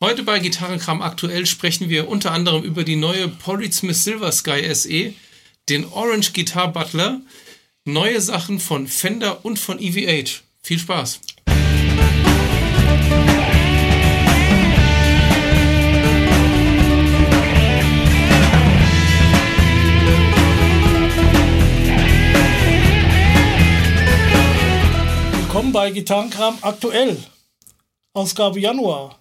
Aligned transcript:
Heute 0.00 0.22
bei 0.22 0.38
Gitarrenkram 0.38 1.02
aktuell 1.02 1.44
sprechen 1.44 1.88
wir 1.88 2.08
unter 2.08 2.30
anderem 2.30 2.62
über 2.62 2.84
die 2.84 2.94
neue 2.94 3.26
Polysmith 3.26 4.04
Silver 4.04 4.30
Sky 4.30 4.72
SE, 4.72 5.12
den 5.68 5.86
Orange 5.86 6.32
Guitar 6.32 6.72
Butler, 6.72 7.20
neue 7.84 8.20
Sachen 8.20 8.60
von 8.60 8.86
Fender 8.86 9.44
und 9.44 9.58
von 9.58 9.80
EVH. 9.80 10.44
Viel 10.62 10.78
Spaß! 10.78 11.18
Willkommen 25.40 25.72
bei 25.72 25.90
Gitarrenkram 25.90 26.58
aktuell. 26.60 27.16
Ausgabe 28.12 28.60
Januar. 28.60 29.18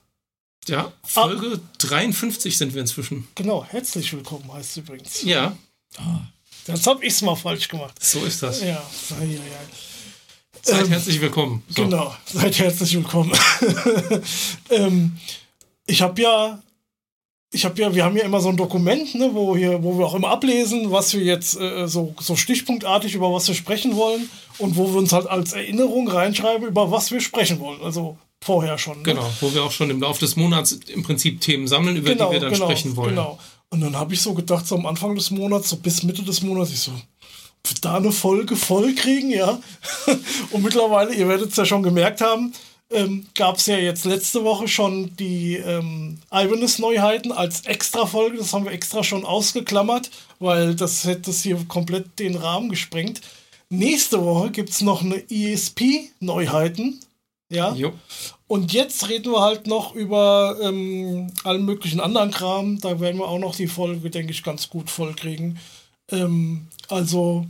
Ja, 0.67 0.91
Folge 1.03 1.61
ah. 1.63 1.77
53 1.79 2.57
sind 2.57 2.73
wir 2.73 2.81
inzwischen. 2.81 3.27
Genau, 3.35 3.63
herzlich 3.63 4.11
willkommen 4.11 4.51
heißt 4.51 4.71
es 4.71 4.77
übrigens. 4.77 5.23
Ja. 5.23 5.57
Das 6.65 6.85
habe 6.85 7.05
ich 7.05 7.13
es 7.13 7.21
mal 7.21 7.35
falsch 7.35 7.69
gemacht. 7.69 7.95
So 8.03 8.25
ist 8.25 8.43
das. 8.43 8.61
Ja, 8.61 8.67
ja, 8.67 9.25
ja. 9.25 9.41
Seid 10.61 10.85
ähm, 10.85 10.89
herzlich 10.89 11.21
willkommen. 11.21 11.63
So. 11.69 11.83
Genau, 11.83 12.13
seid 12.25 12.59
herzlich 12.59 12.93
willkommen. 12.95 13.31
ähm, 14.69 15.17
ich 15.85 16.01
habe 16.01 16.21
ja, 16.21 16.61
ich 17.53 17.63
habe 17.63 17.79
ja, 17.79 17.95
wir 17.95 18.03
haben 18.03 18.17
ja 18.17 18.23
immer 18.23 18.41
so 18.41 18.49
ein 18.49 18.57
Dokument, 18.57 19.15
ne, 19.15 19.29
wo, 19.33 19.55
hier, 19.55 19.81
wo 19.81 19.97
wir 19.97 20.05
auch 20.05 20.15
immer 20.15 20.29
ablesen, 20.29 20.91
was 20.91 21.13
wir 21.13 21.23
jetzt 21.23 21.57
äh, 21.57 21.87
so, 21.87 22.13
so 22.19 22.35
stichpunktartig 22.35 23.15
über 23.15 23.31
was 23.33 23.47
wir 23.47 23.55
sprechen 23.55 23.95
wollen 23.95 24.29
und 24.57 24.75
wo 24.75 24.91
wir 24.91 24.97
uns 24.97 25.13
halt 25.13 25.27
als 25.27 25.53
Erinnerung 25.53 26.09
reinschreiben, 26.09 26.67
über 26.67 26.91
was 26.91 27.11
wir 27.11 27.21
sprechen 27.21 27.61
wollen. 27.61 27.81
Also 27.81 28.17
vorher 28.43 28.77
schon. 28.77 28.97
Ne? 28.97 29.03
Genau, 29.03 29.29
wo 29.41 29.53
wir 29.53 29.63
auch 29.63 29.71
schon 29.71 29.89
im 29.89 30.01
Laufe 30.01 30.19
des 30.19 30.35
Monats 30.35 30.71
im 30.71 31.03
Prinzip 31.03 31.41
Themen 31.41 31.67
sammeln, 31.67 31.97
über 31.97 32.11
genau, 32.11 32.27
die 32.27 32.33
wir 32.33 32.39
dann 32.39 32.53
genau, 32.53 32.65
sprechen 32.65 32.95
wollen. 32.95 33.15
Genau. 33.15 33.39
Und 33.69 33.81
dann 33.81 33.97
habe 33.97 34.13
ich 34.13 34.21
so 34.21 34.33
gedacht, 34.33 34.65
so 34.65 34.75
am 34.75 34.85
Anfang 34.85 35.15
des 35.15 35.31
Monats, 35.31 35.69
so 35.69 35.77
bis 35.77 36.03
Mitte 36.03 36.23
des 36.23 36.41
Monats, 36.41 36.71
ich 36.71 36.79
so, 36.79 36.93
da 37.81 37.95
eine 37.97 38.11
Folge 38.11 38.55
voll 38.55 38.95
kriegen, 38.95 39.29
ja. 39.29 39.59
Und 40.51 40.63
mittlerweile, 40.63 41.13
ihr 41.13 41.27
werdet 41.27 41.51
es 41.51 41.57
ja 41.57 41.65
schon 41.65 41.83
gemerkt 41.83 42.21
haben, 42.21 42.53
ähm, 42.89 43.25
gab 43.35 43.57
es 43.57 43.65
ja 43.65 43.77
jetzt 43.77 44.05
letzte 44.05 44.45
Woche 44.45 44.67
schon 44.69 45.15
die 45.17 45.57
ähm, 45.57 46.19
Ibanez-Neuheiten 46.31 47.33
als 47.33 47.65
Extra-Folge. 47.65 48.37
Das 48.37 48.53
haben 48.53 48.63
wir 48.63 48.71
extra 48.71 49.03
schon 49.03 49.25
ausgeklammert, 49.25 50.09
weil 50.39 50.73
das 50.75 51.03
hätte 51.03 51.31
es 51.31 51.43
hier 51.43 51.57
komplett 51.67 52.17
den 52.19 52.37
Rahmen 52.37 52.69
gesprengt. 52.69 53.21
Nächste 53.69 54.23
Woche 54.23 54.51
gibt 54.51 54.69
es 54.69 54.79
noch 54.79 55.01
eine 55.01 55.21
ESP-Neuheiten. 55.29 57.01
Ja. 57.49 57.73
Jo. 57.73 57.93
Und 58.47 58.73
jetzt 58.73 59.07
reden 59.09 59.31
wir 59.31 59.41
halt 59.41 59.67
noch 59.67 59.95
über 59.95 60.57
ähm, 60.61 61.31
allen 61.43 61.65
möglichen 61.65 61.99
anderen 61.99 62.31
Kram. 62.31 62.79
Da 62.79 62.99
werden 62.99 63.19
wir 63.19 63.27
auch 63.27 63.39
noch 63.39 63.55
die 63.55 63.67
Folge, 63.67 64.09
denke 64.09 64.31
ich, 64.31 64.43
ganz 64.43 64.69
gut 64.69 64.89
vollkriegen. 64.89 65.59
Ähm, 66.11 66.67
also, 66.89 67.45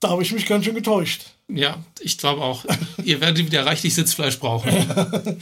da 0.00 0.10
habe 0.10 0.22
ich 0.22 0.32
mich 0.32 0.46
ganz 0.46 0.64
schön 0.64 0.74
getäuscht. 0.74 1.26
Ja, 1.48 1.82
ich 2.00 2.18
glaube 2.18 2.42
auch. 2.42 2.64
Ihr 3.04 3.20
werdet 3.20 3.46
wieder 3.46 3.66
reichlich 3.66 3.94
Sitzfleisch 3.94 4.38
brauchen. 4.38 4.70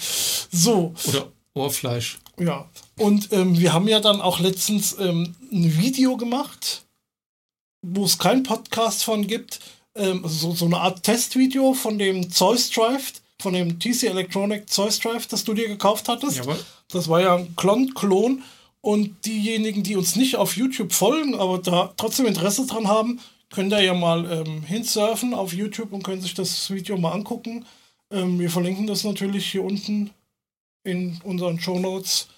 so. 0.52 0.94
Oder 1.08 1.28
Ohrfleisch. 1.54 2.18
Ja. 2.38 2.68
Und 2.98 3.32
ähm, 3.32 3.58
wir 3.58 3.72
haben 3.72 3.88
ja 3.88 4.00
dann 4.00 4.20
auch 4.20 4.40
letztens 4.40 4.96
ähm, 4.98 5.34
ein 5.50 5.76
Video 5.78 6.16
gemacht, 6.16 6.84
wo 7.82 8.04
es 8.04 8.18
keinen 8.18 8.42
Podcast 8.42 9.04
von 9.04 9.26
gibt. 9.26 9.60
Ähm, 9.94 10.22
so, 10.26 10.54
so 10.54 10.66
eine 10.66 10.78
Art 10.78 11.02
Testvideo 11.02 11.72
von 11.72 11.98
dem 11.98 12.30
Zeus 12.30 12.70
Drive 12.70 13.14
von 13.40 13.54
dem 13.54 13.78
TC 13.78 14.04
Electronic 14.04 14.68
Zeus 14.68 14.98
Drive, 14.98 15.26
das 15.26 15.44
du 15.44 15.54
dir 15.54 15.68
gekauft 15.68 16.08
hattest. 16.08 16.38
Jawohl. 16.38 16.58
Das 16.88 17.08
war 17.08 17.20
ja 17.20 17.36
ein 17.36 17.54
Klon-Klon. 17.56 18.42
Und 18.80 19.26
diejenigen, 19.26 19.82
die 19.82 19.96
uns 19.96 20.14
nicht 20.14 20.36
auf 20.36 20.56
YouTube 20.56 20.92
folgen, 20.92 21.34
aber 21.34 21.58
da 21.58 21.92
trotzdem 21.96 22.26
Interesse 22.26 22.66
dran 22.66 22.86
haben, 22.86 23.18
können 23.50 23.70
da 23.70 23.80
ja 23.80 23.94
mal 23.94 24.30
ähm, 24.30 24.62
hinsurfen 24.62 25.34
auf 25.34 25.52
YouTube 25.52 25.92
und 25.92 26.04
können 26.04 26.22
sich 26.22 26.34
das 26.34 26.70
Video 26.70 26.96
mal 26.96 27.10
angucken. 27.10 27.64
Ähm, 28.12 28.38
wir 28.38 28.48
verlinken 28.48 28.86
das 28.86 29.02
natürlich 29.02 29.50
hier 29.50 29.64
unten 29.64 30.10
in 30.84 31.20
unseren 31.24 31.58
Show 31.58 31.78
Notes. 31.78 32.28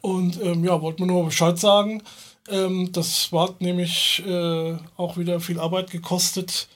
Und 0.00 0.42
ähm, 0.42 0.64
ja, 0.64 0.80
wollten 0.82 1.00
wir 1.00 1.06
nur 1.06 1.24
Bescheid 1.24 1.58
sagen. 1.58 2.02
Ähm, 2.48 2.90
das 2.90 3.32
war 3.32 3.54
nämlich 3.60 4.22
äh, 4.26 4.76
auch 4.96 5.16
wieder 5.16 5.40
viel 5.40 5.60
Arbeit 5.60 5.90
gekostet. 5.90 6.68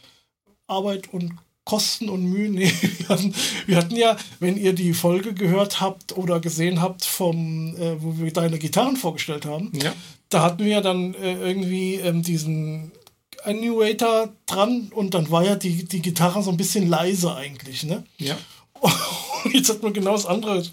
Arbeit 0.68 1.12
und 1.12 1.32
Kosten 1.66 2.08
und 2.08 2.24
Mühen. 2.24 2.54
Nee, 2.56 2.72
wir, 2.98 3.08
hatten, 3.08 3.34
wir 3.66 3.76
hatten 3.76 3.96
ja, 3.96 4.16
wenn 4.40 4.56
ihr 4.56 4.72
die 4.72 4.94
Folge 4.94 5.34
gehört 5.34 5.80
habt 5.80 6.16
oder 6.16 6.40
gesehen 6.40 6.80
habt, 6.80 7.04
vom, 7.04 7.76
äh, 7.76 8.02
wo 8.02 8.16
wir 8.16 8.32
deine 8.32 8.58
Gitarren 8.58 8.96
vorgestellt 8.96 9.44
haben, 9.44 9.70
ja. 9.74 9.92
da 10.30 10.42
hatten 10.42 10.64
wir 10.64 10.80
dann 10.80 11.12
äh, 11.14 11.34
irgendwie 11.34 11.96
ähm, 11.96 12.22
diesen 12.22 12.92
Annuator 13.44 14.32
dran 14.46 14.90
und 14.94 15.12
dann 15.14 15.30
war 15.30 15.44
ja 15.44 15.56
die, 15.56 15.84
die 15.84 16.00
Gitarre 16.00 16.42
so 16.42 16.50
ein 16.50 16.56
bisschen 16.56 16.88
leise 16.88 17.34
eigentlich, 17.34 17.82
ne? 17.82 18.04
Ja. 18.18 18.38
Und 19.44 19.54
jetzt 19.54 19.68
hat 19.68 19.82
man 19.82 19.92
genau 19.92 20.12
das 20.12 20.26
andere 20.26 20.64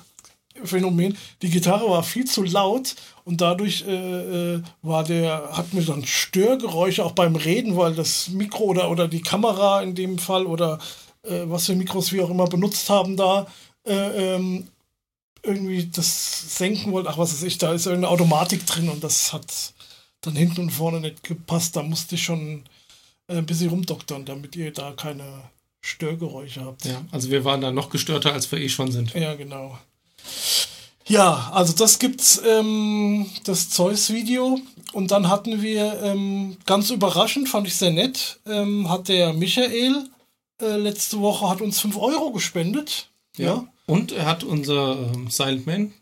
Phänomen. 0.63 1.17
Die 1.41 1.49
Gitarre 1.49 1.89
war 1.89 2.03
viel 2.03 2.25
zu 2.25 2.43
laut 2.43 2.95
und 3.25 3.41
dadurch 3.41 3.85
äh, 3.87 4.55
äh, 4.55 4.61
war 4.81 5.03
der, 5.03 5.55
hat 5.55 5.73
mir 5.73 5.83
dann 5.83 6.05
Störgeräusche 6.05 7.05
auch 7.05 7.13
beim 7.13 7.35
Reden, 7.35 7.77
weil 7.77 7.95
das 7.95 8.29
Mikro 8.29 8.65
oder, 8.65 8.89
oder 8.91 9.07
die 9.07 9.21
Kamera 9.21 9.81
in 9.81 9.95
dem 9.95 10.17
Fall 10.17 10.45
oder 10.45 10.79
äh, 11.23 11.43
was 11.45 11.65
für 11.65 11.75
Mikros 11.75 12.11
wir 12.11 12.25
auch 12.25 12.29
immer 12.29 12.47
benutzt 12.47 12.89
haben 12.89 13.15
da, 13.15 13.47
äh, 13.85 14.35
ähm, 14.35 14.67
irgendwie 15.41 15.85
das 15.85 16.57
senken 16.57 16.91
wollte. 16.91 17.09
Ach, 17.09 17.17
was 17.17 17.33
weiß 17.33 17.43
ich, 17.43 17.57
da 17.57 17.73
ist 17.73 17.85
irgendeine 17.85 18.11
Automatik 18.13 18.65
drin 18.65 18.89
und 18.89 19.03
das 19.03 19.33
hat 19.33 19.73
dann 20.21 20.35
hinten 20.35 20.61
und 20.61 20.69
vorne 20.71 20.99
nicht 20.99 21.23
gepasst. 21.23 21.75
Da 21.75 21.83
musste 21.83 22.15
ich 22.15 22.23
schon 22.23 22.63
äh, 23.27 23.37
ein 23.37 23.45
bisschen 23.45 23.69
rumdoktern, 23.69 24.25
damit 24.25 24.55
ihr 24.55 24.71
da 24.71 24.91
keine 24.91 25.23
Störgeräusche 25.81 26.63
habt. 26.63 26.85
Ja, 26.85 27.03
also 27.11 27.29
wir 27.29 27.43
waren 27.43 27.61
da 27.61 27.71
noch 27.71 27.89
gestörter, 27.89 28.33
als 28.33 28.51
wir 28.51 28.59
eh 28.59 28.69
schon 28.69 28.91
sind. 28.91 29.13
Ja, 29.13 29.35
genau. 29.35 29.77
Ja, 31.05 31.51
also 31.53 31.73
das 31.73 31.99
gibt's, 31.99 32.41
ähm, 32.45 33.29
das 33.43 33.69
Zeus-Video. 33.69 34.59
Und 34.93 35.11
dann 35.11 35.29
hatten 35.29 35.61
wir, 35.61 36.01
ähm, 36.03 36.57
ganz 36.65 36.91
überraschend, 36.91 37.49
fand 37.49 37.67
ich 37.67 37.75
sehr 37.75 37.91
nett, 37.91 38.39
ähm, 38.45 38.89
hat 38.89 39.07
der 39.07 39.33
Michael 39.33 40.07
äh, 40.61 40.77
letzte 40.77 41.19
Woche 41.19 41.49
hat 41.49 41.61
uns 41.61 41.81
5 41.81 41.97
Euro 41.97 42.31
gespendet. 42.31 43.09
Ja. 43.37 43.45
ja. 43.45 43.67
Und 43.85 44.11
er 44.11 44.25
hat 44.25 44.43
unser 44.43 44.97
ähm, 45.13 45.29
Silent 45.29 45.65
Man 45.65 45.93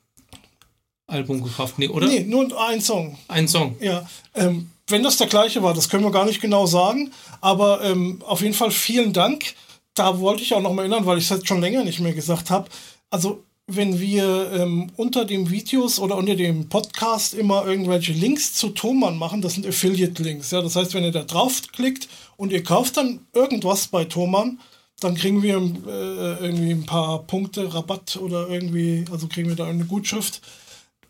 Album 1.07 1.43
gekauft, 1.43 1.77
nee, 1.77 1.89
oder? 1.89 2.07
Nee, 2.07 2.21
nur 2.21 2.57
ein 2.67 2.79
Song. 2.79 3.17
Ein 3.27 3.47
Song. 3.47 3.75
Ja. 3.81 4.07
Ähm, 4.33 4.69
wenn 4.87 5.03
das 5.03 5.17
der 5.17 5.27
gleiche 5.27 5.61
war, 5.61 5.73
das 5.73 5.89
können 5.89 6.03
wir 6.03 6.11
gar 6.11 6.25
nicht 6.25 6.41
genau 6.41 6.65
sagen. 6.65 7.11
Aber 7.41 7.83
ähm, 7.83 8.21
auf 8.25 8.41
jeden 8.41 8.53
Fall 8.53 8.71
vielen 8.71 9.11
Dank. 9.13 9.55
Da 9.93 10.19
wollte 10.19 10.41
ich 10.43 10.53
auch 10.53 10.61
noch 10.61 10.73
mal 10.73 10.83
erinnern, 10.83 11.05
weil 11.05 11.17
ich 11.17 11.25
es 11.25 11.29
jetzt 11.29 11.47
schon 11.47 11.59
länger 11.59 11.83
nicht 11.83 11.99
mehr 11.99 12.13
gesagt 12.13 12.49
habe. 12.49 12.69
Also 13.09 13.43
wenn 13.75 13.99
wir 13.99 14.51
ähm, 14.53 14.91
unter 14.97 15.25
den 15.25 15.49
Videos 15.49 15.99
oder 15.99 16.17
unter 16.17 16.35
dem 16.35 16.69
Podcast 16.69 17.33
immer 17.33 17.65
irgendwelche 17.65 18.13
Links 18.13 18.53
zu 18.53 18.69
Thomann 18.69 19.17
machen, 19.17 19.41
das 19.41 19.53
sind 19.53 19.65
Affiliate-Links. 19.65 20.51
Ja? 20.51 20.61
Das 20.61 20.75
heißt, 20.75 20.93
wenn 20.93 21.03
ihr 21.03 21.11
da 21.11 21.23
draufklickt 21.23 22.07
und 22.37 22.51
ihr 22.51 22.63
kauft 22.63 22.97
dann 22.97 23.19
irgendwas 23.33 23.87
bei 23.87 24.05
Thomann, 24.05 24.59
dann 24.99 25.15
kriegen 25.15 25.41
wir 25.41 25.55
äh, 25.57 26.45
irgendwie 26.45 26.71
ein 26.71 26.85
paar 26.85 27.23
Punkte 27.23 27.73
Rabatt 27.73 28.17
oder 28.17 28.49
irgendwie, 28.49 29.05
also 29.11 29.27
kriegen 29.27 29.49
wir 29.49 29.55
da 29.55 29.67
eine 29.67 29.85
Gutschrift. 29.85 30.41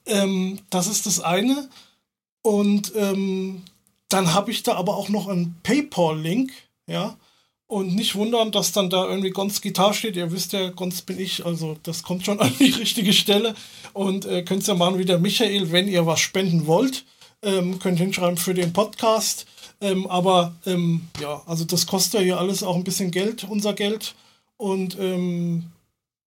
Ähm, 0.06 0.60
das 0.70 0.88
ist 0.88 1.06
das 1.06 1.20
eine. 1.20 1.70
Und 2.42 2.94
ähm, 2.96 3.64
dann 4.10 4.34
habe 4.34 4.52
ich 4.52 4.64
da 4.64 4.76
aber 4.76 4.98
auch 4.98 5.10
noch 5.10 5.28
einen 5.28 5.56
PayPal-Link, 5.64 6.52
ja. 6.88 7.18
Und 7.72 7.96
nicht 7.96 8.16
wundern, 8.16 8.52
dass 8.52 8.74
dann 8.74 8.90
da 8.90 9.08
irgendwie 9.08 9.30
Gons 9.30 9.62
Gitarre 9.62 9.94
steht. 9.94 10.18
Ihr 10.18 10.34
wisst 10.34 10.52
ja, 10.52 10.72
Gons 10.72 11.04
bin 11.04 11.18
ich, 11.18 11.46
also 11.46 11.78
das 11.84 12.04
kommt 12.04 12.26
schon 12.26 12.38
an 12.42 12.52
die 12.59 12.72
richtige 12.72 13.14
Stelle. 13.14 13.56
Und 13.94 14.26
äh, 14.26 14.44
könnt 14.44 14.68
ihr 14.68 14.76
machen 14.76 15.00
wie 15.00 15.06
der 15.06 15.20
Michael, 15.20 15.72
wenn 15.72 15.88
ihr 15.88 16.06
was 16.06 16.20
spenden 16.20 16.68
wollt. 16.68 17.06
Ähm, 17.41 17.79
könnt 17.79 17.97
hinschreiben 17.97 18.35
für 18.35 18.53
den 18.53 18.73
Podcast. 18.73 19.46
Ähm, 19.79 20.06
aber 20.08 20.53
ähm, 20.66 21.08
ja, 21.22 21.44
also 21.46 21.64
das 21.64 21.88
kostet 21.88 22.16
ja 22.16 22.20
hier 22.20 22.40
alles 22.40 22.62
auch 22.62 22.76
ein 22.76 22.84
bisschen 22.84 23.09
Geld, 23.09 23.46
unser 23.46 23.72
Geld. 23.72 24.16
Und 24.58 25.00
ähm, 25.00 25.72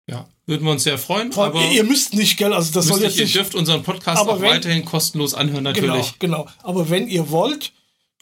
ja, 0.08 0.26
würden 0.46 0.64
wir 0.64 0.72
uns 0.72 0.84
sehr 0.84 0.96
freuen. 0.96 1.30
aber 1.34 1.60
ihr, 1.60 1.72
ihr 1.72 1.84
müsst 1.84 2.14
nicht, 2.14 2.38
gell? 2.38 2.54
Also 2.54 2.72
das 2.72 2.86
soll 2.86 3.02
jetzt 3.02 3.18
nicht. 3.18 3.34
Ihr 3.34 3.42
dürft 3.42 3.54
unseren 3.54 3.82
Podcast 3.82 4.22
auch 4.22 4.40
wenn, 4.40 4.48
weiterhin 4.48 4.86
kostenlos 4.86 5.34
anhören, 5.34 5.64
natürlich. 5.64 6.18
Genau, 6.18 6.44
genau. 6.44 6.50
Aber 6.62 6.88
wenn 6.88 7.06
ihr 7.06 7.28
wollt, 7.28 7.72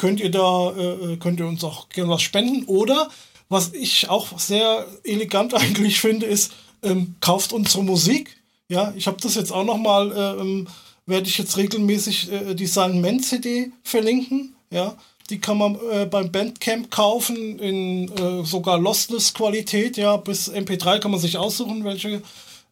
könnt 0.03 0.19
ihr 0.19 0.33
da, 0.33 0.73
äh, 0.77 1.17
könnt 1.17 1.39
ihr 1.39 1.47
uns 1.47 1.63
auch 1.63 1.89
gerne 1.89 2.11
was 2.11 2.23
spenden. 2.23 2.65
Oder, 2.65 3.09
was 3.49 3.73
ich 3.73 4.09
auch 4.09 4.37
sehr 4.37 4.85
elegant 5.05 5.55
eigentlich 5.63 6.01
finde, 6.01 6.27
ist, 6.27 6.51
ähm, 6.83 7.15
kauft 7.21 7.53
unsere 7.53 7.85
Musik. 7.85 8.37
Ja, 8.69 8.93
ich 8.97 9.07
habe 9.07 9.19
das 9.21 9.37
jetzt 9.37 9.53
auch 9.53 9.63
nochmal, 9.63 10.11
äh, 10.11 10.41
ähm, 10.41 10.67
werde 11.07 11.29
ich 11.29 11.39
jetzt 11.39 11.57
regelmäßig 11.57 12.33
äh, 12.33 12.55
die 12.57 12.67
Silent 12.67 13.25
CD 13.25 13.71
verlinken. 13.85 14.57
Ja, 14.73 14.97
die 15.31 15.39
kann 15.39 15.59
man 15.59 15.79
äh, 15.93 16.05
beim 16.07 16.33
Bandcamp 16.33 16.91
kaufen 16.91 17.61
in 17.61 18.11
äh, 18.11 18.45
sogar 18.45 18.81
lossless 18.81 19.33
Qualität. 19.33 19.97
Ja, 19.97 20.17
bis 20.17 20.51
MP3 20.51 20.99
kann 20.99 21.13
man 21.13 21.21
sich 21.21 21.39
aussuchen, 21.39 21.85
welche, 21.85 22.09
äh, 22.09 22.21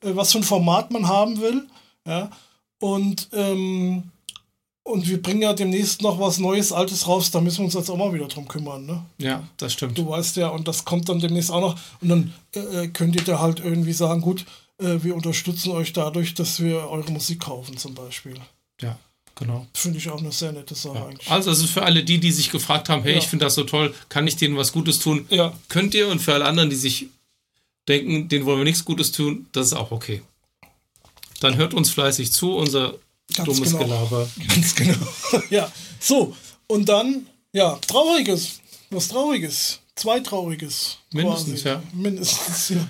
was 0.01 0.33
für 0.33 0.39
ein 0.39 0.43
Format 0.43 0.91
man 0.91 1.07
haben 1.07 1.41
will. 1.41 1.69
Ja. 2.05 2.29
Und, 2.81 3.29
ähm, 3.33 4.11
und 4.91 5.09
wir 5.09 5.21
bringen 5.23 5.43
ja 5.43 5.53
demnächst 5.53 6.03
noch 6.03 6.19
was 6.21 6.39
Neues, 6.39 6.73
Altes 6.73 7.07
raus, 7.07 7.31
da 7.31 7.41
müssen 7.41 7.59
wir 7.59 7.65
uns 7.67 7.75
jetzt 7.75 7.89
auch 7.91 7.97
mal 7.97 8.13
wieder 8.13 8.29
drum 8.29 8.47
kümmern, 8.49 8.85
ne? 8.87 9.03
Ja, 9.19 9.43
das 9.57 9.73
stimmt. 9.73 9.97
Du 9.97 10.09
weißt 10.09 10.37
ja, 10.37 10.49
und 10.49 10.67
das 10.69 10.85
kommt 10.85 11.09
dann 11.09 11.21
demnächst 11.21 11.51
auch 11.51 11.61
noch. 11.61 11.79
Und 12.01 12.09
dann 12.09 12.35
äh, 12.55 12.89
könnt 12.89 13.17
ihr 13.17 13.25
da 13.25 13.39
halt 13.41 13.61
irgendwie 13.61 13.93
sagen, 13.93 14.21
gut, 14.21 14.45
äh, 14.79 15.03
wir 15.03 15.15
unterstützen 15.15 15.71
euch 15.73 15.93
dadurch, 15.93 16.35
dass 16.35 16.61
wir 16.61 16.89
eure 16.91 17.11
Musik 17.13 17.41
kaufen, 17.41 17.77
zum 17.77 17.95
Beispiel. 17.95 18.35
Ja, 18.81 18.99
genau. 19.35 19.67
Finde 19.75 19.99
ich 19.99 20.09
auch 20.11 20.19
eine 20.21 20.33
sehr 20.33 20.53
nette 20.53 20.75
Sache 20.75 20.97
Ja. 20.99 21.07
eigentlich. 21.07 21.31
Also, 21.31 21.51
also 21.51 21.67
für 21.67 21.83
alle 21.83 22.03
die, 22.05 22.19
die 22.19 22.33
sich 22.33 22.51
gefragt 22.51 22.89
haben, 22.89 23.03
hey, 23.03 23.13
Ja. 23.13 23.19
ich 23.19 23.27
finde 23.29 23.47
das 23.47 23.55
so 23.55 23.65
toll, 23.65 23.95
kann 24.09 24.27
ich 24.27 24.37
denen 24.37 24.57
was 24.57 24.73
Gutes 24.73 24.99
tun? 24.99 25.27
Ja, 25.31 25.53
Könnt 25.69 25.95
ihr 25.95 26.09
und 26.09 26.21
für 26.21 26.35
alle 26.35 26.45
anderen, 26.47 26.71
die 26.71 26.77
sich 26.77 27.07
denken, 27.89 28.29
denen 28.29 28.45
wollen 28.47 28.59
wir 28.59 28.65
nichts 28.65 28.85
Gutes 28.85 29.13
tun, 29.13 29.47
das 29.53 29.67
ist 29.69 29.73
auch 29.75 29.91
okay. 29.91 30.23
Dann 31.41 31.57
hört 31.57 31.73
uns 31.75 31.91
fleißig 31.91 32.33
zu, 32.33 32.55
unser 32.55 32.95
Ganz 33.35 33.49
dummes 33.49 33.71
genau. 33.73 33.85
Gelaber. 33.85 34.29
ganz 34.49 34.75
genau. 34.75 34.97
ja, 35.51 35.71
so. 35.99 36.37
Und 36.67 36.89
dann, 36.89 37.27
ja, 37.53 37.79
Trauriges. 37.87 38.61
Was 38.91 39.09
Trauriges. 39.09 39.81
Zwei 39.97 40.21
Trauriges. 40.21 40.99
Mindestens, 41.13 41.63
quasi. 41.63 41.69
ja. 41.69 41.83
Mindestens, 41.93 42.69
ja. 42.71 42.89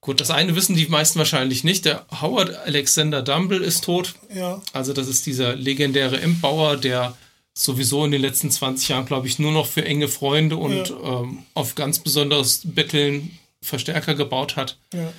Gut, 0.00 0.20
das 0.20 0.30
eine 0.30 0.56
wissen 0.56 0.74
die 0.74 0.86
meisten 0.86 1.18
wahrscheinlich 1.18 1.62
nicht. 1.62 1.84
Der 1.84 2.04
Howard 2.20 2.54
Alexander 2.66 3.22
Dumble 3.22 3.58
ist 3.62 3.84
tot. 3.84 4.14
Ja, 4.34 4.60
Also 4.72 4.92
das 4.92 5.06
ist 5.06 5.26
dieser 5.26 5.54
legendäre 5.54 6.20
Endbauer, 6.20 6.76
der 6.76 7.16
sowieso 7.54 8.04
in 8.04 8.10
den 8.10 8.20
letzten 8.20 8.50
20 8.50 8.88
Jahren, 8.88 9.06
glaube 9.06 9.28
ich, 9.28 9.38
nur 9.38 9.52
noch 9.52 9.66
für 9.66 9.84
enge 9.84 10.08
Freunde 10.08 10.56
und 10.56 10.90
ähm, 11.04 11.44
auf 11.54 11.74
ganz 11.76 12.00
besonderes 12.00 12.62
Betteln 12.64 13.38
Verstärker 13.62 14.14
gebaut 14.14 14.56
hat. 14.56 14.76
ja. 14.92 15.12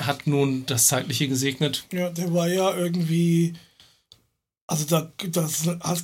Hat 0.00 0.26
nun 0.26 0.66
das 0.66 0.88
Zeitliche 0.88 1.28
gesegnet. 1.28 1.86
Ja, 1.92 2.10
der 2.10 2.32
war 2.34 2.48
ja 2.48 2.74
irgendwie. 2.76 3.54
Also 4.66 4.86
da 4.86 5.12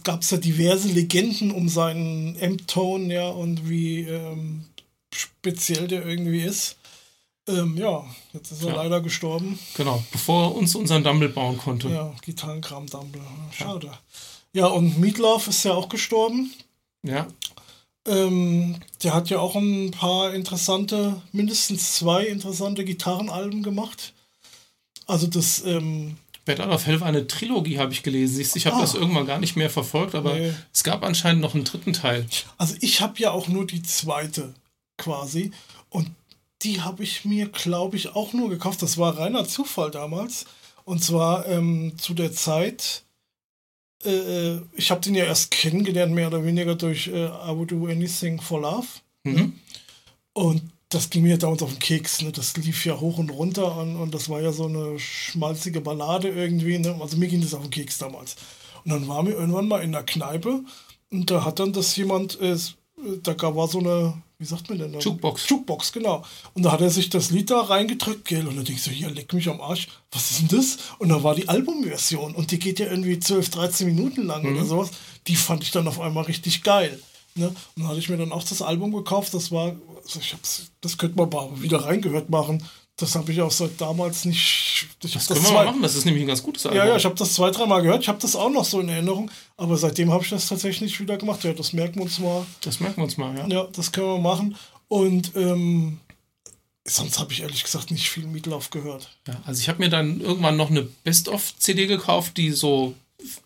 gab 0.05 0.21
es 0.21 0.31
ja 0.31 0.37
diverse 0.37 0.89
Legenden 0.89 1.51
um 1.51 1.69
seinen 1.69 2.37
M-Tone, 2.37 3.13
ja, 3.15 3.29
und 3.29 3.69
wie 3.69 4.03
ähm, 4.03 4.67
speziell 5.15 5.89
der 5.89 6.05
irgendwie 6.07 6.43
ist. 6.43 6.77
Ähm, 7.49 7.77
ja, 7.79 8.05
jetzt 8.35 8.53
ist 8.53 8.63
er 8.63 8.69
Ja. 8.69 8.77
leider 8.77 9.01
gestorben. 9.01 9.59
Genau, 9.77 10.05
bevor 10.13 10.45
er 10.51 10.55
uns 10.57 10.75
unseren 10.75 11.03
Dumble 11.03 11.31
bauen 11.31 11.57
konnte. 11.57 11.89
Ja, 11.89 12.15
Gitarrenkram 12.23 12.87
Dumble. 12.87 13.23
Schade. 13.51 13.91
Ja, 14.53 14.67
und 14.67 14.99
Meatloaf 15.01 15.49
ist 15.49 15.65
ja 15.65 15.73
auch 15.73 15.89
gestorben. 15.89 16.53
Ja, 17.03 17.27
Ähm, 18.11 18.77
der 19.03 19.15
hat 19.15 19.31
ja 19.31 19.39
auch 19.39 19.55
ein 19.55 19.91
paar 19.93 20.35
interessante, 20.35 21.23
mindestens 21.33 21.95
zwei 21.95 22.25
interessante 22.27 22.85
Gitarrenalben 22.85 23.62
gemacht. 23.62 24.12
Also 25.07 25.27
das, 25.27 25.65
ähm, 25.65 26.17
Bad 26.45 26.61
Out 26.61 26.71
of 26.71 26.87
Hell 26.87 27.01
war 27.01 27.09
eine 27.09 27.27
Trilogie, 27.27 27.79
habe 27.79 27.93
ich 27.93 28.03
gelesen. 28.03 28.37
Du, 28.37 28.57
Ich 28.59 28.67
habe 28.67 28.77
Ah. 28.77 28.81
das 28.81 28.95
irgendwann 28.95 29.27
gar 29.27 29.39
nicht 29.39 29.57
mehr 29.57 29.71
verfolgt, 29.71 30.15
aber 30.15 30.35
Nee. 30.35 30.53
es 30.73 30.83
gab 30.85 31.05
anscheinend 31.05 31.43
noch 31.43 31.55
einen 31.55 31.65
dritten 31.65 31.93
Teil. 31.93 32.27
also 32.59 32.75
ich 32.81 33.01
habe 33.01 33.19
ja 33.19 33.31
auch 33.31 33.47
nur 33.49 33.67
die 33.67 33.83
zweite 33.83 34.55
quasi. 34.99 35.53
Und 35.89 36.11
die 36.62 36.81
habe 36.81 37.03
ich 37.05 37.25
mir, 37.25 37.49
glaube 37.49 37.97
ich, 37.97 38.15
auch 38.15 38.33
nur 38.33 38.49
gekauft. 38.51 38.83
Das 38.83 38.99
war 38.99 39.17
reiner 39.19 39.47
Zufall 39.47 39.91
damals. 39.91 40.47
Und 40.85 41.03
zwar 41.05 41.47
ähm, 41.47 41.93
zu 41.99 42.15
der 42.15 42.33
Zeit, 42.33 43.03
äh, 44.05 44.58
ich 44.75 44.91
habe 44.91 45.00
den 45.00 45.14
ja 45.14 45.25
erst 45.25 45.50
kennengelernt, 45.50 46.12
mehr 46.14 46.29
oder 46.29 46.44
weniger 46.44 46.75
durch 46.75 47.08
äh, 47.08 47.26
I 47.26 47.49
Would 47.49 47.70
Do 47.70 47.87
Anything 47.87 48.41
for 48.41 48.61
Love. 48.61 48.87
Mhm. 49.25 49.55
Und 50.32 50.62
das 50.88 51.08
ging 51.11 51.23
mir 51.23 51.38
dauernd 51.38 51.62
auf 51.62 51.70
den 51.70 51.79
Keks. 51.79 52.23
Ne? 52.23 52.32
Das 52.32 52.56
lief 52.56 52.85
ja 52.85 52.99
hoch 52.99 53.19
und 53.19 53.31
runter 53.31 53.76
und, 53.79 53.97
und 53.97 54.14
das 54.14 54.29
war 54.29 54.41
ja 54.41 54.52
so 54.52 54.67
eine 54.67 54.99
schmalzige 54.99 55.81
Ballade 55.81 56.29
irgendwie. 56.29 56.79
Ne? 56.79 56.97
Also 57.00 57.17
mir 57.17 57.29
ging 57.29 57.41
das 57.41 57.55
auf 57.55 57.62
den 57.62 57.70
Keks 57.70 57.99
damals. 57.99 58.37
Und 58.85 58.93
dann 58.93 59.06
waren 59.08 59.26
wir 59.26 59.35
irgendwann 59.35 59.69
mal 59.69 59.82
in 59.82 59.93
der 59.93 60.02
Kneipe 60.02 60.64
und 61.11 61.31
da 61.31 61.44
hat 61.44 61.58
dann 61.61 61.73
das 61.73 61.94
jemand, 61.97 62.41
äh, 62.41 62.56
da 63.23 63.35
gab- 63.35 63.55
war 63.56 63.69
so 63.69 63.79
eine, 63.79 64.20
wie 64.41 64.47
sagt 64.47 64.69
man 64.71 64.79
denn? 64.79 64.93
da? 64.95 64.99
Jukebox. 64.99 65.49
Jukebox, 65.51 65.93
genau. 65.93 66.25
Und 66.55 66.63
da 66.65 66.73
hat 66.73 66.81
er 66.81 66.91
sich 66.91 67.11
das 67.11 67.31
Lied 67.31 67.51
da 67.51 67.61
reingedrückt, 67.61 68.25
gell? 68.25 68.49
Und 68.49 68.57
dann 68.57 68.65
denkst 68.65 68.85
du, 68.85 68.91
hier, 68.91 69.11
leck 69.11 69.33
mich 69.35 69.49
am 69.49 69.61
Arsch, 69.61 69.87
was 70.11 70.31
ist 70.31 70.41
denn 70.41 70.59
das? 70.59 70.79
Und 70.99 71.11
da 71.11 71.23
war 71.23 71.35
die 71.35 71.49
Albumversion 71.49 72.35
und 72.35 72.51
die 72.51 72.59
geht 72.59 72.79
ja 72.81 72.87
irgendwie 72.87 73.21
12, 73.21 73.51
13 73.51 73.87
Minuten 73.87 74.27
lang 74.27 74.43
Mhm. 74.43 74.57
oder 74.57 74.65
sowas. 74.65 74.91
Die 75.27 75.37
fand 75.37 75.63
ich 75.63 75.71
dann 75.71 75.87
auf 75.87 76.01
einmal 76.01 76.25
richtig 76.25 76.63
geil. 76.63 76.99
Ne? 77.35 77.49
Und 77.49 77.57
dann 77.77 77.89
hatte 77.89 77.99
ich 78.01 78.09
mir 78.09 78.17
dann 78.17 78.33
auch 78.33 78.43
das 78.43 78.63
Album 78.63 78.93
gekauft. 78.93 79.35
Das 79.35 79.53
war, 79.53 79.77
also 80.03 80.19
ich 80.21 80.33
hab's, 80.33 80.71
das 80.81 80.97
könnte 80.99 81.17
man 81.19 81.29
mal 81.29 81.63
wieder 81.63 81.85
reingehört 81.85 82.31
machen. 82.31 82.65
Das 83.00 83.14
habe 83.17 83.32
ich 83.32 83.41
auch 83.41 83.50
seit 83.50 83.81
damals 83.81 84.25
nicht. 84.26 84.87
Ich 85.02 85.12
Das 85.14 85.26
können 85.26 85.41
wir 85.43 85.49
zwei- 85.49 85.55
mal 85.55 85.64
machen, 85.67 85.82
das 85.82 85.94
ist 85.97 86.05
nämlich 86.05 86.23
ein 86.25 86.29
ganz 86.29 86.43
gutes 86.43 86.67
Album. 86.67 86.79
ja, 86.79 86.87
ja, 86.87 86.97
ich 86.97 87.05
habe 87.05 87.14
das 87.17 87.35
zwei, 87.35 87.50
dreimal 87.50 87.82
gehört. 87.82 88.02
Ich 88.02 88.08
habe 88.08 88.19
das 88.20 88.37
auch 88.37 88.50
noch 88.50 88.64
so 88.64 88.81
in 88.81 88.88
Erinnerung. 88.88 89.31
Aber 89.56 89.76
seitdem 89.76 90.12
habe 90.12 90.23
ich 90.23 90.31
das 90.31 90.49
tatsächlich 90.49 90.82
nicht 90.82 91.00
wieder 91.00 91.17
gemacht. 91.17 91.43
Ja, 91.44 91.52
das 91.52 91.73
merken 91.73 91.97
wir 91.97 92.02
uns 92.02 92.19
mal. 92.19 92.47
das 92.61 92.79
merken 92.81 92.99
wir 92.99 93.05
uns 93.05 93.17
mal, 93.17 93.37
ja. 93.37 93.47
Ja, 93.49 93.69
das 93.73 93.91
können 93.93 94.06
wir 94.08 94.19
machen. 94.19 94.56
Und 94.88 95.32
ähm, 95.37 95.99
sonst 96.87 97.19
habe 97.19 97.32
ich 97.32 97.43
ehrlich 97.43 97.62
gesagt 97.62 97.91
nicht 97.91 98.08
viel 98.11 98.26
Meatloaf 98.26 98.70
gehört. 98.70 99.11
Ja, 99.29 99.41
also 99.47 99.61
ich 99.61 99.69
habe 99.69 99.79
mir 99.79 99.88
dann 99.91 100.20
irgendwann 100.20 100.56
noch 100.56 100.70
eine 100.70 100.82
Best-of-CD 100.82 101.87
gekauft, 101.87 102.37
die 102.37 102.50
so 102.50 102.94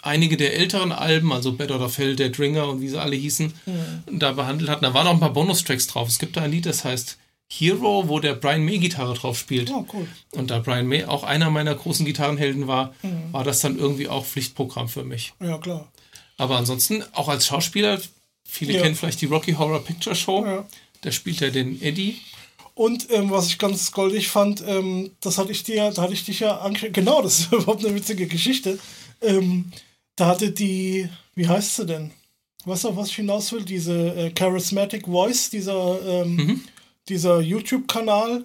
einige 0.02 0.36
der 0.36 0.54
älteren 0.56 0.92
Alben, 0.92 1.32
also 1.32 1.52
Bad 1.52 1.72
Out 1.72 1.80
of 1.80 1.98
Hell, 1.98 2.14
Dead 2.16 2.36
Ringer 2.38 2.68
und 2.68 2.80
wie 2.80 2.88
sie 2.88 3.00
alle 3.00 3.16
hießen, 3.16 3.52
da 4.10 4.32
behandelt 4.32 4.70
hat. 4.70 4.82
Da 4.82 4.94
waren 4.94 5.06
auch 5.08 5.12
ein 5.14 5.20
paar 5.20 5.32
Bonustracks 5.32 5.86
drauf. 5.88 6.08
Es 6.08 6.18
gibt 6.18 6.36
da 6.36 6.42
ein 6.42 6.50
Lied, 6.52 6.66
das 6.66 6.84
heißt 6.84 7.18
Hero, 7.58 8.08
wo 8.08 8.20
der 8.20 8.34
Brian 8.34 8.64
May 8.64 8.78
Gitarre 8.78 9.14
drauf 9.14 9.38
spielt. 9.38 9.70
Oh, 9.70 9.84
cool. 9.92 10.08
Und 10.32 10.50
da 10.50 10.58
Brian 10.58 10.86
May 10.86 11.04
auch 11.04 11.22
einer 11.22 11.50
meiner 11.50 11.74
großen 11.74 12.04
Gitarrenhelden 12.06 12.66
war, 12.66 12.94
war 13.32 13.44
das 13.44 13.60
dann 13.60 13.78
irgendwie 13.78 14.08
auch 14.08 14.24
Pflichtprogramm 14.24 14.88
für 14.88 15.04
mich. 15.04 15.32
Ja, 15.40 15.58
klar. 15.58 15.90
Aber 16.36 16.56
ansonsten, 16.56 17.04
auch 17.12 17.28
als 17.28 17.46
Schauspieler, 17.46 18.00
viele 18.44 18.72
Ja. 18.74 18.82
kennen 18.82 18.96
vielleicht 18.96 19.20
die 19.20 19.26
Rocky 19.26 19.52
Horror 19.52 19.84
Picture 19.84 20.16
Show. 20.16 20.44
Ja. 20.44 20.66
Da 21.02 21.12
spielt 21.12 21.40
er 21.42 21.50
den 21.50 21.80
Eddie. 21.80 22.16
Und 22.74 23.08
ähm, 23.12 23.30
was 23.30 23.46
ich 23.46 23.58
ganz 23.58 23.92
goldig 23.92 24.28
fand, 24.28 24.64
ähm, 24.66 25.12
das 25.20 25.38
hatte 25.38 25.52
ich 25.52 25.62
dir, 25.62 25.92
da 25.92 26.02
hatte 26.02 26.12
ich 26.14 26.24
dich 26.24 26.40
ja 26.40 26.58
angeschrieben. 26.58 26.92
Genau, 26.94 27.22
das 27.22 27.38
ist 27.40 27.52
überhaupt 27.52 27.84
eine 27.84 27.94
witzige 27.94 28.26
Geschichte. 28.26 28.78
Ähm, 29.22 29.70
da 30.16 30.26
hatte 30.26 30.50
die, 30.50 31.08
wie 31.36 31.46
heißt 31.46 31.76
sie 31.76 31.86
denn? 31.86 32.10
Weißt 32.64 32.82
du, 32.84 32.88
auf 32.88 32.96
was 32.96 33.10
ich 33.10 33.16
hinaus 33.16 33.52
will? 33.52 33.62
Diese 33.64 33.92
äh, 34.16 34.30
Charismatic 34.30 35.06
Voice, 35.06 35.50
dieser, 35.50 36.00
ähm, 36.04 36.36
Mhm. 36.36 36.60
Dieser 37.08 37.40
YouTube-Kanal. 37.40 38.44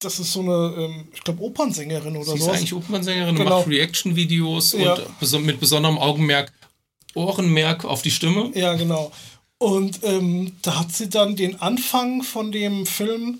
Das 0.00 0.20
ist 0.20 0.32
so 0.32 0.40
eine, 0.40 0.74
ähm, 0.84 1.08
ich 1.12 1.22
glaube, 1.24 1.42
Opernsängerin 1.42 2.16
oder 2.16 2.32
Sie 2.32 2.38
ist 2.38 2.48
eigentlich 2.48 2.74
Opernsängerin 2.74 3.34
Genau. 3.34 3.58
macht 3.60 3.68
Reaction-Videos 3.68 4.72
Ja. 4.74 4.94
und 5.20 5.44
mit 5.44 5.58
besonderem 5.58 5.98
Augenmerk, 5.98 6.52
Ohrenmerk 7.14 7.84
auf 7.84 8.02
die 8.02 8.10
Stimme. 8.12 8.50
Ja, 8.54 8.74
genau. 8.74 9.10
Und 9.58 9.98
ähm, 10.04 10.52
da 10.62 10.78
hat 10.78 10.92
sie 10.92 11.08
dann 11.08 11.34
den 11.34 11.60
Anfang 11.60 12.22
von 12.22 12.52
dem 12.52 12.86
Film, 12.86 13.38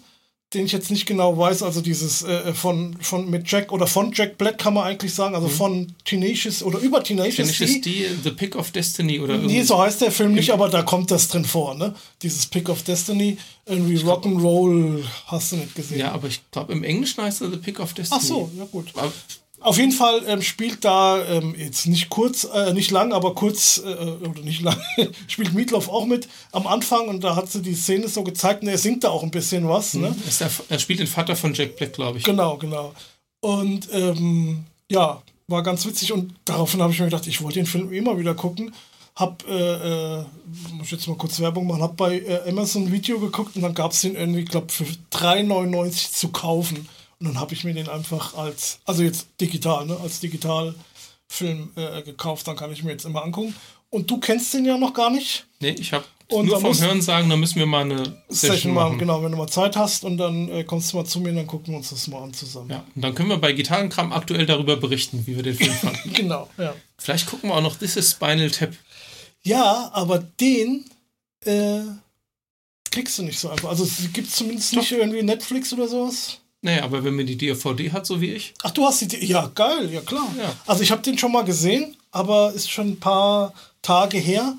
den 0.54 0.64
ich 0.64 0.72
jetzt 0.72 0.90
nicht 0.90 1.04
genau 1.04 1.36
weiß, 1.36 1.62
also 1.62 1.82
dieses 1.82 2.22
äh, 2.22 2.54
von, 2.54 2.96
von 3.00 3.28
mit 3.28 3.50
Jack 3.50 3.70
oder 3.70 3.86
von 3.86 4.12
Jack 4.14 4.38
Black 4.38 4.56
kann 4.56 4.72
man 4.72 4.84
eigentlich 4.84 5.12
sagen, 5.12 5.34
also 5.34 5.48
von 5.48 5.92
Tenacious 6.06 6.62
oder 6.62 6.78
über 6.78 7.02
Tenacious 7.04 7.52
Tenacious 7.58 7.80
D. 7.82 8.06
The 8.24 8.30
Pick 8.30 8.56
of 8.56 8.70
Destiny 8.70 9.20
oder 9.20 9.36
Nee, 9.36 9.42
irgendwie. 9.42 9.62
so 9.62 9.78
heißt 9.78 10.00
der 10.00 10.10
Film 10.10 10.32
nicht, 10.34 10.50
aber 10.50 10.70
da 10.70 10.82
kommt 10.82 11.10
das 11.10 11.28
drin 11.28 11.44
vor, 11.44 11.74
ne? 11.74 11.94
Dieses 12.22 12.46
Pick 12.46 12.70
of 12.70 12.82
Destiny, 12.82 13.36
irgendwie 13.66 13.98
Rock'n'Roll 13.98 15.04
hast 15.26 15.52
du 15.52 15.56
nicht 15.56 15.74
gesehen. 15.74 15.98
Ja, 16.00 16.12
aber 16.12 16.28
ich 16.28 16.40
glaube, 16.50 16.72
im 16.72 16.82
Englischen 16.82 17.22
heißt 17.22 17.42
er 17.42 17.50
The 17.50 17.58
Pick 17.58 17.78
of 17.80 17.92
Destiny. 17.92 18.18
Ach 18.22 18.26
so, 18.26 18.50
ja 18.56 18.64
gut. 18.64 18.86
Aber 18.94 19.12
Auf 19.60 19.76
jeden 19.76 19.92
Fall 19.92 20.22
ähm, 20.26 20.40
spielt 20.40 20.84
da 20.84 21.24
ähm, 21.24 21.54
jetzt 21.58 21.86
nicht 21.86 22.10
kurz, 22.10 22.44
äh, 22.44 22.72
nicht 22.72 22.92
lang, 22.92 23.12
aber 23.12 23.34
kurz, 23.34 23.82
äh, 23.84 24.26
oder 24.26 24.40
nicht 24.42 24.62
lang, 24.62 24.76
spielt 25.26 25.52
Meatloaf 25.52 25.88
auch 25.88 26.06
mit 26.06 26.28
am 26.52 26.66
Anfang 26.68 27.08
und 27.08 27.24
da 27.24 27.34
hat 27.34 27.50
sie 27.50 27.60
die 27.60 27.74
Szene 27.74 28.08
so 28.08 28.22
gezeigt 28.22 28.62
und 28.62 28.68
er 28.68 28.78
singt 28.78 29.02
da 29.02 29.08
auch 29.10 29.24
ein 29.24 29.32
bisschen 29.32 29.68
was, 29.68 29.94
ne? 29.94 30.14
ist 30.28 30.40
der, 30.40 30.50
er 30.68 30.78
spielt 30.78 31.00
den 31.00 31.08
Vater 31.08 31.34
von 31.34 31.54
Jack 31.54 31.76
Black, 31.76 31.92
glaube 31.92 32.18
ich. 32.18 32.24
Genau, 32.24 32.56
genau. 32.56 32.94
Und 33.40 33.88
ähm, 33.92 34.64
ja, 34.90 35.22
war 35.48 35.62
ganz 35.62 35.84
witzig 35.86 36.12
und 36.12 36.34
daraufhin 36.44 36.80
habe 36.80 36.92
ich 36.92 37.00
mir 37.00 37.06
gedacht, 37.06 37.26
ich 37.26 37.42
wollte 37.42 37.58
den 37.58 37.66
Film 37.66 37.92
immer 37.92 38.16
wieder 38.18 38.34
gucken. 38.34 38.72
Hab, 39.16 39.42
äh, 39.48 40.18
äh, 40.20 40.24
muss 40.72 40.86
ich 40.86 40.92
jetzt 40.92 41.08
mal 41.08 41.16
kurz 41.16 41.40
Werbung 41.40 41.66
machen, 41.66 41.82
hab 41.82 41.96
bei 41.96 42.20
äh, 42.20 42.48
Amazon 42.48 42.84
ein 42.84 42.92
Video 42.92 43.18
geguckt 43.18 43.56
und 43.56 43.62
dann 43.62 43.74
gab 43.74 43.90
es 43.90 44.02
den 44.02 44.14
irgendwie, 44.14 44.42
ich 44.42 44.48
glaube, 44.48 44.72
für 44.72 44.84
3,99 44.84 46.12
zu 46.12 46.28
kaufen. 46.28 46.88
Und 47.20 47.26
dann 47.26 47.40
habe 47.40 47.52
ich 47.54 47.64
mir 47.64 47.74
den 47.74 47.88
einfach 47.88 48.34
als, 48.36 48.78
also 48.84 49.02
jetzt 49.02 49.28
digital, 49.40 49.86
ne, 49.86 49.96
als 50.00 50.20
Digitalfilm 50.20 51.72
äh, 51.74 52.02
gekauft. 52.02 52.46
Dann 52.46 52.56
kann 52.56 52.72
ich 52.72 52.84
mir 52.84 52.92
jetzt 52.92 53.04
immer 53.04 53.24
angucken. 53.24 53.54
Und 53.90 54.10
du 54.10 54.18
kennst 54.18 54.52
den 54.54 54.64
ja 54.64 54.76
noch 54.76 54.92
gar 54.92 55.10
nicht. 55.10 55.46
Nee, 55.60 55.70
ich 55.70 55.92
habe 55.92 56.04
Und 56.28 56.46
nur 56.46 56.60
vom 56.60 56.78
Hören 56.78 57.00
sagen, 57.00 57.28
da 57.30 57.36
müssen 57.36 57.56
wir 57.58 57.66
mal 57.66 57.80
eine 57.80 57.96
Session, 58.28 58.28
Session 58.28 58.74
mal, 58.74 58.84
machen. 58.84 58.98
genau, 58.98 59.22
wenn 59.22 59.32
du 59.32 59.38
mal 59.38 59.48
Zeit 59.48 59.76
hast 59.76 60.04
und 60.04 60.18
dann 60.18 60.48
äh, 60.50 60.62
kommst 60.62 60.92
du 60.92 60.98
mal 60.98 61.06
zu 61.06 61.20
mir 61.20 61.30
und 61.30 61.36
dann 61.36 61.46
gucken 61.46 61.72
wir 61.72 61.78
uns 61.78 61.90
das 61.90 62.06
mal 62.06 62.22
an 62.22 62.34
zusammen. 62.34 62.70
Ja, 62.70 62.84
und 62.94 63.02
dann 63.02 63.14
können 63.14 63.30
wir 63.30 63.38
bei 63.38 63.52
Gitarrenkram 63.52 64.12
aktuell 64.12 64.44
darüber 64.46 64.76
berichten, 64.76 65.26
wie 65.26 65.36
wir 65.36 65.42
den 65.42 65.54
Film 65.56 65.72
fanden. 65.72 66.12
Genau, 66.12 66.48
ja. 66.58 66.74
Vielleicht 66.98 67.26
gucken 67.28 67.48
wir 67.50 67.56
auch 67.56 67.62
noch 67.62 67.76
This 67.76 67.96
is 67.96 68.10
Spinal 68.10 68.50
Tap. 68.50 68.74
Ja, 69.42 69.90
aber 69.94 70.18
den 70.18 70.84
äh, 71.46 71.80
kriegst 72.90 73.18
du 73.18 73.22
nicht 73.22 73.38
so 73.38 73.48
einfach. 73.48 73.70
Also 73.70 73.84
es 73.84 74.12
gibt 74.12 74.30
zumindest 74.30 74.74
nicht 74.74 74.92
irgendwie 74.92 75.22
Netflix 75.22 75.72
oder 75.72 75.88
sowas. 75.88 76.40
Naja, 76.68 76.84
aber 76.84 77.02
wenn 77.02 77.16
man 77.16 77.24
die 77.24 77.38
DVD 77.38 77.90
hat, 77.92 78.04
so 78.04 78.20
wie 78.20 78.30
ich. 78.34 78.52
Ach, 78.62 78.70
du 78.72 78.84
hast 78.84 79.00
die. 79.00 79.24
Ja, 79.24 79.50
geil, 79.54 79.90
ja 79.90 80.02
klar. 80.02 80.28
Ja. 80.36 80.54
Also 80.66 80.82
ich 80.82 80.90
habe 80.90 81.00
den 81.00 81.16
schon 81.16 81.32
mal 81.32 81.42
gesehen, 81.42 81.96
aber 82.10 82.52
ist 82.52 82.70
schon 82.70 82.88
ein 82.90 83.00
paar 83.00 83.54
Tage 83.80 84.18
her. 84.18 84.54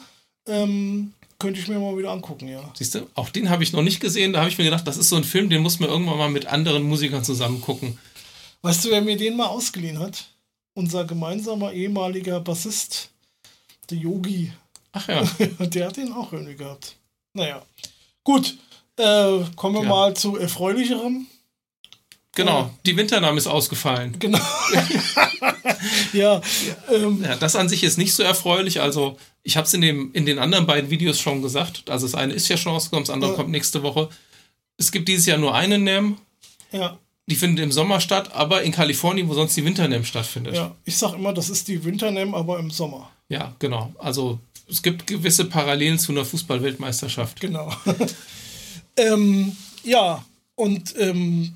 Ähm, 0.47 1.13
könnte 1.37 1.59
ich 1.59 1.67
mir 1.67 1.77
mal 1.77 1.95
wieder 1.95 2.09
angucken, 2.09 2.47
ja. 2.47 2.61
Siehst 2.73 2.95
du, 2.95 3.07
auch 3.13 3.29
den 3.29 3.51
habe 3.51 3.61
ich 3.61 3.73
noch 3.73 3.83
nicht 3.83 3.99
gesehen. 3.99 4.33
Da 4.33 4.39
habe 4.39 4.49
ich 4.49 4.57
mir 4.57 4.63
gedacht, 4.63 4.87
das 4.87 4.97
ist 4.97 5.09
so 5.09 5.17
ein 5.17 5.23
Film, 5.23 5.51
den 5.51 5.61
muss 5.61 5.79
man 5.79 5.87
irgendwann 5.91 6.17
mal 6.17 6.31
mit 6.31 6.47
anderen 6.47 6.81
Musikern 6.81 7.23
zusammen 7.23 7.61
gucken. 7.61 7.99
Weißt 8.63 8.83
du, 8.85 8.89
wer 8.89 9.01
mir 9.03 9.15
den 9.15 9.37
mal 9.37 9.45
ausgeliehen 9.45 9.99
hat? 9.99 10.25
Unser 10.73 11.05
gemeinsamer 11.05 11.73
ehemaliger 11.73 12.39
Bassist, 12.39 13.11
der 13.91 13.99
Yogi. 13.99 14.51
Ach 14.93 15.07
ja. 15.07 15.21
der 15.59 15.87
hat 15.89 15.97
den 15.97 16.11
auch 16.11 16.33
irgendwie 16.33 16.55
gehabt. 16.55 16.95
Naja. 17.33 17.61
Gut. 18.23 18.57
Äh, 18.97 19.41
kommen 19.55 19.75
wir 19.75 19.83
Ja. 19.83 19.89
mal 19.89 20.15
zu 20.15 20.37
erfreulicherem. 20.37 21.27
Genau, 22.39 22.69
die 22.85 22.95
Winternahme 22.97 23.37
ist 23.37 23.47
ausgefallen. 23.47 24.15
Genau. 24.19 24.39
ja. 26.13 26.41
Ähm, 26.91 27.23
Ja, 27.23 27.35
das 27.35 27.55
an 27.55 27.69
sich 27.69 27.83
ist 27.83 27.97
nicht 27.97 28.13
so 28.13 28.23
erfreulich. 28.23 28.81
Also, 28.81 29.17
ich 29.43 29.57
habe 29.57 29.67
es 29.67 29.73
in, 29.73 29.81
dem- 29.81 30.11
in 30.13 30.25
den 30.25 30.39
anderen 30.39 30.65
beiden 30.65 30.89
Videos 30.89 31.19
schon 31.19 31.41
gesagt. 31.41 31.89
Also, 31.89 32.05
das 32.07 32.15
eine 32.15 32.33
ist 32.33 32.47
ja 32.47 32.57
schon 32.57 32.71
rausgekommen, 32.73 33.03
das 33.05 33.13
andere 33.13 33.31
Ja. 33.31 33.35
kommt 33.37 33.49
nächste 33.49 33.83
Woche. 33.83 34.09
Es 34.77 34.91
gibt 34.91 35.07
dieses 35.09 35.25
Jahr 35.25 35.37
nur 35.37 35.53
eine 35.55 35.77
NAM. 35.77 36.17
ja. 36.71 36.97
Die 37.29 37.35
findet 37.35 37.63
im 37.63 37.71
Sommer 37.71 37.99
statt, 38.01 38.31
aber 38.33 38.63
in 38.63 38.71
Kalifornien, 38.71 39.29
wo 39.29 39.35
sonst 39.35 39.55
die 39.55 39.63
Winter-NAM 39.63 40.03
stattfindet. 40.03 40.55
Ja. 40.55 40.75
Ich 40.85 40.97
sag 40.97 41.13
immer, 41.13 41.31
das 41.31 41.51
ist 41.51 41.67
die 41.67 41.83
Winternam, 41.85 42.33
aber 42.33 42.57
im 42.57 42.71
Sommer. 42.71 43.11
Ja, 43.27 43.53
genau. 43.59 43.93
Also, 43.99 44.39
es 44.67 44.81
gibt 44.81 45.05
gewisse 45.05 45.45
Parallelen 45.45 45.99
zu 45.99 46.11
einer 46.11 46.25
Fußball-Weltmeisterschaft. 46.25 47.39
Genau. 47.39 47.71
ähm, 48.97 49.55
ja, 49.83 50.25
und 50.55 50.95
ähm, 50.97 51.53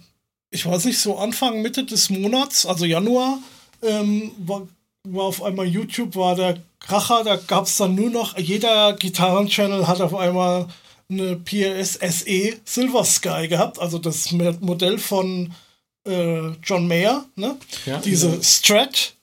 ich 0.54 0.66
weiß 0.66 0.86
nicht, 0.86 1.00
so 1.00 1.18
Anfang, 1.18 1.62
Mitte 1.62 1.84
des 1.84 2.10
Monats, 2.10 2.66
also 2.66 2.86
Januar, 2.86 3.40
ähm, 3.82 4.32
war, 4.38 4.68
war 5.04 5.26
auf 5.26 5.42
einmal 5.44 5.66
YouTube, 5.66 6.16
war 6.16 6.36
der 6.36 6.58
Kracher, 6.80 7.24
da 7.24 7.36
gab 7.36 7.66
es 7.66 7.78
dann 7.78 7.96
nur 7.96 8.10
noch, 8.10 8.38
jeder 8.38 8.94
Gitarren-Channel 8.94 9.88
hat 9.88 10.00
auf 10.02 10.14
einmal 10.16 10.68
eine 11.10 11.36
PRS 11.38 11.94
SE 12.02 12.54
Silver 12.66 13.04
Sky 13.04 13.48
gehabt, 13.48 13.80
also 13.80 13.98
das 13.98 14.32
Mo- 14.32 14.56
Modell 14.62 14.98
von 14.98 15.54
äh, 16.08 16.50
John 16.64 16.88
Mayer, 16.88 17.26
ne? 17.36 17.58
Ja, 17.86 18.00
diese 18.00 18.30
genau. 18.30 18.42
Strat 18.44 19.14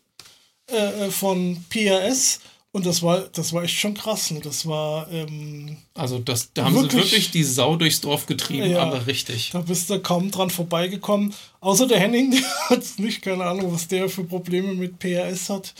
äh, 0.67 1.11
von 1.11 1.65
PRS. 1.69 2.41
Und 2.73 2.87
das 2.87 3.03
war, 3.03 3.23
das 3.33 3.53
war 3.53 3.65
echt 3.65 3.75
schon 3.81 3.95
krass. 3.95 4.31
Ne? 4.31 4.41
Das 4.41 4.65
war, 4.65 5.11
ähm, 5.11 5.77
Also, 5.95 6.21
das, 6.21 6.53
da 6.55 6.65
haben 6.67 6.75
Wirklich? 6.77 6.93
sie 6.93 6.99
wirklich 7.11 7.31
die 7.33 7.43
Sau 7.43 7.75
durchs 7.77 8.01
Dorf 8.01 8.27
getrieben, 8.27 8.71
Ja. 8.71 8.83
aber 8.83 9.07
richtig. 9.09 9.51
Da 9.53 9.61
bist 9.61 9.91
du 9.91 9.99
kaum 10.01 10.31
dran 10.31 10.51
vorbeigekommen. 10.51 11.35
Außer 11.61 11.89
der 11.89 11.99
Henning, 11.99 12.31
der 12.31 12.41
hat 12.69 12.85
nicht, 12.99 13.23
keine 13.23 13.45
Ahnung, 13.45 13.73
was 13.73 13.89
der 13.89 14.09
für 14.09 14.23
Probleme 14.25 14.73
mit 14.75 14.99
PRS 15.01 15.51
hat. 15.51 15.75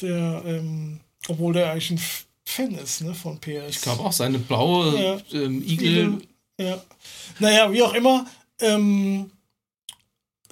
Der, 0.00 0.42
ähm, 0.46 1.00
obwohl 1.26 1.54
der 1.54 1.72
eigentlich 1.72 1.90
ein 1.90 2.00
Fan 2.44 2.70
ist, 2.76 3.00
ne, 3.00 3.14
von 3.14 3.38
PRS. 3.40 3.76
Ich 3.76 3.80
glaube 3.82 4.04
auch, 4.04 4.12
seine 4.12 4.38
blaue 4.38 4.96
Ja. 5.02 5.18
ähm, 5.32 5.60
Igel. 5.66 6.18
Ja. 6.60 6.80
Naja, 7.40 7.72
wie 7.72 7.82
auch 7.82 7.94
immer, 7.94 8.26
ähm, 8.60 9.30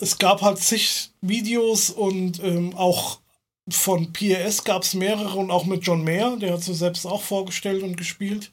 es 0.00 0.18
gab 0.18 0.42
halt 0.42 0.58
zig 0.58 1.10
Videos 1.20 1.90
und 1.90 2.42
ähm, 2.42 2.74
auch 2.76 3.20
von 3.68 4.12
PRS 4.12 4.64
gab 4.64 4.82
es 4.82 4.94
mehrere 4.94 5.38
und 5.38 5.50
auch 5.50 5.64
mit 5.64 5.84
John 5.84 6.04
Mayer, 6.04 6.36
der 6.36 6.52
hat 6.52 6.62
sie 6.62 6.74
selbst 6.74 7.04
auch 7.06 7.22
vorgestellt 7.22 7.82
und 7.82 7.96
gespielt. 7.96 8.50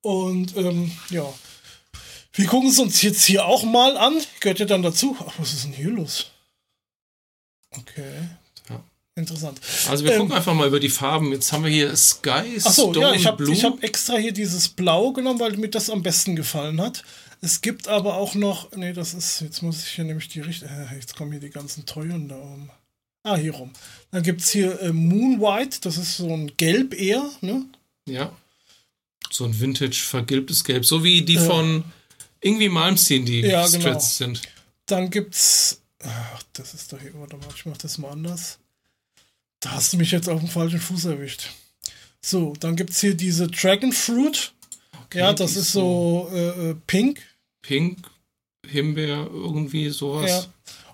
Und 0.00 0.56
ähm, 0.56 0.92
ja, 1.10 1.26
wir 2.32 2.46
gucken 2.46 2.70
es 2.70 2.78
uns 2.78 3.02
jetzt 3.02 3.24
hier 3.24 3.44
auch 3.46 3.64
mal 3.64 3.96
an. 3.96 4.14
Gehört 4.40 4.58
ja 4.58 4.66
dann 4.66 4.82
dazu. 4.82 5.16
Ach, 5.20 5.34
was 5.38 5.52
ist 5.52 5.64
denn 5.64 5.72
hier 5.72 5.90
los? 5.90 6.30
Okay. 7.70 8.28
Ja. 8.70 8.82
Interessant. 9.14 9.60
Also, 9.88 10.04
wir 10.04 10.12
Ähm, 10.12 10.20
gucken 10.20 10.34
einfach 10.34 10.54
mal 10.54 10.68
über 10.68 10.80
die 10.80 10.88
Farben. 10.88 11.32
Jetzt 11.32 11.52
haben 11.52 11.64
wir 11.64 11.70
hier 11.70 11.94
Sky, 11.96 12.58
Achso, 12.64 12.92
Stone 12.92 13.00
ja, 13.00 13.12
ich 13.14 13.26
habe 13.26 13.38
Blue. 13.38 13.52
ich 13.54 13.64
hab 13.64 13.82
extra 13.82 14.16
hier 14.16 14.32
dieses 14.32 14.68
Blau 14.68 15.12
genommen, 15.12 15.40
weil 15.40 15.56
mir 15.56 15.68
das 15.70 15.90
am 15.90 16.02
besten 16.02 16.36
gefallen 16.36 16.80
hat. 16.80 17.04
Es 17.42 17.60
gibt 17.60 17.88
aber 17.88 18.14
auch 18.16 18.34
noch, 18.34 18.72
nee, 18.72 18.92
das 18.92 19.12
ist, 19.12 19.40
jetzt 19.40 19.62
muss 19.62 19.82
ich 19.82 19.88
hier 19.90 20.04
nämlich 20.04 20.28
die 20.28 20.40
Richtung, 20.40 20.68
äh, 20.68 20.94
jetzt 20.94 21.16
kommen 21.16 21.32
hier 21.32 21.40
die 21.40 21.50
ganzen 21.50 21.84
teuren 21.84 22.28
da 22.28 22.36
oben. 22.36 22.70
Ah, 23.26 23.36
hier 23.36 23.52
rum. 23.54 23.72
Dann 24.12 24.22
gibt 24.22 24.40
es 24.40 24.50
hier 24.50 24.80
äh, 24.80 24.92
Moon 24.92 25.40
White, 25.40 25.78
das 25.80 25.96
ist 25.98 26.16
so 26.16 26.32
ein 26.32 26.52
Gelb 26.56 26.94
eher, 26.94 27.28
ne? 27.40 27.66
Ja. 28.08 28.30
So 29.30 29.44
ein 29.46 29.58
Vintage 29.60 29.96
vergilbtes 29.96 30.62
Gelb. 30.62 30.86
So 30.86 31.02
wie 31.02 31.22
die 31.22 31.34
Ja. 31.34 31.44
von 31.44 31.82
irgendwie 32.40 32.68
Malmsteen, 32.68 33.26
die 33.26 33.40
Ja, 33.40 33.66
genau. 33.66 33.98
Sind. 33.98 34.42
Dann 34.86 35.10
gibt's, 35.10 35.80
ach, 36.04 36.42
das 36.52 36.74
ist 36.74 36.92
doch 36.92 37.00
hier, 37.00 37.12
warte 37.14 37.36
mal, 37.36 37.48
ich 37.52 37.66
mach 37.66 37.76
das 37.78 37.98
mal 37.98 38.10
anders. 38.12 38.58
Da 39.58 39.72
hast 39.72 39.92
du 39.92 39.96
mich 39.96 40.12
jetzt 40.12 40.28
auf 40.28 40.38
dem 40.38 40.48
falschen 40.48 40.78
Fuß 40.78 41.06
erwischt. 41.06 41.48
So, 42.20 42.52
dann 42.60 42.76
gibt 42.76 42.90
es 42.90 43.00
hier 43.00 43.14
diese 43.14 43.48
Dragon 43.48 43.92
Fruit. 43.92 44.52
Okay, 45.06 45.18
ja, 45.18 45.32
das 45.32 45.56
ist 45.56 45.72
so 45.72 46.30
äh, 46.32 46.70
äh, 46.70 46.76
pink. 46.86 47.20
Pink, 47.62 47.98
Himbeer, 48.64 49.28
irgendwie 49.32 49.90
sowas. 49.90 50.30
Ja. 50.30 50.46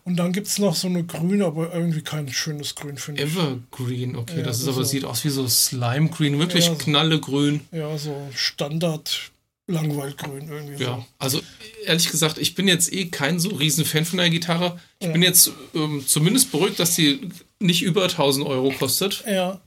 Und 0.04 0.16
dann 0.16 0.32
gibt 0.32 0.49
es 0.49 0.59
noch 0.59 0.75
so 0.75 0.88
eine 0.88 1.04
grüne, 1.04 1.44
aber 1.44 1.73
irgendwie 1.73 2.02
kein 2.02 2.28
schönes 2.32 2.75
Grün, 2.75 2.97
finde 2.97 3.23
ich. 3.23 3.30
Evergreen, 3.37 4.16
okay, 4.16 4.38
Ja, 4.38 4.42
das 4.42 4.59
ist 4.61 4.66
aber 4.68 4.78
so- 4.78 4.90
sieht 4.90 5.04
aus 5.04 5.25
wie 5.25 5.28
so 5.30 5.47
Slime 5.47 6.09
Green, 6.09 6.38
wirklich 6.40 6.66
Ja, 6.66 6.75
knallegrün. 6.75 7.61
Ja, 7.71 7.97
so 7.97 8.16
Standard 8.35 9.30
Langweilgrün 9.68 10.49
irgendwie. 10.49 10.82
Ja, 10.82 10.97
So. 10.97 11.04
also 11.18 11.40
ehrlich 11.85 12.11
gesagt, 12.11 12.38
ich 12.38 12.54
bin 12.56 12.66
jetzt 12.66 12.92
eh 12.92 13.06
kein 13.06 13.38
so 13.38 13.50
riesen 13.50 13.85
Fan 13.85 14.04
von 14.04 14.18
der 14.18 14.28
Gitarre. 14.28 14.78
Ich 14.99 15.12
bin 15.12 15.23
jetzt 15.23 15.52
ähm, 15.75 16.04
zumindest 16.06 16.50
beruhigt, 16.50 16.80
dass 16.80 16.97
die 16.97 17.28
nicht 17.61 17.82
über 17.82 18.02
1000 18.02 18.44
Euro 18.47 18.71
kostet. 18.73 19.23
Ja. 19.26 19.61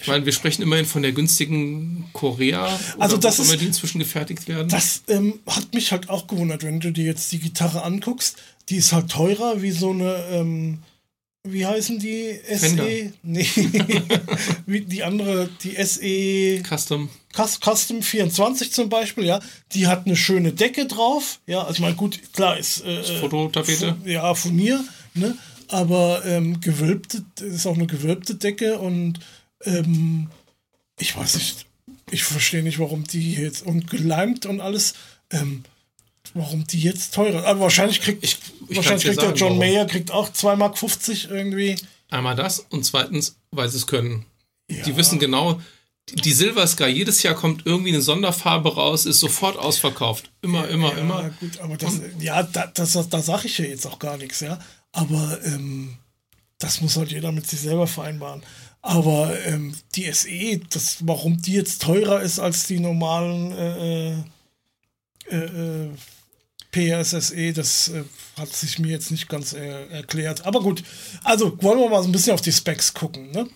Ich 0.00 0.06
meine, 0.06 0.24
wir 0.24 0.32
sprechen 0.32 0.62
immerhin 0.62 0.86
von 0.86 1.02
der 1.02 1.12
günstigen 1.12 2.08
Korea. 2.12 2.66
Oder 2.66 2.80
Also 3.02 3.16
das 3.16 3.38
ist- 3.40 3.60
die 3.60 3.66
inzwischen 3.66 3.98
gefertigt 3.98 4.46
werden. 4.48 4.68
Das 4.68 5.02
ähm, 5.08 5.40
hat 5.46 5.74
mich 5.74 5.90
halt 5.92 6.08
auch 6.08 6.26
gewundert, 6.28 6.62
wenn 6.62 6.78
du 6.80 6.92
dir 6.92 7.04
jetzt 7.04 7.32
die 7.32 7.38
Gitarre 7.40 7.82
anguckst. 7.82 8.36
Die 8.68 8.76
ist 8.76 8.92
halt 8.92 9.10
teurer 9.10 9.60
wie 9.62 9.70
so 9.72 9.90
eine, 9.90 10.24
ähm, 10.30 10.78
wie 11.42 11.66
heißen 11.66 11.98
die? 11.98 12.38
Fender. 12.58 12.84
SE? 12.84 13.12
Nee. 13.22 13.46
wie 14.66 14.80
die 14.82 15.02
andere, 15.02 15.48
die 15.62 15.74
SE 15.84 16.62
Custom. 16.68 17.08
Cus- 17.34 17.58
Custom 17.60 18.02
24 18.02 18.72
zum 18.72 18.88
Beispiel, 18.88 19.24
ja. 19.24 19.40
Die 19.72 19.86
hat 19.86 20.06
eine 20.06 20.16
schöne 20.16 20.52
Decke 20.52 20.86
drauf. 20.86 21.40
Ja, 21.46 21.60
also 21.62 21.72
ich 21.74 21.80
meine, 21.80 21.94
gut, 21.96 22.20
klar, 22.32 22.58
ist. 22.58 22.84
Äh, 22.84 23.00
äh, 23.00 23.20
Fototapete. 23.20 23.96
Ja, 24.04 24.34
Furnier, 24.34 24.84
ne? 25.14 25.36
Aber 25.68 26.24
ähm, 26.24 26.60
gewölbte, 26.60 27.24
ist 27.42 27.66
auch 27.66 27.74
eine 27.74 27.86
gewölbte 27.86 28.36
Decke 28.36 28.78
und 28.78 29.20
ähm, 29.64 30.28
ich 30.98 31.16
weiß 31.16 31.36
nicht, 31.36 31.66
ich 32.10 32.24
verstehe 32.24 32.62
nicht, 32.62 32.78
warum 32.78 33.04
die 33.04 33.34
jetzt 33.34 33.64
und 33.64 33.90
geleimt 33.90 34.46
und 34.46 34.60
alles, 34.60 34.94
ähm, 35.30 35.64
warum 36.34 36.66
die 36.66 36.80
jetzt 36.80 37.14
teurer. 37.14 37.44
Aber 37.46 37.60
wahrscheinlich 37.60 38.00
kriegt 38.00 38.22
Ich- 38.24 38.38
ich 38.68 38.76
wahrscheinlich 38.76 39.04
kriegt 39.04 39.18
der 39.20 39.26
sagen, 39.28 39.36
John 39.38 39.48
warum. 39.50 39.58
Mayer 39.58 39.86
kriegt 39.86 40.10
auch 40.10 40.28
2,50 40.32 40.56
Mark 41.28 41.38
irgendwie. 41.38 41.76
Einmal 42.10 42.36
das 42.36 42.60
und 42.70 42.84
zweitens, 42.84 43.36
weil 43.50 43.68
sie 43.68 43.76
es 43.78 43.86
können. 43.86 44.24
Ja. 44.70 44.82
Die 44.84 44.96
wissen 44.96 45.18
genau, 45.18 45.60
die- 46.10 46.32
Silver 46.32 46.66
Sky, 46.66 46.86
jedes 46.86 47.22
Jahr 47.22 47.34
kommt 47.34 47.66
irgendwie 47.66 47.90
eine 47.90 48.00
Sonderfarbe 48.02 48.74
raus, 48.74 49.04
ist 49.06 49.20
sofort 49.20 49.58
ausverkauft. 49.58 50.30
Immer, 50.42 50.68
immer, 50.68 50.92
ja, 50.92 50.98
immer. 50.98 51.30
gut, 51.40 51.58
aber 51.60 51.76
das, 51.76 52.00
ja, 52.18 52.42
da, 52.42 52.66
das, 52.68 52.92
das, 52.94 53.08
da 53.10 53.20
sage 53.22 53.46
ich 53.46 53.58
ja 53.58 53.66
jetzt 53.66 53.86
auch 53.86 53.98
gar 53.98 54.16
nichts, 54.16 54.40
ja. 54.40 54.58
Aber 54.92 55.38
ähm, 55.44 55.98
das 56.58 56.80
muss 56.80 56.96
halt 56.96 57.12
jeder 57.12 57.30
mit 57.32 57.46
sich 57.46 57.60
selber 57.60 57.86
vereinbaren. 57.86 58.42
Aber 58.88 59.38
ähm, 59.44 59.74
die 59.94 60.10
SE, 60.10 60.60
das, 60.70 61.06
warum 61.06 61.42
die 61.42 61.52
jetzt 61.52 61.82
teurer 61.82 62.22
ist 62.22 62.38
als 62.38 62.66
die 62.66 62.80
normalen 62.80 63.52
äh, 63.52 64.12
äh, 65.30 65.36
äh, 65.36 65.90
PSSE, 66.72 67.52
das 67.52 67.88
äh, 67.88 68.04
hat 68.38 68.48
sich 68.48 68.78
mir 68.78 68.88
jetzt 68.88 69.10
nicht 69.10 69.28
ganz 69.28 69.52
äh, 69.52 69.88
erklärt. 69.88 70.46
Aber 70.46 70.62
gut, 70.62 70.82
also 71.22 71.62
wollen 71.62 71.80
wir 71.80 71.90
mal 71.90 72.02
so 72.02 72.08
ein 72.08 72.12
bisschen 72.12 72.32
auf 72.32 72.40
die 72.40 72.50
Specs 72.50 72.94
gucken. 72.94 73.30
Ne? 73.30 73.46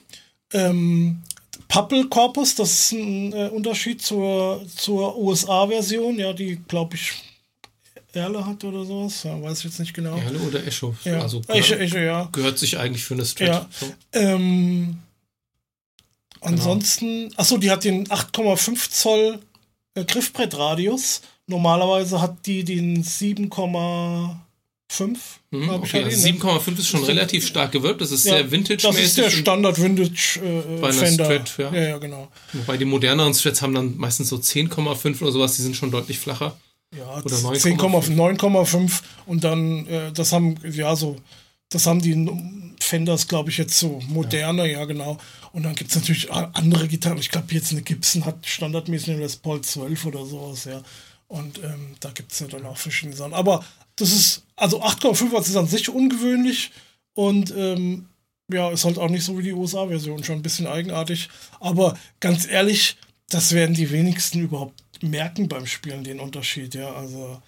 Ähm, 0.52 1.22
Puppel 1.66 2.10
Corpus, 2.10 2.54
das 2.54 2.70
ist 2.70 2.92
ein 2.92 3.32
äh, 3.32 3.48
Unterschied 3.48 4.02
zur, 4.02 4.62
zur 4.76 5.16
USA-Version, 5.16 6.18
ja, 6.18 6.34
die 6.34 6.60
glaube 6.68 6.96
ich 6.96 7.14
Erle 8.12 8.44
hat 8.44 8.62
oder 8.64 8.84
sowas. 8.84 9.22
Ja, 9.22 9.40
weiß 9.40 9.60
ich 9.60 9.64
jetzt 9.64 9.80
nicht 9.80 9.94
genau. 9.94 10.14
Erle 10.18 10.40
oder 10.40 10.66
Echo. 10.66 10.94
Ja, 11.04 11.22
Also 11.22 11.40
gehört, 11.40 11.70
Eche, 11.80 12.04
ja. 12.04 12.28
gehört 12.32 12.58
sich 12.58 12.76
eigentlich 12.76 13.02
für 13.02 13.14
eine 13.14 13.24
Strat. 13.24 13.48
Ja. 13.48 13.68
So. 13.80 13.94
Ähm, 14.12 14.98
ansonsten, 16.42 17.30
achso, 17.36 17.56
die 17.58 17.70
hat 17.70 17.84
den 17.84 18.06
8,5 18.08 18.90
Zoll 18.90 19.38
äh, 19.94 20.04
Griffbrettradius. 20.04 21.22
Normalerweise 21.46 22.20
hat 22.20 22.46
die 22.46 22.64
den 22.64 23.02
7,5. 23.04 24.36
Mhm, 25.50 25.68
okay, 25.70 26.04
also 26.04 26.26
eben, 26.28 26.38
ne? 26.38 26.44
7,5 26.44 26.78
ist 26.78 26.88
schon 26.88 27.04
relativ 27.04 27.46
stark 27.46 27.72
gewölbt. 27.72 28.00
Das 28.00 28.10
ist 28.10 28.24
Ja, 28.26 28.34
sehr 28.36 28.50
vintage-mäßig. 28.50 29.00
Das 29.00 29.06
ist 29.06 29.16
der 29.18 29.24
und- 29.26 29.30
Standard 29.32 29.80
Vintage 29.80 30.40
äh, 30.42 30.80
Bei 30.80 30.88
einer 30.88 30.96
Fender. 30.98 31.24
Strat, 31.24 31.58
ja. 31.58 31.72
ja, 31.74 31.88
ja, 31.90 31.98
genau. 31.98 32.28
Wobei 32.52 32.76
die 32.76 32.84
moderneren 32.84 33.34
Strats 33.34 33.62
haben 33.62 33.74
dann 33.74 33.96
meistens 33.96 34.28
so 34.28 34.36
10,5 34.36 35.22
oder 35.22 35.32
sowas, 35.32 35.56
die 35.56 35.62
sind 35.62 35.76
schon 35.76 35.90
deutlich 35.90 36.18
flacher. 36.18 36.56
Ja, 36.94 37.18
Oder 37.24 37.34
10,5, 37.36 38.10
9,5 38.14 39.00
und 39.26 39.44
dann, 39.44 39.86
äh, 39.86 40.12
das 40.12 40.32
haben, 40.32 40.56
ja, 40.70 40.94
so, 40.94 41.16
das 41.70 41.86
haben 41.86 42.02
die 42.02 42.28
Fenders, 42.80 43.28
glaube 43.28 43.48
ich, 43.48 43.56
jetzt 43.56 43.78
so 43.78 44.02
moderne, 44.08 44.70
ja, 44.70 44.84
genau. 44.84 45.16
Und 45.52 45.64
dann 45.64 45.74
gibt 45.74 45.90
es 45.90 45.96
natürlich 45.96 46.32
andere 46.32 46.88
Gitarren. 46.88 47.18
Ich 47.18 47.28
glaube, 47.28 47.52
jetzt 47.52 47.72
eine 47.72 47.82
Gibson 47.82 48.24
hat 48.24 48.46
standardmäßig 48.46 49.10
eine 49.10 49.20
Les 49.20 49.36
Paul 49.36 49.60
12 49.60 50.06
oder 50.06 50.24
sowas, 50.24 50.64
ja. 50.64 50.82
Und 51.28 51.58
ähm, 51.62 51.94
da 52.00 52.10
gibt 52.10 52.32
es 52.32 52.40
ja 52.40 52.46
dann 52.46 52.66
auch 52.66 52.76
verschiedene 52.76 53.16
Sachen. 53.16 53.34
Aber 53.34 53.64
das 53.96 54.12
ist, 54.12 54.44
also 54.56 54.82
8,5 54.82 55.32
Watt 55.32 55.46
ist 55.46 55.56
an 55.56 55.66
sich 55.66 55.88
ungewöhnlich 55.88 56.70
und 57.14 57.54
ähm, 57.56 58.06
ja, 58.52 58.70
ist 58.70 58.84
halt 58.84 58.98
auch 58.98 59.08
nicht 59.08 59.24
so 59.24 59.38
wie 59.38 59.42
die 59.42 59.52
USA-Version, 59.52 60.24
schon 60.24 60.36
ein 60.36 60.42
bisschen 60.42 60.66
eigenartig. 60.66 61.28
Aber 61.60 61.98
ganz 62.20 62.46
ehrlich, 62.46 62.96
das 63.28 63.52
werden 63.52 63.74
die 63.74 63.90
wenigsten 63.90 64.40
überhaupt 64.40 64.82
merken 65.02 65.48
beim 65.48 65.66
Spielen, 65.66 66.04
den 66.04 66.20
Unterschied, 66.20 66.74
ja. 66.74 66.92
Also 66.94 67.42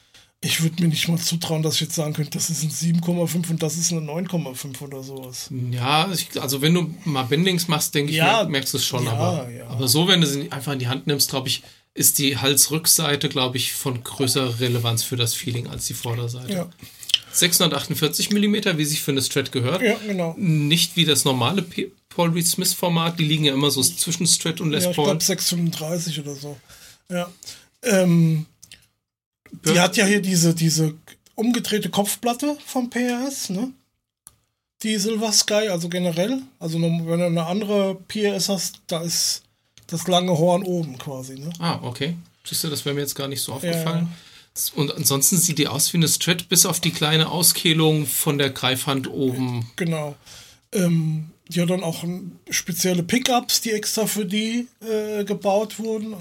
ich 0.45 0.63
würde 0.63 0.83
mir 0.83 0.89
nicht 0.89 1.09
mal 1.09 1.19
zutrauen, 1.19 1.63
dass 1.63 1.77
ich 1.77 1.81
jetzt 1.83 1.95
sagen 1.95 2.13
könnte, 2.13 2.31
das 2.33 2.51
ist 2.51 2.63
ein 2.63 2.71
7,5 2.71 3.51
und 3.51 3.63
das 3.63 3.77
ist 3.77 3.93
eine 3.93 4.01
9,5 4.03 4.81
oder 4.83 5.03
sowas. 5.03 5.49
Ja, 5.71 6.11
ich, 6.13 6.41
also 6.41 6.61
wenn 6.63 6.75
du 6.75 6.95
mal 7.05 7.25
Bendings 7.25 7.67
machst, 7.69 7.95
denke 7.95 8.11
ich, 8.13 8.19
Ja, 8.19 8.45
merkst 8.45 8.73
du 8.75 8.79
es 8.79 8.85
schon. 8.85 9.05
ja, 9.05 9.13
aber, 9.13 9.51
ja. 9.51 9.67
aber 9.69 9.89
so, 9.89 10.07
wenn 10.09 10.21
du 10.21 10.27
sie 10.27 10.53
einfach 10.53 10.73
in 10.73 10.79
die 10.79 10.89
Hand 10.89 11.07
nimmst, 11.07 11.31
glaube 11.31 11.49
ich, 11.49 11.63
ist 11.95 12.19
die 12.19 12.37
Halsrückseite, 12.39 13.29
glaube 13.29 13.57
ich, 13.57 13.73
von 13.73 14.03
größerer 14.03 14.61
Relevanz 14.61 15.03
für 15.03 15.17
das 15.17 15.35
Feeling 15.35 15.69
als 15.69 15.87
die 15.87 15.95
Vorderseite. 15.95 16.53
Ja, 16.53 16.71
648 17.33 18.31
mm, 18.31 18.55
wie 18.79 18.85
sich 18.85 19.03
für 19.03 19.11
eine 19.11 19.23
Strat 19.23 19.51
gehört. 19.53 19.83
ja 19.83 19.97
genau. 20.07 20.35
Nicht 20.39 20.97
wie 20.97 21.05
das 21.05 21.25
normale 21.25 21.63
P 21.63 21.91
Paul 22.09 22.31
Reed 22.31 22.47
Smith 22.47 22.73
Format, 22.73 23.19
die 23.19 23.25
liegen 23.25 23.45
ja 23.45 23.53
immer 23.53 23.73
so 23.73 23.83
zwischen 23.83 24.27
Strat 24.27 24.61
und 24.61 24.71
Les 24.71 24.85
Ja, 24.85 24.91
ich 24.91 24.97
Paul. 24.97 25.07
glaube 25.07 25.23
635 25.25 26.21
oder 26.21 26.35
so. 26.37 26.57
Ja. 27.11 27.29
Ähm, 27.83 28.47
die 29.67 29.73
Ja. 29.75 29.83
hat 29.83 29.97
ja 29.97 30.05
hier 30.07 30.21
diese, 30.23 30.55
diese 30.55 30.95
umgedrehte 31.35 31.89
Kopfplatte 31.91 32.57
vom 32.67 32.91
PRS, 32.91 33.51
ne? 33.51 33.73
Die 34.83 34.97
Silver 34.99 35.33
Sky, 35.33 35.69
also 35.69 35.89
generell. 35.89 36.43
Also 36.59 36.79
nur- 36.79 37.07
wenn 37.09 37.19
du 37.21 37.27
eine 37.27 37.47
andere 37.47 37.95
PRS 38.09 38.49
hast, 38.49 38.81
da 38.87 39.01
ist 39.01 39.43
das 39.87 40.07
lange 40.09 40.37
Horn 40.37 40.63
oben 40.63 40.99
quasi, 40.99 41.39
ne? 41.39 41.51
Ah, 41.59 41.79
okay. 41.83 42.17
Siehst 42.45 42.65
du, 42.65 42.69
das 42.69 42.85
wäre 42.85 42.95
mir 42.95 43.01
jetzt 43.01 43.15
gar 43.15 43.29
nicht 43.29 43.41
so 43.41 43.53
aufgefallen. 43.55 44.09
Ja. 44.09 44.75
Und 44.77 44.95
ansonsten 44.95 45.37
sieht 45.39 45.59
die 45.59 45.67
aus 45.69 45.93
wie 45.93 45.97
eine 45.97 46.09
Strat, 46.09 46.49
bis 46.49 46.67
auf 46.67 46.79
die 46.81 46.91
kleine 46.93 47.29
Auskehlung 47.31 48.07
von 48.07 48.39
der 48.39 48.51
Greifhand 48.51 49.09
oben. 49.09 49.71
Genau. 49.77 50.15
Ähm, 50.73 51.31
die 51.49 51.61
hat 51.61 51.71
dann 51.71 51.83
auch 51.83 52.05
spezielle 52.51 53.03
Pickups, 53.03 53.63
die 53.63 53.71
extra 53.73 54.07
für 54.07 54.25
die 54.27 54.69
äh, 54.81 55.25
gebaut 55.25 55.79
wurden. 55.79 56.15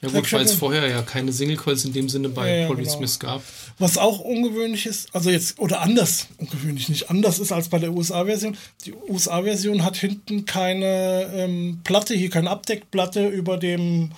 Ja 0.00 0.08
gut, 0.10 0.32
weil 0.32 0.42
es 0.44 0.52
vorher 0.54 0.86
ja 0.88 1.02
keine 1.02 1.32
Single 1.32 1.56
Coils 1.56 1.84
in 1.84 1.92
dem 1.92 2.08
Sinne 2.08 2.28
bei 2.28 2.48
Ja, 2.48 2.56
ja, 2.62 2.66
Paul 2.68 2.76
genau. 2.76 2.96
Smith 2.96 3.18
gab. 3.18 3.42
Was 3.78 3.98
auch 3.98 4.20
ungewöhnlich 4.20 4.86
ist, 4.86 5.12
also 5.14 5.28
jetzt, 5.30 5.58
oder 5.58 5.80
anders, 5.80 6.28
ungewöhnlich 6.38 6.88
nicht, 6.88 7.10
anders 7.10 7.38
ist 7.40 7.50
als 7.52 7.68
bei 7.68 7.78
der 7.80 7.92
USA-Version. 7.92 8.56
Die 8.86 8.92
USA-Version 8.94 9.84
hat 9.84 9.96
hinten 9.96 10.44
keine 10.44 11.28
ähm, 11.34 11.80
Platte, 11.82 12.14
hier 12.14 12.30
keine 12.30 12.50
Abdeckplatte 12.50 13.26
über 13.26 13.56
dem 13.56 14.12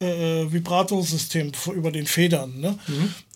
äh, 0.00 0.06
Vibrato-System, 0.50 1.50
f- 1.50 1.68
über 1.74 1.90
den 1.92 2.06
Federn. 2.06 2.60
Ne? 2.60 2.78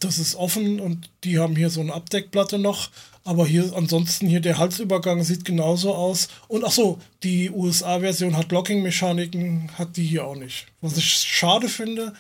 Das 0.01 0.19
ist 0.19 0.35
offen 0.37 0.81
und 0.81 1.11
die 1.25 1.39
haben 1.39 1.57
hier 1.57 1.71
so 1.71 1.81
eine 1.81 1.93
Abdeckplatte 1.95 2.59
noch. 2.59 2.91
Aber 3.31 3.47
hier 3.47 3.71
ansonsten 3.77 4.27
hier 4.27 4.41
der 4.41 4.59
Halsübergang 4.59 5.23
sieht 5.23 5.45
genauso 5.45 5.95
aus. 5.95 6.27
Und 6.49 6.65
ach 6.65 6.73
so, 6.73 6.99
die 7.23 7.49
USA-Version 7.49 8.37
hat 8.37 8.51
Locking-Mechaniken, 8.51 9.71
hat 9.79 9.97
die 9.97 10.03
hier 10.03 10.27
auch 10.27 10.35
nicht. 10.35 10.67
Was 10.81 10.97
ich 10.97 11.05
schade 11.09 11.69
finde, 11.69 12.13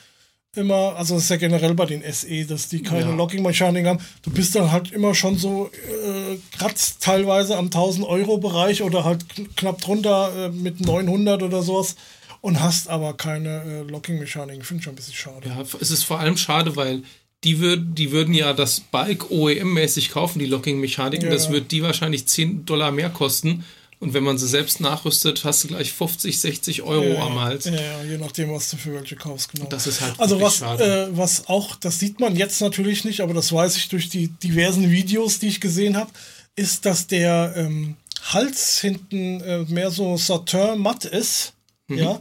immer, 0.54 0.94
also 0.96 1.14
das 1.14 1.24
ist 1.24 1.30
ja 1.30 1.36
generell 1.36 1.74
bei 1.74 1.86
den 1.86 2.02
SE, 2.12 2.44
dass 2.46 2.68
die 2.68 2.82
keine 2.82 3.10
Ja. 3.10 3.14
Locking-Mechanik 3.16 3.86
haben. 3.86 3.98
Du 4.22 4.30
bist 4.30 4.54
dann 4.54 4.70
halt 4.70 4.92
immer 4.92 5.14
schon 5.16 5.36
so 5.36 5.68
äh, 5.72 6.36
kratzt 6.56 7.02
teilweise 7.02 7.56
am 7.56 7.70
1000-Euro-Bereich 7.70 8.82
oder 8.82 9.02
halt 9.04 9.24
kn- 9.24 9.48
knapp 9.56 9.80
drunter 9.80 10.46
äh, 10.46 10.48
mit 10.50 10.80
900 10.80 11.42
oder 11.42 11.62
sowas 11.62 11.96
und 12.40 12.60
hast 12.60 12.88
aber 12.88 13.14
keine 13.16 13.62
äh, 13.64 13.80
Locking-Mechanik. 13.90 14.64
Finde 14.64 14.78
ich 14.80 14.84
schon 14.84 14.92
ein 14.92 14.96
bisschen 14.96 15.14
schade. 15.14 15.48
Ja, 15.48 15.60
es 15.80 15.90
ist 15.90 16.04
vor 16.04 16.20
allem 16.20 16.36
schade, 16.36 16.76
weil 16.76 17.02
die, 17.44 17.58
würd, 17.58 17.98
die 17.98 18.12
würden 18.12 18.34
ja 18.34 18.52
das 18.52 18.80
Bike 18.80 19.30
OEM-mäßig 19.30 20.10
kaufen, 20.10 20.38
die 20.38 20.46
Locking-Mechaniken. 20.46 21.26
Ja. 21.28 21.32
Das 21.32 21.50
wird 21.50 21.72
die 21.72 21.82
wahrscheinlich 21.82 22.26
10 22.26 22.66
Dollar 22.66 22.90
mehr 22.92 23.10
kosten. 23.10 23.64
Und 23.98 24.14
wenn 24.14 24.24
man 24.24 24.38
sie 24.38 24.48
selbst 24.48 24.80
nachrüstet, 24.80 25.44
hast 25.44 25.62
du 25.64 25.68
gleich 25.68 25.92
50, 25.92 26.40
60 26.40 26.82
Euro 26.82 27.04
Ja, 27.04 27.26
am 27.26 27.38
Hals. 27.40 27.66
Ja, 27.66 27.72
ja, 27.72 28.02
je 28.02 28.16
nachdem, 28.16 28.50
was 28.50 28.70
du 28.70 28.78
für 28.78 28.94
welche 28.94 29.14
kaufst, 29.14 29.52
genau. 29.52 29.66
Das 29.66 29.86
ist 29.86 30.00
halt 30.00 30.18
also 30.18 30.40
was, 30.40 30.62
äh, 30.62 31.08
was 31.10 31.48
auch, 31.48 31.76
das 31.76 31.98
sieht 31.98 32.18
man 32.18 32.34
jetzt 32.34 32.62
natürlich 32.62 33.04
nicht, 33.04 33.20
aber 33.20 33.34
das 33.34 33.52
weiß 33.52 33.76
ich 33.76 33.88
durch 33.88 34.08
die 34.08 34.28
diversen 34.28 34.90
Videos, 34.90 35.38
die 35.38 35.48
ich 35.48 35.60
gesehen 35.60 35.98
habe, 35.98 36.10
ist, 36.56 36.86
dass 36.86 37.08
der 37.08 37.52
ähm, 37.56 37.96
Hals 38.22 38.80
hinten 38.80 39.42
äh, 39.42 39.64
mehr 39.68 39.90
so 39.90 40.16
Satin 40.16 40.78
matt 40.78 41.04
ist, 41.04 41.52
Mhm. 41.88 41.98
ja, 41.98 42.20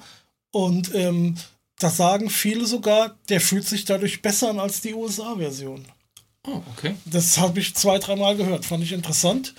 und 0.52 0.94
ähm, 0.96 1.36
da 1.80 1.90
sagen 1.90 2.30
viele 2.30 2.66
sogar, 2.66 3.18
der 3.30 3.42
fühlt 3.42 3.66
sich 3.68 3.86
dadurch 3.86 4.22
besser 4.22 4.50
an 4.50 4.60
als 4.60 4.82
die 4.82 4.94
USA-Version. 4.94 5.86
Oh, 6.48 6.62
okay. 6.76 6.96
Das 7.06 7.38
habe 7.38 7.60
ich 7.60 7.76
zwei, 7.76 8.00
dreimal 8.00 8.36
gehört, 8.36 8.66
fand 8.66 8.84
ich 8.84 8.92
interessant. 8.92 9.54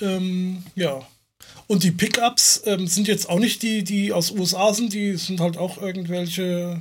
Ähm, 0.00 0.62
ja. 0.74 1.06
Und 1.66 1.82
die 1.82 1.90
Pickups 1.90 2.62
ähm, 2.66 2.86
sind 2.86 3.08
jetzt 3.08 3.28
auch 3.28 3.38
nicht 3.38 3.62
die, 3.62 3.84
die 3.84 4.12
aus 4.12 4.30
USA 4.30 4.72
sind, 4.74 4.92
die 4.92 5.16
sind 5.16 5.40
halt 5.40 5.56
auch 5.56 5.78
irgendwelche 5.80 6.80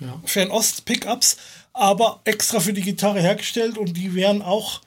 Ja. 0.00 0.20
Fernost-Pickups, 0.24 1.36
aber 1.72 2.20
extra 2.24 2.60
für 2.60 2.72
die 2.72 2.80
Gitarre 2.82 3.20
hergestellt 3.20 3.78
und 3.78 3.96
die 3.96 4.14
wären 4.14 4.42
auch, 4.42 4.80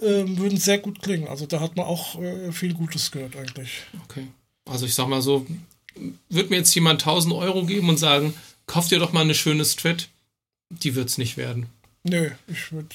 ähm, 0.00 0.38
würden 0.38 0.58
sehr 0.58 0.78
gut 0.78 1.02
klingen. 1.02 1.28
Also 1.28 1.46
da 1.46 1.60
hat 1.60 1.76
man 1.76 1.86
auch 1.86 2.20
äh, 2.20 2.50
viel 2.52 2.74
Gutes 2.74 3.10
gehört 3.10 3.36
eigentlich. 3.36 3.82
Okay. 4.04 4.26
Also 4.64 4.86
ich 4.86 4.94
sag 4.94 5.08
mal 5.08 5.22
so, 5.22 5.46
wird 6.28 6.50
mir 6.50 6.56
jetzt 6.56 6.74
jemand 6.74 7.02
1000 7.02 7.34
Euro 7.34 7.64
geben 7.64 7.88
und 7.88 7.98
sagen, 7.98 8.34
kauf 8.68 8.86
dir 8.86 9.00
doch 9.00 9.12
mal 9.12 9.22
eine 9.22 9.34
schöne 9.34 9.64
Strat, 9.64 10.08
die 10.70 10.94
wird's 10.94 11.18
nicht 11.18 11.36
werden. 11.36 11.66
Nö, 12.04 12.30
ich 12.46 12.70
würde 12.70 12.88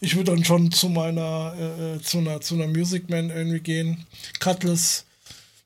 ich 0.00 0.16
würd 0.16 0.28
dann 0.28 0.44
schon 0.44 0.72
zu 0.72 0.88
meiner, 0.88 1.54
äh, 1.58 1.94
äh, 1.96 2.00
zu 2.00 2.18
einer, 2.18 2.40
zu 2.40 2.54
einer 2.54 2.66
Music 2.68 3.10
Man 3.10 3.30
irgendwie 3.30 3.60
gehen. 3.60 4.06
Cutlass, 4.40 5.04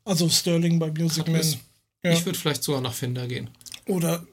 also 0.05 0.29
Sterling 0.29 0.79
bei 0.79 0.91
Music 0.91 1.27
Cutlass. 1.27 1.53
Man. 1.53 1.61
Ja. 2.05 2.13
Ich 2.19 2.25
würde 2.27 2.39
vielleicht 2.39 2.63
sogar 2.65 2.81
nach 2.81 2.95
Fender 2.95 3.27
gehen. 3.27 3.51
Oder 3.87 4.27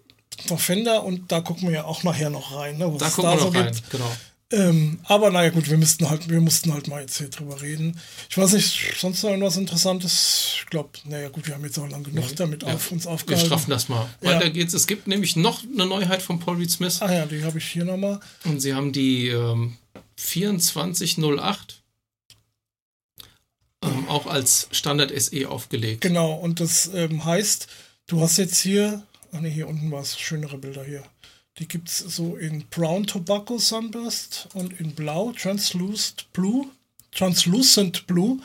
noch 0.49 0.59
Fender 0.59 1.03
und 1.03 1.31
da 1.31 1.41
gucken 1.41 1.67
wir 1.67 1.75
ja 1.75 1.83
auch 1.85 2.03
nachher 2.03 2.29
noch 2.29 2.55
rein, 2.55 2.77
ne, 2.77 2.91
was 2.91 2.99
Da 2.99 3.07
es 3.07 3.13
gucken 3.15 3.31
wir 3.31 3.39
so 3.39 3.45
noch 3.51 3.55
rein. 3.55 3.73
gibt. 3.73 3.89
Genau. 3.89 4.11
Ähm, 4.55 4.99
aber 5.03 5.31
naja 5.31 5.49
gut, 5.49 5.69
wir 5.69 5.77
müssten 5.77 6.09
halt, 6.09 6.29
wir 6.29 6.39
mussten 6.39 6.73
halt 6.73 6.87
mal 6.87 7.01
jetzt 7.01 7.17
hier 7.17 7.27
drüber 7.29 7.61
reden. 7.61 7.99
Ich 8.29 8.37
weiß 8.37 8.53
nicht, 8.53 8.93
sonst 8.97 9.21
noch 9.23 9.31
irgendwas 9.31 9.57
Interessantes? 9.57 10.53
Ich 10.59 10.65
glaube, 10.67 10.91
naja 11.03 11.27
gut, 11.29 11.45
wir 11.47 11.55
haben 11.55 11.65
jetzt 11.65 11.77
auch 11.77 11.89
lang 11.89 12.03
genug 12.03 12.33
damit 12.37 12.63
Ja. 12.63 12.73
auf 12.73 12.91
uns 12.91 13.03
Wir 13.03 13.11
aufgehalten. 13.11 13.45
straffen 13.47 13.69
das 13.69 13.89
mal. 13.89 14.07
Ja. 14.21 14.29
Weiter 14.31 14.49
geht's. 14.49 14.73
Es 14.73 14.87
gibt 14.87 15.07
nämlich 15.07 15.35
noch 15.35 15.61
eine 15.63 15.85
Neuheit 15.85 16.21
von 16.21 16.39
Paul 16.39 16.55
Reed 16.57 16.71
Smith. 16.71 17.01
Ah 17.01 17.11
ja, 17.13 17.25
die 17.25 17.43
habe 17.43 17.57
ich 17.57 17.65
hier 17.65 17.83
nochmal. 17.83 18.19
Und 18.45 18.61
sie 18.61 18.73
haben 18.73 18.93
die 18.93 19.27
ähm, 19.27 19.75
2408 20.15 21.81
ähm, 23.83 24.07
auch 24.07 24.25
als 24.25 24.67
Standard 24.71 25.11
SE 25.19 25.49
aufgelegt. 25.49 26.01
Genau, 26.01 26.33
und 26.33 26.59
das 26.59 26.89
ähm, 26.93 27.25
heißt, 27.25 27.67
du 28.07 28.21
hast 28.21 28.37
jetzt 28.37 28.59
hier, 28.59 29.03
ach 29.33 29.41
nee, 29.41 29.49
hier 29.49 29.67
unten 29.67 29.91
war 29.91 30.01
es, 30.01 30.17
schönere 30.17 30.57
Bilder 30.57 30.83
hier. 30.85 31.03
Die 31.57 31.67
gibt 31.67 31.87
es 31.89 31.99
so 31.99 32.35
in 32.35 32.65
Brown 32.69 33.07
Tobacco 33.07 33.57
Sunburst 33.57 34.49
und 34.53 34.77
in 34.79 34.93
Blau, 34.93 35.31
Translucent 35.31 36.25
Blue, 36.33 36.67
Translucent 37.11 38.05
Blue. 38.07 38.39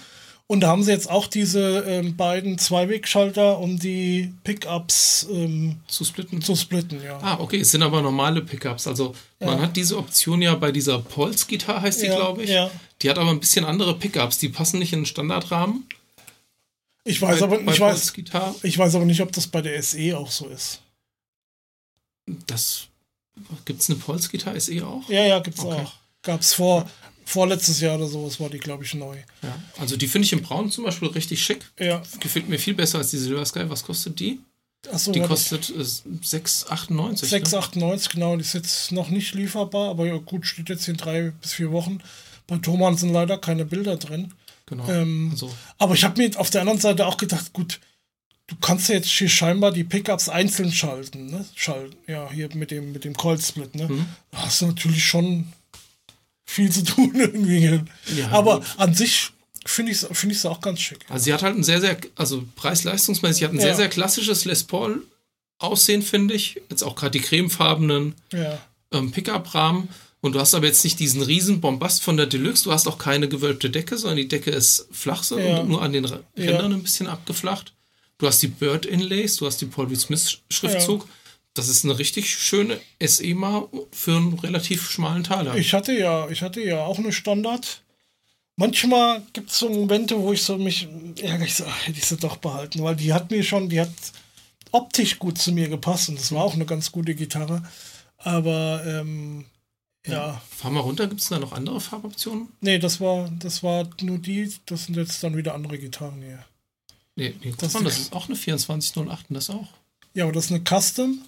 Und 0.46 0.60
da 0.60 0.68
haben 0.68 0.82
sie 0.82 0.90
jetzt 0.90 1.08
auch 1.08 1.28
diese 1.28 1.84
ähm, 1.86 2.16
beiden 2.16 2.58
Zweiwegschalter, 2.58 3.58
um 3.58 3.78
die 3.78 4.32
Pickups 4.42 5.26
ähm, 5.30 5.76
Zu 5.86 6.04
splitten. 6.04 6.42
zu 6.42 6.56
splitten, 6.56 7.00
ja. 7.02 7.18
Ah, 7.22 7.38
okay, 7.38 7.60
es 7.60 7.70
sind 7.70 7.82
aber 7.82 8.02
normale 8.02 8.42
Pickups. 8.42 8.88
Also 8.88 9.14
man 9.38 9.58
Ja. 9.58 9.62
hat 9.62 9.76
diese 9.76 9.96
Option 9.96 10.42
ja 10.42 10.54
bei 10.56 10.72
dieser 10.72 10.98
Pulse-Gitarre, 11.00 11.82
heißt 11.82 12.02
die, 12.02 12.06
Ja, 12.06 12.16
glaube 12.16 12.42
ich. 12.42 12.50
ja. 12.50 12.68
Die 13.02 13.08
hat 13.10 13.18
aber 13.18 13.30
ein 13.30 13.38
bisschen 13.38 13.64
andere 13.64 13.96
Pickups. 13.96 14.38
Die 14.38 14.48
passen 14.48 14.80
nicht 14.80 14.92
in 14.92 15.00
den 15.00 15.06
Standardrahmen. 15.06 15.86
Ich 17.04 17.22
weiß, 17.22 17.38
bei, 17.40 17.44
aber, 17.44 17.58
bei 17.62 17.72
ich, 17.72 17.80
weiß, 17.80 18.12
ich 18.64 18.76
weiß 18.78 18.94
aber 18.96 19.04
nicht, 19.04 19.20
ob 19.20 19.30
das 19.32 19.46
bei 19.46 19.62
der 19.62 19.80
SE 19.82 20.18
auch 20.18 20.30
so 20.32 20.48
ist. 20.48 20.80
Das 22.46 22.88
gibt 23.64 23.80
es 23.80 23.90
eine 23.90 23.98
Pulse-Gitarre 23.98 24.60
SE 24.60 24.86
auch? 24.86 25.08
Ja, 25.08 25.24
ja, 25.24 25.38
gibt's 25.40 25.60
Okay. 25.60 25.82
auch. 25.82 25.92
Gab's 26.22 26.52
vor, 26.54 26.88
vorletztes 27.24 27.80
Jahr 27.80 27.96
oder 27.96 28.06
sowas 28.08 28.38
war 28.40 28.50
die, 28.50 28.58
glaube 28.58 28.84
ich, 28.84 28.94
neu. 28.94 29.16
Ja. 29.42 29.58
Also 29.78 29.96
die 29.96 30.06
finde 30.08 30.26
ich 30.26 30.32
im 30.32 30.42
Braun 30.42 30.70
zum 30.70 30.84
Beispiel 30.84 31.08
richtig 31.08 31.42
schick. 31.42 31.64
Ja, 31.78 32.02
Gefällt 32.20 32.48
mir 32.48 32.58
viel 32.58 32.74
besser 32.74 32.98
als 32.98 33.10
die 33.10 33.18
Silver 33.18 33.44
Sky. 33.46 33.64
Was 33.68 33.82
kostet 33.84 34.20
die? 34.20 34.40
achso, 34.90 35.12
Die 35.12 35.20
war 35.20 35.28
das- 35.28 35.48
kostet 35.50 35.70
äh, 35.76 35.82
6,98. 36.24 37.26
6,98, 37.28 38.10
genau, 38.12 38.36
die 38.36 38.42
ist 38.42 38.54
jetzt 38.54 38.92
noch 38.92 39.08
nicht 39.10 39.34
lieferbar, 39.34 39.90
aber 39.90 40.06
ja, 40.06 40.16
gut, 40.16 40.46
steht 40.46 40.68
jetzt 40.68 40.88
in 40.88 40.96
drei 40.96 41.32
bis 41.40 41.52
vier 41.52 41.70
Wochen. 41.72 41.98
Bei 42.46 42.56
Thomann 42.58 42.96
sind 42.96 43.12
leider 43.12 43.38
keine 43.38 43.64
Bilder 43.64 43.96
drin. 43.96 44.32
Genau. 44.66 44.88
Ähm, 44.88 45.28
also, 45.32 45.52
Aber 45.78 45.94
ich 45.94 46.04
habe 46.04 46.20
mir 46.20 46.38
auf 46.38 46.50
der 46.50 46.62
anderen 46.62 46.80
Seite 46.80 47.06
auch 47.06 47.16
gedacht, 47.16 47.52
gut, 47.52 47.80
du 48.50 48.56
kannst 48.60 48.88
ja 48.90 48.96
jetzt 48.96 49.08
hier 49.08 49.28
scheinbar 49.28 49.72
die 49.72 49.84
Pickups 49.84 50.28
einzeln 50.28 50.70
schalten, 50.72 51.26
ne? 51.26 51.44
Schalten, 51.54 51.96
ja, 52.06 52.30
hier 52.30 52.48
mit 52.54 52.70
dem, 52.70 52.92
mit 52.92 53.04
dem 53.04 53.14
Coil-Split, 53.16 53.74
ne? 53.74 53.88
Mhm. 53.88 54.06
Da 54.32 54.42
hast 54.42 54.60
du 54.60 54.66
natürlich 54.66 55.04
schon 55.04 55.52
viel 56.44 56.70
zu 56.70 56.84
tun 56.84 57.12
irgendwie. 57.14 57.80
Ja, 58.16 58.28
Aber 58.30 58.58
gut. 58.60 58.66
an 58.76 58.94
sich 58.94 59.30
finde 59.64 59.92
ich 59.92 60.02
es 60.02 60.08
find 60.18 60.32
ich's 60.32 60.44
auch 60.46 60.60
ganz 60.60 60.80
schick. 60.80 60.98
Also 61.08 61.24
sie 61.24 61.32
hat 61.32 61.42
halt 61.42 61.56
ein 61.56 61.64
sehr, 61.64 61.80
sehr, 61.80 61.96
also 62.16 62.44
preis-leistungsmäßig, 62.56 63.38
sie 63.38 63.44
hat 63.44 63.52
ein 63.52 63.56
Ja. 63.56 63.62
sehr, 63.62 63.76
sehr 63.76 63.88
klassisches 63.88 64.44
Les 64.44 64.64
Paul 64.64 65.02
Aussehen, 65.58 66.00
finde 66.02 66.32
ich. 66.34 66.60
Jetzt 66.70 66.82
auch 66.82 66.94
gerade 66.96 67.10
die 67.12 67.20
cremefarbenen 67.20 68.14
Ja. 68.32 68.58
ähm, 68.92 69.10
Pickup-Rahmen. 69.12 69.88
Und 70.22 70.32
du 70.34 70.40
hast 70.40 70.54
aber 70.54 70.66
jetzt 70.66 70.82
nicht 70.84 70.98
diesen 70.98 71.20
riesen 71.22 71.60
Bombast 71.60 72.02
von 72.02 72.16
der 72.16 72.24
Deluxe. 72.26 72.64
Du 72.64 72.72
hast 72.72 72.86
auch 72.88 72.96
keine 72.98 73.28
gewölbte 73.28 73.68
Decke, 73.70 73.96
sondern 73.98 74.16
die 74.16 74.28
Decke 74.28 74.50
ist 74.50 74.86
flach 74.90 75.22
so 75.22 75.38
Ja. 75.38 75.58
und 75.58 75.68
nur 75.68 75.82
an 75.82 75.92
den 75.92 76.04
Ra- 76.06 76.20
Ja. 76.34 76.46
Rändern 76.52 76.72
ein 76.74 76.82
bisschen 76.82 77.06
abgeflacht. 77.06 77.72
Du 78.20 78.26
hast 78.26 78.42
die 78.42 78.48
Bird 78.48 78.84
Inlays, 78.84 79.36
du 79.36 79.46
hast 79.46 79.62
die 79.62 79.66
Paul 79.66 79.90
W. 79.90 79.94
Smith 79.94 80.42
Schriftzug. 80.50 81.08
Das 81.54 81.68
ist 81.68 81.84
eine 81.84 81.98
richtig 81.98 82.28
schöne 82.28 82.78
SEMA 83.02 83.66
für 83.90 84.14
einen 84.14 84.38
relativ 84.38 84.90
schmalen 84.90 85.24
Taler. 85.24 85.56
Ich 85.56 85.72
hatte 85.72 85.98
ja, 85.98 86.28
ich 86.28 86.42
hatte 86.42 86.62
ja 86.62 86.84
auch 86.84 86.98
eine 86.98 87.12
Standard. 87.12 87.82
Manchmal 88.56 89.22
gibt 89.32 89.50
es 89.50 89.58
so 89.58 89.70
Momente, 89.70 90.20
wo 90.20 90.34
ich 90.34 90.42
so 90.42 90.58
mich 90.58 90.86
ärgere, 91.22 91.46
ich 91.46 91.54
so, 91.54 91.64
hätte 91.64 91.98
ich 91.98 92.04
sie 92.04 92.18
doch 92.18 92.36
behalten, 92.36 92.82
weil 92.82 92.94
die 92.94 93.14
hat 93.14 93.30
mir 93.30 93.42
schon, 93.42 93.70
die 93.70 93.80
hat 93.80 93.90
optisch 94.70 95.18
gut 95.18 95.38
zu 95.38 95.50
mir 95.52 95.68
gepasst 95.68 96.10
und 96.10 96.18
das 96.18 96.30
war 96.30 96.44
auch 96.44 96.54
eine 96.54 96.66
ganz 96.66 96.92
gute 96.92 97.14
Gitarre. 97.14 97.62
Aber 98.18 98.82
ähm, 98.86 99.46
ja, 100.06 100.42
Fahr 100.50 100.70
mal 100.70 100.80
runter, 100.80 101.06
gibt 101.06 101.22
es 101.22 101.30
da 101.30 101.38
noch 101.38 101.52
andere 101.52 101.80
Farboptionen? 101.80 102.48
nee, 102.60 102.78
das 102.78 103.00
war, 103.00 103.30
das 103.38 103.62
war 103.62 103.88
nur 104.02 104.18
die, 104.18 104.52
das 104.66 104.84
sind 104.84 104.98
jetzt 104.98 105.24
dann 105.24 105.38
wieder 105.38 105.54
andere 105.54 105.78
Gitarren 105.78 106.20
hier. 106.20 106.44
Nee, 107.20 107.34
nee 107.44 107.54
Das 107.58 107.74
ist- 107.74 107.84
das 107.84 107.98
ist 107.98 108.12
auch 108.12 108.28
eine 108.28 108.36
2408 108.38 109.26
und 109.30 109.34
das 109.34 109.50
auch. 109.50 109.68
Ja, 110.14 110.24
aber 110.24 110.32
das 110.32 110.46
ist 110.46 110.50
eine 110.52 110.62
Custom. 110.64 111.22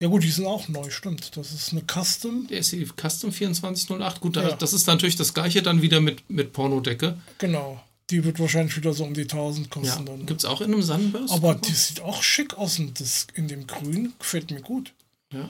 Ja 0.00 0.08
gut, 0.08 0.22
die 0.22 0.30
sind 0.30 0.46
auch 0.46 0.68
neu, 0.68 0.90
stimmt. 0.90 1.36
Das 1.36 1.52
ist 1.52 1.72
eine 1.72 1.82
Custom, 1.82 2.46
Der 2.48 2.62
SE 2.62 2.84
Custom 3.00 3.32
2408. 3.32 4.20
Gut, 4.20 4.36
Ja. 4.36 4.52
das 4.56 4.72
ist 4.72 4.86
natürlich 4.86 5.16
das 5.16 5.32
gleiche 5.34 5.62
dann 5.62 5.82
wieder 5.82 6.00
mit, 6.00 6.28
mit 6.30 6.52
Pornodecke. 6.52 7.18
genau. 7.38 7.82
Die 8.10 8.22
wird 8.22 8.38
wahrscheinlich 8.38 8.76
wieder 8.76 8.92
so 8.92 9.02
um 9.04 9.14
die 9.14 9.26
1000 9.26 9.66
Ja, 9.68 9.72
kosten 9.80 10.04
dann. 10.04 10.26
gibt 10.26 10.40
es 10.40 10.44
auch 10.44 10.60
in 10.60 10.74
einem 10.74 10.82
Sunburst. 10.82 11.32
Aber 11.32 11.54
die 11.54 11.72
sieht 11.72 12.00
auch 12.00 12.22
schick 12.22 12.52
aus 12.58 12.78
in, 12.78 12.92
das, 12.92 13.26
in 13.32 13.48
dem 13.48 13.66
Grün. 13.66 14.12
Gefällt 14.18 14.50
mir 14.50 14.60
gut. 14.60 14.92
Ja. 15.32 15.48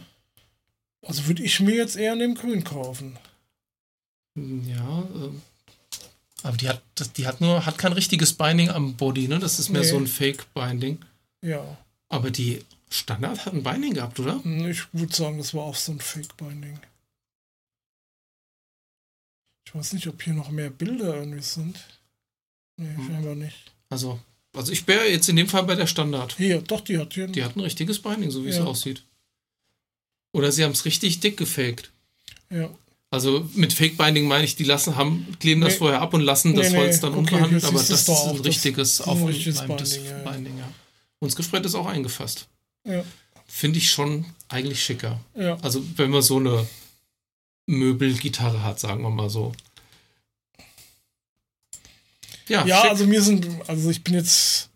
Also 1.02 1.26
würde 1.26 1.42
ich 1.42 1.58
mir 1.58 1.74
jetzt 1.74 1.96
eher 1.96 2.12
in 2.12 2.20
dem 2.20 2.34
Grün 2.36 2.62
kaufen. 2.62 3.18
Ja, 4.36 5.02
ähm, 5.16 5.42
aber 6.44 6.57
die 6.57 6.68
hat, 6.68 6.83
die 7.16 7.26
hat 7.26 7.40
nur, 7.40 7.66
hat 7.66 7.78
kein 7.78 7.92
richtiges 7.92 8.33
Binding 8.35 8.68
am 8.70 8.94
Body, 8.96 9.26
ne? 9.28 9.38
Das 9.40 9.59
ist 9.59 9.70
mehr 9.70 9.83
Nee. 9.83 9.88
so 9.88 9.96
ein 9.96 10.07
Fake-Binding. 10.07 10.98
Ja. 11.42 11.76
Aber 12.09 12.30
die 12.30 12.64
Standard 12.90 13.44
hat 13.46 13.54
ein 13.54 13.62
Binding 13.64 13.94
gehabt, 13.94 14.20
oder? 14.20 14.40
Ich 14.68 14.83
würde 14.92 15.12
sagen, 15.14 15.38
das 15.38 15.52
war 15.54 15.62
auch 15.64 15.74
so 15.74 15.90
ein 15.92 16.00
Fake-Binding. 16.00 16.78
Ich 19.66 19.74
weiß 19.74 19.92
nicht, 19.94 20.07
ob 20.07 20.22
hier 20.22 20.35
noch 20.35 20.50
mehr 20.50 20.70
Bilder 20.70 21.16
irgendwie 21.16 21.42
sind. 21.42 21.78
Nee, 22.76 22.94
Hm. 22.94 23.07
scheinbar 23.07 23.35
nicht. 23.35 23.72
Also, 23.88 24.20
also 24.54 24.70
ich 24.72 24.87
wäre 24.87 25.07
jetzt 25.09 25.28
in 25.28 25.37
dem 25.37 25.48
Fall 25.48 25.64
bei 25.64 25.74
der 25.74 25.87
Standard. 25.87 26.37
Hier, 26.37 26.61
doch, 26.62 26.80
die 26.83 26.98
hat 26.98 27.14
hier. 27.14 27.26
Die 27.26 27.42
hat 27.44 27.57
ein 27.57 27.61
richtiges 27.61 28.00
Binding, 28.00 28.30
so 28.30 28.44
wie 28.44 28.48
es 28.50 28.57
Ja. 28.57 28.64
aussieht. 28.64 29.02
Oder 30.33 30.52
sie 30.52 30.64
haben 30.64 30.72
es 30.72 30.85
richtig 30.85 31.20
dick 31.20 31.37
gefaked. 31.37 31.90
ja. 32.50 32.70
Also 33.14 33.48
mit 33.55 33.72
Fake-Binding 33.72 34.27
meine 34.27 34.44
ich, 34.44 34.57
die 34.57 34.64
lassen, 34.64 34.96
haben, 34.96 35.27
kleben 35.40 35.61
das 35.61 35.74
Nee. 35.74 35.79
vorher 35.79 36.00
ab 36.03 36.14
und 36.14 36.20
lassen 36.20 36.55
das 36.55 36.70
Nee. 36.72 36.79
Holz 36.79 37.00
dann 37.00 37.11
Okay, 37.12 37.18
unbehandelt, 37.20 37.64
aber 37.64 37.79
das 37.79 37.88
du's 37.88 37.98
ist 38.00 38.09
doch 38.09 38.24
ein 38.24 38.31
auch. 38.31 38.37
Das 38.38 38.46
richtiges, 38.46 39.00
ist 39.00 39.09
ein 39.09 39.22
richtiges 39.24 39.59
aufgereimtes 39.61 39.90
Binding, 39.98 40.11
ja, 40.11 40.18
ja. 40.24 40.31
Binding, 40.33 40.59
ja. 40.59 40.68
Und 41.20 41.29
das 41.31 41.37
Gespräch 41.37 41.64
ist 41.64 41.74
auch 41.74 41.87
eingefasst. 41.87 42.48
Ja. 42.85 43.05
Finde 43.46 43.79
ich 43.79 43.90
schon 43.90 44.24
eigentlich 44.48 44.83
schicker. 44.83 45.20
Ja. 45.37 45.57
Also 45.62 45.83
wenn 45.96 46.11
man 46.11 46.22
so 46.22 46.37
eine 46.38 46.66
Möbelgitarre 47.66 48.62
hat, 48.62 48.81
sagen 48.81 49.03
wir 49.03 49.11
mal 49.11 49.31
so. 49.31 49.53
Ja, 52.48 52.66
Ja, 52.66 52.81
schick. 52.83 52.90
also 52.90 53.07
mir 53.07 53.22
sind, 53.22 53.46
also 53.68 53.90
ich 53.90 54.05
bin 54.05 54.14
jetzt 54.14 54.68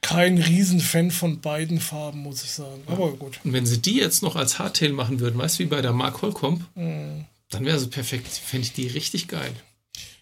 kein 0.00 0.38
Riesenfan 0.38 1.10
von 1.10 1.40
beiden 1.40 1.80
Farben, 1.80 2.20
muss 2.20 2.44
ich 2.44 2.50
sagen. 2.50 2.82
Aber 2.86 3.12
gut. 3.12 3.40
Und 3.44 3.52
wenn 3.52 3.66
sie 3.66 3.78
die 3.78 3.96
jetzt 3.96 4.22
noch 4.22 4.36
als 4.36 4.58
Hardtail 4.58 4.92
machen 4.92 5.20
würden, 5.20 5.38
weißt 5.38 5.58
du, 5.58 5.64
wie 5.64 5.68
bei 5.68 5.82
der 5.82 5.92
Mark 5.92 6.22
Holcomb, 6.22 6.64
Mhm. 6.74 7.24
Dann 7.54 7.64
wäre 7.64 7.78
sie 7.78 7.88
perfekt. 7.88 8.28
Fände 8.28 8.66
ich 8.66 8.72
die 8.72 8.86
richtig 8.88 9.28
geil. 9.28 9.52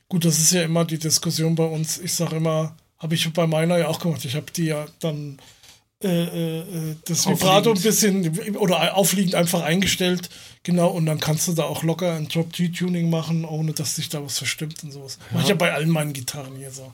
Gut, 0.08 0.24
das 0.24 0.38
ist 0.38 0.52
ja 0.52 0.62
immer 0.62 0.84
die 0.84 0.98
Diskussion 0.98 1.54
bei 1.54 1.64
uns. 1.64 1.98
Ich 1.98 2.12
sage 2.14 2.36
immer, 2.36 2.76
habe 2.98 3.14
ich 3.14 3.32
bei 3.32 3.46
meiner 3.46 3.78
ja 3.78 3.88
auch 3.88 3.98
gemacht. 3.98 4.24
Ich 4.24 4.34
habe 4.34 4.50
die 4.52 4.66
ja 4.66 4.86
dann 5.00 5.38
äh, 6.02 6.08
äh, 6.08 6.58
äh, 6.60 6.96
das 7.04 7.28
Vibrato 7.28 7.72
ein 7.72 7.80
bisschen 7.80 8.56
oder 8.56 8.96
aufliegend 8.96 9.34
einfach 9.34 9.62
eingestellt. 9.62 10.30
Genau, 10.64 10.88
und 10.88 11.06
dann 11.06 11.20
kannst 11.20 11.46
du 11.48 11.52
da 11.52 11.64
auch 11.64 11.82
locker 11.82 12.14
ein 12.14 12.28
Drop-G-Tuning 12.28 13.08
machen, 13.08 13.44
ohne 13.44 13.72
dass 13.72 13.96
sich 13.96 14.08
da 14.08 14.22
was 14.24 14.38
verstimmt 14.38 14.82
und 14.82 14.92
sowas. 14.92 15.18
Mach 15.32 15.42
ich 15.42 15.48
ja 15.48 15.54
bei 15.54 15.72
allen 15.72 15.90
meinen 15.90 16.12
Gitarren 16.12 16.56
hier 16.56 16.70
so. 16.70 16.92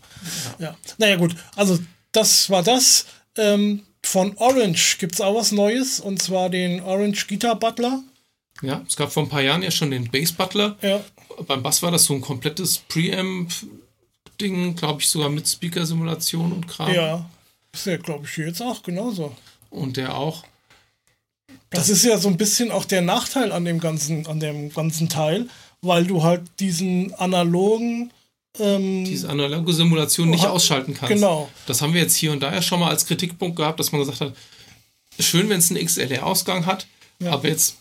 Ja. 0.58 0.76
Naja, 0.98 1.16
gut. 1.16 1.34
Also, 1.56 1.78
das 2.12 2.50
war 2.50 2.62
das. 2.62 3.06
Ähm, 3.36 3.82
von 4.04 4.36
Orange 4.36 4.96
gibt 4.98 5.14
es 5.14 5.20
auch 5.20 5.34
was 5.34 5.52
Neues 5.52 6.00
und 6.00 6.22
zwar 6.22 6.50
den 6.50 6.80
Orange 6.80 7.26
Guitar 7.26 7.58
Butler. 7.58 8.02
Ja, 8.62 8.82
es 8.88 8.96
gab 8.96 9.12
vor 9.12 9.22
ein 9.22 9.28
paar 9.28 9.42
Jahren 9.42 9.62
ja 9.62 9.70
schon 9.70 9.90
den 9.90 10.10
Bass 10.10 10.32
Butler. 10.32 10.76
Ja, 10.82 11.00
Beim 11.46 11.62
Bass 11.62 11.82
war 11.82 11.90
das 11.92 12.04
so 12.04 12.14
ein 12.14 12.20
komplettes 12.20 12.78
Preamp-Ding, 12.88 14.74
glaube 14.76 15.00
ich, 15.00 15.08
sogar 15.08 15.28
mit 15.28 15.48
Speaker-Simulation 15.48 16.52
und 16.52 16.66
Kram. 16.68 16.92
ja. 16.92 17.28
Ist 17.72 17.86
ja, 17.86 17.96
glaube 17.98 18.24
ich, 18.26 18.32
hier 18.34 18.46
jetzt 18.46 18.62
auch 18.62 18.82
genauso. 18.82 19.36
Und 19.70 19.96
der 19.98 20.16
auch. 20.16 20.44
Das 21.70 21.90
ist 21.90 22.02
ja 22.04 22.16
so 22.16 22.28
ein 22.28 22.38
bisschen 22.38 22.70
auch 22.70 22.86
der 22.86 23.02
Nachteil 23.02 23.52
an 23.52 23.64
dem 23.66 23.78
ganzen, 23.78 24.26
an 24.26 24.40
dem 24.40 24.72
ganzen 24.72 25.08
Teil, 25.10 25.48
weil 25.82 26.06
du 26.06 26.22
halt 26.22 26.42
diesen 26.60 27.12
analogen 27.14 28.10
ähm, 28.58 29.04
diese 29.04 29.28
analoge 29.28 29.72
Simulation 29.74 30.30
nicht 30.30 30.44
Ha- 30.44 30.48
ausschalten 30.50 30.94
kannst. 30.94 31.12
genau. 31.14 31.48
Das 31.66 31.82
haben 31.82 31.92
wir 31.92 32.00
jetzt 32.00 32.16
hier 32.16 32.32
und 32.32 32.40
da 32.40 32.52
ja 32.52 32.62
schon 32.62 32.80
mal 32.80 32.88
als 32.88 33.06
Kritikpunkt 33.06 33.56
gehabt, 33.56 33.78
dass 33.78 33.92
man 33.92 34.00
gesagt 34.00 34.20
hat, 34.22 34.34
schön, 35.20 35.48
wenn 35.50 35.58
es 35.58 35.70
einen 35.70 35.84
XLR-Ausgang 35.84 36.64
hat, 36.64 36.86
Ja. 37.20 37.32
aber 37.32 37.48
jetzt 37.48 37.76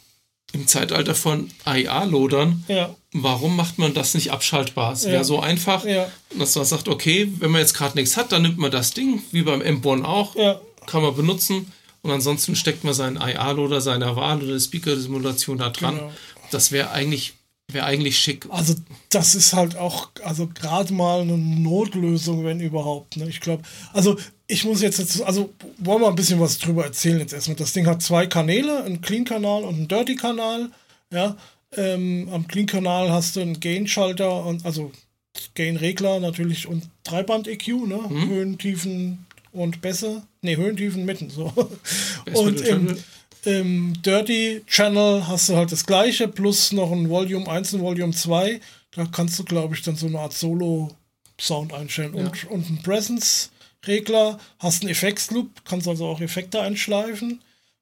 im 0.53 0.65
Zeitalter 0.67 1.13
von 1.15 1.49
AIA-Lodern, 1.65 2.63
ja, 2.67 2.95
warum 3.13 3.55
macht 3.55 3.77
man 3.79 3.93
das 3.93 4.13
nicht 4.13 4.31
abschaltbar? 4.31 4.93
Es 4.93 5.03
Ja. 5.03 5.11
wäre 5.11 5.23
so 5.25 5.39
einfach, 5.39 5.83
ja, 5.85 6.09
dass 6.37 6.55
man 6.55 6.65
sagt, 6.65 6.87
okay, 6.87 7.31
wenn 7.39 7.51
man 7.51 7.61
jetzt 7.61 7.73
gerade 7.73 7.97
nichts 7.97 8.15
hat, 8.17 8.31
dann 8.31 8.43
nimmt 8.43 8.57
man 8.57 8.71
das 8.71 8.91
Ding, 8.91 9.21
wie 9.31 9.41
beim 9.41 9.61
M1 9.61 10.03
auch, 10.03 10.35
kann 10.85 11.01
man 11.01 11.15
benutzen 11.15 11.71
und 12.01 12.11
ansonsten 12.11 12.55
steckt 12.55 12.83
man 12.85 12.93
seinen 12.93 13.17
IA-Loader 13.17 13.81
seiner 13.81 14.15
Wahl 14.15 14.41
oder 14.41 14.59
Speaker-Simulation 14.59 15.57
da 15.57 15.69
dran. 15.69 15.95
Genau. 15.97 16.11
Das 16.51 16.71
wäre 16.71 16.91
eigentlich, 16.91 17.33
wäre 17.69 17.85
eigentlich 17.85 18.17
schick. 18.17 18.45
Also 18.49 18.75
das 19.09 19.35
ist 19.35 19.51
halt 19.51 19.75
auch, 19.75 20.09
also 20.23 20.47
gerade 20.47 20.93
mal 20.93 21.21
eine 21.21 21.37
Notlösung, 21.37 22.45
wenn 22.45 22.61
überhaupt. 22.61 23.17
Ne? 23.17 23.27
Ich 23.27 23.41
glaube, 23.41 23.63
also 23.91 24.17
ich 24.47 24.63
muss 24.65 24.81
jetzt, 24.81 24.99
dazu- 24.99 25.25
also 25.25 25.53
wollen 25.77 26.01
wir 26.01 26.07
ein 26.07 26.15
bisschen 26.15 26.39
was 26.39 26.57
drüber 26.57 26.85
erzählen 26.85 27.19
jetzt 27.19 27.33
erstmal. 27.33 27.57
Das 27.57 27.73
Ding 27.73 27.85
hat 27.85 28.01
zwei 28.01 28.27
Kanäle, 28.27 28.83
einen 28.83 29.01
Clean-Kanal 29.01 29.63
und 29.63 29.75
einen 29.75 29.87
Dirty-Kanal. 29.87 30.69
Ja, 31.11 31.37
ähm, 31.75 32.29
am 32.31 32.47
Clean-Kanal 32.47 33.11
hast 33.11 33.35
du 33.35 33.41
einen 33.41 33.59
Gain-Schalter 33.59 34.45
und 34.45 34.65
also 34.65 34.91
Gain-Regler 35.55 36.19
natürlich 36.19 36.67
und 36.67 36.83
Dreiband-EQ, 37.03 37.67
ne? 37.87 37.99
Höhen, 38.09 38.57
Tiefen 38.57 39.25
und 39.51 39.81
Bässe. 39.81 40.23
Ne, 40.41 40.55
Höhen, 40.57 40.77
Tiefen, 40.77 41.05
Mitten, 41.05 41.29
so. 41.29 41.51
und 42.33 42.61
im, 42.61 42.97
im 43.43 44.01
Dirty 44.01 44.63
Channel 44.65 45.27
hast 45.27 45.49
du 45.49 45.55
halt 45.55 45.71
das 45.71 45.85
gleiche, 45.85 46.27
plus 46.27 46.71
noch 46.71 46.91
ein 46.91 47.09
Volume 47.09 47.47
1 47.49 47.73
und 47.73 47.81
Volume 47.81 48.13
2. 48.13 48.59
Da 48.91 49.05
kannst 49.11 49.37
du, 49.39 49.43
glaube 49.43 49.75
ich, 49.75 49.81
dann 49.83 49.95
so 49.95 50.07
eine 50.07 50.19
Art 50.19 50.33
Solo-Sound 50.33 51.73
einstellen. 51.73 52.13
Und, 52.13 52.49
und 52.49 52.69
ein 52.69 52.81
Presence-Regler, 53.97 54.39
hast 54.59 54.81
einen 54.81 54.91
Effektsloop, 54.91 55.65
kannst 55.65 55.87
also 55.87 56.05
auch 56.07 56.21
Effekte 56.21 56.61
einschleifen. 56.61 57.41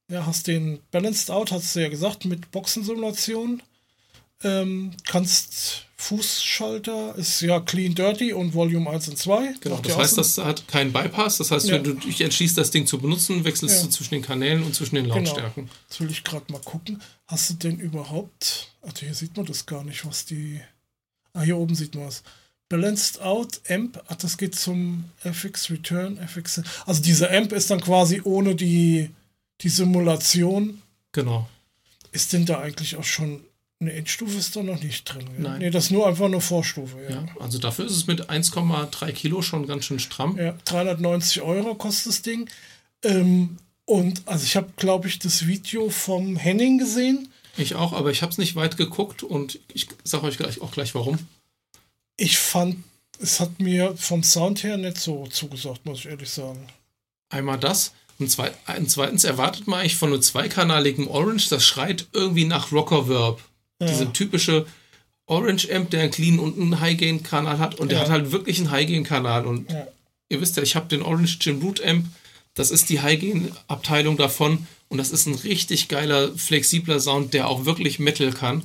Ja, 0.10 0.26
hast 0.26 0.48
den 0.48 0.80
Balanced 0.92 1.32
Out, 1.32 1.52
hast 1.52 1.76
du 1.76 1.82
ja 1.82 1.90
gesagt, 1.90 2.26
mit 2.26 2.52
Boxensimulation. 2.52 3.62
Ähm, 4.44 4.92
kannst 5.08 5.86
Fußschalter, 5.98 7.16
ist 7.16 7.42
ja 7.42 7.60
Clean 7.62 7.96
Dirty 7.96 8.34
und 8.34 8.54
Volume 8.54 8.88
1 8.90 9.08
und 9.08 9.18
2. 9.18 9.56
Genau, 9.62 9.78
das 9.78 9.98
heißt, 9.98 10.18
das 10.18 10.38
hat 10.38 10.68
keinen 10.68 10.94
Bypass. 10.94 11.38
Das 11.38 11.50
heißt, 11.50 11.68
Ja. 11.68 11.76
wenn 11.76 11.84
du 11.84 11.94
dich 11.94 12.22
entschließt, 12.22 12.56
das 12.58 12.70
Ding 12.70 12.86
zu 12.86 13.00
benutzen, 13.00 13.44
wechselst 13.44 13.78
Ja. 13.78 13.84
du 13.84 13.90
zwischen 13.90 14.14
den 14.14 14.22
Kanälen 14.22 14.62
und 14.64 14.76
zwischen 14.76 14.96
den 14.96 15.06
Genau. 15.06 15.16
Lautstärken. 15.16 15.70
Jetzt 15.90 16.00
will 16.02 16.12
ich 16.12 16.24
gerade 16.24 16.52
mal 16.52 16.62
gucken. 16.62 17.02
Hast 17.28 17.50
du 17.50 17.54
denn 17.56 17.80
überhaupt. 17.80 18.68
Also 18.82 19.00
hier 19.06 19.16
sieht 19.16 19.36
man 19.38 19.46
das 19.48 19.66
gar 19.66 19.84
nicht, 19.84 20.06
was 20.06 20.26
die. 20.26 20.60
Ah, 21.34 21.42
hier 21.42 21.58
oben 21.58 21.74
sieht 21.74 21.96
man 21.96 22.08
es. 22.08 22.22
Balanced 22.70 23.22
Out 23.22 23.62
Amp. 23.70 24.02
Ach, 24.08 24.16
das 24.16 24.38
geht 24.38 24.56
zum 24.56 25.06
FX 25.24 25.70
Return. 25.70 26.18
FX. 26.18 26.62
Also 26.86 27.02
dieser 27.02 27.32
Amp 27.32 27.52
ist 27.52 27.70
dann 27.70 27.82
quasi 27.82 28.22
ohne 28.24 28.56
die, 28.56 29.12
die 29.62 29.70
Simulation. 29.70 30.82
Genau. 31.12 31.48
Ist 32.12 32.34
denn 32.34 32.46
da 32.46 32.60
eigentlich 32.60 32.96
auch 32.96 33.04
schon 33.04 33.42
Eine 33.80 33.92
Endstufe 33.94 34.38
ist 34.38 34.56
da 34.56 34.64
noch 34.64 34.82
nicht 34.82 35.04
drin. 35.04 35.28
Ja? 35.38 35.50
Nein. 35.50 35.60
Nee, 35.60 35.70
das 35.70 35.86
ist 35.86 35.92
nur 35.92 36.08
einfach 36.08 36.26
eine 36.26 36.42
Vorstufe. 36.42 36.98
Ja. 37.04 37.10
Ja, 37.10 37.26
also 37.40 37.60
dafür 37.60 37.86
ist 37.86 37.96
es 37.96 38.08
mit 38.08 38.30
1,3 38.30 39.12
Kilo 39.12 39.42
schon 39.42 39.68
ganz 39.68 39.86
schön 39.86 40.00
stramm. 40.00 40.38
Ja, 40.38 40.56
390 40.66 41.42
Euro 41.42 41.76
kostet 41.76 42.08
das 42.08 42.22
Ding. 42.22 42.50
Ähm, 43.04 43.58
und 43.86 44.24
also 44.26 44.44
ich 44.44 44.56
habe, 44.56 44.70
glaube 44.78 45.08
ich, 45.08 45.20
das 45.20 45.46
Video 45.46 45.90
vom 45.90 46.38
Henning 46.38 46.78
gesehen. 46.80 47.28
Ich 47.58 47.76
auch, 47.76 47.94
aber 47.94 48.12
ich 48.12 48.22
habe 48.22 48.32
es 48.32 48.38
nicht 48.38 48.56
weit 48.56 48.78
geguckt 48.78 49.24
und 49.24 49.60
ich 49.74 49.88
sage 50.04 50.24
euch 50.26 50.38
gleich 50.38 50.62
auch 50.62 50.72
gleich 50.72 50.96
warum. 50.96 51.20
Ich 52.18 52.38
fand, 52.38 52.84
es 53.20 53.40
hat 53.40 53.60
mir 53.60 53.96
vom 53.98 54.24
Sound 54.24 54.64
her 54.64 54.78
nicht 54.78 54.98
so 54.98 55.28
zugesagt, 55.28 55.86
muss 55.86 56.00
ich 56.00 56.06
ehrlich 56.08 56.30
sagen. 56.30 56.66
Einmal 57.30 57.58
das. 57.60 57.94
Und 58.18 58.32
zweit, 58.32 58.54
und 58.78 58.90
zweitens 58.90 59.26
erwartet 59.26 59.68
man 59.68 59.82
eigentlich 59.82 59.98
von 59.98 60.14
einem 60.14 60.22
zweikanaligen 60.22 61.08
Orange, 61.08 61.50
das 61.50 61.66
schreit 61.66 62.08
irgendwie 62.14 62.46
nach 62.46 62.72
Rockerverb. 62.72 63.42
Ja. 63.82 63.88
Diese 63.88 64.14
typische 64.14 64.66
Orange 65.26 65.70
Amp, 65.74 65.90
der 65.90 66.04
einen 66.04 66.12
Clean 66.12 66.40
und 66.40 66.58
einen 66.58 66.80
High-Gain-Kanal 66.80 67.60
hat. 67.60 67.76
Und 67.76 67.90
der 67.90 67.98
Ja. 67.98 68.04
hat 68.06 68.12
halt 68.12 68.32
wirklich 68.32 68.60
einen 68.60 68.72
High-Gain-Kanal. 68.72 69.46
Und 69.46 69.70
Ja. 69.70 69.88
ihr 70.30 70.40
wisst 70.40 70.56
ja, 70.56 70.64
ich 70.64 70.76
habe 70.78 70.88
den 70.88 71.02
Orange 71.02 71.40
Gin 71.40 71.62
Root 71.62 71.84
Amp. 71.84 72.06
Das 72.54 72.72
ist 72.72 72.90
die 72.90 73.02
High-Gain-Abteilung 73.02 74.16
davon. 74.16 74.66
Und 74.88 74.98
das 75.00 75.12
ist 75.12 75.26
ein 75.26 75.36
richtig 75.36 75.90
geiler, 75.90 76.32
flexibler 76.38 77.02
Sound, 77.02 77.34
der 77.34 77.50
auch 77.50 77.66
wirklich 77.66 78.00
Metal 78.00 78.32
kann. 78.32 78.64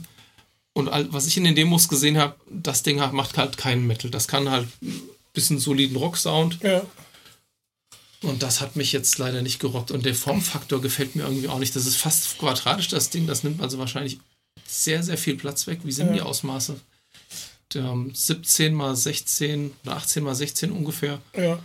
Und 0.73 0.89
all, 0.89 1.13
was 1.13 1.27
ich 1.27 1.37
in 1.37 1.45
den 1.45 1.55
Demos 1.57 1.89
gesehen 1.89 2.17
habe, 2.19 2.37
das 2.49 2.83
Ding 2.83 2.97
macht 3.13 3.37
halt 3.39 3.57
keinen 3.57 3.87
Metal. 3.87 4.11
Das 4.11 4.29
kann 4.29 4.49
halt 4.51 4.69
ein 4.83 5.01
bisschen 5.33 5.59
soliden 5.59 5.97
Rock-Sound. 5.97 6.61
Ja, 6.63 6.83
Und 8.23 8.43
das 8.43 8.61
hat 8.61 8.77
mich 8.77 8.93
jetzt 8.93 9.19
leider 9.19 9.43
nicht 9.43 9.59
gerockt. 9.59 9.91
Und 9.91 10.05
der 10.07 10.15
Formfaktor 10.15 10.81
gefällt 10.81 11.17
mir 11.17 11.25
irgendwie 11.25 11.49
auch 11.49 11.59
nicht. 11.59 11.75
Das 11.75 11.87
ist 11.87 11.97
fast 11.97 12.39
quadratisch, 12.39 12.89
das 12.89 13.11
Ding. 13.11 13.27
Das 13.27 13.43
nimmt 13.43 13.61
also 13.61 13.79
wahrscheinlich 13.79 14.19
sehr, 14.67 15.03
sehr 15.03 15.19
viel 15.19 15.37
Platz 15.37 15.67
weg. 15.67 15.81
Wie 15.85 15.93
sind 15.93 16.09
Ja. 16.09 16.13
die 16.15 16.21
Ausmaße? 16.23 16.79
Der, 17.75 17.85
ähm, 17.85 18.13
17 18.15 18.75
mal 18.75 18.95
16 18.97 19.73
oder 19.85 19.97
18 19.97 20.23
mal 20.23 20.35
16 20.35 20.71
ungefähr. 20.73 21.21
ja. 21.37 21.59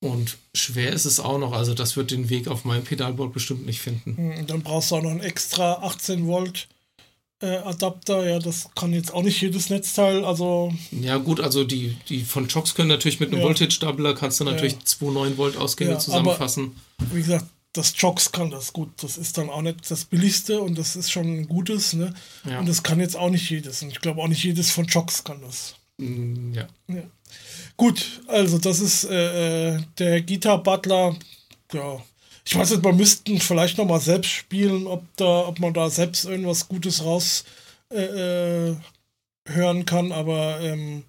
Und 0.00 0.38
schwer 0.54 0.92
ist 0.92 1.06
es 1.06 1.18
auch 1.18 1.38
noch. 1.38 1.52
Also 1.52 1.74
das 1.74 1.96
wird 1.96 2.12
den 2.12 2.30
Weg 2.30 2.46
auf 2.46 2.64
meinem 2.64 2.84
Pedalboard 2.84 3.32
bestimmt 3.32 3.66
nicht 3.66 3.80
finden. 3.80 4.16
Hm, 4.16 4.46
Dann 4.46 4.62
brauchst 4.62 4.92
du 4.92 4.96
auch 4.96 5.02
noch 5.02 5.10
einen 5.10 5.18
extra 5.20 5.72
18 5.82 6.24
Volt 6.28 6.68
äh, 7.40 7.56
Adapter. 7.58 8.28
Ja, 8.28 8.38
das 8.38 8.68
kann 8.74 8.92
jetzt 8.92 9.12
auch 9.14 9.22
nicht 9.22 9.40
jedes 9.40 9.70
Netzteil. 9.70 10.24
Also 10.24 10.72
Ja 10.90 11.16
gut, 11.18 11.40
also 11.40 11.64
die, 11.64 11.96
die 12.08 12.22
von 12.24 12.48
Chox 12.48 12.74
können 12.74 12.88
natürlich 12.88 13.20
mit 13.20 13.30
einem 13.30 13.40
Ja. 13.40 13.46
Voltage-Doubler 13.46 14.14
kannst 14.14 14.40
du 14.40 14.44
natürlich 14.44 14.72
Ja. 14.74 14.78
2,9 14.84 15.36
Volt 15.36 15.56
Ausgänge 15.56 15.90
Ja, 15.90 15.96
aber- 15.96 16.04
zusammenfassen. 16.04 16.76
wie 17.12 17.18
gesagt, 17.20 17.46
das 17.74 17.92
Jocks 17.96 18.32
kann 18.32 18.50
das 18.50 18.72
gut. 18.72 18.90
Das 19.02 19.18
ist 19.18 19.38
dann 19.38 19.50
auch 19.50 19.62
nicht 19.62 19.88
das 19.90 20.04
billigste 20.06 20.60
und 20.60 20.76
das 20.78 20.96
ist 20.96 21.10
schon 21.10 21.26
ein 21.26 21.48
gutes. 21.48 21.92
Ne? 21.92 22.12
Ja. 22.48 22.58
Und 22.60 22.68
das 22.68 22.82
kann 22.82 22.98
jetzt 22.98 23.16
auch 23.16 23.30
nicht 23.30 23.48
jedes. 23.50 23.82
Und 23.82 23.90
ich 23.90 24.00
glaube 24.00 24.20
auch 24.22 24.28
nicht 24.28 24.42
jedes 24.42 24.70
von 24.70 24.86
Jocks 24.86 25.22
kann 25.22 25.40
das. 25.42 25.74
Mm, 25.98 26.54
ja. 26.54 26.66
Ja. 26.88 27.02
Gut, 27.76 28.22
also 28.26 28.58
das 28.58 28.80
ist 28.80 29.04
äh, 29.04 29.74
äh, 29.76 29.80
der 29.98 30.22
Guitar 30.22 30.62
Butler. 30.62 31.14
Ja, 31.72 32.02
ich 32.48 32.56
weiß 32.56 32.70
nicht, 32.70 32.82
man 32.82 32.96
müssten 32.96 33.38
vielleicht 33.40 33.76
noch 33.76 33.84
mal 33.84 34.00
selbst 34.00 34.30
spielen, 34.30 34.86
ob 34.86 35.04
da, 35.16 35.46
ob 35.46 35.58
man 35.58 35.74
da 35.74 35.90
selbst 35.90 36.24
irgendwas 36.24 36.66
Gutes 36.66 37.04
raus 37.04 37.44
äh, 37.92 38.70
äh, 38.70 38.76
hören 39.46 39.84
kann, 39.84 40.12
aber 40.12 40.58
ähm, 40.62 41.04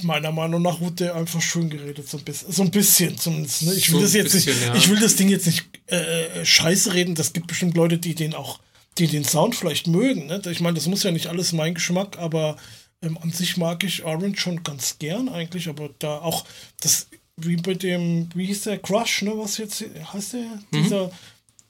meiner 0.00 0.32
Meinung 0.32 0.62
nach 0.62 0.80
wurde 0.80 0.96
der 0.96 1.14
einfach 1.14 1.42
schön 1.42 1.68
geredet, 1.68 2.08
so 2.08 2.16
ein 2.16 2.24
bisschen, 2.24 2.50
so 2.50 2.62
ein 2.62 2.70
bisschen 2.70 3.18
zumindest. 3.18 3.64
Ne? 3.64 3.74
Ich 3.74 3.92
will 3.92 3.98
So 3.98 4.04
das 4.06 4.14
jetzt 4.14 4.32
bisschen, 4.32 4.54
nicht, 4.54 4.66
ja. 4.66 4.74
ich 4.74 4.88
will 4.88 4.98
das 4.98 5.16
Ding 5.16 5.28
jetzt 5.28 5.44
nicht 5.44 5.68
äh, 5.88 6.40
äh, 6.40 6.44
scheiße 6.46 6.94
reden. 6.94 7.14
Das 7.14 7.34
gibt 7.34 7.48
bestimmt 7.48 7.76
Leute, 7.76 7.98
die 7.98 8.14
den 8.14 8.32
auch, 8.32 8.60
die 8.96 9.08
den 9.08 9.24
Sound 9.24 9.54
vielleicht 9.54 9.88
mögen. 9.88 10.26
Ne? 10.26 10.40
Ich 10.50 10.60
meine, 10.60 10.76
das 10.76 10.86
muss 10.86 11.02
ja 11.02 11.10
nicht 11.10 11.26
alles 11.26 11.52
mein 11.52 11.74
Geschmack, 11.74 12.18
aber 12.18 12.56
ähm, 13.02 13.18
an 13.20 13.30
sich 13.30 13.58
mag 13.58 13.84
ich 13.84 14.04
Orange 14.04 14.40
schon 14.40 14.62
ganz 14.62 14.98
gern 14.98 15.28
eigentlich, 15.28 15.68
aber 15.68 15.90
da 15.98 16.16
auch 16.16 16.46
das, 16.80 17.08
wie 17.36 17.56
bei 17.56 17.74
dem, 17.74 18.28
wie 18.34 18.46
hieß 18.46 18.62
der 18.64 18.78
Crush, 18.78 19.22
ne, 19.22 19.32
was 19.36 19.56
jetzt 19.58 19.82
heißt 20.12 20.34
der? 20.34 20.58
Dieser, 20.72 21.10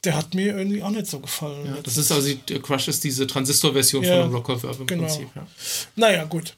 der 0.05 0.17
hat 0.17 0.35
mir 0.35 0.57
irgendwie 0.57 0.83
auch 0.83 0.91
nicht 0.91 1.07
so 1.07 1.21
gefallen. 1.21 1.63
Mhm. 1.69 1.77
ja. 1.77 1.83
Das 1.83 1.97
ist 1.97 2.11
also, 2.11 2.29
die- 2.29 2.37
der 2.37 2.61
Crush 2.61 2.89
ist 2.89 3.05
diese 3.05 3.27
Transistor-Version 3.27 4.03
Ja, 4.05 4.15
von 4.17 4.23
einem 4.25 4.35
Rocker-Verb 4.35 4.81
im 4.81 4.87
genau. 4.87 5.05
Prinzip. 5.07 5.29
Ja. 5.35 5.47
Naja, 5.97 6.25
gut. 6.25 6.57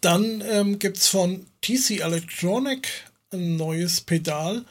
Dann 0.00 0.42
ähm, 0.50 0.78
gibt 0.78 0.98
es 0.98 1.08
von 1.08 1.46
TC 1.62 2.00
Electronic 2.00 2.88
ein 3.32 3.56
neues 3.56 4.00
Pedal. 4.00 4.64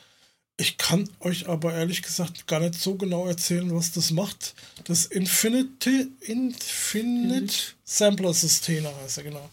Ich 0.59 0.77
kann 0.77 1.07
euch 1.19 1.47
aber 1.47 1.73
ehrlich 1.73 2.01
gesagt 2.01 2.47
gar 2.47 2.59
nicht 2.59 2.75
so 2.75 2.95
genau 2.95 3.27
erzählen, 3.27 3.73
was 3.75 3.91
das 3.91 4.11
macht. 4.11 4.55
Das 4.85 5.05
Infinite, 5.05 6.07
Infinite 6.21 7.53
Sampler 7.83 8.33
System 8.33 8.85
heißt 9.03 9.19
er, 9.19 9.23
genau. 9.23 9.49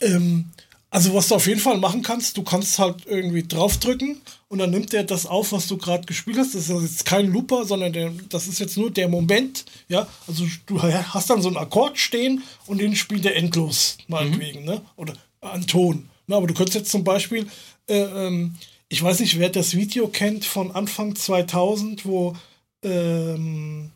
Ähm, 0.00 0.50
also 0.94 1.12
was 1.12 1.26
du 1.26 1.34
auf 1.34 1.48
jeden 1.48 1.58
Fall 1.58 1.76
machen 1.78 2.02
kannst, 2.02 2.36
du 2.36 2.44
kannst 2.44 2.78
halt 2.78 3.04
irgendwie 3.06 3.42
draufdrücken 3.42 4.20
und 4.46 4.58
dann 4.58 4.70
nimmt 4.70 4.94
er 4.94 5.02
das 5.02 5.26
auf, 5.26 5.50
was 5.50 5.66
du 5.66 5.76
gerade 5.76 6.06
gespielt 6.06 6.38
hast. 6.38 6.54
Das 6.54 6.70
ist 6.70 6.82
jetzt 6.82 7.04
kein 7.04 7.32
Looper, 7.32 7.64
sondern 7.64 7.92
der, 7.92 8.12
das 8.28 8.46
ist 8.46 8.60
jetzt 8.60 8.76
nur 8.76 8.92
der 8.92 9.08
Moment. 9.08 9.64
Ja, 9.88 10.06
also 10.28 10.46
du 10.66 10.80
hast 10.80 11.30
dann 11.30 11.42
so 11.42 11.48
einen 11.48 11.56
Akkord 11.56 11.98
stehen 11.98 12.44
und 12.66 12.78
den 12.80 12.94
spielt 12.94 13.26
er 13.26 13.34
endlos, 13.34 13.98
meinetwegen, 14.06 14.64
ne? 14.64 14.82
Oder 14.94 15.14
an 15.40 15.66
Ton. 15.66 16.08
Ne? 16.28 16.36
Aber 16.36 16.46
du 16.46 16.54
könntest 16.54 16.76
jetzt 16.76 16.92
zum 16.92 17.02
Beispiel, 17.02 17.48
äh, 17.88 17.98
ähm, 17.98 18.54
ich 18.88 19.02
weiß 19.02 19.18
nicht, 19.18 19.40
wer 19.40 19.48
das 19.48 19.74
Video 19.74 20.06
kennt 20.06 20.44
von 20.44 20.70
Anfang 20.70 21.16
2000, 21.16 22.06
wo 22.06 22.36
ähm, 22.84 23.90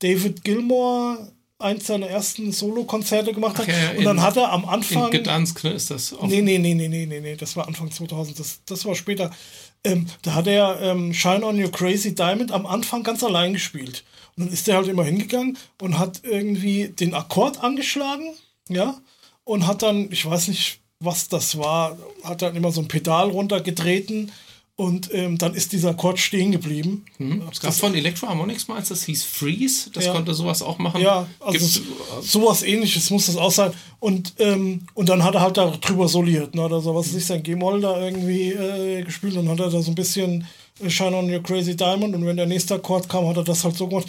David 0.00 0.44
Gilmour 0.44 1.32
eins 1.60 1.86
seiner 1.86 2.06
ersten 2.06 2.52
Solo-Konzerte 2.52 3.32
gemacht 3.32 3.58
hat. 3.58 3.66
Ach 3.68 3.72
ja, 3.92 3.98
und 3.98 4.04
dann 4.04 4.16
in- 4.18 4.22
hat 4.22 4.36
er 4.36 4.52
am 4.52 4.62
In 4.62 4.68
Anfang. 4.68 5.10
Gdansk 5.10 5.64
ne, 5.64 5.70
ist 5.72 5.90
das. 5.90 6.12
Auf, 6.12 6.28
Nee, 6.28 6.40
nee, 6.42 6.58
nee, 6.58 6.74
nee, 6.74 6.88
nee, 6.88 7.06
nee, 7.06 7.20
nee, 7.20 7.36
das 7.36 7.56
war 7.56 7.66
Anfang 7.66 7.90
2000, 7.90 8.38
das, 8.38 8.60
das 8.66 8.84
war 8.84 8.94
später. 8.94 9.30
Ähm, 9.84 10.06
da 10.22 10.34
hat 10.34 10.46
er 10.46 10.80
ähm, 10.80 11.12
Shine 11.12 11.44
on 11.44 11.60
Your 11.62 11.70
Crazy 11.70 12.14
Diamond 12.14 12.52
am 12.52 12.66
Anfang 12.66 13.02
ganz 13.02 13.22
allein 13.24 13.52
gespielt. 13.52 14.04
Und 14.36 14.44
dann 14.46 14.52
ist 14.52 14.68
er 14.68 14.76
halt 14.76 14.88
immer 14.88 15.04
hingegangen 15.04 15.58
und 15.80 15.98
hat 15.98 16.20
irgendwie 16.24 16.88
den 16.88 17.14
Akkord 17.14 17.62
angeschlagen, 17.62 18.34
ja, 18.68 19.00
und 19.44 19.66
hat 19.66 19.82
dann, 19.82 20.10
ich 20.12 20.24
weiß 20.26 20.48
nicht, 20.48 20.80
was 21.00 21.28
das 21.28 21.58
war, 21.58 21.96
hat 22.24 22.42
dann 22.42 22.54
immer 22.56 22.70
so 22.72 22.80
ein 22.80 22.88
Pedal 22.88 23.30
runtergetreten 23.30 24.30
und 24.78 25.12
ähm, 25.12 25.38
dann 25.38 25.54
ist 25.54 25.72
dieser 25.72 25.90
Akkord 25.90 26.20
stehen 26.20 26.52
geblieben. 26.52 27.04
Hm? 27.16 27.42
Es 27.50 27.58
gab 27.58 27.74
von 27.74 27.96
Electro 27.96 28.28
Harmonix 28.28 28.68
mal 28.68 28.76
eins, 28.76 28.88
das 28.90 29.02
hieß 29.02 29.24
Freeze. 29.24 29.90
Das 29.90 30.04
Ja. 30.04 30.12
konnte 30.12 30.32
sowas 30.34 30.62
auch 30.62 30.78
machen. 30.78 31.00
Ja, 31.00 31.26
also 31.40 31.58
Gibt's, 31.58 31.82
sowas 32.22 32.62
ähnliches 32.62 33.10
muss 33.10 33.26
das 33.26 33.36
auch 33.36 33.50
sein. 33.50 33.72
Und, 33.98 34.34
ähm, 34.38 34.86
und 34.94 35.08
dann 35.08 35.24
hat 35.24 35.34
er 35.34 35.40
halt 35.40 35.56
da 35.56 35.70
drüber 35.70 36.06
soliert, 36.06 36.54
ne? 36.54 36.62
Oder 36.62 36.80
so, 36.80 36.94
was 36.94 37.08
weiß 37.08 37.16
ich, 37.16 37.26
sein 37.26 37.42
G-Moll 37.42 37.80
da 37.80 38.00
irgendwie 38.00 38.52
äh, 38.52 39.02
gespielt 39.02 39.36
und 39.36 39.48
hat 39.48 39.58
er 39.58 39.68
da 39.68 39.82
so 39.82 39.90
ein 39.90 39.96
bisschen 39.96 40.46
äh, 40.80 40.88
Shine 40.88 41.16
on 41.16 41.28
Your 41.28 41.42
Crazy 41.42 41.74
Diamond 41.76 42.14
und 42.14 42.24
wenn 42.24 42.36
der 42.36 42.46
nächste 42.46 42.76
Akkord 42.76 43.08
kam, 43.08 43.26
hat 43.26 43.36
er 43.36 43.42
das 43.42 43.64
halt 43.64 43.76
so 43.76 43.88
gemacht. 43.88 44.06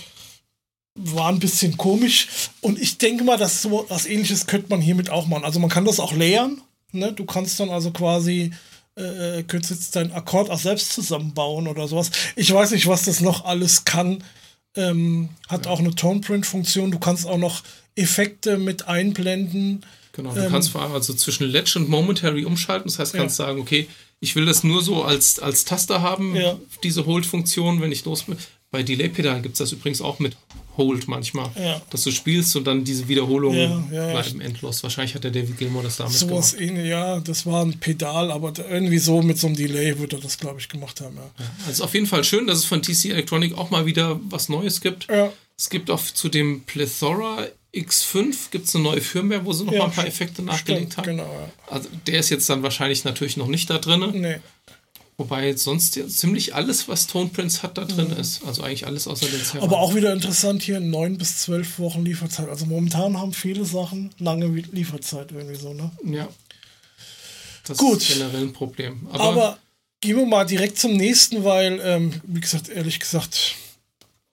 War 0.93 1.29
ein 1.29 1.39
bisschen 1.39 1.77
komisch. 1.77 2.27
Und 2.61 2.79
ich 2.79 2.99
denke 2.99 3.23
mal, 3.23 3.37
dass 3.37 3.63
so 3.63 3.85
was 3.89 4.05
ähnliches 4.05 4.45
könnte 4.45 4.69
man 4.69 4.81
hiermit 4.81 5.09
auch 5.09 5.25
machen. 5.25 5.45
Also 5.45 5.59
man 5.59 5.71
kann 5.71 5.85
das 5.85 5.99
auch 5.99 6.13
layern. 6.13 6.61
Ne? 6.91 7.11
Du 7.11 7.25
kannst 7.25 7.59
dann 7.59 7.71
also 7.71 7.89
quasi 7.89 8.51
äh, 8.95 9.43
könntest 9.43 9.71
jetzt 9.71 9.95
deinen 9.95 10.11
Akkord 10.11 10.49
auch 10.49 10.59
selbst 10.59 10.91
zusammenbauen 10.93 11.67
oder 11.67 11.87
sowas. 11.87 12.11
Ich 12.35 12.53
weiß 12.53 12.71
nicht, 12.71 12.87
was 12.87 13.03
das 13.05 13.21
noch 13.21 13.45
alles 13.45 13.85
kann. 13.85 14.23
Ähm, 14.75 15.29
hat 15.47 15.67
auch 15.67 15.79
eine 15.79 15.95
Tone-Print-Funktion. 15.95 16.91
Du 16.91 16.99
kannst 16.99 17.25
auch 17.25 17.37
noch 17.37 17.63
Effekte 17.95 18.57
mit 18.57 18.87
einblenden. 18.87 19.85
Genau, 20.13 20.33
du 20.33 20.49
kannst 20.49 20.69
vor 20.69 20.81
allem 20.81 20.93
also 20.93 21.13
zwischen 21.13 21.47
Ledge 21.47 21.73
und 21.77 21.89
Momentary 21.89 22.45
umschalten. 22.45 22.87
Das 22.89 22.99
heißt, 22.99 23.13
du 23.13 23.17
kannst 23.17 23.39
Ja. 23.39 23.45
sagen, 23.45 23.61
okay, 23.61 23.87
ich 24.19 24.35
will 24.35 24.45
das 24.45 24.63
nur 24.63 24.83
so 24.83 25.03
als, 25.03 25.39
als 25.39 25.65
Taster 25.65 26.01
haben, 26.01 26.35
Ja. 26.35 26.57
diese 26.83 27.05
Hold-Funktion, 27.05 27.81
wenn 27.81 27.91
ich 27.91 28.05
los 28.05 28.23
bin. 28.23 28.37
Bei 28.71 28.83
Delay-Pedalen 28.83 29.41
gibt 29.41 29.53
es 29.53 29.59
das 29.59 29.71
übrigens 29.71 30.01
auch 30.01 30.19
mit 30.19 30.37
Hold 30.77 31.07
manchmal. 31.07 31.49
Ja. 31.59 31.81
Dass 31.89 32.03
du 32.03 32.11
spielst 32.11 32.55
und 32.55 32.65
dann 32.65 32.83
diese 32.83 33.07
Wiederholungen 33.07 33.91
Ja, 33.91 34.07
ja, 34.07 34.11
bleiben 34.11 34.39
endlos. 34.39 34.81
Wahrscheinlich 34.83 35.15
hat 35.15 35.23
der 35.23 35.31
David 35.31 35.57
Gilmour 35.57 35.83
das 35.83 35.97
damit 35.97 36.13
Sowas 36.13 36.53
gemacht. 36.53 36.69
ähnlich, 36.69 36.87
ja, 36.87 37.19
das 37.19 37.45
war 37.45 37.65
ein 37.65 37.79
Pedal, 37.79 38.31
aber 38.31 38.53
irgendwie 38.57 38.99
so 38.99 39.21
mit 39.21 39.37
so 39.37 39.47
einem 39.47 39.55
Delay 39.55 39.97
würde 39.99 40.17
er 40.17 40.21
das, 40.21 40.37
glaube 40.37 40.59
ich, 40.59 40.69
gemacht 40.69 41.01
haben. 41.01 41.17
Also 41.67 41.83
auf 41.83 41.93
jeden 41.93 42.05
Fall 42.05 42.23
schön, 42.23 42.47
dass 42.47 42.59
es 42.59 42.65
von 42.65 42.81
TC 42.81 43.05
Electronic 43.05 43.57
auch 43.57 43.71
mal 43.71 43.85
wieder 43.85 44.19
was 44.29 44.49
Neues 44.49 44.81
gibt. 44.81 45.07
Es 45.57 45.69
gibt 45.69 45.89
auch 45.89 46.01
zu 46.01 46.29
dem 46.29 46.61
Plethora 46.61 47.47
X5 47.73 48.49
gibt 48.49 48.67
es 48.67 48.75
eine 48.75 48.83
neue 48.83 49.01
Firmware, 49.01 49.45
wo 49.45 49.53
sie 49.53 49.63
noch 49.63 49.73
mal 49.73 49.81
ein 49.81 49.91
paar 49.91 50.05
stimmt, 50.05 50.07
Effekte 50.07 50.41
nachgelegt 50.41 50.97
haben. 50.97 51.05
Genau, 51.05 51.23
ja. 51.23 51.51
Also 51.67 51.89
der 52.07 52.19
ist 52.19 52.29
jetzt 52.29 52.49
dann 52.49 52.63
wahrscheinlich 52.63 53.03
natürlich 53.03 53.37
noch 53.37 53.47
nicht 53.47 53.69
da 53.69 53.77
drin. 53.77 54.09
Nee. 54.13 54.37
Wobei 55.19 55.53
sonst 55.53 55.97
ja 55.97 56.07
ziemlich 56.07 56.55
alles, 56.55 56.87
was 56.87 57.05
Tone 57.05 57.29
Prince 57.29 57.61
hat, 57.61 57.77
da 57.77 57.83
drin 57.83 58.09
ist. 58.11 58.41
Also 58.45 58.63
eigentlich 58.63 58.87
alles 58.87 59.05
außer 59.05 59.25
den 59.25 59.43
Servern. 59.43 59.63
Aber 59.63 59.79
auch 59.79 59.93
wieder 59.93 60.13
interessant 60.13 60.63
hier, 60.63 60.79
neun 60.79 61.17
bis 61.17 61.39
zwölf 61.39 61.77
Wochen 61.77 62.05
Lieferzeit. 62.05 62.47
Also 62.47 62.65
momentan 62.65 63.17
haben 63.17 63.33
viele 63.33 63.65
Sachen 63.65 64.11
lange 64.17 64.47
Lieferzeit 64.47 65.33
irgendwie 65.33 65.57
so, 65.57 65.73
ne? 65.73 65.91
Ja. 66.05 66.29
Das 67.65 67.77
Gut. 67.77 68.01
ist 68.01 68.13
generell 68.13 68.43
ein 68.43 68.53
Problem. 68.53 69.09
Aber, 69.11 69.23
Aber 69.23 69.57
gehen 69.99 70.15
wir 70.15 70.25
mal 70.25 70.45
direkt 70.45 70.79
zum 70.79 70.93
nächsten, 70.93 71.43
weil, 71.43 71.81
ähm, 71.83 72.13
wie 72.23 72.39
gesagt, 72.39 72.69
ehrlich 72.69 73.01
gesagt, 73.01 73.55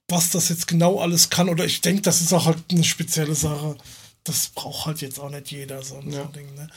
was 0.07 0.31
das 0.31 0.51
jetzt 0.51 0.69
genau 0.69 1.01
alles 1.01 1.31
kann. 1.31 1.49
Oder 1.49 1.65
ich 1.65 1.81
denke, 1.81 2.03
das 2.03 2.21
ist 2.21 2.33
auch 2.33 2.47
halt 2.47 2.59
eine 2.71 2.85
spezielle 2.85 3.35
Sache. 3.35 3.77
Das 4.23 4.51
braucht 4.55 4.87
halt 4.87 5.01
jetzt 5.01 5.19
auch 5.19 5.31
nicht 5.31 5.51
jeder, 5.51 5.83
so 5.83 5.97
ein, 5.97 6.13
ja. 6.13 6.27
Ding. 6.27 6.55
Ne? 6.55 6.69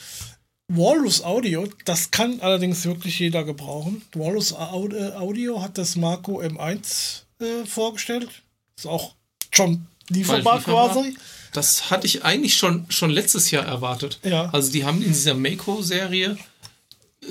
Walrus 0.69 1.23
Audio, 1.23 1.67
das 1.85 2.11
kann 2.11 2.41
allerdings 2.41 2.85
wirklich 2.85 3.17
jeder 3.17 3.43
gebrauchen. 3.43 4.03
Walrus 4.13 4.53
Audio 4.53 5.61
hat 5.63 5.79
das 5.79 5.95
Marco 5.95 6.41
M1 6.41 7.23
äh, 7.39 7.65
vorgestellt. 7.65 8.29
Ist 8.77 8.85
auch 8.85 9.15
schon 9.51 9.87
lieferbar, 10.09 10.57
lieferbar 10.57 10.93
quasi. 10.93 11.17
Das 11.53 11.89
hatte 11.89 12.05
ich 12.05 12.23
eigentlich 12.23 12.55
schon, 12.55 12.85
schon 12.89 13.09
letztes 13.09 13.49
Jahr 13.49 13.65
erwartet. 13.65 14.19
Ja. 14.23 14.49
Also 14.51 14.71
die 14.71 14.85
haben 14.85 15.01
in 15.01 15.07
dieser 15.09 15.33
Mako-Serie 15.33 16.37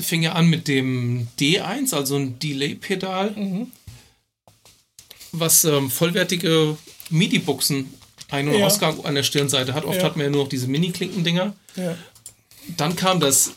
fing 0.00 0.22
ja 0.22 0.32
an 0.32 0.48
mit 0.48 0.66
dem 0.66 1.28
D1, 1.38 1.94
also 1.94 2.16
ein 2.16 2.40
Delay-Pedal, 2.40 3.30
mhm. 3.30 3.72
was 5.30 5.64
ähm, 5.64 5.90
vollwertige 5.90 6.76
MIDI-Buchsen 7.10 7.92
Ein- 8.30 8.48
und 8.48 8.58
ja. 8.58 8.66
Ausgang 8.66 9.04
an 9.04 9.14
der 9.14 9.22
Stirnseite 9.22 9.74
hat. 9.74 9.84
Oft 9.84 9.98
ja. 9.98 10.04
hat 10.04 10.16
man 10.16 10.26
ja 10.26 10.30
nur 10.30 10.42
noch 10.42 10.48
diese 10.48 10.66
Mini-Klinken-Dinger. 10.66 11.54
Ja. 11.76 11.96
Dann 12.76 12.96
kam 12.96 13.20
das 13.20 13.52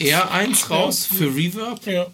R1 0.00 0.68
raus 0.68 1.06
für 1.06 1.34
Reverb. 1.34 1.86
Ja. 1.86 2.06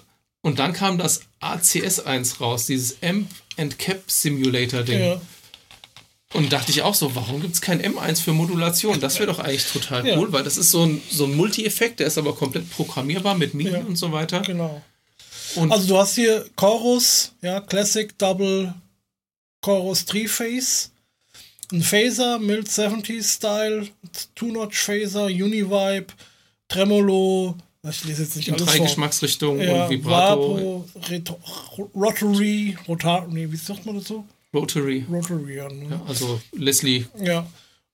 Und 0.43 0.59
dann 0.59 0.73
kam 0.73 0.99
das 0.99 1.23
ACS1 1.41 2.39
raus, 2.39 2.67
dieses 2.67 3.03
Amp 3.03 3.29
and 3.57 3.79
Cap 3.79 4.03
Simulator 4.07 4.83
Ding. 4.83 5.01
Ja. 5.01 5.21
Und 6.35 6.53
dachte 6.53 6.71
ich 6.71 6.83
auch 6.83 6.95
so, 6.95 7.15
warum 7.15 7.41
gibt 7.41 7.55
es 7.55 7.61
kein 7.63 7.81
M1 7.81 8.23
für 8.23 8.33
Modulation? 8.33 9.01
Das 9.01 9.19
wäre 9.19 9.29
doch 9.29 9.39
eigentlich 9.39 9.67
total 9.67 10.07
ja. 10.07 10.19
cool, 10.19 10.31
weil 10.31 10.45
das 10.45 10.59
ist 10.59 10.71
so 10.71 10.85
ein, 10.85 11.01
so 11.11 11.25
ein 11.25 11.35
Multi-Effekt, 11.35 12.01
der 12.01 12.07
ist 12.07 12.19
aber 12.19 12.35
komplett 12.35 12.71
programmierbar 12.71 13.35
mit 13.35 13.55
MIDI 13.55 13.71
ja. 13.71 13.79
und 13.79 13.97
so 13.97 14.13
weiter. 14.13 14.43
Genau. 14.43 14.83
Und 15.55 15.73
also 15.73 15.89
du 15.89 15.97
hast 15.97 16.15
hier 16.15 16.45
Chorus, 16.55 17.33
ja, 17.41 17.61
Classic 17.61 18.17
Double 18.19 18.75
Chorus 19.63 20.05
Three-Phase, 20.05 20.91
ein 21.73 21.83
Phaser, 21.83 22.39
Mild 22.39 22.69
70s 22.69 23.37
Style, 23.37 23.89
Two-Notch 24.35 24.79
Phaser, 24.79 25.27
Univibe, 25.27 26.07
Tremolo, 26.69 27.57
ich 27.89 28.05
lese 28.05 28.23
jetzt 28.23 28.37
nicht 28.37 28.53
alles 28.53 28.65
Drei 28.65 28.77
vor. 28.77 28.87
Geschmacksrichtungen 28.87 29.63
ja, 29.63 29.85
und 29.85 29.91
Vibrato. 29.91 30.85
Vapo, 30.97 31.91
Rotary, 31.95 32.77
Rotar, 32.87 33.27
nee, 33.29 33.51
wie 33.51 33.57
sagt 33.57 33.87
man 33.87 33.97
das 33.97 34.09
so? 34.09 34.25
Rotary. 34.53 35.07
Rotary, 35.11 35.57
ja. 35.57 35.69
Ne? 35.69 35.87
ja 35.91 36.03
also 36.07 36.41
Leslie. 36.53 37.07
Ja. 37.21 37.47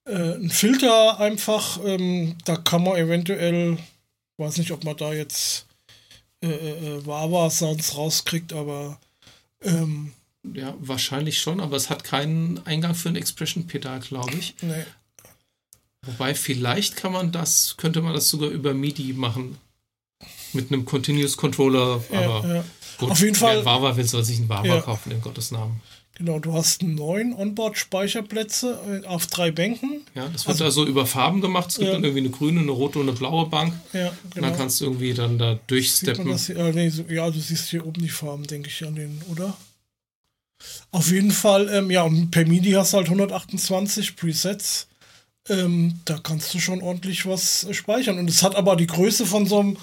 Äh, 0.05 0.35
ein 0.35 0.49
Filter 0.49 1.19
einfach, 1.19 1.79
ähm, 1.85 2.35
da 2.45 2.55
kann 2.57 2.83
man 2.83 2.97
eventuell, 2.97 3.77
weiß 4.37 4.57
nicht, 4.57 4.71
ob 4.71 4.83
man 4.83 4.97
da 4.97 5.13
jetzt 5.13 5.65
äh, 6.41 6.47
äh, 6.47 6.97
äh 6.97 7.05
Wawa-Sounds 7.05 7.97
rauskriegt, 7.97 8.53
aber 8.53 8.99
ähm, 9.63 10.13
ja, 10.53 10.75
wahrscheinlich 10.79 11.39
schon, 11.39 11.59
aber 11.59 11.75
es 11.75 11.89
hat 11.89 12.03
keinen 12.03 12.65
Eingang 12.65 12.95
für 12.95 13.09
ein 13.09 13.15
Expression-Pedal, 13.15 13.99
glaube 13.99 14.33
ich. 14.33 14.55
Nee. 14.61 14.85
Wobei 16.05 16.35
vielleicht 16.35 16.95
kann 16.95 17.11
man 17.11 17.31
das, 17.31 17.75
könnte 17.77 18.01
man 18.01 18.13
das 18.13 18.29
sogar 18.29 18.49
über 18.49 18.73
MIDI 18.73 19.13
machen. 19.13 19.57
Mit 20.53 20.71
einem 20.71 20.85
Continuous 20.85 21.35
Controller, 21.35 22.01
aber 22.11 22.47
ja, 22.47 22.55
ja. 22.55 22.63
Gut, 22.97 23.11
auf 23.11 23.19
jeden 23.19 23.35
Fall. 23.35 23.57
Wer 23.57 23.65
Wawa 23.65 23.97
will, 23.97 24.05
soll 24.05 24.23
sich 24.23 24.37
einen 24.37 24.47
Wawa 24.47 24.79
kaufen, 24.79 25.11
in 25.11 25.19
Gottes 25.19 25.51
Namen. 25.51 25.81
Genau, 26.17 26.39
du 26.39 26.53
hast 26.53 26.81
neun 26.81 27.33
Onboard-Speicherplätze 27.33 29.01
äh, 29.03 29.05
auf 29.05 29.27
drei 29.27 29.51
Bänken. 29.51 30.05
Ja, 30.15 30.29
das 30.29 30.47
wird 30.47 30.61
also, 30.61 30.63
also 30.63 30.85
über 30.85 31.05
Farben 31.05 31.41
gemacht. 31.41 31.71
Es 31.71 31.75
gibt 31.75 31.87
ja. 31.87 31.93
dann 31.93 32.05
irgendwie 32.05 32.21
eine 32.21 32.29
grüne, 32.29 32.61
eine 32.61 32.71
rote 32.71 32.99
und 32.99 33.09
eine 33.09 33.17
blaue 33.17 33.47
Bank. 33.47 33.73
Ja, 33.91 33.99
genau. 33.99 34.11
Und 34.11 34.35
dann 34.35 34.43
genau. 34.43 34.55
kannst 34.55 34.79
du 34.79 34.85
irgendwie 34.85 35.13
dann 35.13 35.37
da 35.37 35.59
durchsteppen. 35.67 36.37
Hier, 36.37 36.55
äh, 36.55 36.71
nee, 36.71 36.87
so, 36.87 37.03
ja, 37.09 37.29
du 37.29 37.37
siehst 37.37 37.69
hier 37.69 37.85
oben 37.85 38.01
die 38.01 38.07
Farben, 38.07 38.47
denke 38.47 38.69
ich, 38.69 38.85
an 38.85 38.95
den, 38.95 39.21
oder? 39.29 39.57
Auf 40.91 41.11
jeden 41.11 41.31
Fall, 41.31 41.69
ähm, 41.69 41.91
ja, 41.91 42.03
und 42.03 42.31
per 42.31 42.45
MIDI 42.45 42.71
hast 42.71 42.93
du 42.93 42.97
halt 42.97 43.07
128 43.07 44.15
Presets. 44.15 44.87
Ähm, 45.47 45.99
da 46.05 46.17
kannst 46.17 46.53
du 46.53 46.59
schon 46.59 46.81
ordentlich 46.81 47.25
was 47.27 47.67
speichern. 47.71 48.17
Und 48.17 48.29
es 48.29 48.41
hat 48.41 48.55
aber 48.55 48.75
die 48.75 48.87
Größe 48.87 49.25
von 49.25 49.45
so 49.45 49.59
einem 49.59 49.77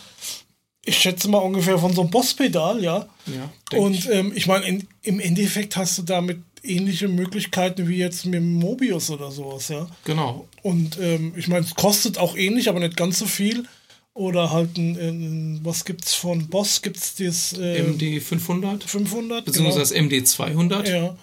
ich 0.85 0.99
schätze 0.99 1.29
mal 1.29 1.39
ungefähr 1.39 1.79
von 1.79 1.95
so 1.95 2.03
einem 2.03 2.11
Boss-Pedal, 2.11 2.83
ja. 2.83 3.07
ja 3.27 3.79
und 3.79 3.95
ich, 3.95 4.09
ähm, 4.11 4.33
ich 4.35 4.47
meine, 4.47 4.83
im 5.03 5.21
Endeffekt 5.21 5.77
hast 5.77 5.99
du 5.99 6.03
damit 6.03 6.43
ähnliche 6.65 7.09
Möglichkeiten 7.09 7.89
wie 7.89 7.99
jetzt 7.99 8.27
mit 8.27 8.43
Mobius 8.43 9.11
oder 9.11 9.31
sowas, 9.31 9.69
ja. 9.69 9.87
Genau. 10.05 10.49
Und 10.63 10.99
ähm, 11.01 11.35
ich 11.37 11.49
meine, 11.49 11.65
es 11.65 11.75
kostet 11.75 12.19
auch 12.19 12.37
ähnlich, 12.37 12.69
aber 12.69 12.81
nicht 12.81 12.97
ganz 12.97 13.19
so 13.19 13.27
viel. 13.27 13.65
Oder 14.15 14.51
halt 14.53 14.77
ein, 14.77 14.97
ein 14.97 15.61
was 15.63 15.85
gibt's 15.85 16.15
von 16.15 16.49
Boss? 16.49 16.83
Gibt's 16.83 17.15
das 17.15 17.55
äh, 17.55 17.83
MD 17.83 18.21
500? 18.21 18.85
500, 18.85 19.45
beziehungsweise 19.45 19.95
genau. 19.95 20.07
MD 20.07 20.27
200. 20.27 20.89
Ja. 20.89 21.17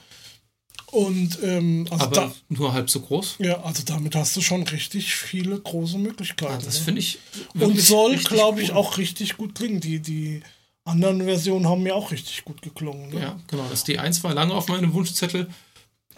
Und 0.91 1.37
ähm, 1.43 1.85
also 1.91 2.05
Aber 2.05 2.15
da, 2.15 2.31
nur 2.49 2.73
halb 2.73 2.89
so 2.89 3.01
groß. 3.01 3.35
Ja, 3.39 3.61
also 3.61 3.83
damit 3.85 4.15
hast 4.15 4.35
du 4.35 4.41
schon 4.41 4.63
richtig 4.63 5.13
viele 5.13 5.59
große 5.59 5.99
Möglichkeiten. 5.99 6.53
Ja, 6.53 6.65
das 6.65 6.79
finde 6.79 7.01
ich. 7.01 7.19
Und 7.59 7.79
soll, 7.79 8.17
glaube 8.17 8.61
ich, 8.63 8.71
cool. 8.71 8.77
auch 8.77 8.97
richtig 8.97 9.37
gut 9.37 9.53
klingen. 9.53 9.81
Die, 9.81 9.99
die 9.99 10.41
anderen 10.83 11.23
Versionen 11.23 11.67
haben 11.67 11.83
mir 11.83 11.95
auch 11.95 12.11
richtig 12.11 12.43
gut 12.43 12.63
geklungen. 12.63 13.09
Ne? 13.09 13.21
Ja, 13.21 13.39
genau. 13.47 13.67
Das 13.69 13.85
D1 13.85 14.23
war 14.23 14.33
lange 14.33 14.53
auf 14.55 14.67
meinem 14.67 14.91
Wunschzettel. 14.93 15.47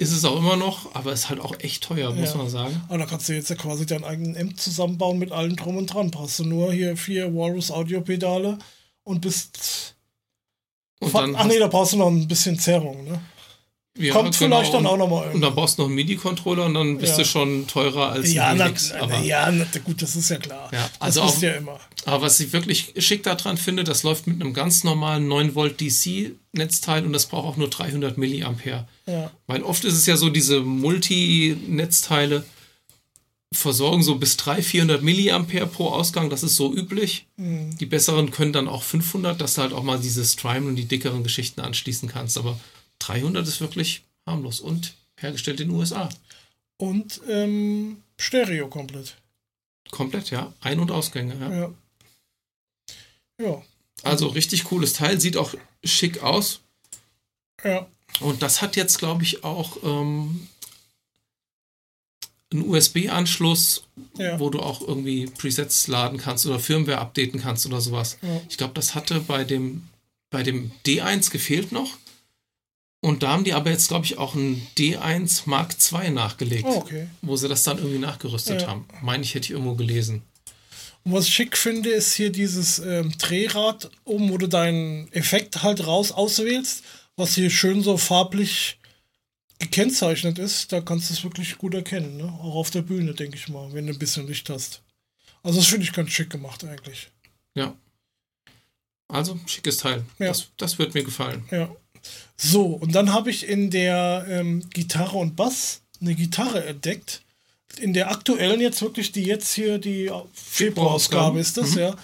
Ist 0.02 0.14
es 0.14 0.26
auch 0.26 0.40
immer 0.40 0.56
noch, 0.56 0.96
aber 0.96 1.14
ist 1.14 1.30
halt 1.30 1.40
auch 1.40 1.54
echt 1.60 1.84
teuer, 1.84 2.12
muss 2.12 2.32
ja. 2.32 2.38
man 2.38 2.50
sagen. 2.50 2.82
Aber 2.88 2.98
da 2.98 3.06
kannst 3.06 3.30
du 3.30 3.34
jetzt 3.34 3.52
ja 3.52 3.56
quasi 3.56 3.86
deinen 3.86 4.04
eigenen 4.04 4.36
Amp 4.36 4.60
zusammenbauen 4.60 5.20
mit 5.20 5.32
allem 5.32 5.56
drum 5.56 5.78
und 5.78 5.94
dran. 5.94 6.10
Brauchst 6.10 6.40
du 6.40 6.44
nur 6.44 6.74
hier 6.74 6.98
vier 6.98 7.32
Walrus 7.36 7.70
Audio-Pedale 7.70 8.58
und 9.04 9.22
bist. 9.22 9.96
Und 11.02 11.14
dann 11.14 11.36
Ach 11.36 11.46
nee, 11.46 11.60
da 11.60 11.68
brauchst 11.68 11.94
du 11.94 11.98
noch 11.98 12.08
ein 12.08 12.28
bisschen 12.28 12.58
Zerrung, 12.58 13.04
ne? 13.04 13.22
Ja, 13.98 14.14
Kommt 14.14 14.38
genau. 14.40 14.58
vielleicht 14.58 14.74
dann 14.74 14.86
auch 14.86 14.96
nochmal. 14.96 15.32
Und 15.32 15.42
dann 15.42 15.54
brauchst 15.54 15.78
du 15.78 15.82
noch 15.82 15.90
einen 15.90 15.96
MIDI-Controller 15.96 16.66
und 16.66 16.76
dann 16.76 16.98
bist 16.98 17.14
ja. 17.14 17.18
du 17.20 17.26
schon 17.26 17.68
teurer 17.68 18.12
als 18.12 18.32
ja, 18.32 18.54
na, 18.54 18.72
aber 19.00 19.20
ja, 19.20 19.52
na, 19.52 19.66
gut, 19.84 20.02
das 20.02 20.16
ist 20.16 20.30
ja 20.30 20.38
klar. 20.38 20.70
Ja, 20.72 20.90
also 21.00 21.22
das 21.22 21.36
auch, 21.36 21.42
ja 21.42 21.52
immer. 21.56 21.78
Aber 22.06 22.22
was 22.22 22.40
ich 22.40 22.54
wirklich 22.54 22.94
schick 23.00 23.24
daran 23.24 23.58
finde, 23.58 23.84
das 23.84 24.04
läuft 24.04 24.28
mit 24.28 24.40
einem 24.42 24.54
ganz 24.54 24.86
normalen 24.86 25.28
9 25.28 25.56
Volt 25.56 25.82
DC-Netzteil 25.82 27.06
und 27.06 27.12
das 27.12 27.26
braucht 27.26 27.46
auch 27.46 27.58
nur 27.58 27.70
300 27.70 28.18
Milliampere. 28.18 28.88
Ja. 29.08 29.30
Weil 29.48 29.62
oft 29.62 29.84
ist 29.84 29.96
es 29.96 30.06
ja 30.06 30.16
so, 30.16 30.30
diese 30.30 30.62
Multi-Netzteile 30.62 32.46
versorgen 33.54 34.02
so 34.04 34.16
bis 34.16 34.38
300, 34.38 34.66
400 34.66 35.04
Milliampere 35.04 35.68
pro 35.68 35.90
Ausgang, 35.90 36.30
das 36.30 36.44
ist 36.44 36.56
so 36.56 36.74
üblich. 36.74 37.28
Mhm. 37.36 37.78
Die 37.78 37.86
besseren 37.86 38.32
können 38.32 38.54
dann 38.54 38.70
auch 38.70 38.84
500, 38.84 39.42
dass 39.42 39.56
du 39.56 39.62
halt 39.62 39.74
auch 39.74 39.84
mal 39.84 40.00
diese 40.00 40.24
Strime 40.24 40.70
und 40.70 40.78
die 40.78 40.86
dickeren 40.86 41.24
Geschichten 41.24 41.60
anschließen 41.60 42.08
kannst, 42.08 42.38
aber 42.38 42.58
300 43.02 43.48
ist 43.48 43.62
wirklich 43.62 44.04
harmlos 44.26 44.60
und 44.60 44.94
hergestellt 45.18 45.60
in 45.60 45.70
den 45.70 45.78
USA. 45.78 46.10
Und 46.78 47.22
ähm, 47.28 48.02
Stereo 48.18 48.68
komplett. 48.68 49.16
Komplett, 49.92 50.32
ja. 50.32 50.54
Ein- 50.62 50.80
und 50.80 50.92
Ausgänge, 50.92 51.36
ja. 51.40 51.54
Ja. 51.54 51.74
ja. 53.40 53.64
Also 54.04 54.28
richtig 54.28 54.64
cooles 54.66 54.94
Teil, 54.94 55.20
sieht 55.20 55.38
auch 55.38 55.54
schick 55.84 56.24
aus. 56.24 56.62
Ja. 57.64 57.88
Und 58.20 58.42
das 58.42 58.62
hat 58.62 58.76
jetzt, 58.76 58.98
glaube 58.98 59.24
ich, 59.24 59.44
auch 59.44 59.78
ähm, 59.84 60.48
einen 62.52 62.68
USB-Anschluss, 62.68 63.84
ja. 64.18 64.40
wo 64.40 64.50
du 64.50 64.60
auch 64.60 64.82
irgendwie 64.82 65.28
Presets 65.28 65.88
laden 65.88 66.18
kannst 66.18 66.46
oder 66.46 66.60
Firmware 66.60 67.00
updaten 67.00 67.42
kannst 67.42 67.66
oder 67.66 67.82
sowas. 67.82 68.18
Ja. 68.22 68.42
Ich 68.50 68.58
glaube, 68.58 68.74
das 68.74 68.96
hatte 68.96 69.22
bei 69.22 69.44
dem, 69.44 69.88
bei 70.30 70.44
dem 70.44 70.72
D1 70.86 71.32
gefehlt 71.32 71.72
noch. 71.72 71.98
Und 73.04 73.24
da 73.24 73.30
haben 73.30 73.44
die 73.44 73.54
aber 73.54 73.72
jetzt, 73.72 73.88
glaube 73.88 74.06
ich, 74.06 74.20
auch 74.20 74.36
ein 74.36 74.66
D1 74.78 75.44
Mark 75.46 75.76
II 75.92 76.12
nachgelegt. 76.12 76.66
Oh, 76.68 76.78
okay. 76.78 77.08
Wo 77.24 77.36
sie 77.36 77.50
das 77.50 77.64
dann 77.64 77.80
irgendwie 77.80 77.98
nachgerüstet 77.98 78.62
ja. 78.62 78.68
haben. 78.68 78.86
Meine 79.02 79.24
ich, 79.24 79.34
hätte 79.34 79.46
ich 79.46 79.52
irgendwo 79.52 79.74
gelesen. 79.74 80.22
Und 81.04 81.14
was 81.14 81.28
ich 81.28 81.34
schick 81.34 81.58
finde, 81.58 81.90
ist 81.90 82.14
hier 82.14 82.32
dieses 82.32 82.78
ähm, 82.78 83.12
Drehrad 83.18 83.90
oben, 84.06 84.30
wo 84.30 84.38
du 84.38 84.48
deinen 84.48 85.12
Effekt 85.14 85.64
halt 85.64 85.88
raus 85.88 86.12
auswählst, 86.12 86.84
was 87.16 87.34
hier 87.34 87.50
schön 87.50 87.82
so 87.82 87.98
farblich 87.98 88.78
gekennzeichnet 89.58 90.38
ist. 90.38 90.72
Da 90.72 90.82
kannst 90.82 91.10
du 91.10 91.16
es 91.16 91.24
wirklich 91.24 91.58
gut 91.58 91.74
erkennen. 91.74 92.18
Ne? 92.18 92.26
Auch 92.26 92.56
auf 92.56 92.70
der 92.70 92.84
Bühne, 92.84 93.16
denke 93.16 93.36
ich 93.36 93.50
mal, 93.50 93.74
wenn 93.74 93.88
du 93.88 93.94
ein 93.94 94.00
bisschen 94.00 94.28
Licht 94.28 94.48
hast. 94.52 94.84
Also 95.42 95.60
das 95.60 95.68
finde 95.68 95.86
ich 95.86 95.94
ganz 95.94 96.12
schick 96.12 96.30
gemacht 96.30 96.64
eigentlich. 96.64 97.10
Ja. 97.56 97.76
Also, 99.08 99.40
schickes 99.48 99.78
Teil. 99.78 100.06
Ja. 100.20 100.28
Das, 100.28 100.50
das 100.58 100.78
wird 100.78 100.94
mir 100.94 101.04
gefallen. 101.04 101.44
Ja. 101.52 101.76
So, 102.38 102.66
und 102.66 102.96
dann 102.96 103.14
habe 103.14 103.30
ich 103.30 103.48
in 103.48 103.70
der 103.70 104.26
ähm, 104.28 104.64
Gitarre 104.72 105.18
und 105.18 105.36
Bass 105.36 105.82
eine 106.02 106.16
Gitarre 106.16 106.66
entdeckt. 106.66 107.22
In 107.80 107.94
der 107.94 108.12
aktuellen 108.12 108.60
jetzt 108.60 108.82
wirklich, 108.82 109.12
die 109.12 109.24
jetzt 109.24 109.54
hier 109.54 109.78
die 109.78 110.12
Februarausgabe 110.34 111.40
ist 111.40 111.58
das, 111.58 111.72
mhm. 111.72 111.80
ja. 111.80 111.96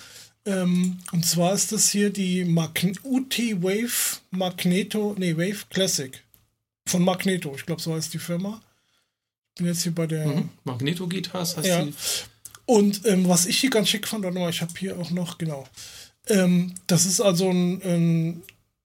Ähm, 0.46 1.00
und 1.12 1.26
zwar 1.26 1.54
ist 1.54 1.74
das 1.74 1.90
hier 1.90 2.10
die 2.10 2.46
Magn 2.46 2.98
UT 3.04 3.38
Wave 3.38 4.20
Magneto, 4.32 5.14
nee, 5.18 5.36
Wave 5.36 5.66
Classic. 5.70 6.24
Von 6.88 7.04
Magneto, 7.04 7.54
ich 7.54 7.66
glaube, 7.66 7.82
so 7.82 7.94
heißt 7.94 8.14
die 8.14 8.20
Firma. 8.20 8.62
Ich 9.50 9.60
bin 9.60 9.68
jetzt 9.68 9.84
hier 9.84 9.94
bei 9.94 10.08
der. 10.08 10.26
Mhm. 10.28 10.50
Magneto 10.64 11.08
Guitars 11.08 11.58
heißt 11.58 11.68
ja. 11.68 11.84
die. 11.84 11.94
Und 12.66 13.06
ähm, 13.06 13.28
was 13.28 13.46
ich 13.46 13.58
hier 13.60 13.70
ganz 13.70 13.90
schick 13.90 14.08
fand, 14.08 14.24
warte 14.24 14.38
mal, 14.38 14.50
ich 14.50 14.62
habe 14.62 14.74
hier 14.78 14.98
auch 14.98 15.10
noch, 15.10 15.38
genau. 15.38 15.68
Ähm, 16.28 16.76
das 16.86 17.06
ist 17.06 17.20
also 17.20 17.50
ein, 17.50 17.82
ein 17.82 18.44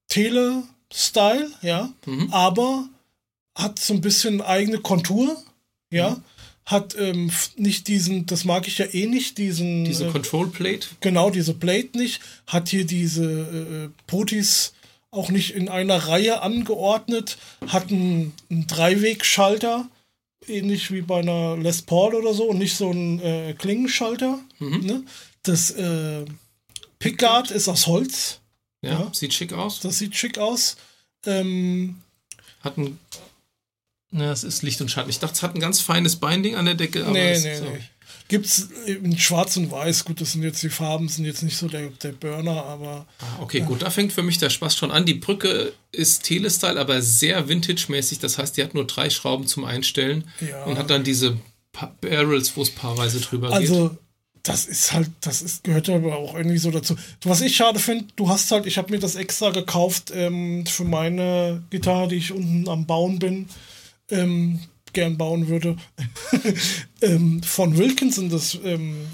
Tele 0.09 0.65
Style, 0.95 1.51
ja, 1.63 1.93
mhm. 2.07 2.33
aber 2.33 2.89
hat 3.55 3.79
so 3.79 3.95
ein 3.95 4.01
bisschen 4.01 4.41
eigene 4.41 4.79
Kontur, 4.79 5.37
ja. 5.91 6.11
Mhm. 6.11 6.23
Hat 6.65 6.97
ähm, 6.97 7.31
nicht 7.57 7.89
diesen, 7.89 8.27
das 8.27 8.45
mag 8.45 8.69
ich 8.69 8.79
ja 8.79 8.87
eh 8.87 9.07
nicht, 9.07 9.37
diesen. 9.37 9.85
Diese 9.85 10.07
äh, 10.07 10.11
Control 10.11 10.49
Plate? 10.49 10.87
Genau, 11.01 11.29
diese 11.29 11.55
Plate 11.55 11.99
nicht. 11.99 12.21
Hat 12.47 12.69
hier 12.69 12.87
diese 12.87 13.25
äh, 13.25 13.89
Potis 14.07 14.73
auch 15.11 15.31
nicht 15.31 15.57
in 15.57 15.69
einer 15.69 15.97
Reihe 16.07 16.41
angeordnet. 16.41 17.37
Hat 17.67 17.91
einen, 17.91 18.33
einen 18.49 18.69
Dreiwegschalter, 18.69 19.89
ähnlich 20.47 20.93
wie 20.93 21.03
bei 21.03 21.19
einer 21.19 21.57
Les 21.57 21.83
Paul 21.83 22.15
oder 22.15 22.33
so, 22.33 22.45
und 22.45 22.59
nicht 22.59 22.77
so 22.77 22.93
ein 22.93 23.21
äh, 23.21 23.55
Klingenschalter. 23.59 24.39
Mhm. 24.61 24.87
Ne? 24.87 25.05
Das 25.43 25.73
äh, 25.73 26.25
Pickguard 27.01 27.51
ist 27.51 27.69
aus 27.69 27.89
Holz. 27.89 28.39
Ja, 28.83 28.93
ja, 28.93 29.11
sieht 29.13 29.33
schick 29.33 29.53
aus. 29.53 29.81
Das 29.81 29.99
sieht 29.99 30.17
schick 30.17 30.39
aus. 30.39 30.77
Ähm, 31.25 32.03
hat 32.61 32.77
ein. 32.79 32.99
Na, 34.11 34.31
es 34.31 34.45
ist 34.45 34.63
Licht 34.63 34.81
und 34.81 34.91
Schatten. 34.91 35.09
Ich 35.09 35.21
dachte, 35.21 35.35
es 35.35 35.43
hat 35.43 35.55
ein 35.55 35.61
ganz 35.61 35.81
feines 35.81 36.17
Binding 36.17 36.57
an 36.57 36.67
der 36.67 36.75
Decke. 36.75 37.03
Aber 37.03 37.13
nee, 37.13 37.39
nee, 37.39 37.57
so. 37.57 37.65
nee. 37.65 37.81
Gibt 38.29 38.47
es 38.47 38.71
in 38.87 39.19
Schwarz 39.19 39.57
und 39.57 39.71
Weiß, 39.71 40.05
gut, 40.05 40.21
das 40.21 40.33
sind 40.33 40.43
jetzt 40.43 40.63
die 40.63 40.71
Farben, 40.71 41.09
sind 41.09 41.25
jetzt 41.25 41.43
nicht 41.43 41.57
so 41.57 41.69
der, 41.69 41.89
der 42.03 42.13
Burner, 42.13 42.65
aber. 42.65 43.07
Ah, 43.21 43.43
okay, 43.43 43.61
gut, 43.61 43.83
da 43.83 43.91
fängt 43.91 44.13
für 44.13 44.23
mich 44.23 44.39
der 44.39 44.51
Spaß 44.51 44.77
schon 44.77 44.91
an. 44.91 45.05
Die 45.05 45.15
Brücke 45.15 45.73
ist 45.93 46.25
Telestyle, 46.25 46.81
aber 46.81 47.03
sehr 47.03 47.49
vintage-mäßig. 47.49 48.21
Das 48.21 48.39
heißt, 48.39 48.57
die 48.57 48.63
hat 48.63 48.75
nur 48.75 48.87
drei 48.87 49.11
Schrauben 49.11 49.47
zum 49.47 49.65
Einstellen 49.65 50.29
ja. 50.41 50.65
und 50.65 50.79
hat 50.79 50.91
dann 50.91 51.05
diese 51.05 51.37
Barrels, 52.01 52.57
wo 52.57 52.63
es 52.63 52.71
paarweise 52.71 53.21
drüber 53.21 53.53
also, 53.53 53.61
geht. 53.61 53.83
Also, 53.83 53.99
das 54.43 54.67
ist 54.67 54.93
halt, 54.93 55.11
das 55.21 55.43
ist, 55.43 55.65
gehört 55.65 55.89
aber 55.89 56.17
auch 56.17 56.35
irgendwie 56.35 56.59
so 56.59 56.71
dazu. 56.71 56.97
Was 57.23 57.41
ich 57.41 57.55
schade 57.55 57.79
finde, 57.79 58.07
du 58.17 58.29
hast 58.29 58.51
halt, 58.51 58.67
ich 58.67 58.77
habe 58.79 58.93
mir 58.93 58.99
das 58.99 59.15
extra 59.15 59.51
gekauft 59.51 60.13
ähm, 60.15 60.67
für 60.67 60.85
meine 60.85 61.63
Gitarre, 61.71 62.09
die 62.09 62.17
ich 62.17 62.33
unten 62.33 62.69
am 62.69 62.87
Bauen 62.87 63.19
bin, 63.19 63.49
ähm, 64.11 64.61
gern 64.93 65.17
bauen 65.17 65.49
würde, 65.49 65.77
ähm, 67.03 67.43
von 67.43 67.79
Wilkinson, 67.79 68.31
das, 68.31 68.59
ähm, 68.65 69.07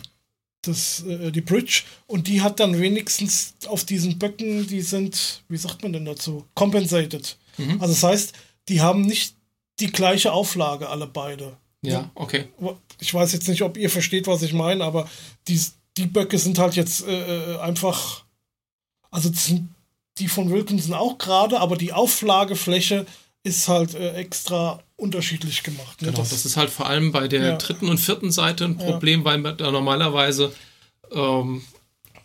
das, 0.62 1.04
äh, 1.06 1.30
die 1.30 1.42
Bridge. 1.42 1.82
Und 2.06 2.26
die 2.26 2.40
hat 2.40 2.58
dann 2.58 2.80
wenigstens 2.80 3.54
auf 3.66 3.84
diesen 3.84 4.18
Böcken, 4.18 4.66
die 4.66 4.80
sind, 4.80 5.42
wie 5.48 5.58
sagt 5.58 5.82
man 5.82 5.92
denn 5.92 6.06
dazu, 6.06 6.46
compensated. 6.54 7.36
Mhm. 7.58 7.80
Also 7.80 7.92
das 7.92 8.02
heißt, 8.02 8.32
die 8.68 8.80
haben 8.80 9.02
nicht 9.02 9.34
die 9.78 9.92
gleiche 9.92 10.32
Auflage, 10.32 10.88
alle 10.88 11.06
beide. 11.06 11.56
Ja, 11.82 12.10
okay. 12.14 12.48
Ich 13.00 13.14
weiß 13.14 13.32
jetzt 13.32 13.48
nicht, 13.48 13.62
ob 13.62 13.76
ihr 13.76 13.90
versteht, 13.90 14.26
was 14.26 14.42
ich 14.42 14.52
meine, 14.52 14.84
aber 14.84 15.08
die, 15.46 15.60
die 15.96 16.06
Böcke 16.06 16.38
sind 16.38 16.58
halt 16.58 16.74
jetzt 16.74 17.06
äh, 17.06 17.54
äh 17.54 17.58
einfach. 17.58 18.24
Also 19.10 19.30
sind 19.32 19.68
die 20.18 20.28
von 20.28 20.50
Wilkinson 20.50 20.94
auch 20.94 21.18
gerade, 21.18 21.60
aber 21.60 21.76
die 21.76 21.92
Auflagefläche 21.92 23.06
ist 23.42 23.68
halt 23.68 23.94
äh, 23.94 24.14
extra 24.14 24.82
unterschiedlich 24.96 25.62
gemacht. 25.62 26.02
Ne? 26.02 26.08
Genau, 26.08 26.18
das, 26.18 26.30
das, 26.30 26.44
ist 26.44 26.56
halt 26.56 26.70
vor 26.70 26.86
allem 26.86 27.12
bei 27.12 27.28
der 27.28 27.42
ja. 27.42 27.56
dritten 27.56 27.88
und 27.88 27.98
vierten 27.98 28.32
Seite 28.32 28.64
ein 28.64 28.76
Problem, 28.76 29.20
ja. 29.20 29.24
weil 29.26 29.38
man 29.38 29.56
da 29.56 29.70
normalerweise 29.70 30.52
ähm, 31.12 31.62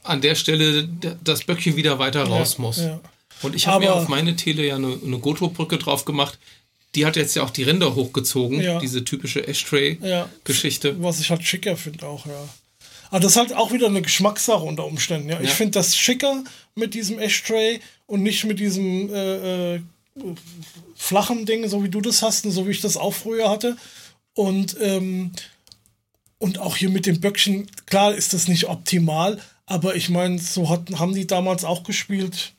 an 0.03 0.21
der 0.21 0.35
Stelle 0.35 0.89
das 1.23 1.43
Böckchen 1.43 1.75
wieder 1.75 1.99
weiter 1.99 2.23
raus 2.23 2.57
muss. 2.57 2.77
Ja. 2.77 2.99
Und 3.41 3.55
ich 3.55 3.67
habe 3.67 3.85
mir 3.85 3.93
auf 3.93 4.07
meine 4.07 4.35
Tele 4.35 4.65
ja 4.65 4.75
eine, 4.75 4.97
eine 5.03 5.19
Goto-Brücke 5.19 5.77
drauf 5.77 6.05
gemacht, 6.05 6.39
die 6.95 7.05
hat 7.05 7.15
jetzt 7.15 7.35
ja 7.35 7.43
auch 7.43 7.49
die 7.49 7.63
Ränder 7.63 7.95
hochgezogen, 7.95 8.61
ja. 8.61 8.79
diese 8.79 9.03
typische 9.03 9.47
Ashtray-Geschichte. 9.47 10.89
Ja, 10.89 10.95
was 10.97 11.19
ich 11.19 11.29
halt 11.29 11.43
schicker 11.43 11.75
finde 11.75 12.07
auch, 12.07 12.25
ja. 12.25 12.49
Aber 13.09 13.19
das 13.19 13.33
ist 13.33 13.37
halt 13.37 13.53
auch 13.53 13.71
wieder 13.71 13.87
eine 13.87 14.01
Geschmackssache 14.01 14.63
unter 14.63 14.85
Umständen, 14.85 15.29
ja. 15.29 15.39
Ich 15.41 15.51
finde 15.51 15.71
das 15.71 15.95
schicker 15.95 16.43
mit 16.75 16.93
diesem 16.93 17.19
Ashtray 17.19 17.79
und 18.05 18.23
nicht 18.23 18.43
mit 18.43 18.59
diesem 18.59 19.13
äh, 19.13 19.75
äh, 19.75 19.81
flachen 20.95 21.45
Ding, 21.45 21.67
so 21.67 21.83
wie 21.83 21.89
du 21.89 22.01
das 22.01 22.21
hast 22.21 22.45
und 22.45 22.51
so 22.51 22.67
wie 22.67 22.71
ich 22.71 22.81
das 22.81 22.97
auch 22.97 23.13
früher 23.13 23.49
hatte. 23.49 23.77
Und, 24.35 24.77
ähm, 24.79 25.31
und 26.37 26.59
auch 26.59 26.75
hier 26.75 26.89
mit 26.89 27.05
dem 27.05 27.21
Böckchen, 27.21 27.67
klar 27.85 28.13
ist 28.13 28.33
das 28.33 28.47
nicht 28.47 28.67
optimal, 28.67 29.39
aber 29.65 29.95
ich 29.95 30.09
meine, 30.09 30.39
so 30.39 30.69
hat, 30.69 30.89
haben 30.99 31.13
die 31.13 31.27
damals 31.27 31.63
auch 31.63 31.83
gespielt. 31.83 32.53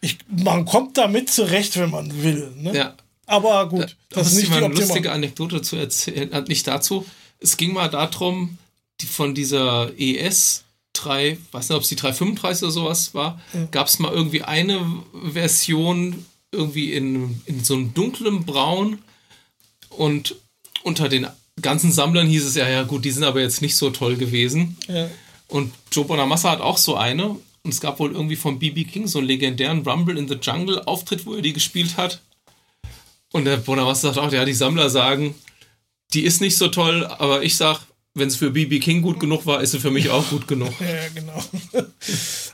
Ich, 0.00 0.18
man 0.28 0.64
kommt 0.64 0.98
damit 0.98 1.30
zurecht, 1.30 1.76
wenn 1.76 1.90
man 1.90 2.22
will. 2.22 2.52
Ne? 2.56 2.74
Ja, 2.74 2.96
aber 3.32 3.68
gut, 3.68 3.96
das, 4.10 4.24
das 4.24 4.32
ist 4.32 4.38
nicht 4.38 4.50
mal 4.50 4.62
eine 4.62 4.74
lustige 4.74 5.10
Anekdote 5.10 5.62
zu 5.62 5.76
erzählen, 5.76 6.30
äh, 6.32 6.42
nicht 6.42 6.66
dazu. 6.66 7.06
Es 7.40 7.56
ging 7.56 7.72
mal 7.72 7.88
darum, 7.88 8.58
die, 9.00 9.06
von 9.06 9.34
dieser 9.34 9.90
ES 9.98 10.64
3, 10.92 11.38
weiß 11.50 11.70
nicht, 11.70 11.76
ob 11.76 11.82
es 11.82 11.88
die 11.88 11.96
335 11.96 12.64
oder 12.64 12.72
sowas 12.72 13.14
war, 13.14 13.40
ja. 13.54 13.66
gab 13.70 13.86
es 13.86 13.98
mal 13.98 14.12
irgendwie 14.12 14.42
eine 14.42 14.84
Version 15.32 16.26
irgendwie 16.50 16.92
in, 16.92 17.40
in 17.46 17.64
so 17.64 17.74
einem 17.74 17.94
dunklen 17.94 18.44
Braun 18.44 18.98
und 19.88 20.36
unter 20.82 21.08
den 21.08 21.26
ganzen 21.60 21.90
Sammlern 21.90 22.26
hieß 22.26 22.44
es 22.44 22.54
ja, 22.54 22.68
ja 22.68 22.82
gut, 22.82 23.04
die 23.06 23.10
sind 23.10 23.24
aber 23.24 23.40
jetzt 23.40 23.62
nicht 23.62 23.76
so 23.76 23.88
toll 23.90 24.16
gewesen. 24.16 24.76
Ja. 24.88 25.08
Und 25.48 25.72
Joe 25.90 26.04
Bonamassa 26.04 26.50
hat 26.50 26.60
auch 26.60 26.76
so 26.76 26.96
eine 26.96 27.36
und 27.64 27.72
es 27.72 27.80
gab 27.80 27.98
wohl 27.98 28.12
irgendwie 28.12 28.36
von 28.36 28.58
BB 28.58 28.90
King 28.90 29.06
so 29.06 29.18
einen 29.18 29.28
legendären 29.28 29.82
Rumble 29.82 30.18
in 30.18 30.28
the 30.28 30.38
Jungle 30.40 30.82
Auftritt, 30.84 31.24
wo 31.26 31.34
er 31.34 31.42
die 31.42 31.52
gespielt 31.52 31.96
hat. 31.96 32.20
Und 33.32 33.46
der 33.46 33.56
Bonamassa 33.56 34.12
sagt 34.12 34.18
auch, 34.18 34.32
ja, 34.32 34.44
die 34.44 34.54
Sammler 34.54 34.90
sagen, 34.90 35.34
die 36.12 36.24
ist 36.24 36.40
nicht 36.40 36.56
so 36.56 36.68
toll, 36.68 37.06
aber 37.06 37.42
ich 37.42 37.56
sag, 37.56 37.80
wenn 38.14 38.28
es 38.28 38.36
für 38.36 38.50
BB 38.50 38.80
King 38.80 39.02
gut 39.02 39.18
genug 39.18 39.46
war, 39.46 39.62
ist 39.62 39.72
sie 39.72 39.80
für 39.80 39.90
mich 39.90 40.10
auch 40.10 40.28
gut 40.28 40.46
genug. 40.46 40.72
ja, 40.80 41.08
genau. 41.14 41.42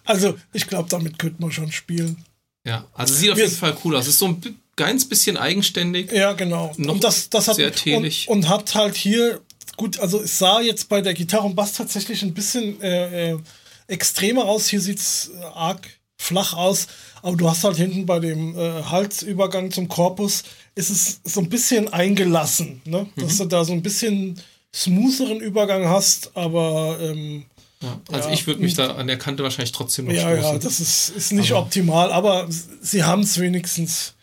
Also, 0.05 0.39
ich 0.55 0.67
glaube, 0.67 0.89
damit 0.89 1.19
könnte 1.19 1.43
man 1.43 1.53
schon 1.53 1.71
spielen. 1.71 2.25
Ja, 2.65 2.87
also 2.95 3.13
sieht 3.13 3.31
auf 3.31 3.37
jeden 3.37 3.55
Fall 3.55 3.77
cool 3.85 3.95
aus. 3.95 4.09
Ist 4.09 4.19
so 4.19 4.29
ein 4.29 4.41
ganz 4.75 5.07
bisschen 5.07 5.37
eigenständig. 5.37 6.11
Ja, 6.13 6.33
genau. 6.33 6.73
Und 6.79 7.05
das, 7.05 7.29
das 7.29 7.47
hat, 7.47 7.57
sehr 7.57 7.73
und, 7.99 8.29
und, 8.29 8.49
hat 8.49 8.75
halt 8.75 8.97
hier, 8.97 9.43
gut, 9.77 9.99
also 9.99 10.23
es 10.23 10.39
sah 10.39 10.63
jetzt 10.63 10.89
bei 10.89 11.03
der 11.03 11.13
Gitarre 11.13 11.45
und 11.45 11.57
Bass 11.57 11.75
tatsächlich 11.75 12.23
ein 12.23 12.33
bisschen 12.33 12.81
äh, 12.81 13.33
äh, 13.33 13.39
extremer 13.87 14.47
aus. 14.47 14.67
Hier 14.69 14.81
sieht 14.81 14.99
es 14.99 15.31
arg 15.53 15.87
flach 16.19 16.53
aus. 16.55 16.89
Aber 17.23 17.37
du 17.37 17.49
hast 17.49 17.65
halt 17.65 17.77
hinten 17.77 18.07
bei 18.07 18.19
dem 18.19 18.57
äh, 18.57 18.83
Halsübergang 18.85 19.71
zum 19.71 19.89
Korpus 19.89 20.45
ist 20.79 20.91
es 20.91 21.21
so 21.25 21.41
ein 21.41 21.49
bisschen 21.49 21.93
eingelassen, 21.93 22.81
ne? 22.85 23.07
dass 23.17 23.35
mhm. 23.35 23.39
du 23.39 23.45
da 23.47 23.65
so 23.65 23.73
ein 23.73 23.83
bisschen 23.83 24.41
smootheren 24.75 25.41
Übergang 25.41 25.89
hast, 25.89 26.37
aber 26.37 26.99
ähm, 27.01 27.45
ja, 27.83 28.01
also 28.13 28.29
ja, 28.29 28.35
ich 28.35 28.47
würde 28.47 28.61
mich 28.61 28.75
da 28.75 28.95
an 28.95 29.07
der 29.07 29.19
Kante 29.19 29.43
wahrscheinlich 29.43 29.73
trotzdem 29.73 30.07
noch 30.07 30.13
Ja, 30.13 30.31
stoßen. 30.31 30.43
ja, 30.43 30.59
das 30.59 30.81
ist, 30.81 31.11
ist 31.11 31.33
nicht 31.33 31.51
aber 31.53 31.63
optimal, 31.63 32.13
aber 32.13 32.49
sie 32.81 33.03
haben 33.03 33.23
es 33.23 33.39
wenigstens 33.41 34.15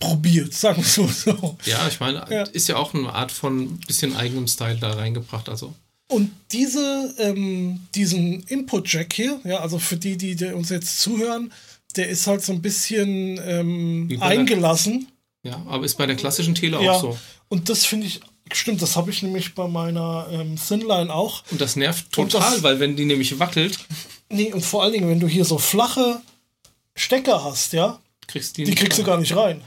probiert, 0.00 0.52
sagen 0.52 0.82
wir 0.82 1.08
so. 1.08 1.56
Ja, 1.64 1.86
ich 1.88 2.00
meine, 2.00 2.24
ja. 2.28 2.42
ist 2.42 2.68
ja 2.68 2.76
auch 2.76 2.92
eine 2.92 3.12
Art 3.12 3.30
von 3.30 3.78
bisschen 3.86 4.16
eigenem 4.16 4.48
Style 4.48 4.76
da 4.76 4.92
reingebracht, 4.92 5.48
also. 5.48 5.74
Und 6.08 6.32
diese, 6.52 7.14
ähm, 7.18 7.80
diesen 7.94 8.42
Input-Jack 8.42 9.12
hier, 9.12 9.40
ja, 9.44 9.58
also 9.58 9.78
für 9.78 9.96
die, 9.96 10.16
die, 10.16 10.34
die 10.34 10.46
uns 10.46 10.70
jetzt 10.70 11.00
zuhören, 11.00 11.52
der 11.96 12.08
ist 12.08 12.26
halt 12.26 12.42
so 12.42 12.52
ein 12.52 12.62
bisschen 12.62 13.40
ähm, 13.44 14.18
eingelassen. 14.20 15.08
Ja, 15.44 15.62
aber 15.68 15.84
ist 15.84 15.96
bei 15.96 16.06
der 16.06 16.16
klassischen 16.16 16.54
Tele 16.54 16.82
ja. 16.82 16.92
auch 16.92 17.00
so. 17.00 17.18
Und 17.48 17.68
das 17.68 17.84
finde 17.84 18.06
ich, 18.06 18.20
stimmt, 18.52 18.82
das 18.82 18.96
habe 18.96 19.10
ich 19.10 19.22
nämlich 19.22 19.54
bei 19.54 19.68
meiner 19.68 20.26
ähm, 20.32 20.56
Thinline 20.56 21.14
auch. 21.14 21.44
Und 21.50 21.60
das 21.60 21.76
nervt 21.76 22.10
total, 22.10 22.54
das, 22.54 22.62
weil 22.62 22.80
wenn 22.80 22.96
die 22.96 23.04
nämlich 23.04 23.38
wackelt. 23.38 23.78
Nee, 24.30 24.52
und 24.52 24.64
vor 24.64 24.82
allen 24.82 24.94
Dingen, 24.94 25.08
wenn 25.08 25.20
du 25.20 25.28
hier 25.28 25.44
so 25.44 25.58
flache 25.58 26.20
Stecker 26.96 27.44
hast, 27.44 27.74
ja, 27.74 28.00
kriegst 28.26 28.56
die, 28.56 28.64
die 28.64 28.74
kriegst 28.74 28.98
rein. 28.98 29.04
du 29.04 29.10
gar 29.10 29.18
nicht 29.18 29.36
rein. 29.36 29.60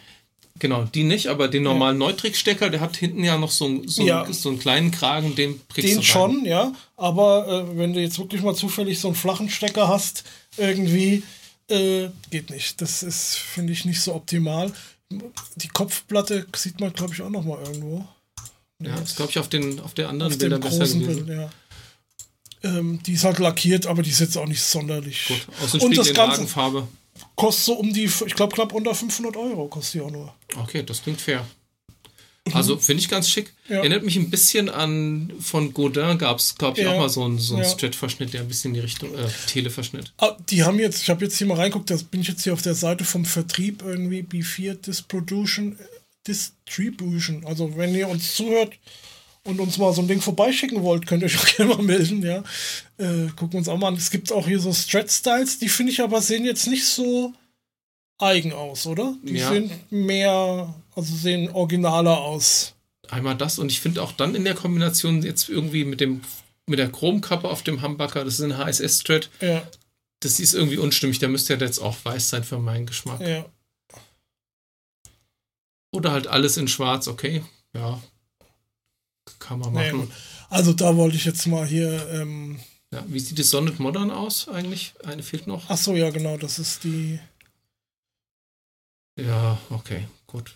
Genau, 0.59 0.83
die 0.85 1.03
nicht, 1.03 1.27
aber 1.27 1.47
den 1.47 1.61
normalen 1.61 2.01
ja. 2.01 2.07
Neutrik-Stecker, 2.07 2.71
der 2.71 2.79
hat 2.79 2.97
hinten 2.97 3.23
ja 3.23 3.37
noch 3.37 3.51
so, 3.51 3.83
so, 3.85 4.03
ja. 4.03 4.25
so 4.31 4.49
einen 4.49 4.57
kleinen 4.57 4.89
Kragen, 4.89 5.35
den 5.35 5.61
kriegst 5.69 5.87
den 5.87 5.97
du 5.97 6.01
Den 6.01 6.03
schon, 6.03 6.45
ja, 6.45 6.73
aber 6.95 7.47
äh, 7.47 7.77
wenn 7.77 7.93
du 7.93 8.01
jetzt 8.01 8.17
wirklich 8.17 8.41
mal 8.41 8.55
zufällig 8.55 8.99
so 8.99 9.07
einen 9.07 9.15
flachen 9.15 9.49
Stecker 9.51 9.87
hast, 9.87 10.23
irgendwie, 10.57 11.21
äh, 11.69 12.07
geht 12.31 12.49
nicht. 12.49 12.81
Das 12.81 13.03
ist, 13.03 13.35
finde 13.37 13.73
ich, 13.73 13.85
nicht 13.85 14.01
so 14.01 14.15
optimal. 14.15 14.71
Die 15.09 15.67
Kopfplatte 15.69 16.45
sieht 16.55 16.79
man, 16.79 16.91
glaube 16.93 17.13
ich, 17.13 17.21
auch 17.21 17.29
noch 17.29 17.43
mal 17.43 17.61
irgendwo. 17.63 18.05
Ja, 18.81 18.95
das 18.95 19.15
glaube 19.15 19.31
ich 19.31 19.39
auf, 19.39 19.47
den, 19.47 19.79
auf 19.79 19.93
der 19.93 20.09
anderen 20.09 20.37
Bildern 20.37 20.61
besser 20.61 20.79
gewesen. 20.79 21.25
Bild, 21.25 21.27
ja. 21.29 21.49
Ähm, 22.63 23.01
die 23.03 23.13
ist 23.13 23.23
halt 23.23 23.39
lackiert, 23.39 23.85
aber 23.87 24.03
die 24.03 24.09
ist 24.09 24.19
jetzt 24.19 24.37
auch 24.37 24.45
nicht 24.45 24.61
sonderlich. 24.61 25.27
Gut, 25.27 25.47
aus 25.63 25.71
dem 25.71 25.81
Und 25.81 25.97
das 25.97 26.13
Ganze 26.13 26.37
Wagenfarbe. 26.37 26.87
kostet 27.35 27.65
so 27.65 27.73
um 27.73 27.93
die, 27.93 28.05
ich 28.05 28.35
glaube, 28.35 28.53
knapp 28.55 28.73
unter 28.73 28.93
500 28.93 29.35
Euro 29.37 29.67
kostet 29.67 29.95
die 29.95 30.01
auch 30.01 30.11
nur. 30.11 30.33
Okay, 30.55 30.83
das 30.83 31.01
klingt 31.01 31.21
fair. 31.21 31.45
Also 32.53 32.77
finde 32.77 33.01
ich 33.01 33.09
ganz 33.09 33.29
schick. 33.29 33.53
Ja. 33.67 33.77
Erinnert 33.77 34.03
mich 34.03 34.15
ein 34.15 34.29
bisschen 34.29 34.69
an 34.69 35.33
von 35.39 35.73
Godin 35.73 36.17
gab 36.17 36.39
es, 36.39 36.55
glaube 36.55 36.79
ich, 36.79 36.85
ja. 36.85 36.93
auch 36.93 36.99
mal 36.99 37.09
so 37.09 37.23
einen, 37.23 37.39
so 37.39 37.55
einen 37.55 37.63
ja. 37.63 37.69
Strat-Verschnitt, 37.69 38.33
der 38.33 38.41
ein 38.41 38.47
bisschen 38.47 38.71
in 38.71 38.75
die 38.75 38.79
Richtung 38.81 39.13
äh, 39.13 39.27
Tele-Verschnitt. 39.47 40.13
Ah, 40.17 40.37
die 40.49 40.63
haben 40.63 40.79
jetzt, 40.79 41.03
ich 41.03 41.09
habe 41.09 41.23
jetzt 41.25 41.37
hier 41.37 41.47
mal 41.47 41.57
reinguckt, 41.57 41.89
da 41.89 41.97
bin 42.09 42.21
ich 42.21 42.27
jetzt 42.27 42.43
hier 42.43 42.53
auf 42.53 42.61
der 42.61 42.75
Seite 42.75 43.05
vom 43.05 43.25
Vertrieb 43.25 43.83
irgendwie 43.85 44.21
B4 44.21 44.75
Distribution. 44.75 45.77
Distribution. 46.27 47.45
Also 47.45 47.75
wenn 47.77 47.95
ihr 47.95 48.07
uns 48.07 48.35
zuhört 48.35 48.73
und 49.43 49.59
uns 49.59 49.77
mal 49.77 49.93
so 49.93 50.01
ein 50.01 50.07
Ding 50.07 50.21
vorbeischicken 50.21 50.83
wollt, 50.83 51.07
könnt 51.07 51.23
ihr 51.23 51.27
euch 51.27 51.37
auch 51.39 51.55
gerne 51.55 51.75
mal 51.75 51.83
melden, 51.83 52.21
ja. 52.21 52.43
Äh, 52.97 53.27
gucken 53.35 53.53
wir 53.53 53.59
uns 53.59 53.69
auch 53.69 53.77
mal 53.77 53.89
an. 53.89 53.95
Es 53.95 54.11
gibt 54.11 54.31
auch 54.31 54.47
hier 54.47 54.59
so 54.59 54.73
Strat-Styles, 54.73 55.59
die 55.59 55.69
finde 55.69 55.91
ich 55.91 56.01
aber 56.01 56.21
sehen 56.21 56.45
jetzt 56.45 56.67
nicht 56.67 56.85
so 56.85 57.33
eigen 58.19 58.53
aus, 58.53 58.87
oder? 58.87 59.15
Die 59.23 59.35
Ja. 59.35 59.49
sind 59.49 59.91
mehr, 59.91 60.73
also 60.95 61.15
sehen 61.15 61.49
originaler 61.51 62.19
aus. 62.19 62.73
Einmal 63.09 63.35
das 63.37 63.57
und 63.59 63.71
ich 63.71 63.79
finde 63.79 64.01
auch 64.01 64.11
dann 64.11 64.35
in 64.35 64.43
der 64.43 64.55
Kombination 64.55 65.21
jetzt 65.23 65.47
irgendwie 65.49 65.85
mit 65.85 66.01
dem 66.01 66.21
mit 66.69 66.79
der 66.79 66.91
Chromkappe 66.91 67.47
auf 67.47 67.63
dem 67.63 67.81
Humbucker, 67.81 68.25
das 68.25 68.39
ist 68.39 68.41
ein 68.41 68.57
HSS-Thread, 68.57 69.29
Ja, 69.39 69.65
das 70.19 70.39
ist 70.41 70.53
irgendwie 70.53 70.77
unstimmig. 70.77 71.17
Der 71.19 71.29
müsste 71.29 71.53
ja 71.53 71.59
jetzt 71.61 71.79
auch 71.79 71.95
weiß 72.03 72.29
sein 72.29 72.43
für 72.43 72.57
meinen 72.59 72.85
Geschmack. 72.85 73.21
ja. 73.21 73.45
Oder 75.93 76.11
halt 76.11 76.27
alles 76.27 76.57
in 76.57 76.67
schwarz, 76.67 77.07
okay. 77.07 77.43
Ja. 77.73 78.01
Kann 79.39 79.59
man 79.59 79.73
Nee, 79.73 79.91
machen. 79.91 80.01
gut. 80.07 80.11
Also 80.49 80.73
da 80.73 80.95
wollte 80.97 81.15
ich 81.15 81.25
jetzt 81.25 81.45
mal 81.47 81.65
hier, 81.65 82.07
ähm, 82.11 82.59
ja, 82.93 83.03
wie 83.07 83.19
sieht 83.19 83.39
das 83.39 83.49
Sonnet 83.49 83.79
Modern 83.79 84.11
aus 84.11 84.47
eigentlich? 84.49 84.93
Eine 85.05 85.23
fehlt 85.23 85.47
noch. 85.47 85.63
ach 85.69 85.77
so, 85.77 85.95
ja 85.95 86.09
genau, 86.09 86.37
das 86.37 86.59
ist 86.59 86.83
die, 86.83 87.19
Ja, 89.17 89.57
okay, 89.69 90.07
gut. 90.27 90.55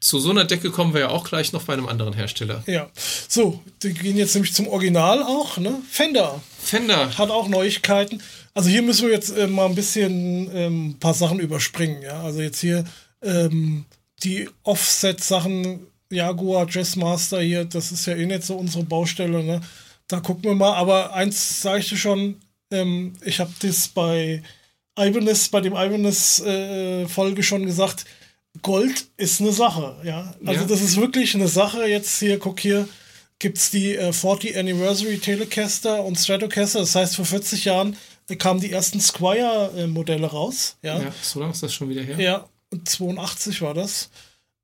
Zu 0.00 0.18
so 0.18 0.30
einer 0.30 0.44
Decke 0.44 0.70
kommen 0.70 0.92
wir 0.92 1.00
ja 1.00 1.08
auch 1.08 1.24
gleich 1.28 1.52
noch 1.52 1.62
bei 1.64 1.72
einem 1.72 1.88
anderen 1.88 2.12
Hersteller. 2.12 2.62
ja. 2.66 2.90
So, 3.28 3.62
die 3.82 3.94
gehen 3.94 4.16
jetzt 4.16 4.34
nämlich 4.34 4.52
zum 4.52 4.68
Original 4.68 5.22
auch, 5.22 5.56
ne? 5.58 5.80
Fender 5.90 6.40
Fender. 6.58 7.16
hat 7.16 7.30
auch 7.30 7.48
Neuigkeiten. 7.48 8.22
Also 8.54 8.68
hier 8.68 8.82
müssen 8.82 9.08
wir 9.08 9.14
jetzt 9.14 9.30
äh, 9.36 9.46
mal 9.46 9.66
ein 9.66 9.74
bisschen 9.74 10.50
ähm, 10.54 10.88
ein 10.90 10.98
paar 10.98 11.14
Sachen 11.14 11.40
überspringen, 11.40 12.02
ja. 12.02 12.22
Also 12.22 12.40
jetzt 12.40 12.60
hier 12.60 12.84
ähm, 13.22 13.84
die 14.22 14.48
Offset-Sachen, 14.62 15.86
Jaguar, 16.10 16.66
Jazzmaster 16.68 17.40
hier, 17.40 17.64
das 17.64 17.90
ist 17.92 18.06
ja 18.06 18.14
eh 18.14 18.26
nicht 18.26 18.44
so 18.44 18.56
unsere 18.56 18.84
Baustelle, 18.84 19.42
ne? 19.42 19.60
Da 20.08 20.20
gucken 20.20 20.44
wir 20.44 20.54
mal. 20.54 20.74
Aber 20.74 21.14
eins 21.14 21.62
sage 21.62 21.80
ich 21.80 21.88
dir 21.88 21.96
schon, 21.96 22.36
ähm, 22.70 23.14
ich 23.24 23.40
habe 23.40 23.52
das 23.60 23.88
bei 23.88 24.42
Ibanez, 24.98 25.48
bei 25.48 25.60
dem 25.60 25.74
Ibanez-Folge 25.74 27.42
schon 27.42 27.66
gesagt, 27.66 28.04
Gold 28.62 29.06
ist 29.16 29.40
eine 29.40 29.52
Sache, 29.52 29.96
ja. 30.02 30.34
Also 30.44 30.62
Ja. 30.62 30.66
das 30.66 30.80
ist 30.80 30.96
wirklich 30.96 31.34
eine 31.34 31.48
Sache. 31.48 31.86
Jetzt 31.86 32.18
hier, 32.18 32.38
guck 32.38 32.58
hier, 32.60 32.88
gibt 33.38 33.58
es 33.58 33.70
die 33.70 33.94
äh, 33.94 34.12
40 34.12 34.56
Anniversary 34.56 35.18
Telecaster 35.18 36.02
und 36.04 36.16
Stratocaster. 36.18 36.80
Das 36.80 36.94
heißt, 36.94 37.16
vor 37.16 37.26
40 37.26 37.66
Jahren 37.66 37.96
äh, 38.30 38.36
kamen 38.36 38.60
die 38.60 38.72
ersten 38.72 38.98
Squire-Modelle 39.00 40.26
raus. 40.26 40.76
Ja, 40.82 41.00
Ja, 41.02 41.12
so 41.20 41.40
lange 41.40 41.52
ist 41.52 41.62
das 41.62 41.74
schon 41.74 41.88
wieder 41.90 42.02
her. 42.02 42.18
ja 42.18 42.48
und 42.72 42.88
82 42.88 43.60
war 43.62 43.74
das. 43.74 44.10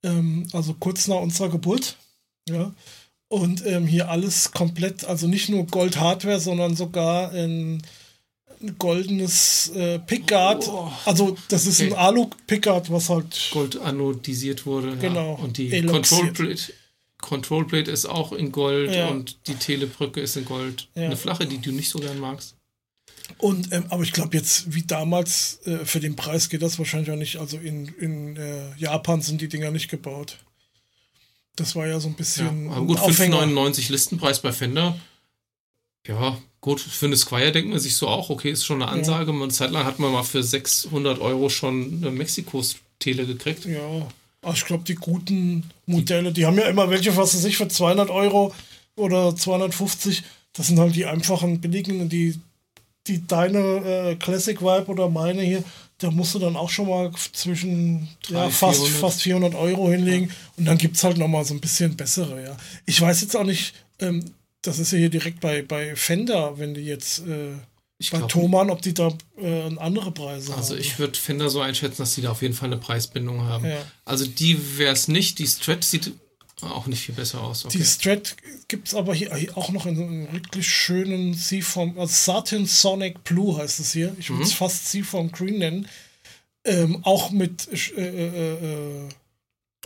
Ähm, 0.03 0.49
also 0.53 0.75
kurz 0.75 1.07
nach 1.07 1.21
unserer 1.21 1.51
Geburt. 1.51 1.97
Ja. 2.49 2.73
Und 3.29 3.65
ähm, 3.67 3.87
hier 3.87 4.09
alles 4.11 4.51
komplett, 4.53 5.05
also 5.05 5.29
nicht 5.29 5.49
nur 5.51 5.67
Gold-Hardware, 5.67 6.41
sondern 6.41 6.75
sogar 6.77 7.31
ein, 7.33 7.83
ein 8.63 8.77
goldenes 8.79 9.69
äh, 9.75 9.99
Pickguard. 9.99 10.67
Oh. 10.69 10.91
Also 11.05 11.37
das 11.49 11.67
ist 11.67 11.81
ein 11.81 11.93
Okay. 11.93 12.01
Alu-Pickguard, 12.01 12.91
was 12.91 13.09
halt 13.09 13.51
Gold 13.53 13.81
anodisiert 13.81 14.65
wurde. 14.67 14.97
Genau. 14.97 15.37
Ja. 15.37 15.43
Und 15.45 15.59
die. 15.59 15.83
Control 15.83 16.33
Plate, 16.33 16.73
Control 17.21 17.67
Plate 17.67 17.91
ist 17.91 18.07
auch 18.07 18.33
in 18.33 18.53
Gold 18.53 18.95
Ja. 18.95 19.09
und 19.09 19.47
die 19.49 19.55
Telebrücke 19.55 20.21
ist 20.21 20.37
in 20.37 20.45
Gold. 20.45 20.89
Ja. 20.95 21.05
Eine 21.05 21.17
flache, 21.17 21.47
die 21.47 21.59
du 21.59 21.73
nicht 21.73 21.89
so 21.91 21.99
gern 21.99 22.19
magst. 22.19 22.57
Und, 23.39 23.73
ähm, 23.73 23.85
aber 23.89 24.03
ich 24.03 24.13
glaube 24.13 24.37
jetzt, 24.37 24.75
wie 24.75 24.83
damals, 24.83 25.61
äh, 25.65 25.85
für 25.85 26.01
den 26.01 26.17
Preis 26.17 26.49
geht 26.49 26.61
das 26.63 26.79
wahrscheinlich 26.79 27.11
auch 27.11 27.17
nicht. 27.17 27.37
Also 27.37 27.57
in, 27.57 27.87
in 27.99 28.37
äh, 28.37 28.75
Japan 28.77 29.23
sind 29.23 29.41
die 29.41 29.49
Dinger 29.49 29.71
nicht 29.71 29.89
gebaut. 29.89 30.39
Das 31.57 31.75
war 31.77 31.87
ja 31.87 32.01
so 32.01 32.09
ein 32.09 32.13
Ja, 32.13 32.17
bisschen 32.17 32.71
aber 32.71 32.87
gut, 32.87 32.99
ein 32.99 33.03
Aufhänger. 33.05 33.43
5,99 33.43 33.91
Listenpreis 33.91 34.41
bei 34.41 34.53
Fender. 34.53 34.99
Ja, 36.07 36.37
gut, 36.63 36.81
für 36.81 37.07
eine 37.07 37.17
Squire 37.17 37.53
denkt 37.53 37.69
man 37.69 37.79
sich 37.79 37.97
so 37.97 38.09
auch, 38.09 38.31
okay, 38.31 38.51
ist 38.51 38.65
schon 38.65 38.83
eine 38.83 38.91
Ansage. 38.91 39.33
Eine 39.33 39.49
Zeit 39.49 39.73
lang 39.73 39.85
hat 39.85 39.99
man 39.99 40.13
mal 40.13 40.23
für 40.23 40.43
600 40.43 41.21
Euro 41.21 41.51
schon 41.51 41.99
eine 42.01 42.11
Mexiko-Tele 42.11 43.27
gekriegt. 43.27 43.67
Ja, 43.67 44.09
also 44.41 44.57
ich 44.57 44.65
glaube, 44.65 44.85
die 44.85 44.95
guten 44.95 45.65
Modelle, 45.87 46.33
die 46.33 46.47
haben 46.47 46.57
ja 46.57 46.65
immer 46.65 46.89
welche, 46.89 47.15
was 47.17 47.35
weiß 47.35 47.45
ich, 47.45 47.59
für 47.59 47.69
200 47.69 48.09
Euro 48.09 48.55
oder 48.97 49.37
250. 49.37 50.23
Das 50.53 50.69
sind 50.69 50.79
halt 50.79 50.95
die 50.95 51.05
einfachen, 51.05 51.61
billigen, 51.61 52.09
die, 52.09 52.39
die 53.07 53.27
deine 53.27 53.59
äh, 53.59 54.17
Classic 54.17 54.61
Vibe 54.61 54.87
oder 54.87 55.09
meine 55.09 55.43
hier, 55.43 55.65
da 55.99 56.11
musst 56.11 56.35
du 56.35 56.39
dann 56.39 56.57
auch 56.57 56.71
schon 56.71 56.89
mal 56.89 57.11
zwischen 57.33 58.09
ja, 58.29 58.49
300, 58.49 58.53
fast, 58.53 58.81
400. 58.81 59.01
fast 59.01 59.23
400 59.23 59.55
Euro 59.57 59.91
hinlegen. 59.91 60.31
Und 60.57 60.65
dann 60.67 60.79
gibt 60.79 60.97
es 60.97 61.03
halt 61.03 61.19
nochmal 61.19 61.45
so 61.45 61.55
ein 61.55 61.61
bisschen 61.61 61.97
bessere, 61.97 62.43
ja. 62.43 62.57
Ich 62.87 63.01
weiß 63.01 63.21
jetzt 63.21 63.37
auch 63.37 63.45
nicht, 63.45 63.75
ähm, 63.99 64.25
das 64.63 64.79
ist 64.79 64.93
ja 64.93 64.99
hier 64.99 65.11
direkt 65.11 65.41
bei, 65.41 65.63
bei 65.63 65.95
Fender, 65.97 66.59
wenn 66.59 66.75
die 66.75 66.83
jetzt 66.83 67.21
äh, 67.21 67.53
bei 68.11 68.19
glaub, 68.19 68.29
Thomann, 68.29 68.71
ob 68.71 68.83
die 68.83 68.95
da 68.95 69.13
äh, 69.39 69.77
andere 69.77 70.11
Preise 70.13 70.55
Also 70.55 70.75
haben. 70.75 70.81
ich 70.81 70.99
würde 70.99 71.19
Fender 71.19 71.51
so 71.51 71.61
einschätzen, 71.61 72.03
dass 72.03 72.15
die 72.15 72.23
da 72.23 72.31
auf 72.31 72.43
jeden 72.43 72.55
Fall 72.55 72.69
eine 72.69 72.79
Preisbindung 72.79 73.43
haben. 73.43 73.67
Ja. 73.67 73.85
Also 74.05 74.27
die 74.27 74.79
wäre 74.79 74.93
es 74.93 75.09
nicht. 75.09 75.39
Die 75.39 75.47
Strat 75.47 75.85
sieht 75.85 76.13
auch 76.61 76.87
nicht 76.87 77.03
viel 77.03 77.15
besser 77.15 77.41
aus. 77.41 77.65
Okay. 77.65 77.79
Die 77.79 77.85
Strat 77.85 78.37
gibt 78.69 78.89
es 78.89 78.95
aber 78.95 79.15
hier, 79.15 79.35
hier 79.35 79.57
auch 79.57 79.71
noch 79.71 79.87
in 79.87 79.97
so 79.97 80.03
einem 80.03 80.33
wirklich 80.33 80.69
schönen 80.69 81.35
Seaform, 81.35 81.99
also 81.99 82.13
Satin 82.13 82.67
Sonic 82.67 83.25
Blue 83.25 83.57
heißt 83.57 83.81
es 83.81 83.93
hier. 83.93 84.15
Ich 84.19 84.31
würde 84.31 84.45
es 84.45 84.53
fast 84.53 84.91
Seaform 84.91 85.33
Green 85.33 85.59
nennen. 85.59 85.89
Ähm, 86.65 87.01
auch 87.05 87.33
mit, 87.33 87.69
äh, 87.97 88.01
äh, 88.01 89.09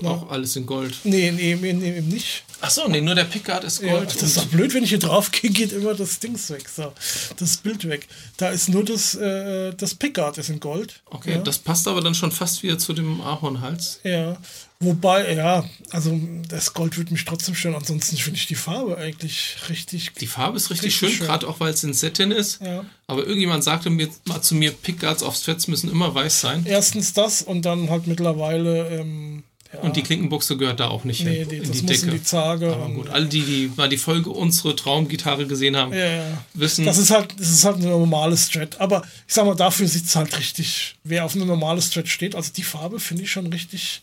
na, 0.00 0.10
Auch 0.10 0.30
alles 0.30 0.56
in 0.56 0.66
Gold. 0.66 0.94
nee, 1.04 1.30
nee, 1.30 1.54
nee, 1.54 1.72
nee, 1.72 1.96
eben 1.98 2.08
nicht. 2.08 2.42
Achso, 2.60 2.86
nee, 2.88 3.00
nur 3.00 3.14
der 3.14 3.24
Pickguard 3.24 3.64
ist 3.64 3.82
Ja, 3.82 3.92
Gold. 3.96 4.14
das 4.14 4.22
ist 4.22 4.36
doch 4.36 4.46
blöd, 4.46 4.72
wenn 4.74 4.82
ich 4.84 4.90
hier 4.90 4.98
drauf 4.98 5.30
gehe, 5.30 5.50
geht 5.50 5.72
immer 5.72 5.94
das 5.94 6.18
Dings 6.18 6.50
weg, 6.50 6.68
so, 6.68 6.92
das 7.38 7.56
Bild 7.58 7.88
weg. 7.88 8.06
Da 8.36 8.48
ist 8.50 8.68
nur 8.68 8.84
das, 8.84 9.14
äh, 9.14 9.72
das 9.74 9.94
Pickguard 9.94 10.36
ist 10.38 10.48
in 10.50 10.60
Gold. 10.60 11.00
okay, 11.06 11.32
ja. 11.32 11.38
das 11.38 11.58
passt 11.58 11.86
aber 11.88 12.00
dann 12.02 12.14
schon 12.14 12.30
fast 12.32 12.62
wieder 12.62 12.78
zu 12.78 12.92
dem 12.92 13.20
Ahornhals. 13.22 14.00
Ja, 14.04 14.36
wobei, 14.80 15.32
ja, 15.34 15.64
also 15.90 16.18
das 16.48 16.72
Gold 16.74 16.96
würde 16.98 17.12
mich 17.12 17.24
trotzdem 17.24 17.54
stören. 17.54 17.74
Ansonsten 17.74 18.16
finde 18.16 18.38
ich 18.38 18.46
die 18.46 18.54
Farbe 18.54 18.96
eigentlich 18.98 19.56
richtig. 19.70 20.12
Die 20.20 20.26
Farbe 20.26 20.56
ist 20.58 20.70
richtig, 20.70 20.86
Richtig 20.94 20.98
schön, 21.10 21.18
schön. 21.18 21.26
gerade 21.26 21.46
auch 21.48 21.60
weil 21.60 21.72
es 21.72 21.84
in 21.84 21.94
Satin 21.94 22.30
ist. 22.32 22.60
Ja. 22.62 22.84
Aber 23.06 23.24
irgendjemand 23.26 23.64
sagte 23.64 23.88
mir 23.90 24.08
mal 24.26 24.40
zu 24.42 24.54
mir, 24.54 24.72
Pickguards 24.72 25.22
auf 25.22 25.36
Strats 25.36 25.68
müssen 25.68 25.90
immer 25.90 26.14
weiß 26.14 26.40
sein. 26.40 26.64
Erstens 26.66 27.12
das 27.14 27.40
und 27.42 27.62
dann 27.62 27.88
halt 27.90 28.06
mittlerweile. 28.06 28.88
Ähm, 29.00 29.42
ja, 29.72 29.80
Und 29.80 29.96
die 29.96 30.02
Klinkenbuchse 30.02 30.56
gehört 30.56 30.80
da 30.80 30.88
auch 30.88 31.04
nicht 31.04 31.24
nee, 31.24 31.38
hin. 31.40 31.48
die, 31.48 31.56
in 31.56 31.62
das 31.62 31.72
die 31.72 31.82
muss 31.82 31.92
Decke. 31.92 32.06
in 32.06 32.10
die 32.12 32.22
Zarge. 32.22 32.72
aber 32.72 32.88
gut, 32.90 33.08
alle, 33.10 33.26
die, 33.26 33.42
die 33.42 33.72
mal 33.76 33.88
die 33.88 33.96
Folge 33.96 34.30
unsere 34.30 34.76
Traumgitarre 34.76 35.46
gesehen 35.46 35.76
haben, 35.76 35.92
ja, 35.92 36.06
ja. 36.06 36.44
wissen, 36.54 36.84
Das 36.84 36.98
ist 36.98 37.10
halt, 37.10 37.34
das 37.38 37.50
ist 37.50 37.64
halt 37.64 37.76
eine 37.76 37.86
normale 37.88 38.36
Strat. 38.36 38.80
Aber 38.80 39.02
ich 39.26 39.34
sag 39.34 39.46
mal, 39.46 39.54
dafür 39.54 39.88
sieht 39.88 40.04
es 40.06 40.16
halt 40.16 40.36
richtig. 40.38 40.96
Wer 41.04 41.24
auf 41.24 41.34
eine 41.34 41.46
normale 41.46 41.82
Strat 41.82 42.08
steht, 42.08 42.34
also 42.34 42.52
die 42.52 42.62
Farbe 42.62 43.00
finde 43.00 43.24
ich 43.24 43.30
schon 43.30 43.46
richtig 43.48 44.02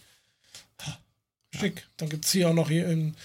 schick. 1.60 1.88
Dann 1.98 2.10
gibt 2.10 2.26
es 2.26 2.32
hier 2.32 2.50
auch 2.50 2.54
noch 2.54 2.70
hier 2.70 2.88
in. 2.88 3.16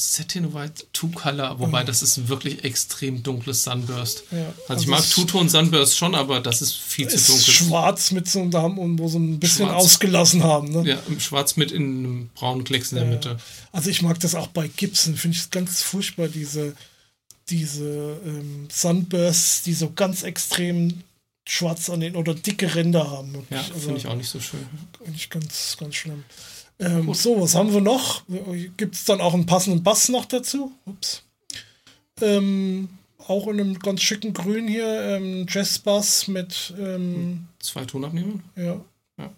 Satin 0.00 0.54
White 0.54 0.86
Two 0.92 1.08
Color, 1.08 1.58
wobei 1.58 1.84
das 1.84 2.02
ist 2.02 2.16
ein 2.16 2.28
wirklich 2.28 2.64
extrem 2.64 3.22
dunkles 3.22 3.64
Sunburst. 3.64 4.24
Ja, 4.30 4.38
also, 4.46 4.54
also 4.68 4.82
ich 4.82 4.88
mag 4.88 5.08
Two-Tone 5.08 5.48
Sunburst 5.48 5.96
schon, 5.96 6.14
aber 6.14 6.40
das 6.40 6.62
ist 6.62 6.74
viel 6.74 7.08
zu 7.08 7.16
Ist 7.16 7.28
dunkel. 7.28 7.52
schwarz 7.52 8.10
mit 8.10 8.28
so 8.28 8.40
einem 8.40 8.50
Damen 8.50 8.78
und 8.78 8.98
wo 8.98 9.08
so 9.08 9.18
ein 9.18 9.38
bisschen 9.38 9.66
Schwarz. 9.66 9.84
ausgelassen 9.84 10.42
haben. 10.42 10.70
Ne? 10.70 10.88
Ja, 10.88 10.98
im 11.08 11.20
Schwarz 11.20 11.56
mit 11.56 11.70
in 11.70 11.82
einem 11.82 12.30
braunen 12.34 12.64
Klecks 12.64 12.92
in 12.92 12.98
der 12.98 13.06
Mitte. 13.06 13.36
Also 13.72 13.90
ich 13.90 14.02
mag 14.02 14.18
das 14.20 14.34
auch 14.34 14.48
bei 14.48 14.68
Gibson, 14.68 15.16
finde 15.16 15.36
ich 15.36 15.50
ganz 15.50 15.82
furchtbar, 15.82 16.28
diese, 16.28 16.74
diese 17.48 18.18
ähm, 18.24 18.68
Sunbursts, 18.72 19.62
die 19.62 19.74
so 19.74 19.92
ganz 19.92 20.22
extrem 20.22 21.02
schwarz 21.46 21.90
an 21.90 22.00
den 22.00 22.16
oder 22.16 22.34
dicke 22.34 22.74
Ränder 22.74 23.10
haben. 23.10 23.34
Ja, 23.50 23.58
also, 23.58 23.74
finde 23.74 23.98
ich 23.98 24.06
auch 24.06 24.14
nicht 24.14 24.30
so 24.30 24.40
schön. 24.40 24.66
Finde 25.02 25.16
ich 25.16 25.30
ganz, 25.30 25.76
ganz 25.78 25.94
schlimm. 25.94 26.24
Ähm, 26.80 27.12
so, 27.14 27.40
was 27.40 27.54
haben 27.54 27.72
wir 27.72 27.80
noch? 27.80 28.22
Gibt 28.76 28.94
es 28.94 29.04
dann 29.04 29.20
auch 29.20 29.34
einen 29.34 29.46
passenden 29.46 29.82
Bass 29.82 30.08
noch 30.08 30.24
dazu? 30.24 30.72
Ups. 30.86 31.22
Ähm, 32.22 32.88
auch 33.26 33.46
in 33.48 33.60
einem 33.60 33.78
ganz 33.78 34.00
schicken 34.02 34.32
Grün 34.32 34.66
hier, 34.66 34.86
ähm, 34.86 35.46
Jazzbass 35.48 36.26
mit, 36.28 36.74
ähm, 36.78 37.46
Zwei 37.60 37.84
Tonabnehmer? 37.84 38.40
ja. 38.56 38.80
Ja. 39.18 39.30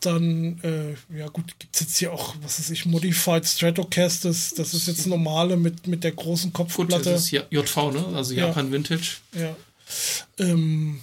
Dann, 0.00 0.60
äh, 0.62 0.94
ja 1.16 1.26
gut, 1.28 1.58
gibt 1.58 1.74
es 1.74 1.80
jetzt 1.80 1.96
hier 1.98 2.12
auch, 2.12 2.36
was 2.42 2.58
weiß 2.60 2.70
ich, 2.70 2.86
Modified 2.86 3.44
Stratocasters. 3.46 4.54
Das 4.54 4.72
ist 4.74 4.86
jetzt 4.86 5.06
normale 5.06 5.56
mit, 5.56 5.86
mit 5.86 6.04
der 6.04 6.12
großen 6.12 6.52
Gut, 6.52 6.68
Kopfplatte. 6.68 7.10
das 7.10 7.22
ist 7.22 7.30
JV, 7.50 7.90
ne? 7.92 8.04
Also 8.14 8.34
Ja. 8.34 8.46
Japan 8.46 8.70
Vintage. 8.70 9.16
ja. 9.32 9.56
Ähm, 10.38 11.00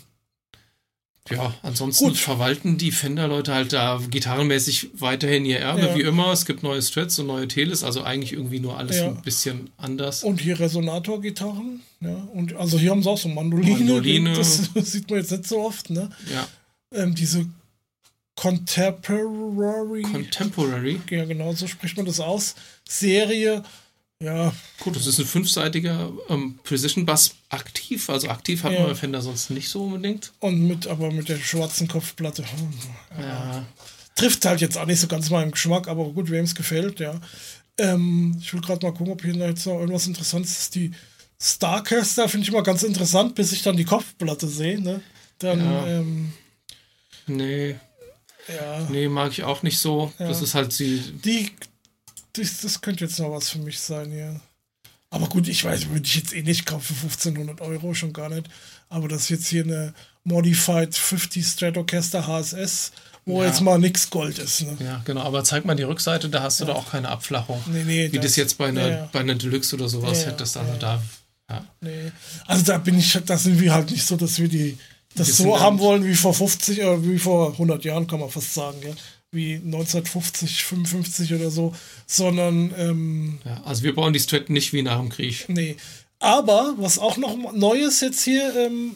Ja, 1.31 1.53
ansonsten 1.61 2.07
Gut. 2.09 2.17
verwalten 2.17 2.77
die 2.77 2.91
Fender-Leute 2.91 3.53
halt 3.53 3.71
da 3.71 4.01
gitarrenmäßig 4.09 4.89
weiterhin 4.95 5.45
ihr 5.45 5.59
Erbe, 5.59 5.79
Ja. 5.81 5.95
wie 5.95 6.01
immer. 6.01 6.33
Es 6.33 6.45
gibt 6.45 6.63
neue 6.63 6.81
Strats 6.81 7.17
und 7.17 7.27
neue 7.27 7.47
Teles, 7.47 7.81
also 7.83 8.03
eigentlich 8.03 8.33
irgendwie 8.33 8.59
nur 8.59 8.77
alles 8.77 8.97
Ja. 8.97 9.07
ein 9.07 9.21
bisschen 9.21 9.69
anders. 9.77 10.23
und 10.25 10.41
hier 10.41 10.59
Resonator-Gitarren. 10.59 11.81
Ja, 12.01 12.27
und 12.33 12.53
also 12.55 12.77
hier 12.77 12.91
haben 12.91 13.01
sie 13.03 13.09
auch 13.09 13.17
so 13.17 13.29
Mandoline. 13.29 13.77
Mandoline. 13.77 14.33
Das 14.33 14.69
sieht 14.75 15.09
man 15.09 15.19
jetzt 15.19 15.31
nicht 15.31 15.47
so 15.47 15.61
oft, 15.61 15.89
ne? 15.89 16.09
Ja, 16.31 16.45
Ähm, 16.91 17.15
diese 17.15 17.45
Contemporary. 18.35 20.01
Contemporary. 20.01 20.99
ja, 21.09 21.25
genau, 21.25 21.53
so 21.53 21.67
spricht 21.67 21.95
man 21.97 22.05
das 22.05 22.19
aus. 22.19 22.55
Serie 22.87 23.63
Ja, 24.21 24.53
Gut, 24.79 24.95
das 24.95 25.05
ist 25.07 25.19
ein 25.19 25.25
fünfseitiger 25.25 26.11
ähm, 26.29 26.57
Precision 26.63 27.05
Bass 27.05 27.35
aktiv. 27.49 28.09
Also 28.09 28.29
aktiv 28.29 28.63
hat 28.63 28.71
Ja. 28.71 28.83
man 28.87 28.95
Fender 28.95 29.21
sonst 29.21 29.49
nicht 29.49 29.67
so 29.69 29.83
unbedingt. 29.85 30.31
und 30.39 30.65
mit, 30.67 30.87
aber 30.87 31.11
mit 31.11 31.27
der 31.29 31.37
schwarzen 31.37 31.87
Kopfplatte. 31.87 32.43
Ja. 33.19 33.65
Trifft 34.15 34.45
halt 34.45 34.61
jetzt 34.61 34.77
auch 34.77 34.85
nicht 34.85 34.99
so 34.99 35.07
ganz 35.07 35.29
meinen 35.29 35.51
Geschmack, 35.51 35.87
aber 35.87 36.05
gut, 36.11 36.29
wem 36.29 36.45
es 36.45 36.55
gefällt, 36.55 36.99
ja. 36.99 37.19
Ähm, 37.77 38.37
ich 38.39 38.53
will 38.53 38.61
gerade 38.61 38.85
mal 38.85 38.93
gucken, 38.93 39.11
ob 39.13 39.23
hier 39.23 39.33
jetzt 39.33 39.65
noch 39.65 39.79
irgendwas 39.79 40.07
Interessantes 40.07 40.57
ist. 40.59 40.75
Die 40.75 40.91
Starcaster 41.41 42.29
finde 42.29 42.43
ich 42.45 42.53
immer 42.53 42.63
ganz 42.63 42.83
interessant, 42.83 43.35
bis 43.35 43.51
ich 43.51 43.63
dann 43.63 43.75
die 43.75 43.83
Kopfplatte 43.85 44.47
sehe, 44.47 44.79
ne? 44.79 45.01
Dann, 45.39 45.59
Ja. 45.59 45.87
ähm, 45.87 46.33
Nee, 47.25 47.75
ja. 48.47 48.87
nee, 48.89 49.07
mag 49.07 49.31
ich 49.31 49.43
auch 49.43 49.63
nicht 49.63 49.79
so. 49.79 50.11
Das 50.17 50.41
ist 50.41 50.55
halt 50.55 50.77
die. 50.77 51.01
Die, 51.25 51.51
das, 52.33 52.57
das 52.61 52.81
könnte 52.81 53.05
jetzt 53.05 53.19
noch 53.19 53.31
was 53.31 53.49
für 53.49 53.59
mich 53.59 53.79
sein, 53.79 54.11
ja. 54.15 54.39
Aber 55.09 55.27
gut, 55.27 55.47
ich 55.47 55.63
weiß, 55.63 55.89
würde 55.89 56.05
ich 56.05 56.15
jetzt 56.15 56.33
eh 56.33 56.41
nicht 56.41 56.65
kaufen 56.65 56.95
für 56.95 57.05
1500 57.05 57.61
Euro, 57.61 57.93
schon 57.93 58.13
gar 58.13 58.29
nicht. 58.29 58.49
Aber 58.89 59.07
das 59.07 59.23
ist 59.23 59.29
jetzt 59.29 59.47
hier 59.47 59.63
eine 59.63 59.93
Modified 60.23 60.95
50 60.95 61.45
Stratocaster 61.45 62.25
HSS, 62.25 62.91
wo 63.25 63.41
Ja. 63.41 63.47
jetzt 63.49 63.61
mal 63.61 63.77
nix 63.77 64.09
Gold 64.09 64.39
ist. 64.39 64.61
Ne? 64.61 64.75
Ja, 64.79 65.01
genau. 65.05 65.21
Aber 65.21 65.43
zeig 65.43 65.65
mal 65.65 65.75
die 65.75 65.83
Rückseite, 65.83 66.29
da 66.29 66.41
hast 66.41 66.59
du 66.61 66.65
da 66.65 66.73
auch 66.73 66.89
keine 66.91 67.09
Abflachung. 67.09 67.61
Nee, 67.67 67.83
nee, 67.83 68.11
Wie 68.11 68.17
das- 68.17 68.25
das 68.25 68.35
jetzt 68.37 68.57
bei 68.57 68.67
einer, 68.69 68.81
ja, 68.81 68.95
ja. 68.97 69.09
bei 69.11 69.19
einer 69.19 69.35
Deluxe 69.35 69.75
oder 69.75 69.87
sowas 69.87 70.19
Ja, 70.21 70.25
ja, 70.25 70.31
hättest. 70.31 70.57
Also 70.57 70.71
ja, 70.73 70.77
da. 70.79 71.03
Ja. 71.49 71.65
Nee. 71.81 72.11
Also 72.47 72.63
da 72.63 72.77
bin 72.79 72.97
ich, 72.97 73.13
da 73.25 73.37
sind 73.37 73.59
wir 73.61 73.71
halt 73.73 73.91
nicht 73.91 74.05
so, 74.05 74.17
dass 74.17 74.39
wir 74.39 74.47
die 74.47 74.77
das 75.15 75.27
Wir 75.27 75.33
so 75.35 75.59
haben 75.59 75.77
wollen 75.77 76.03
wie 76.05 76.15
vor 76.15 76.33
50 76.33 76.79
oder 76.81 77.03
wie 77.03 77.19
vor 77.19 77.51
100 77.51 77.85
Jahren, 77.85 78.07
kann 78.07 78.19
man 78.19 78.31
fast 78.31 78.51
sagen, 78.55 78.77
ja. 78.81 78.95
Wie 79.33 79.55
1950, 79.55 80.63
55 80.63 81.33
oder 81.33 81.49
so, 81.49 81.73
sondern 82.05 82.73
ähm, 82.77 83.39
ja. 83.43 83.61
Also 83.65 83.83
wir 83.83 83.95
bauen 83.95 84.13
die 84.13 84.19
Strat 84.19 84.49
nicht 84.49 84.73
wie 84.73 84.83
nach 84.83 84.99
dem 84.99 85.09
Krieg. 85.09 85.45
Nee. 85.47 85.75
Aber 86.19 86.75
was 86.77 86.99
auch 86.99 87.17
noch 87.17 87.51
Neues 87.51 87.99
jetzt 87.99 88.23
hier, 88.23 88.55
ähm, 88.55 88.95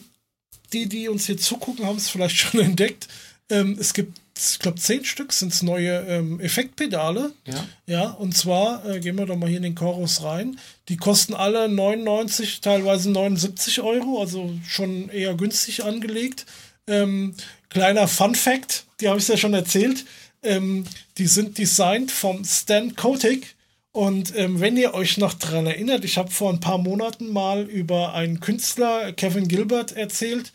die, 0.72 0.88
die 0.88 1.08
uns 1.08 1.26
hier 1.26 1.36
zugucken, 1.36 1.84
haben 1.84 1.96
es 1.98 2.08
vielleicht 2.08 2.36
schon 2.38 2.60
entdeckt. 2.60 3.08
Ähm, 3.50 3.76
es 3.80 3.94
gibt, 3.94 4.18
ich 4.36 4.58
glaube, 4.58 4.78
zehn 4.78 5.04
Stück 5.04 5.32
sind 5.32 5.52
es 5.52 5.62
neue 5.62 6.06
ähm, 6.06 6.40
Effektpedale. 6.40 7.32
Ja. 7.46 7.66
Ja, 7.86 8.10
und 8.10 8.36
zwar 8.36 8.84
äh, 8.88 9.00
gehen 9.00 9.16
wir 9.16 9.26
doch 9.26 9.36
mal 9.36 9.48
hier 9.48 9.56
in 9.58 9.62
den 9.62 9.74
Chorus 9.74 10.22
rein. 10.22 10.58
Die 10.88 10.96
kosten 10.96 11.34
alle 11.34 11.68
99, 11.68 12.60
teilweise 12.60 13.10
79 13.10 13.80
Euro, 13.80 14.20
also 14.20 14.52
schon 14.66 15.08
eher 15.08 15.34
günstig 15.34 15.84
angelegt. 15.84 16.46
Ähm, 16.86 17.34
kleiner 17.68 18.08
Fun 18.08 18.34
Fact, 18.34 18.84
die 19.00 19.08
habe 19.08 19.18
ich 19.18 19.28
ja 19.28 19.36
schon 19.36 19.54
erzählt. 19.54 20.04
Ähm, 20.42 20.84
die 21.18 21.26
sind 21.26 21.58
designt 21.58 22.10
vom 22.10 22.44
Stan 22.44 22.94
Kotick. 22.94 23.54
Und 23.92 24.36
ähm, 24.36 24.60
wenn 24.60 24.76
ihr 24.76 24.94
euch 24.94 25.16
noch 25.18 25.34
daran 25.34 25.66
erinnert, 25.66 26.04
ich 26.04 26.18
habe 26.18 26.30
vor 26.30 26.52
ein 26.52 26.60
paar 26.60 26.78
Monaten 26.78 27.32
mal 27.32 27.62
über 27.62 28.14
einen 28.14 28.40
Künstler, 28.40 29.12
Kevin 29.12 29.48
Gilbert, 29.48 29.92
erzählt, 29.92 30.52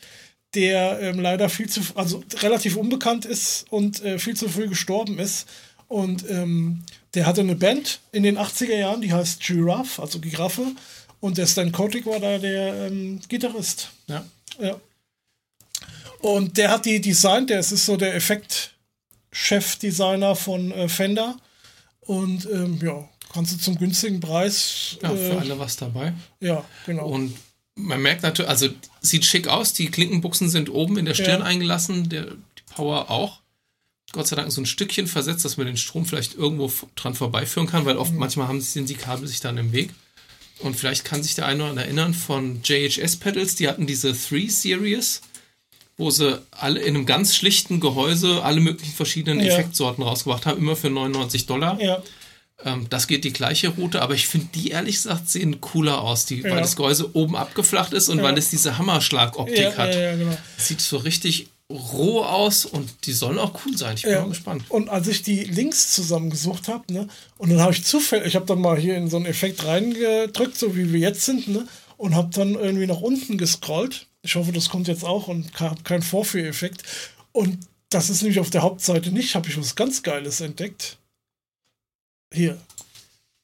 der 0.53 0.99
ähm, 1.01 1.19
leider 1.19 1.49
viel 1.49 1.67
zu, 1.67 1.81
also 1.95 2.23
relativ 2.41 2.77
unbekannt 2.77 3.25
ist 3.25 3.65
und 3.69 4.03
äh, 4.03 4.19
viel 4.19 4.36
zu 4.36 4.47
früh 4.47 4.67
gestorben 4.67 5.19
ist. 5.19 5.47
Und 5.88 6.29
ähm, 6.29 6.84
der 7.13 7.25
hatte 7.25 7.41
eine 7.41 7.55
Band 7.55 7.99
in 8.11 8.23
den 8.23 8.38
80er 8.38 8.75
Jahren, 8.75 9.01
die 9.01 9.13
heißt 9.13 9.41
Giraffe, 9.41 10.01
also 10.01 10.19
Giraffe. 10.19 10.65
Und 11.19 11.38
der 11.38 11.47
Stan 11.47 11.71
Kotick 11.71 12.05
war 12.05 12.19
da 12.19 12.38
der 12.38 12.88
ähm, 12.88 13.19
Gitarrist. 13.27 13.91
Ja. 14.07 14.25
Ja. 14.59 14.79
Und 16.19 16.57
der 16.57 16.71
hat 16.71 16.86
die 16.86 17.01
designt, 17.01 17.49
der 17.49 17.59
ist 17.59 17.69
so 17.69 17.97
der 17.97 18.13
Effekt-Chef-Designer 19.34 20.36
von 20.36 20.71
äh, 20.71 20.88
Fender. 20.88 21.38
Und 22.01 22.47
ähm, 22.51 22.79
ja, 22.81 23.07
kannst 23.31 23.53
du 23.53 23.57
zum 23.57 23.77
günstigen 23.77 24.19
Preis. 24.19 24.97
Ja, 25.01 25.13
äh, 25.13 25.17
für 25.31 25.39
alle 25.39 25.59
was 25.59 25.77
dabei. 25.77 26.13
Ja, 26.39 26.63
genau. 26.86 27.07
Und 27.07 27.36
man 27.75 28.01
merkt 28.01 28.23
natürlich, 28.23 28.49
also 28.49 28.69
sieht 29.01 29.25
schick 29.25 29.47
aus, 29.47 29.73
die 29.73 29.89
Klinkenbuchsen 29.89 30.49
sind 30.49 30.69
oben 30.69 30.97
in 30.97 31.05
der 31.05 31.15
Stirn 31.15 31.41
Ja. 31.41 31.45
eingelassen, 31.45 32.09
der, 32.09 32.25
die 32.25 32.73
Power 32.73 33.09
auch. 33.09 33.41
Gott 34.11 34.27
sei 34.27 34.36
Dank 34.36 34.51
so 34.51 34.61
ein 34.61 34.67
Stückchen 34.67 35.07
versetzt, 35.07 35.43
dass 35.43 35.57
man 35.57 35.65
den 35.65 35.77
Strom 35.77 36.05
vielleicht 36.05 36.36
irgendwo 36.36 36.71
dran 36.95 37.15
vorbeiführen 37.15 37.67
kann, 37.67 37.86
weil 37.86 37.97
oft 37.97 38.13
manchmal 38.13 38.47
haben 38.47 38.61
sind 38.61 38.88
die 38.89 38.93
Kabel 38.95 39.27
sich 39.27 39.39
dann 39.39 39.57
im 39.57 39.71
Weg. 39.71 39.89
Und 40.59 40.75
vielleicht 40.75 41.03
kann 41.03 41.23
sich 41.23 41.34
der 41.34 41.47
eine 41.47 41.63
oder 41.63 41.71
andere 41.71 41.86
erinnern 41.86 42.13
von 42.13 42.61
JHS 42.63 43.15
Pedals, 43.15 43.55
die 43.55 43.67
hatten 43.67 43.88
diese 43.88 44.13
3 44.13 44.47
Series, 44.47 45.21
wo 45.97 46.09
sie 46.09 46.41
alle 46.51 46.79
in 46.81 46.95
einem 46.95 47.05
ganz 47.05 47.35
schlichten 47.35 47.79
Gehäuse 47.79 48.43
alle 48.43 48.59
möglichen 48.61 48.93
verschiedenen 48.93 49.39
Ja. 49.45 49.53
Effektsorten 49.53 50.03
rausgebracht 50.03 50.45
haben, 50.45 50.57
immer 50.59 50.75
für 50.75 50.89
99 50.89 51.45
Dollar. 51.45 51.79
ja, 51.81 52.01
Ähm, 52.65 52.85
das 52.89 53.07
geht 53.07 53.25
die 53.25 53.33
gleiche 53.33 53.69
Route, 53.69 54.01
aber 54.01 54.13
ich 54.13 54.27
finde 54.27 54.47
die 54.55 54.69
ehrlich 54.69 54.95
gesagt 54.95 55.27
sehen 55.29 55.59
cooler 55.59 55.99
aus, 56.01 56.25
die, 56.25 56.37
Ja. 56.41 56.51
weil 56.51 56.61
das 56.61 56.75
Gehäuse 56.77 57.13
oben 57.15 57.35
abgeflacht 57.35 57.91
ist 57.93 58.07
und 58.09 58.21
weil 58.23 58.37
es 58.37 58.49
diese 58.51 58.77
Hammerschlagoptik 58.77 59.77
hat. 59.77 59.91
genau. 59.91 60.37
Sieht 60.57 60.79
so 60.79 60.97
richtig 60.97 61.47
roh 61.69 62.21
aus 62.23 62.65
und 62.65 62.89
die 63.05 63.11
sollen 63.13 63.37
auch 63.39 63.59
cool 63.65 63.75
sein. 63.75 63.95
Ich 63.97 64.03
bin 64.03 64.11
Ja. 64.11 64.21
mal 64.21 64.29
gespannt. 64.29 64.63
Und 64.69 64.89
als 64.89 65.07
ich 65.07 65.23
die 65.23 65.43
Links 65.43 65.91
zusammengesucht 65.93 66.67
habe, 66.67 66.93
ne, 66.93 67.07
und 67.37 67.49
dann 67.49 67.59
habe 67.59 67.73
ich 67.73 67.83
zufällig, 67.83 68.27
ich 68.27 68.35
habe 68.35 68.45
dann 68.45 68.61
mal 68.61 68.77
hier 68.77 68.95
in 68.95 69.09
so 69.09 69.17
einen 69.17 69.25
Effekt 69.25 69.65
reingedrückt, 69.65 70.57
so 70.57 70.75
wie 70.75 70.93
wir 70.93 70.99
jetzt 70.99 71.23
sind, 71.25 71.47
ne, 71.47 71.67
und 71.97 72.15
habe 72.15 72.29
dann 72.33 72.53
irgendwie 72.55 72.87
nach 72.87 73.01
unten 73.01 73.37
gescrollt. 73.37 74.07
Ich 74.24 74.36
hoffe, 74.36 74.51
das 74.51 74.69
kommt 74.69 74.88
jetzt 74.88 75.03
auch 75.03 75.28
und 75.28 75.59
habe 75.59 75.84
keinen 75.84 76.01
Vorführeffekt. 76.01 76.84
Und 77.34 77.59
das 77.89 78.09
ist 78.09 78.21
nämlich 78.21 78.39
auf 78.39 78.49
der 78.49 78.61
Hauptseite 78.63 79.11
nicht, 79.11 79.36
habe 79.36 79.49
ich 79.49 79.57
was 79.57 79.76
ganz 79.76 80.01
Geiles 80.01 80.41
entdeckt. 80.41 80.97
Hier. 82.34 82.59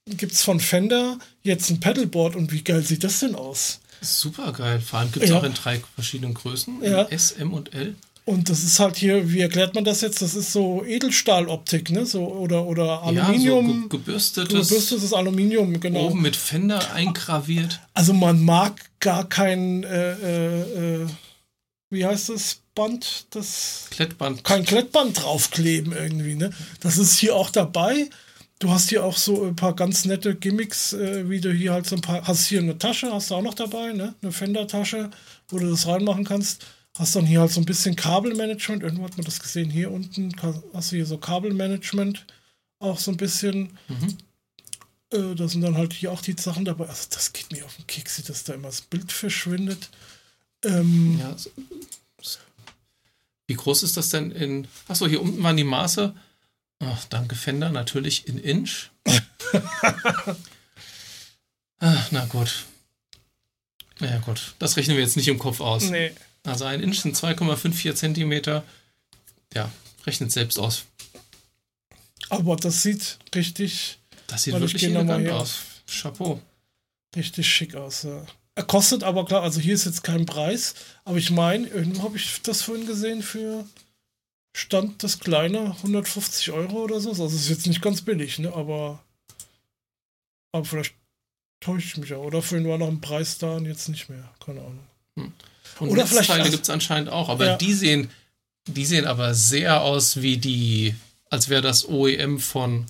Gibt 0.08 0.32
es 0.32 0.42
von 0.42 0.60
Fender 0.60 1.20
jetzt 1.44 1.70
ein 1.70 1.80
Pedalboard 1.80 2.36
und 2.36 2.52
wie 2.52 2.64
geil 2.64 2.82
sieht 2.82 3.04
das 3.04 3.20
denn 3.20 3.36
aus? 3.36 3.80
Super 4.02 4.54
geil. 4.54 4.80
Vor 4.82 5.00
allem 5.00 5.12
gibt 5.12 5.26
es 5.26 5.30
Ja. 5.30 5.38
auch 5.40 5.44
in 5.44 5.54
drei 5.54 5.82
verschiedenen 5.96 6.34
Größen: 6.34 6.82
Ja. 6.84 7.04
S, 7.10 7.34
M 7.34 7.54
und 7.54 7.74
L. 7.74 7.96
Und 8.30 8.48
das 8.48 8.64
ist 8.64 8.80
halt 8.80 8.96
hier, 8.96 9.32
wie 9.32 9.40
erklärt 9.40 9.74
man 9.74 9.84
das 9.84 10.02
jetzt? 10.02 10.22
Das 10.22 10.36
ist 10.36 10.54
so 10.54 10.86
Edelstahloptik, 10.86 11.90
ne? 11.90 12.06
So, 12.06 12.28
oder, 12.28 12.64
oder 12.64 13.02
Aluminium. 13.02 13.66
Ja, 13.66 13.74
so 13.74 13.80
ge 13.80 13.98
gebürstetes, 13.98 14.70
gebürstetes 14.70 15.14
Aluminium, 15.14 15.80
genau. 15.80 16.10
oben 16.10 16.22
mit 16.22 16.36
Fender 16.36 16.94
eingraviert. 16.94 17.80
Also 17.96 18.14
man 18.14 18.46
mag 18.46 18.76
gar 19.00 19.28
kein, 19.28 19.84
äh, 19.84 20.12
äh, 20.12 21.02
äh, 21.02 21.08
wie 21.90 22.06
heißt 22.06 22.30
das 22.30 22.60
Band? 22.76 23.26
Das 23.32 23.88
Klettband. 23.90 24.44
kein 24.44 24.64
Klettband 24.64 25.24
draufkleben 25.24 25.92
irgendwie, 25.92 26.36
ne? 26.36 26.52
Das 26.82 27.00
ist 27.00 27.18
hier 27.18 27.36
auch 27.36 27.50
dabei. 27.50 28.12
Du 28.60 28.70
hast 28.70 28.90
hier 28.90 29.04
auch 29.06 29.18
so 29.18 29.44
ein 29.44 29.56
paar 29.56 29.76
ganz 29.76 30.06
nette 30.06 30.36
Gimmicks, 30.36 30.94
äh, 30.94 31.28
wie 31.28 31.42
du 31.42 31.52
hier 31.52 31.74
halt 31.74 31.88
so 31.88 31.96
ein 31.96 32.02
paar, 32.04 32.28
hast 32.28 32.46
hier 32.46 32.60
eine 32.60 32.78
Tasche, 32.78 33.12
hast 33.12 33.32
du 33.32 33.36
auch 33.36 33.42
noch 33.42 33.56
dabei, 33.56 33.92
ne? 33.94 34.14
Eine 34.22 34.32
Fender-Tasche, 34.32 35.10
wo 35.48 35.58
du 35.58 35.68
das 35.68 35.88
reinmachen 35.88 36.26
kannst. 36.26 36.64
Hast 37.00 37.16
dann 37.16 37.26
hier 37.26 37.39
halt 37.39 37.52
so 37.52 37.62
ein 37.62 37.66
bisschen 37.66 37.95
Kabelmanagement. 37.95 38.84
Irgendwo 38.84 39.06
hat 39.06 39.18
man 39.18 39.24
das 39.26 39.39
gesehen. 39.39 39.70
Hier 39.70 39.89
unten 39.89 40.36
hast 40.74 40.91
du 40.91 40.97
hier 40.97 41.06
so 41.06 41.18
Kabelmanagement 41.18 42.26
auch 42.80 43.00
so 43.00 43.10
ein 43.12 43.18
bisschen. 43.18 43.78
Äh, 45.12 45.34
da 45.36 45.47
sind 45.47 45.62
dann 45.62 45.76
halt 45.78 45.93
hier 45.93 46.12
auch 46.12 46.22
die 46.22 46.36
Sachen 46.38 46.66
dabei. 46.66 46.88
Also 46.88 47.08
das 47.10 47.32
geht 47.34 47.52
mir 47.54 47.64
auf 47.66 47.76
den 47.78 47.88
Keks, 47.88 48.22
dass 48.24 48.43
da 48.43 48.54
immer 48.54 48.68
das 48.68 48.82
Bild 48.82 49.12
verschwindet. 49.14 49.89
Ähm, 50.64 51.18
Ja, 51.20 51.36
Wie 53.47 53.54
groß 53.56 53.84
ist 53.84 53.95
das 53.95 54.10
denn 54.10 54.32
in. 54.32 54.68
Achso, 54.89 55.08
hier 55.08 55.22
unten 55.22 55.41
waren 55.41 55.58
die 55.58 55.64
Maße. 55.64 56.14
Ach, 56.80 57.06
danke, 57.06 57.36
Fender, 57.36 57.70
natürlich 57.70 58.28
in 58.28 58.38
Inch. 58.38 58.89
Ach, 61.80 62.08
na 62.12 62.26
gut. 62.26 62.66
Na 64.00 64.08
ja, 64.08 64.18
gut. 64.20 64.54
Das 64.60 64.78
rechnen 64.78 64.97
wir 64.97 65.04
jetzt 65.04 65.18
nicht 65.18 65.28
im 65.30 65.39
Kopf 65.39 65.62
aus. 65.62 65.89
nee. 65.89 66.12
Also 66.44 66.66
ein 66.66 66.82
Inch 66.82 67.00
sind 67.02 67.16
2,54 67.16 67.96
Zentimeter. 67.96 68.64
Ja, 69.54 69.72
rechnet 70.06 70.32
selbst 70.32 70.58
aus. 70.58 70.86
Aber 72.30 72.56
das 72.56 72.84
sieht 72.84 73.18
richtig, 73.34 74.00
Das 74.28 74.44
sieht 74.44 74.54
wirklich 74.60 74.84
elegant 74.84 75.28
aus. 75.30 75.62
Chapeau. 75.88 76.42
richtig 77.16 77.48
schick 77.52 77.76
aus. 77.76 78.04
Ja. 78.04 78.26
Er 78.56 78.64
kostet 78.64 79.04
aber 79.04 79.26
klar, 79.26 79.42
also 79.42 79.60
hier 79.60 79.74
ist 79.74 79.86
jetzt 79.86 80.04
kein 80.04 80.26
Preis, 80.26 80.76
aber 81.06 81.18
ich 81.18 81.32
meine, 81.32 81.68
irgendwo 81.68 82.04
habe 82.04 82.18
ich 82.18 82.42
das 82.44 82.62
vorhin 82.62 82.86
gesehen 82.86 83.24
für 83.24 83.66
Stand 84.56 85.04
das 85.04 85.20
kleine 85.20 85.76
150 85.78 86.52
Euro 86.52 86.84
oder 86.84 87.00
so. 87.00 87.10
Also 87.10 87.26
es 87.26 87.34
ist 87.34 87.50
jetzt 87.50 87.68
nicht 87.68 87.82
ganz 87.82 88.02
billig, 88.02 88.40
ne? 88.40 88.54
Aber, 88.54 89.04
aber 90.52 90.66
vielleicht 90.66 90.96
täusche 91.60 91.88
ich 91.88 91.98
mich 91.98 92.10
ja. 92.10 92.18
Oder 92.18 92.42
vorhin 92.42 92.68
war 92.68 92.78
noch 92.78 92.88
ein 92.88 93.02
Preis 93.02 93.38
da 93.38 93.56
und 93.56 93.66
jetzt 93.66 93.90
nicht 93.90 94.10
mehr. 94.10 94.30
Keine 94.44 94.60
Ahnung. 94.62 94.89
Und 95.80 95.90
Oder 95.90 96.06
vielleicht- 96.08 96.30
also- 96.30 96.52
gibt 96.52 96.64
es 96.64 96.70
anscheinend 96.70 97.10
auch, 97.10 97.30
aber 97.30 97.46
Ja. 97.46 97.58
die 97.58 97.74
sehen, 97.74 98.10
die 98.68 98.86
sehen 98.86 99.06
aber 99.08 99.34
sehr 99.34 99.82
aus 99.82 100.22
wie 100.22 100.38
die, 100.38 100.94
als 101.30 101.48
wäre 101.50 101.62
das 101.62 101.88
OEM 101.88 102.40
von, 102.40 102.86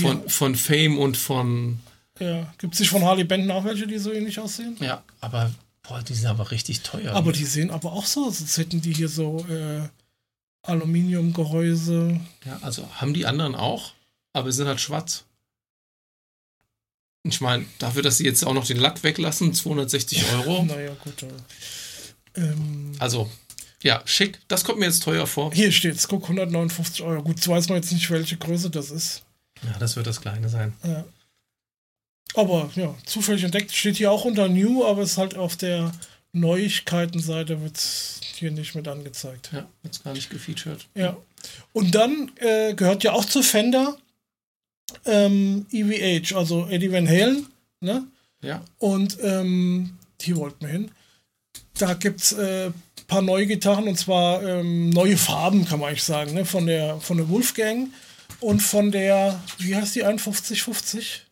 von, 0.00 0.28
von 0.28 0.54
Fame 0.54 0.98
und 0.98 1.16
von, 1.16 1.78
Ja. 2.18 2.52
Gibt 2.58 2.74
es 2.74 2.80
nicht 2.80 2.90
von 2.90 3.04
Harley 3.04 3.24
Benton 3.24 3.50
auch 3.50 3.64
welche, 3.64 3.86
die 3.86 3.98
so 3.98 4.12
ähnlich 4.12 4.38
aussehen? 4.38 4.76
ja, 4.80 5.02
aber, 5.20 5.52
boah, 5.82 6.00
die 6.02 6.14
sind 6.14 6.26
aber 6.26 6.50
richtig 6.50 6.80
teuer. 6.80 7.12
Aber 7.14 7.32
die 7.32 7.44
sehen 7.44 7.70
aber 7.70 7.92
auch 7.92 8.06
so 8.06 8.26
aus, 8.26 8.40
als 8.40 8.56
hätten 8.56 8.80
die 8.80 8.94
hier 8.94 9.08
so 9.08 9.44
äh, 9.50 9.82
Aluminiumgehäuse. 10.62 12.20
ja, 12.46 12.58
also 12.62 12.88
haben 12.94 13.14
die 13.14 13.26
anderen 13.26 13.54
auch, 13.54 13.92
aber 14.32 14.50
sind 14.52 14.66
halt 14.68 14.80
schwarz. 14.80 15.24
Ich 17.26 17.40
meine, 17.40 17.64
dafür, 17.78 18.02
dass 18.02 18.18
sie 18.18 18.24
jetzt 18.24 18.44
auch 18.46 18.52
noch 18.52 18.66
den 18.66 18.76
Lack 18.76 19.02
weglassen, 19.02 19.54
260 19.54 20.24
Euro. 20.34 20.62
Naja, 20.68 20.94
gut. 21.02 21.24
Ähm, 22.36 22.92
Also, 22.98 23.30
ja, 23.82 24.02
schick. 24.04 24.38
Das 24.48 24.64
kommt 24.64 24.78
mir 24.78 24.86
jetzt 24.86 25.02
teuer 25.02 25.26
vor. 25.26 25.52
hier 25.52 25.72
steht's, 25.72 26.06
guck, 26.06 26.22
159 26.24 27.02
Euro. 27.02 27.22
Gut, 27.22 27.36
jetzt 27.36 27.48
weiß 27.48 27.68
man 27.68 27.76
jetzt 27.76 27.92
nicht, 27.92 28.10
welche 28.10 28.36
Größe 28.36 28.70
das 28.70 28.90
ist. 28.90 29.22
Ja, 29.62 29.78
das 29.78 29.96
wird 29.96 30.06
das 30.06 30.20
Kleine 30.20 30.48
sein. 30.48 30.74
Ja. 30.84 31.04
Aber 32.34 32.70
ja, 32.74 32.94
zufällig 33.06 33.44
entdeckt 33.44 33.72
steht 33.72 33.96
hier 33.96 34.10
auch 34.10 34.24
unter 34.24 34.48
New, 34.48 34.84
aber 34.84 35.02
es 35.02 35.12
ist 35.12 35.18
halt 35.18 35.36
auf 35.36 35.56
der 35.56 35.92
Neuigkeitenseite 36.32 37.62
wird 37.62 37.80
hier 38.34 38.50
nicht 38.50 38.74
mit 38.74 38.88
angezeigt. 38.88 39.50
Ja, 39.52 39.68
jetzt 39.84 40.02
gar 40.02 40.12
nicht 40.14 40.30
gefeatured. 40.30 40.84
Ja. 40.94 41.16
Und 41.72 41.94
dann 41.94 42.32
äh, 42.36 42.74
gehört 42.74 43.04
ja 43.04 43.12
auch 43.12 43.24
zu 43.24 43.42
Fender 43.42 43.96
ähm, 45.06 45.66
EVH, 45.70 46.34
also 46.36 46.66
Eddie 46.68 46.92
Van 46.92 47.08
Halen, 47.08 47.46
ne? 47.80 48.06
Ja, 48.42 48.62
Und 48.78 49.18
ähm, 49.22 49.96
hier 50.20 50.36
wollten 50.36 50.66
wir 50.66 50.72
hin. 50.72 50.90
Da 51.78 51.94
gibt 51.94 52.20
es 52.20 52.32
äh, 52.32 52.70
paar 53.06 53.22
neue 53.22 53.46
Gitarren 53.46 53.88
und 53.88 53.98
zwar 53.98 54.42
ähm, 54.42 54.90
neue 54.90 55.16
Farben, 55.16 55.64
kann 55.64 55.80
man 55.80 55.90
eigentlich 55.90 56.02
sagen, 56.02 56.34
ne? 56.34 56.44
Von 56.44 56.66
der 56.66 57.00
von 57.00 57.16
der 57.16 57.28
Wolfgang 57.28 57.88
und 58.40 58.60
von 58.60 58.92
der, 58.92 59.42
wie 59.58 59.74
heißt 59.74 59.94
die 59.94 60.00
5150? 60.00 61.22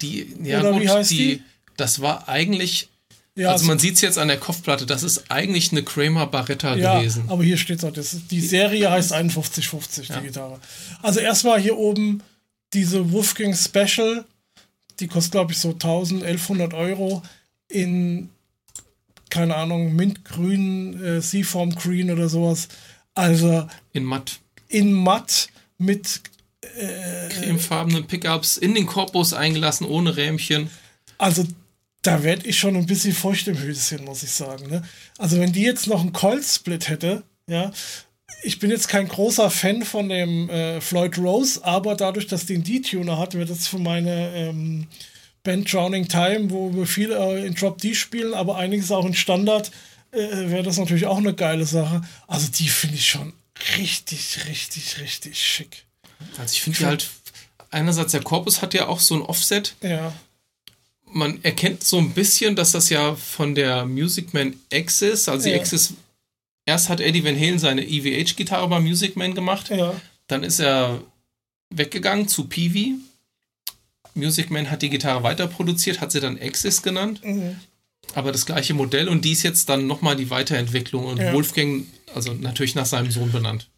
die, 0.00 0.34
ja 0.42 0.60
Oder 0.60 0.72
gut, 0.72 0.82
wie 0.82 0.88
heißt 0.88 1.10
die, 1.10 1.16
die? 1.16 1.42
das 1.76 2.00
war 2.00 2.28
eigentlich, 2.28 2.88
Ja, 3.34 3.50
also 3.50 3.64
man 3.64 3.78
sieht 3.78 3.94
es 3.94 4.02
jetzt 4.02 4.18
an 4.18 4.28
der 4.28 4.36
Kopfplatte, 4.38 4.84
das 4.84 5.02
ist 5.02 5.30
eigentlich 5.30 5.72
eine 5.72 5.82
Kramer 5.82 6.26
Barretta 6.26 6.74
ja, 6.76 6.98
gewesen. 6.98 7.24
aber 7.28 7.42
hier 7.42 7.56
steht 7.56 7.82
es 7.82 7.92
das. 7.94 8.16
Die 8.30 8.40
Serie 8.42 8.90
heißt 8.90 9.10
5150, 9.14 10.08
Ja. 10.08 10.20
die 10.20 10.26
Gitarre. 10.26 10.60
Also 11.00 11.20
erstmal 11.20 11.58
hier 11.60 11.78
oben 11.78 12.22
diese 12.74 13.10
Wolfgang 13.10 13.56
Special, 13.56 14.24
die 15.00 15.06
kostet 15.08 15.32
glaube 15.32 15.52
ich 15.52 15.58
so 15.58 15.70
1000, 15.72 16.24
1100 16.24 16.74
Euro 16.74 17.22
in, 17.68 18.28
keine 19.30 19.56
Ahnung, 19.56 19.96
Mintgrün, 19.96 21.02
äh, 21.02 21.20
Seaform 21.22 21.74
Green 21.74 22.10
oder 22.10 22.28
sowas. 22.28 22.68
Also 23.14 23.66
In 23.94 24.04
matt. 24.04 24.40
in 24.68 24.92
matt 24.92 25.48
mit, 25.78 26.20
Cremefarbenen 27.30 28.06
Pickups 28.06 28.56
in 28.56 28.74
den 28.74 28.86
Korpus 28.86 29.32
eingelassen, 29.32 29.86
ohne 29.86 30.16
Rähmchen. 30.16 30.70
also 31.18 31.46
da 32.02 32.22
werde 32.24 32.46
ich 32.46 32.58
schon 32.58 32.76
ein 32.76 32.86
bisschen 32.86 33.14
feucht 33.14 33.46
im 33.46 33.58
Höschen, 33.58 34.04
muss 34.04 34.22
ich 34.22 34.32
sagen. 34.32 34.68
Ne? 34.68 34.82
Also 35.18 35.38
wenn 35.38 35.52
die 35.52 35.62
jetzt 35.62 35.86
noch 35.86 36.00
einen 36.00 36.12
Coil-Split 36.12 36.88
hätte, 36.88 37.22
ja, 37.46 37.72
ich 38.42 38.58
bin 38.58 38.70
jetzt 38.70 38.88
kein 38.88 39.06
großer 39.06 39.50
Fan 39.50 39.84
von 39.84 40.08
dem 40.08 40.50
äh, 40.50 40.80
Floyd 40.80 41.16
Rose, 41.18 41.64
aber 41.64 41.94
dadurch, 41.94 42.26
dass 42.26 42.46
die 42.46 42.54
einen 42.54 42.64
D-Tuner 42.64 43.18
hat, 43.18 43.34
wird 43.34 43.50
das 43.50 43.68
für 43.68 43.78
meine 43.78 44.34
ähm, 44.34 44.88
Band 45.44 45.72
Drowning 45.72 46.08
Time, 46.08 46.50
wo 46.50 46.74
wir 46.74 46.86
viel 46.86 47.12
äh, 47.12 47.46
in 47.46 47.54
Drop 47.54 47.78
D 47.78 47.94
spielen, 47.94 48.34
aber 48.34 48.56
einiges 48.56 48.90
auch 48.90 49.04
in 49.04 49.14
Standard, 49.14 49.70
äh, 50.10 50.18
wäre 50.18 50.62
das 50.64 50.78
natürlich 50.78 51.06
auch 51.06 51.18
eine 51.18 51.34
geile 51.34 51.66
Sache. 51.66 52.02
Also 52.26 52.48
die 52.48 52.68
finde 52.68 52.96
ich 52.96 53.06
schon 53.06 53.32
richtig, 53.78 54.46
richtig, 54.48 55.00
richtig 55.00 55.40
schick. 55.40 55.84
Also 56.38 56.52
ich 56.52 56.62
finde 56.62 56.78
die 56.78 56.86
halt, 56.86 57.10
einerseits 57.70 58.12
der 58.12 58.22
Korpus 58.22 58.62
hat 58.62 58.74
ja 58.74 58.88
auch 58.88 59.00
so 59.00 59.14
ein 59.14 59.22
Offset. 59.22 59.76
Ja, 59.82 60.12
Man 61.14 61.42
erkennt 61.44 61.84
so 61.84 61.98
ein 61.98 62.10
bisschen, 62.10 62.56
dass 62.56 62.72
das 62.72 62.88
ja 62.88 63.14
von 63.14 63.54
der 63.54 63.84
Music 63.86 64.32
Man 64.34 64.54
X 64.70 65.02
ist. 65.02 65.28
Also 65.28 65.44
die 65.46 65.50
Ja. 65.52 65.56
X 65.58 65.72
ist, 65.72 65.94
erst 66.66 66.88
hat 66.88 67.00
Eddie 67.00 67.24
Van 67.24 67.38
Halen 67.38 67.58
seine 67.58 67.82
EVH-Gitarre 67.86 68.68
bei 68.68 68.80
Music 68.80 69.16
Man 69.16 69.34
gemacht. 69.34 69.68
ja, 69.70 69.94
Dann 70.26 70.42
ist 70.44 70.60
er 70.60 71.02
weggegangen 71.70 72.28
zu 72.28 72.44
Peavey. 72.48 72.94
Music 74.14 74.50
Man 74.50 74.70
hat 74.70 74.82
die 74.82 74.90
Gitarre 74.90 75.22
weiter 75.22 75.46
produziert, 75.46 76.00
hat 76.00 76.12
sie 76.12 76.20
dann 76.20 76.38
Axis 76.40 76.82
genannt. 76.82 77.20
mhm. 77.24 77.56
Aber 78.14 78.32
das 78.32 78.44
gleiche 78.44 78.74
Modell 78.74 79.08
und 79.08 79.24
die 79.24 79.32
ist 79.32 79.42
jetzt 79.44 79.68
dann 79.68 79.86
nochmal 79.86 80.16
die 80.16 80.28
Weiterentwicklung 80.28 81.06
und 81.06 81.18
Ja. 81.18 81.32
Wolfgang, 81.32 81.86
also 82.14 82.34
natürlich 82.34 82.74
nach 82.74 82.84
seinem 82.84 83.10
Sohn 83.10 83.30
benannt. 83.32 83.68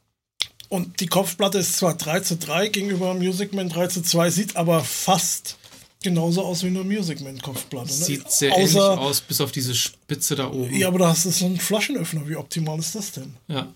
Und 0.70 0.98
die 1.00 1.06
Kopfplatte 1.06 1.58
ist 1.58 1.76
zwar 1.76 1.94
3 1.94 2.20
zu 2.20 2.36
3 2.36 2.68
gegenüber 2.68 3.14
Music 3.14 3.52
Man 3.52 3.68
3 3.68 3.86
zu 3.88 4.02
2, 4.02 4.30
sieht 4.30 4.56
aber 4.56 4.82
fast 4.82 5.58
genauso 6.04 6.42
aus 6.42 6.62
wie 6.62 6.68
eine 6.68 6.84
Music 6.84 7.20
Man 7.20 7.40
Kopfplatte. 7.40 7.88
Ne? 7.88 7.92
Sieht 7.92 8.30
sehr 8.30 8.52
ähnlich 8.52 8.76
Außer, 8.76 9.00
aus, 9.00 9.20
bis 9.20 9.40
auf 9.40 9.50
diese 9.50 9.74
Spitze 9.74 10.36
da 10.36 10.50
oben. 10.50 10.72
Ja, 10.76 10.86
aber 10.86 11.00
da 11.00 11.08
hast 11.08 11.24
du 11.24 11.30
so 11.30 11.46
einen 11.46 11.58
Flaschenöffner. 11.58 12.28
Wie 12.28 12.36
optimal 12.36 12.78
ist 12.78 12.94
das 12.94 13.10
denn? 13.10 13.34
Ja. 13.48 13.74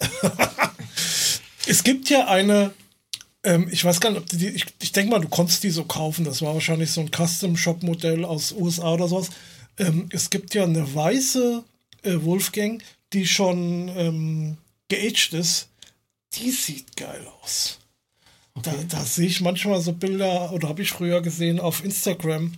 Es 1.66 1.82
gibt 1.82 2.10
ja 2.10 2.26
eine, 2.26 2.74
ähm, 3.42 3.68
ich 3.70 3.84
weiß 3.84 4.00
gar 4.00 4.10
nicht, 4.10 4.18
ob 4.18 4.26
die, 4.28 4.48
ich, 4.48 4.66
ich 4.82 4.92
denke 4.92 5.10
mal, 5.10 5.20
du 5.20 5.28
konntest 5.28 5.62
die 5.62 5.70
so 5.70 5.84
kaufen. 5.84 6.24
Das 6.24 6.42
war 6.42 6.54
wahrscheinlich 6.54 6.90
so 6.90 7.00
ein 7.00 7.10
Custom-Shop-Modell 7.10 8.24
aus 8.24 8.52
USA 8.52 8.92
oder 8.92 9.08
sowas. 9.08 9.30
Ähm, 9.78 10.08
es 10.12 10.30
gibt 10.30 10.54
ja 10.54 10.64
eine 10.64 10.94
weiße 10.94 11.64
äh, 12.02 12.16
Wolfgang, 12.22 12.82
die 13.12 13.26
schon 13.26 13.88
ähm, 13.96 14.58
geaged 14.88 15.32
ist. 15.32 15.68
Die 16.34 16.50
sieht 16.50 16.96
geil 16.96 17.26
aus. 17.42 17.78
Da, 18.62 18.72
da 18.88 19.04
sehe 19.04 19.26
ich 19.26 19.40
manchmal 19.40 19.80
so 19.80 19.92
Bilder, 19.92 20.52
oder 20.52 20.68
habe 20.68 20.82
ich 20.82 20.90
früher 20.90 21.20
gesehen 21.22 21.58
auf 21.58 21.84
Instagram. 21.84 22.52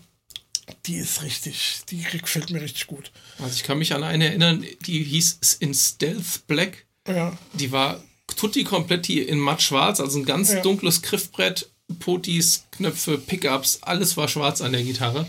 Die 0.86 0.97
ist 0.97 1.22
richtig, 1.22 1.80
die 1.90 2.03
gefällt 2.03 2.51
mir 2.51 2.61
richtig 2.61 2.86
gut. 2.86 3.12
Also 3.38 3.55
ich 3.55 3.62
kann 3.62 3.78
mich 3.78 3.94
an 3.94 4.03
eine 4.03 4.26
erinnern, 4.26 4.64
die 4.86 5.03
hieß 5.03 5.38
in 5.61 5.72
Stealth 5.74 6.47
Black. 6.47 6.86
Ja, 7.09 7.36
Die 7.55 7.70
war 7.72 8.03
tutti 8.36 8.64
komplett 8.64 9.07
die 9.09 9.20
in 9.22 9.38
matt 9.38 9.62
schwarz, 9.62 10.01
also 10.01 10.18
ein 10.18 10.24
ganz 10.24 10.53
Ja. 10.53 10.61
dunkles 10.61 11.03
Griffbrett, 11.03 11.70
Potis, 12.01 12.64
Knöpfe, 12.72 13.16
Pickups, 13.16 13.78
alles 13.82 14.16
war 14.16 14.26
schwarz 14.28 14.61
an 14.61 14.72
der 14.72 14.82
Gitarre. 14.82 15.26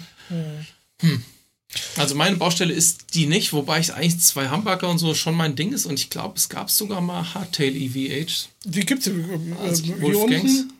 Hm. 0.99 1.24
Also 1.98 2.16
meine 2.16 2.36
Baustelle 2.38 2.74
ist 2.74 3.14
die 3.14 3.26
nicht, 3.26 3.54
wobei 3.54 3.80
ich 3.80 3.94
eigentlich 3.94 4.20
zwei 4.20 4.48
Hamburger 4.50 4.90
und 4.90 4.98
so 5.00 5.14
schon 5.14 5.36
mein 5.36 5.56
Ding 5.56 5.74
ist 5.74 5.86
und 5.86 6.00
ich 6.00 6.10
glaube, 6.10 6.34
es 6.38 6.50
gab 6.50 6.70
sogar 6.72 7.02
mal 7.02 7.34
Hardtail 7.34 7.76
EVH. 7.76 8.48
die 8.66 8.80
gibt 8.86 9.02
es 9.02 9.08
ähm, 9.08 9.56
Also 9.64 9.84
hier 9.84 10.02
Wolfgangs? 10.02 10.42
unten. 10.44 10.74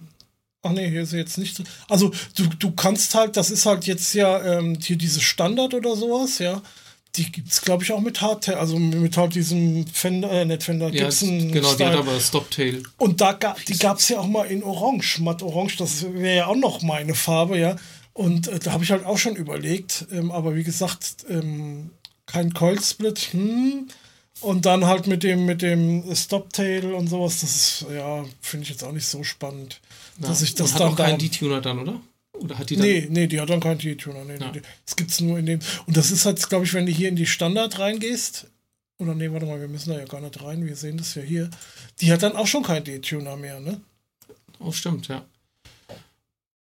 Ach 0.64 0.72
nee, 0.72 0.90
hier 0.90 1.04
ist 1.04 1.12
sie 1.12 1.18
jetzt 1.18 1.38
nicht. 1.38 1.62
Also 1.88 2.12
du, 2.36 2.46
du 2.60 2.72
kannst 2.72 3.14
halt, 3.16 3.38
das 3.38 3.52
ist 3.52 3.66
halt 3.66 3.86
jetzt 3.86 4.14
ja 4.14 4.58
ähm, 4.60 4.78
hier 4.82 4.98
diese 4.98 5.22
Standard 5.22 5.74
oder 5.74 5.96
sowas, 5.96 6.40
ja. 6.40 6.62
Die 7.16 7.32
gibt 7.32 7.50
es, 7.50 7.62
glaube 7.62 7.84
ich, 7.84 7.92
auch 7.94 8.02
mit 8.02 8.22
Hardtail, 8.22 8.56
also 8.56 8.78
mit 8.78 9.18
halt 9.18 9.34
diesem 9.34 9.88
Fender, 9.88 10.30
äh, 10.32 10.46
nicht 10.46 10.62
Fender, 10.62 10.90
Ja, 10.94 11.06
Gibson 11.06 11.52
genau, 11.52 11.74
die 11.74 11.84
hat 11.86 11.94
Style. 11.94 11.98
aber 11.98 12.20
Stoptail. 12.20 12.84
Und 12.98 13.22
da 13.22 13.32
ga, 13.34 13.56
die 13.68 13.78
gab 13.78 13.98
es 13.98 14.10
ja 14.10 14.20
auch 14.20 14.28
mal 14.28 14.44
in 14.46 14.62
Orange, 14.62 15.20
matt 15.22 15.42
Orange, 15.42 15.78
das 15.78 16.04
wäre 16.14 16.36
ja 16.36 16.46
auch 16.48 16.56
noch 16.56 16.82
meine 16.84 17.16
Farbe, 17.16 17.58
ja. 17.58 17.76
Und 18.18 18.48
äh, 18.48 18.58
da 18.58 18.72
habe 18.72 18.84
ich 18.84 18.90
halt 18.92 19.06
auch 19.06 19.20
schon 19.20 19.36
überlegt, 19.36 20.08
ähm, 20.12 20.32
aber 20.32 20.56
wie 20.56 20.64
gesagt, 20.64 21.26
ähm, 21.30 21.92
kein 22.26 22.52
Coil-Split, 22.54 23.20
hm. 23.32 23.88
Und 24.42 24.66
dann 24.68 24.86
halt 24.86 25.08
mit 25.08 25.24
dem, 25.24 25.46
mit 25.48 25.62
dem 25.64 26.04
Stoptail 26.16 26.94
und 26.94 27.08
sowas, 27.08 27.42
das 27.42 27.56
ist, 27.56 27.86
ja, 27.92 28.24
finde 28.40 28.64
ich 28.66 28.70
jetzt 28.70 28.84
auch 28.84 28.92
nicht 28.92 29.08
so 29.08 29.24
spannend. 29.24 29.82
dass 30.20 30.42
ich 30.44 30.54
das 30.54 30.74
hat 30.74 30.82
dann 30.82 30.94
auch 30.94 30.96
keinen 30.96 31.18
D-Tuner 31.18 31.60
dann, 31.62 31.80
oder? 31.80 32.02
Oder 32.34 32.58
hat 32.60 32.70
die 32.70 32.76
dann? 32.76 32.86
Nee, 32.86 33.08
nee, 33.10 33.26
die 33.28 33.40
hat 33.42 33.50
dann 33.50 33.60
keinen 33.60 33.80
T-Tuner. 33.80 34.26
Nee, 34.26 34.38
Ja. 34.40 34.52
nee, 34.52 34.62
das 34.86 34.96
gibt's 34.96 35.22
nur 35.22 35.40
in 35.40 35.48
dem. 35.48 35.60
Und 35.88 35.98
das 35.98 36.12
ist 36.12 36.26
halt, 36.26 36.48
glaube 36.50 36.66
ich, 36.66 36.74
wenn 36.76 36.86
du 36.86 36.92
hier 36.92 37.10
in 37.10 37.16
die 37.16 37.26
Standard 37.26 37.80
reingehst. 37.80 38.46
Oder 39.00 39.16
nee, 39.16 39.32
warte 39.32 39.46
mal, 39.48 39.60
wir 39.60 39.68
müssen 39.68 39.90
da 39.92 39.98
ja 40.00 40.06
gar 40.06 40.22
nicht 40.22 40.42
rein. 40.44 40.64
Wir 40.66 40.76
sehen 40.76 40.98
das 40.98 41.16
ja 41.16 41.24
hier. 41.24 41.50
Die 42.02 42.12
hat 42.12 42.22
dann 42.22 42.36
auch 42.36 42.48
schon 42.48 42.62
keinen 42.64 42.84
D-Tuner 42.84 43.38
mehr, 43.38 43.60
ne? 43.60 43.82
Oh, 44.60 44.72
stimmt, 44.72 45.08
ja. 45.08 45.26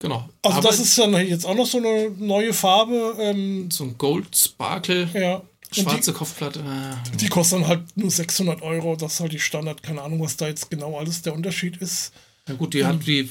Genau. 0.01 0.29
Also 0.43 0.59
aber 0.59 0.69
das 0.69 0.81
ist 0.81 0.99
dann 0.99 1.15
jetzt 1.27 1.47
auch 1.47 1.55
noch 1.55 1.67
so 1.67 1.79
eine 1.79 2.11
neue 2.19 2.53
Farbe. 2.53 3.17
Ähm, 3.19 3.71
so 3.71 3.85
ein 3.85 3.97
Gold 3.97 4.37
Sparkle, 4.37 5.09
ja. 5.15 5.43
Schwarze 5.73 6.13
Kopfplatte. 6.13 6.63
Ah, 6.65 6.97
die, 7.13 7.17
die 7.17 7.29
kostet 7.29 7.61
dann 7.61 7.69
halt 7.69 7.97
nur 7.97 8.11
600 8.11 8.63
Euro. 8.63 8.97
Das 8.97 9.15
ist 9.15 9.21
halt 9.21 9.33
die 9.33 9.41
Standard. 9.41 9.83
Keine 9.83 10.03
Ahnung, 10.03 10.21
was 10.21 10.37
da 10.37 10.47
jetzt 10.47 10.71
genau 10.71 10.99
alles 10.99 11.23
der 11.23 11.35
Unterschied 11.35 11.79
ist. 11.79 12.13
Ja 12.49 12.55
gut, 12.55 12.75
die 12.75 12.85
hat 12.85 13.07
die 13.07 13.29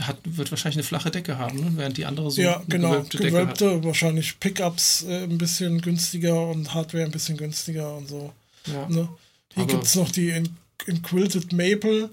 hat, 0.00 0.18
wird 0.24 0.50
wahrscheinlich 0.50 0.76
eine 0.76 0.84
flache 0.84 1.10
Decke 1.10 1.38
haben, 1.38 1.58
ne? 1.58 1.72
während 1.76 1.96
die 1.96 2.04
andere 2.04 2.30
so 2.30 2.40
ja, 2.40 2.56
eine 2.56 2.66
genau. 2.66 2.90
gewölbte 2.90 3.16
Decke 3.18 3.30
Gewölbte, 3.30 3.84
wahrscheinlich 3.84 4.38
Pickups 4.40 5.04
äh, 5.04 5.24
ein 5.24 5.38
bisschen 5.38 5.80
günstiger 5.80 6.48
und 6.48 6.74
Hardware 6.74 7.04
ein 7.04 7.10
bisschen 7.10 7.36
günstiger 7.36 7.96
und 7.96 8.08
so. 8.08 8.32
hat. 8.66 8.74
Ja. 8.74 8.88
Ne? 8.88 9.08
Hier 9.54 9.66
gibt 9.66 9.84
es 9.84 9.94
noch 9.94 10.10
die 10.10 10.30
in, 10.30 10.50
in 10.86 11.02
Quilted 11.02 11.52
Maple. 11.52 12.10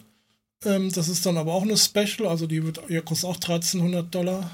Ähm, 0.65 0.91
das 0.91 1.07
ist 1.09 1.25
dann 1.25 1.37
aber 1.37 1.53
auch 1.53 1.63
eine 1.63 1.77
Special, 1.77 2.27
also 2.27 2.47
die 2.47 2.63
wird, 2.63 2.79
ja, 2.89 3.01
kostet 3.01 3.29
auch 3.29 3.35
1300 3.35 4.13
Dollar. 4.13 4.49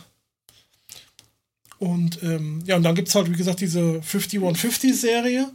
Und 1.78 2.22
ähm, 2.24 2.62
ja, 2.66 2.76
und 2.76 2.84
dann 2.84 2.95
gibt 2.95 3.07
es 3.07 3.16
halt, 3.16 3.32
wie 3.32 3.36
gesagt, 3.38 3.62
diese 3.62 4.01
5150-Serie. 4.01 5.51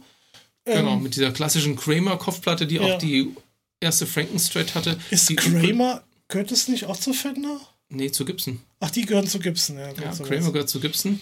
Ähm, 0.65 0.77
Genau, 0.79 0.95
mit 0.97 1.15
dieser 1.15 1.31
klassischen 1.31 1.75
Kramer-Kopfplatte, 1.75 2.65
die 2.65 2.75
Ja. 2.75 2.81
auch 2.81 2.97
die 2.97 3.35
erste 3.79 4.07
Frankenstrat 4.07 4.73
hatte. 4.73 4.97
Ist 5.11 5.29
die 5.29 5.35
Kramer, 5.35 6.01
gehört 6.27 6.51
es 6.51 6.67
nicht 6.67 6.85
auch 6.85 6.97
zu 6.97 7.13
Fender? 7.13 7.59
Nee, 7.89 8.09
zu 8.09 8.25
Gibson. 8.25 8.59
Ach, 8.79 8.89
die 8.89 9.05
gehören 9.05 9.27
zu 9.27 9.37
Gibson, 9.39 9.77
ja. 9.77 9.89
Ja. 9.91 10.11
Kramer 10.11 10.51
gehört 10.51 10.69
zu 10.69 10.79
Gibson. 10.79 11.19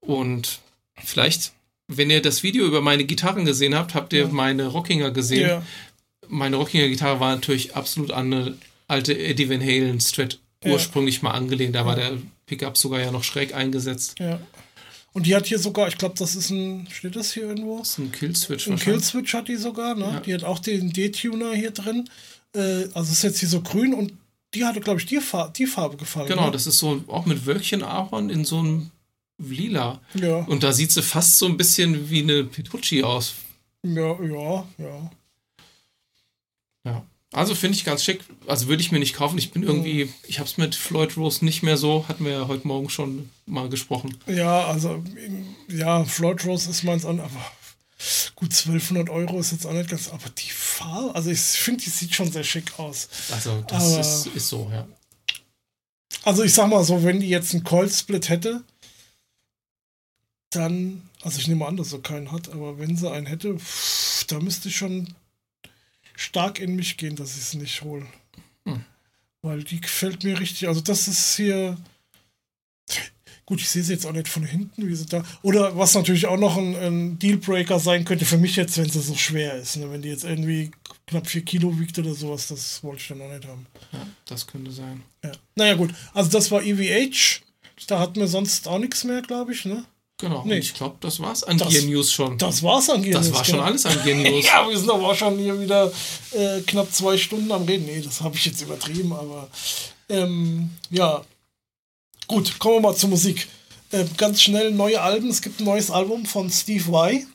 Und 0.00 0.60
vielleicht, 1.02 1.52
wenn 1.88 2.08
ihr 2.08 2.22
das 2.22 2.42
Video 2.42 2.64
über 2.66 2.80
meine 2.80 3.04
Gitarren 3.04 3.44
gesehen 3.44 3.74
habt, 3.74 3.94
habt 3.94 4.14
ihr 4.14 4.20
Ja. 4.22 4.28
meine 4.28 4.68
Rockinger 4.68 5.10
gesehen. 5.10 5.48
Ja, 5.48 5.62
Meine 6.28 6.56
Rockinger 6.56 6.88
Gitarre 6.88 7.20
war 7.20 7.34
natürlich 7.34 7.74
absolut 7.74 8.10
an 8.10 8.32
eine 8.32 8.58
alte 8.88 9.18
Eddie 9.18 9.48
Van 9.48 9.60
Halen 9.60 10.00
Strat 10.00 10.38
ursprünglich 10.64 11.22
mal 11.22 11.32
angelehnt. 11.32 11.74
Da 11.74 11.84
war 11.86 11.96
der 11.96 12.18
Pickup 12.46 12.76
sogar 12.76 13.00
ja 13.00 13.10
noch 13.10 13.24
schräg 13.24 13.54
eingesetzt. 13.54 14.18
Ja. 14.18 14.40
Und 15.12 15.26
die 15.26 15.36
hat 15.36 15.46
hier 15.46 15.60
sogar, 15.60 15.86
ich 15.86 15.96
glaube, 15.96 16.16
das 16.18 16.34
ist 16.34 16.50
ein, 16.50 16.88
steht 16.90 17.14
das 17.14 17.32
hier 17.32 17.44
irgendwo? 17.44 17.78
Das 17.78 17.90
ist 17.90 17.98
ein 17.98 18.10
Killswitch. 18.10 18.66
Ein 18.66 18.78
Killswitch 18.78 19.32
hat 19.32 19.46
die 19.46 19.56
sogar, 19.56 19.94
ne? 19.94 20.04
Ja. 20.04 20.20
Die 20.20 20.34
hat 20.34 20.42
auch 20.42 20.58
den 20.58 20.92
D-Tuner 20.92 21.52
hier 21.52 21.70
drin. 21.70 22.08
Äh, 22.52 22.88
also 22.94 23.12
ist 23.12 23.22
jetzt 23.22 23.38
hier 23.38 23.48
so 23.48 23.60
grün 23.60 23.94
und 23.94 24.12
die 24.54 24.64
hatte, 24.64 24.80
glaube 24.80 25.00
ich, 25.00 25.06
die, 25.06 25.18
Farbe, 25.18 25.52
die 25.56 25.66
Farbe 25.66 25.96
gefallen. 25.96 26.28
Genau, 26.28 26.46
ne? 26.46 26.50
das 26.50 26.66
ist 26.66 26.78
so 26.78 27.04
auch 27.06 27.26
mit 27.26 27.46
Wölkchen-Ahorn 27.46 28.28
in 28.28 28.44
so 28.44 28.58
einem 28.58 28.90
Lila. 29.38 30.00
Ja. 30.14 30.38
Und 30.38 30.64
da 30.64 30.72
sieht 30.72 30.90
sie 30.90 31.02
fast 31.02 31.38
so 31.38 31.46
ein 31.46 31.56
bisschen 31.56 32.10
wie 32.10 32.22
eine 32.22 32.44
Petrucci 32.44 33.04
aus. 33.04 33.34
Ja, 33.84 34.20
ja, 34.22 34.66
ja. 34.78 35.10
Also 37.34 37.56
finde 37.56 37.76
ich 37.76 37.84
ganz 37.84 38.04
schick. 38.04 38.20
Also 38.46 38.68
würde 38.68 38.80
ich 38.80 38.92
mir 38.92 39.00
nicht 39.00 39.16
kaufen. 39.16 39.36
Ich 39.38 39.50
bin 39.50 39.64
irgendwie, 39.64 40.08
ich 40.22 40.38
habe 40.38 40.48
es 40.48 40.56
mit 40.56 40.76
Floyd 40.76 41.16
Rose 41.16 41.44
nicht 41.44 41.64
mehr 41.64 41.76
so. 41.76 42.06
Hatten 42.06 42.24
wir 42.24 42.32
ja 42.32 42.48
heute 42.48 42.66
Morgen 42.66 42.88
schon 42.88 43.28
mal 43.44 43.68
gesprochen. 43.68 44.16
Ja, 44.26 44.66
also 44.66 45.02
ja, 45.68 46.04
Floyd 46.04 46.44
Rose 46.46 46.70
ist 46.70 46.84
meins 46.84 47.04
an, 47.04 47.18
aber 47.18 47.52
gut 48.36 48.52
1200 48.52 49.10
Euro 49.10 49.40
ist 49.40 49.50
jetzt 49.50 49.66
auch 49.66 49.72
nicht 49.72 49.90
ganz. 49.90 50.10
Aber 50.10 50.28
die 50.30 50.50
Farbe, 50.50 51.12
also 51.16 51.28
ich 51.30 51.40
finde, 51.40 51.82
die 51.82 51.90
sieht 51.90 52.14
schon 52.14 52.30
sehr 52.30 52.44
schick 52.44 52.78
aus. 52.78 53.08
Also 53.32 53.64
das 53.66 53.96
ist, 53.96 54.26
ist, 54.36 54.48
so, 54.48 54.70
ja. 54.72 54.86
Also 56.22 56.44
ich 56.44 56.54
sag 56.54 56.68
mal 56.68 56.84
so, 56.84 57.02
wenn 57.02 57.18
die 57.18 57.28
jetzt 57.28 57.52
einen 57.52 57.64
Coil 57.64 57.90
Split 57.90 58.28
hätte, 58.28 58.62
dann, 60.50 61.10
also 61.22 61.40
ich 61.40 61.48
nehme 61.48 61.66
an, 61.66 61.76
dass 61.76 61.92
er 61.92 62.00
keinen 62.00 62.30
hat, 62.30 62.48
aber 62.50 62.78
wenn 62.78 62.96
sie 62.96 63.10
einen 63.10 63.26
hätte, 63.26 63.58
pff, 63.58 64.24
da 64.28 64.38
müsste 64.38 64.68
ich 64.68 64.76
schon 64.76 65.12
stark 66.16 66.58
in 66.60 66.76
mich 66.76 66.96
gehen, 66.96 67.16
dass 67.16 67.36
ich 67.36 67.42
es 67.42 67.54
nicht 67.54 67.82
hole. 67.82 68.06
Hm. 68.66 68.84
Weil 69.42 69.62
die 69.62 69.80
gefällt 69.80 70.24
mir 70.24 70.38
richtig. 70.38 70.68
Also, 70.68 70.80
das 70.80 71.08
ist 71.08 71.36
hier. 71.36 71.76
Gut, 73.46 73.60
ich 73.60 73.68
sehe 73.68 73.82
sie 73.82 73.92
jetzt 73.92 74.06
auch 74.06 74.12
nicht 74.12 74.28
von 74.28 74.42
hinten, 74.42 74.88
wie 74.88 74.94
sie 74.94 75.04
da. 75.04 75.22
Oder 75.42 75.76
was 75.76 75.94
natürlich 75.94 76.26
auch 76.26 76.38
noch 76.38 76.56
ein, 76.56 76.74
ein 76.76 77.18
Dealbreaker 77.18 77.78
sein 77.78 78.06
könnte 78.06 78.24
für 78.24 78.38
mich 78.38 78.56
jetzt, 78.56 78.78
wenn 78.78 78.88
sie 78.88 79.02
so 79.02 79.14
schwer 79.14 79.56
ist. 79.56 79.76
Ne? 79.76 79.90
Wenn 79.90 80.00
die 80.00 80.08
jetzt 80.08 80.24
irgendwie 80.24 80.70
knapp 81.06 81.26
4 81.26 81.42
Kilo 81.42 81.78
wiegt 81.78 81.98
oder 81.98 82.14
sowas, 82.14 82.48
das 82.48 82.82
wollte 82.82 83.02
ich 83.02 83.08
dann 83.08 83.18
noch 83.18 83.28
nicht 83.28 83.46
haben. 83.46 83.66
Ja, 83.92 84.06
das 84.24 84.46
könnte 84.46 84.72
sein. 84.72 85.02
Ja. 85.22 85.32
Naja, 85.56 85.74
gut. 85.74 85.92
Also, 86.14 86.30
das 86.30 86.50
war 86.50 86.62
EVH. 86.62 87.42
Da 87.86 87.98
hatten 87.98 88.20
wir 88.20 88.28
sonst 88.28 88.66
auch 88.66 88.78
nichts 88.78 89.04
mehr, 89.04 89.20
glaube 89.20 89.52
ich, 89.52 89.66
ne? 89.66 89.84
Genau, 90.18 90.44
nee. 90.44 90.58
ich 90.58 90.74
glaube, 90.74 90.96
das 91.00 91.18
war's 91.18 91.42
an 91.42 91.58
das, 91.58 91.70
Gear 91.70 91.84
News 91.84 92.12
schon. 92.12 92.38
Das 92.38 92.62
war's 92.62 92.88
an 92.88 93.02
Gear 93.02 93.20
News. 93.20 93.28
Das 93.28 93.36
war 93.36 93.44
schon 93.44 93.54
genau. 93.56 93.66
alles 93.66 93.86
an 93.86 94.02
Gear 94.04 94.16
News. 94.30 94.46
ja, 94.46 94.68
wir 94.68 94.78
sind 94.78 94.90
aber 94.90 95.08
auch 95.08 95.14
schon 95.14 95.38
hier 95.38 95.60
wieder 95.60 95.90
äh, 96.32 96.60
knapp 96.60 96.92
zwei 96.92 97.18
Stunden 97.18 97.50
am 97.50 97.64
Reden. 97.64 97.86
Nee, 97.86 98.00
das 98.00 98.20
habe 98.20 98.36
ich 98.36 98.44
jetzt 98.44 98.62
übertrieben, 98.62 99.12
aber 99.12 99.48
ähm, 100.08 100.70
ja. 100.90 101.24
Gut, 102.26 102.58
kommen 102.58 102.76
wir 102.76 102.80
mal 102.80 102.96
zur 102.96 103.10
Musik. 103.10 103.48
Äh, 103.90 104.04
ganz 104.16 104.40
schnell 104.40 104.70
neue 104.70 105.00
Alben. 105.00 105.28
Es 105.28 105.42
gibt 105.42 105.60
ein 105.60 105.64
neues 105.64 105.90
Album 105.90 106.26
von 106.26 106.48
Steve 106.48 106.90
Vai. 106.90 107.26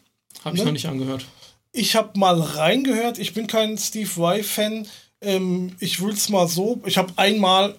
Habe 0.44 0.56
ich 0.56 0.62
ne? 0.62 0.66
noch 0.66 0.74
nicht 0.74 0.88
angehört. 0.88 1.26
Ich 1.72 1.96
habe 1.96 2.18
mal 2.18 2.40
reingehört. 2.40 3.20
Ich 3.20 3.34
bin 3.34 3.48
kein 3.48 3.78
Steve 3.78 4.10
Vai-Fan. 4.16 4.88
Ähm, 5.22 5.76
ich 5.80 6.02
will 6.02 6.14
es 6.14 6.30
mal 6.30 6.48
so. 6.48 6.82
Ich 6.86 6.98
habe 6.98 7.14
einmal 7.18 7.78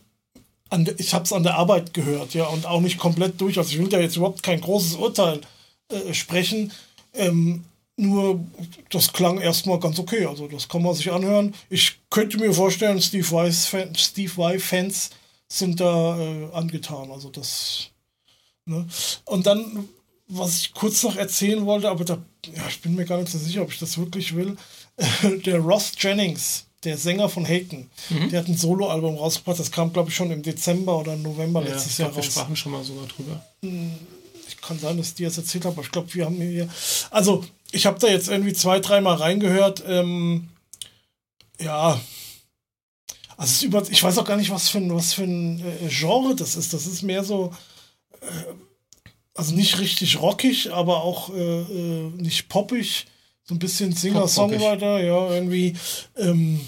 an, 0.71 0.89
ich 0.99 1.12
habe 1.12 1.25
es 1.25 1.33
an 1.33 1.43
der 1.43 1.57
Arbeit 1.57 1.93
gehört, 1.93 2.35
ja, 2.35 2.47
und 2.47 2.66
auch 2.66 2.81
nicht 2.81 2.99
komplett 2.99 3.41
durch. 3.41 3.59
Also 3.59 3.73
ich 3.73 3.79
will 3.79 3.89
da 3.89 3.99
jetzt 3.99 4.16
überhaupt 4.16 4.43
kein 4.43 4.61
großes 4.61 4.95
Urteil 4.95 5.41
äh, 5.89 6.14
sprechen. 6.14 6.73
Ähm, 7.12 7.64
nur 7.97 8.41
das 8.89 9.12
klang 9.12 9.41
erstmal 9.41 9.79
ganz 9.79 9.99
okay. 9.99 10.25
Also 10.25 10.49
das 10.49 10.68
kann 10.68 10.83
man 10.83 10.95
sich 10.95 11.12
anhören. 11.12 11.55
Ich 11.68 11.99
könnte 12.09 12.39
mir 12.39 12.53
vorstellen, 12.55 13.01
Steve 13.03 13.31
Vai-Fans 13.31 13.99
Steve 13.99 15.16
sind 15.49 15.81
da 15.81 16.18
äh, 16.18 16.53
angetan. 16.53 17.11
Also 17.11 17.29
das. 17.29 17.89
Ne? 18.64 18.87
Und 19.27 19.47
dann, 19.47 19.89
was 20.29 20.61
ich 20.61 20.73
kurz 20.73 21.03
noch 21.03 21.16
erzählen 21.16 21.66
wollte, 21.66 21.91
aber 21.91 22.05
da, 22.05 22.18
ja, 22.47 22.66
ich 22.68 22.81
bin 22.81 22.95
mir 22.95 23.05
gar 23.05 23.18
nicht 23.18 23.33
so 23.33 23.39
sicher, 23.39 23.62
ob 23.62 23.73
ich 23.73 23.79
das 23.79 23.99
wirklich 23.99 24.35
will. 24.35 24.57
der 25.45 25.59
Ross 25.59 25.93
Jennings, 25.99 26.66
der 26.85 26.97
Sänger 26.97 27.28
von 27.28 27.47
Haken, 27.47 27.91
mhm. 28.09 28.31
der 28.31 28.41
hat 28.41 28.49
ein 28.49 28.57
Soloalbum 28.57 29.16
rausgebracht. 29.16 29.59
Das 29.59 29.70
kam, 29.70 29.93
glaube 29.93 30.09
ich, 30.09 30.16
schon 30.16 30.31
im 30.31 30.43
Dezember 30.43 30.99
oder 30.99 31.16
November 31.16 31.62
ja, 31.62 31.70
letztes 31.70 31.99
Jahr 31.99 32.09
glaub, 32.09 32.18
raus. 32.18 32.26
Wir 32.26 32.31
sprachen 32.33 32.57
schon 32.57 32.72
mal 32.72 32.85
sogar 32.85 33.07
drüber. 33.07 33.45
Hm, 33.62 33.95
ich 34.49 34.61
kann 34.61 34.78
sein, 34.78 34.97
dass 34.97 35.14
die 35.14 35.24
das 35.24 35.37
erzählt 35.37 35.64
haben, 35.64 35.72
aber 35.72 35.83
ich 35.83 35.93
glaube, 35.93 36.12
wir 36.14 36.24
haben 36.24 36.37
hier. 36.37 36.68
Also, 37.11 37.45
ich 37.70 37.87
habe 37.87 37.99
da 37.99 38.09
jetzt 38.09 38.28
irgendwie 38.28 38.55
zwei, 38.55 38.81
dreimal 38.81 39.16
reingehört. 39.16 39.85
Ähm, 39.87 40.49
ja. 41.61 42.01
Also, 43.37 43.53
es 43.53 43.62
über, 43.62 43.83
ich 43.91 44.03
weiß 44.03 44.18
auch 44.18 44.24
gar 44.24 44.37
nicht, 44.37 44.51
was 44.51 44.68
für 44.70 44.78
ein, 44.78 44.95
was 44.95 45.12
für 45.12 45.24
ein 45.24 45.61
äh, 45.61 45.89
Genre 45.89 46.35
das 46.35 46.57
ist. 46.57 46.72
Das 46.72 46.87
ist 46.87 47.03
mehr 47.03 47.24
so. 47.24 47.53
Äh, 48.20 48.26
also 49.35 49.55
nicht 49.55 49.78
richtig 49.78 50.20
rockig, 50.20 50.72
aber 50.72 51.03
auch 51.03 51.33
äh, 51.35 51.61
äh 51.61 52.11
nicht 52.16 52.49
poppig 52.49 53.07
so 53.51 53.57
ein 53.57 53.59
bisschen 53.59 53.92
Singer-Songwriter, 53.92 55.03
ja, 55.03 55.28
irgendwie. 55.34 55.74
Ähm, 56.16 56.61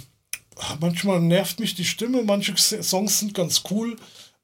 manchmal 0.80 1.20
nervt 1.20 1.60
mich 1.60 1.76
die 1.76 1.84
Stimme, 1.84 2.24
manche 2.24 2.56
Songs 2.56 3.20
sind 3.20 3.34
ganz 3.34 3.62
cool. 3.70 3.96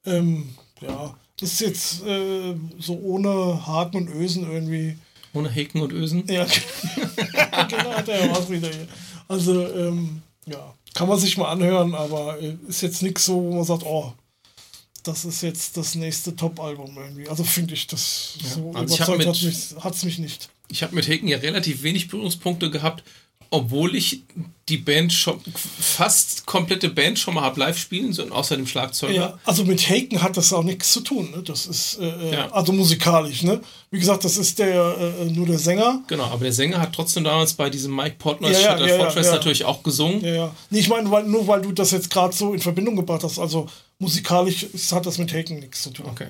Ähm, 0.07 0.51
ja, 0.81 1.17
ist 1.41 1.61
jetzt 1.61 2.07
äh, 2.07 2.55
so 2.79 2.97
ohne 3.01 3.67
Haken 3.67 3.97
und 3.97 4.09
Ösen 4.09 4.49
irgendwie. 4.49 4.97
Ohne 5.35 5.53
Haken 5.53 5.81
und 5.81 5.93
Ösen? 5.93 6.29
Ja, 6.29 6.47
genau, 7.69 7.91
hat 7.91 8.09
er 8.09 8.27
ja 8.27 8.31
was 8.31 8.49
wieder 8.49 8.69
hier. 8.69 8.87
Also, 9.27 9.67
ähm, 9.75 10.23
ja, 10.47 10.75
kann 10.95 11.09
man 11.09 11.19
sich 11.19 11.37
mal 11.39 11.51
anhören, 11.51 11.93
aber 11.97 12.41
äh, 12.41 12.57
ist 12.69 12.83
jetzt 12.83 13.03
nichts 13.03 13.25
so, 13.25 13.43
wo 13.43 13.57
man 13.57 13.65
sagt, 13.65 13.83
oh, 13.83 14.13
das 15.03 15.25
ist 15.25 15.43
jetzt 15.43 15.77
das 15.77 15.97
nächste 15.97 16.37
Top-Album 16.37 16.97
irgendwie. 16.97 17.29
Also 17.29 17.43
finde 17.43 17.75
ich 17.75 17.89
das 17.89 18.37
ja. 18.41 18.49
so 18.49 18.73
also 18.75 18.95
überzeugt 18.95 19.27
hat 19.83 19.95
es 19.95 20.05
mich, 20.05 20.19
mich 20.19 20.19
nicht 20.21 20.51
ich 20.71 20.83
habe 20.83 20.95
mit 20.95 21.09
Haken 21.09 21.29
ja 21.29 21.39
relativ 21.39 21.83
wenig 21.83 22.09
Berührungspunkte 22.09 22.71
gehabt, 22.71 23.03
obwohl 23.51 23.97
ich 23.97 24.25
die 24.69 24.77
Band 24.77 25.11
schon, 25.11 25.41
fast 25.55 26.45
komplette 26.45 26.91
Band 26.91 27.19
schon 27.19 27.33
mal 27.33 27.43
habe 27.43 27.59
live 27.59 27.79
spielen 27.79 28.13
sollen, 28.13 28.31
außer 28.31 28.57
dem 28.57 28.67
Schlagzeuger. 28.67 29.15
Ja, 29.15 29.39
also 29.45 29.65
mit 29.65 29.89
Haken 29.89 30.21
hat 30.21 30.37
das 30.37 30.53
auch 30.53 30.63
nichts 30.63 30.93
zu 30.93 31.01
tun. 31.01 31.31
Ne? 31.31 31.43
Das 31.43 31.65
ist, 31.65 31.99
äh, 31.99 32.09
äh, 32.09 32.33
ja. 32.35 32.53
also 32.53 32.75
musikalisch, 32.75 33.43
ne? 33.43 33.63
Wie 33.91 33.99
gesagt, 33.99 34.25
das 34.25 34.37
ist 34.37 34.59
der, 34.59 35.15
äh, 35.21 35.25
nur 35.31 35.47
der 35.47 35.59
Sänger. 35.59 36.03
Genau, 36.09 36.25
aber 36.25 36.45
der 36.45 36.53
Sänger 36.53 36.79
hat 36.79 36.93
trotzdem 36.93 37.25
damals 37.25 37.55
bei 37.55 37.71
diesem 37.71 37.97
Mike 37.97 38.17
Portnoy's 38.19 38.61
ja, 38.61 38.79
ja, 38.79 38.87
ja, 38.87 38.97
Fortress 38.99 39.29
ja, 39.29 39.33
natürlich 39.33 39.65
auch 39.65 39.83
gesungen. 39.83 40.21
Ja, 40.23 40.35
ja. 40.35 40.57
Nee, 40.69 40.81
ich 40.81 40.89
meine, 40.89 41.11
weil, 41.11 41.25
nur 41.25 41.47
weil 41.47 41.63
du 41.63 41.73
das 41.73 41.91
jetzt 41.93 42.11
gerade 42.11 42.35
so 42.35 42.53
in 42.53 42.61
Verbindung 42.61 42.97
gebracht 42.97 43.25
hast, 43.25 43.39
also 43.39 43.67
musikalisch 43.99 44.67
hat 44.93 45.07
das 45.07 45.17
mit 45.17 45.33
Haken 45.33 45.61
nichts 45.61 45.83
zu 45.83 45.91
tun. 45.91 46.07
Okay. 46.11 46.29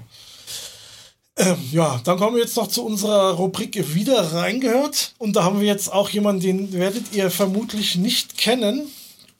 Ähm, 1.39 1.57
ja, 1.71 2.01
dann 2.03 2.19
kommen 2.19 2.35
wir 2.35 2.43
jetzt 2.43 2.57
noch 2.57 2.67
zu 2.67 2.85
unserer 2.85 3.35
Rubrik 3.35 3.95
wieder 3.95 4.33
reingehört. 4.33 5.15
Und 5.19 5.37
da 5.37 5.45
haben 5.45 5.61
wir 5.61 5.69
jetzt 5.69 5.93
auch 5.93 6.11
jemanden, 6.11 6.43
den 6.43 6.73
werdet 6.73 7.13
ihr 7.13 7.31
vermutlich 7.31 7.95
nicht 7.95 8.37
kennen. 8.37 8.91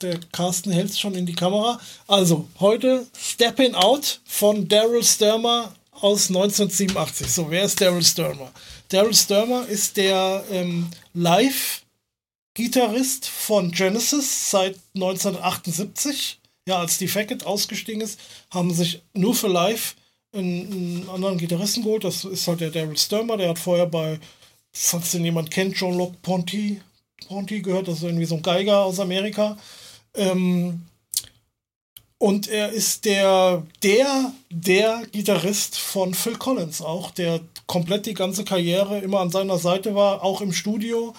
Der 0.01 0.21
Carsten 0.31 0.71
hält 0.71 0.91
es 0.91 1.01
schon 1.01 1.17
in 1.17 1.27
die 1.27 1.35
Kamera. 1.35 1.81
Also, 2.07 2.47
heute 2.61 3.05
Stepping 3.19 3.75
Out 3.75 4.21
von 4.25 4.69
Daryl 4.69 5.03
Sturmer 5.03 5.75
aus 5.91 6.29
1987. 6.29 7.33
So, 7.33 7.51
wer 7.51 7.65
ist 7.65 7.81
Daryl 7.81 8.05
Sturmer? 8.05 8.53
Daryl 8.91 9.15
Sturmer 9.15 9.67
ist 9.67 9.97
der 9.97 10.45
ähm, 10.53 10.87
Live-Gitarrist 11.15 13.27
von 13.27 13.73
Genesis 13.73 14.53
seit 14.53 14.77
1978. 14.95 16.39
Ja, 16.69 16.79
als 16.79 16.99
die 16.99 17.09
Facket 17.09 17.45
ausgestiegen 17.45 18.03
ist, 18.03 18.21
haben 18.51 18.73
sich 18.73 19.03
nur 19.15 19.35
für 19.35 19.49
Live 19.49 19.97
einen, 20.33 20.73
einen 20.73 21.09
anderen 21.09 21.39
Gitarristen 21.39 21.83
geholt. 21.83 22.05
Das 22.05 22.25
ist 22.25 22.47
halt 22.47 22.61
der 22.61 22.71
Daryl 22.71 22.97
Sturmer. 22.97 23.37
Der 23.37 23.51
hat 23.51 23.59
vorher 23.59 23.87
bei, 23.87 24.19
falls 24.73 25.13
den 25.13 25.25
jemand 25.25 25.51
kennt, 25.51 25.77
John 25.77 25.97
Locke 25.97 26.17
Ponty, 26.23 26.81
Ponty 27.27 27.63
gehört. 27.63 27.89
Das 27.89 27.99
ist 27.99 28.05
irgendwie 28.05 28.27
so 28.27 28.37
ein 28.37 28.43
Geiger 28.43 28.81
aus 28.81 29.01
Amerika. 29.01 29.57
Ähm, 30.15 30.83
und 32.19 32.49
er 32.49 32.71
ist 32.71 33.05
der, 33.05 33.65
der, 33.83 34.33
der 34.51 35.03
Gitarrist 35.13 35.79
von 35.79 36.15
Phil 36.15 36.37
Collins 36.37 36.83
auch, 36.83 37.13
der 37.13 37.41
komplett 37.69 38.07
die 38.07 38.15
ganze 38.15 38.45
Karriere 38.45 38.99
immer 38.99 39.21
an 39.21 39.31
seiner 39.31 39.59
Seite 39.59 39.95
war, 39.95 40.25
auch 40.25 40.41
im 40.41 40.53
Studio. 40.53 41.15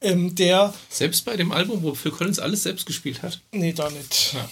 Ähm, 0.00 0.34
der 0.36 0.72
selbst 0.88 1.24
bei 1.24 1.36
dem 1.36 1.50
Album, 1.50 1.82
wo 1.82 1.94
Phil 1.94 2.12
Collins 2.12 2.38
alles 2.38 2.62
selbst 2.62 2.86
gespielt 2.86 3.22
hat? 3.22 3.40
Nee, 3.50 3.72
da 3.72 3.90
nicht. 3.90 4.34
Ja. 4.34 4.48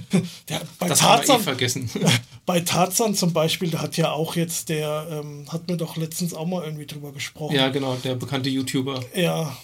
Der, 0.48 0.60
bei 0.78 0.88
das 0.88 0.98
Tarzan, 0.98 1.18
haben 1.18 1.28
wir 1.28 1.34
eh 1.34 1.56
vergessen. 1.56 1.90
Bei 2.46 2.60
Tarzan 2.60 3.14
zum 3.14 3.32
Beispiel, 3.32 3.70
da 3.70 3.80
hat 3.80 3.96
ja 3.96 4.10
auch 4.10 4.34
jetzt 4.34 4.68
der, 4.68 5.06
ähm, 5.10 5.46
hat 5.48 5.68
mir 5.68 5.76
doch 5.76 5.96
letztens 5.96 6.34
auch 6.34 6.46
mal 6.46 6.64
irgendwie 6.64 6.86
drüber 6.86 7.12
gesprochen. 7.12 7.54
Ja, 7.54 7.68
genau, 7.68 7.96
der 8.02 8.16
bekannte 8.16 8.50
YouTuber. 8.50 9.00
Ja. 9.14 9.56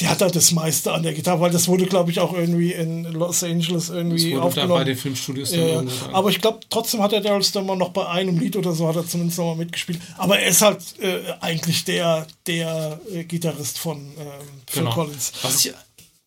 Der 0.00 0.10
hat 0.10 0.20
da 0.20 0.28
das 0.28 0.50
meiste 0.50 0.92
an 0.92 1.04
der 1.04 1.12
Gitarre, 1.12 1.40
weil 1.40 1.52
das 1.52 1.68
wurde, 1.68 1.86
glaube 1.86 2.10
ich, 2.10 2.18
auch 2.18 2.32
irgendwie 2.32 2.72
in 2.72 3.04
Los 3.04 3.44
Angeles 3.44 3.90
irgendwie 3.90 4.30
das 4.30 4.32
wurde 4.32 4.42
aufgenommen. 4.42 4.70
Da 4.70 4.78
bei 4.78 4.84
den 4.84 4.96
Filmstudios 4.96 5.54
ja, 5.54 5.84
Aber 6.12 6.30
ich 6.30 6.40
glaube, 6.40 6.60
trotzdem 6.70 7.02
hat 7.02 7.12
der 7.12 7.20
Daryl 7.20 7.44
Stummer 7.44 7.76
noch 7.76 7.90
bei 7.90 8.08
einem 8.08 8.38
Lied 8.38 8.56
oder 8.56 8.72
so, 8.72 8.88
hat 8.88 8.96
er 8.96 9.06
zumindest 9.06 9.38
noch 9.38 9.54
mal 9.54 9.56
mitgespielt. 9.56 10.00
Aber 10.16 10.40
er 10.40 10.48
ist 10.48 10.62
halt 10.62 10.80
äh, 10.98 11.20
eigentlich 11.40 11.84
der, 11.84 12.26
der 12.46 12.98
äh, 13.12 13.22
Gitarrist 13.24 13.78
von 13.78 13.98
äh, 13.98 14.24
Phil 14.66 14.82
genau. 14.82 14.94
Collins. 14.94 15.32
Was 15.42 15.64
ich 15.64 15.72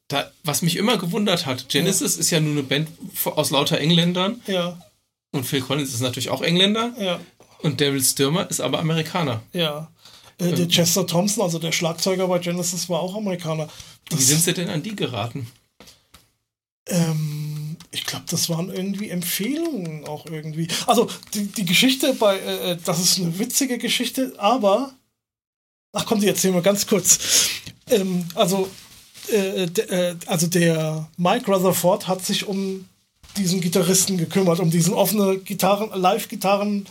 da, 0.07 0.31
was 0.43 0.61
mich 0.61 0.75
immer 0.75 0.97
gewundert 0.97 1.45
hat, 1.45 1.69
Genesis 1.69 2.15
ja. 2.15 2.19
ist 2.19 2.29
ja 2.29 2.39
nur 2.39 2.51
eine 2.51 2.63
Band 2.63 2.89
aus 3.25 3.49
lauter 3.49 3.79
Engländern. 3.79 4.41
Ja. 4.47 4.79
Und 5.31 5.45
Phil 5.45 5.61
Collins 5.61 5.93
ist 5.93 6.01
natürlich 6.01 6.29
auch 6.29 6.41
Engländer. 6.41 6.93
Ja. 6.99 7.19
Und 7.59 7.81
Daryl 7.81 8.03
Stürmer 8.03 8.49
ist 8.49 8.61
aber 8.61 8.79
Amerikaner. 8.79 9.41
Ja. 9.53 9.91
Äh, 10.37 10.51
der 10.51 10.67
Chester 10.67 11.07
Thompson, 11.07 11.43
also 11.43 11.59
der 11.59 11.71
Schlagzeuger 11.71 12.27
bei 12.27 12.39
Genesis, 12.39 12.89
war 12.89 12.99
auch 12.99 13.15
Amerikaner. 13.15 13.67
Wie 14.11 14.21
sind 14.21 14.41
sie 14.41 14.53
denn 14.53 14.69
an 14.69 14.83
die 14.83 14.95
geraten? 14.95 15.47
Ähm, 16.87 17.77
ich 17.91 18.05
glaube, 18.05 18.25
das 18.29 18.49
waren 18.49 18.69
irgendwie 18.69 19.09
Empfehlungen 19.09 20.05
auch 20.05 20.25
irgendwie. 20.27 20.67
Also 20.85 21.09
die, 21.33 21.47
die 21.47 21.65
Geschichte 21.65 22.13
bei, 22.13 22.37
äh, 22.37 22.77
das 22.83 22.99
ist 22.99 23.17
eine 23.17 23.39
witzige 23.39 23.77
Geschichte, 23.77 24.33
aber 24.37 24.93
ach 25.93 26.05
komm, 26.05 26.19
die 26.19 26.27
erzählen 26.27 26.53
wir 26.53 26.61
ganz 26.61 26.85
kurz. 26.85 27.49
Ähm, 27.89 28.25
also, 28.35 28.69
äh, 29.31 29.63
äh, 29.65 30.15
also 30.27 30.47
der 30.47 31.07
Mike 31.17 31.51
Rutherford 31.51 32.07
hat 32.07 32.25
sich 32.25 32.47
um 32.47 32.85
diesen 33.37 33.59
Gitarristen 33.61 34.17
gekümmert, 34.17 34.59
um 34.59 34.69
diesen 34.71 34.93
offene 34.93 35.37
Gitarren, 35.39 35.89
Live-Gitarren 35.99 36.85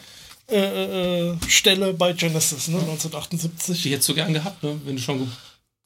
äh, 0.51 1.30
äh, 1.30 1.37
Stelle 1.49 1.95
bei 1.95 2.12
Genesis, 2.12 2.68
ne, 2.68 2.76
1978. 2.78 3.82
Die 3.82 3.91
hättest 3.93 4.09
du 4.11 4.14
gern 4.14 4.32
gehabt, 4.35 4.62
ne? 4.62 4.78
wenn 4.85 4.97
du 4.97 5.03
schon 5.03 5.30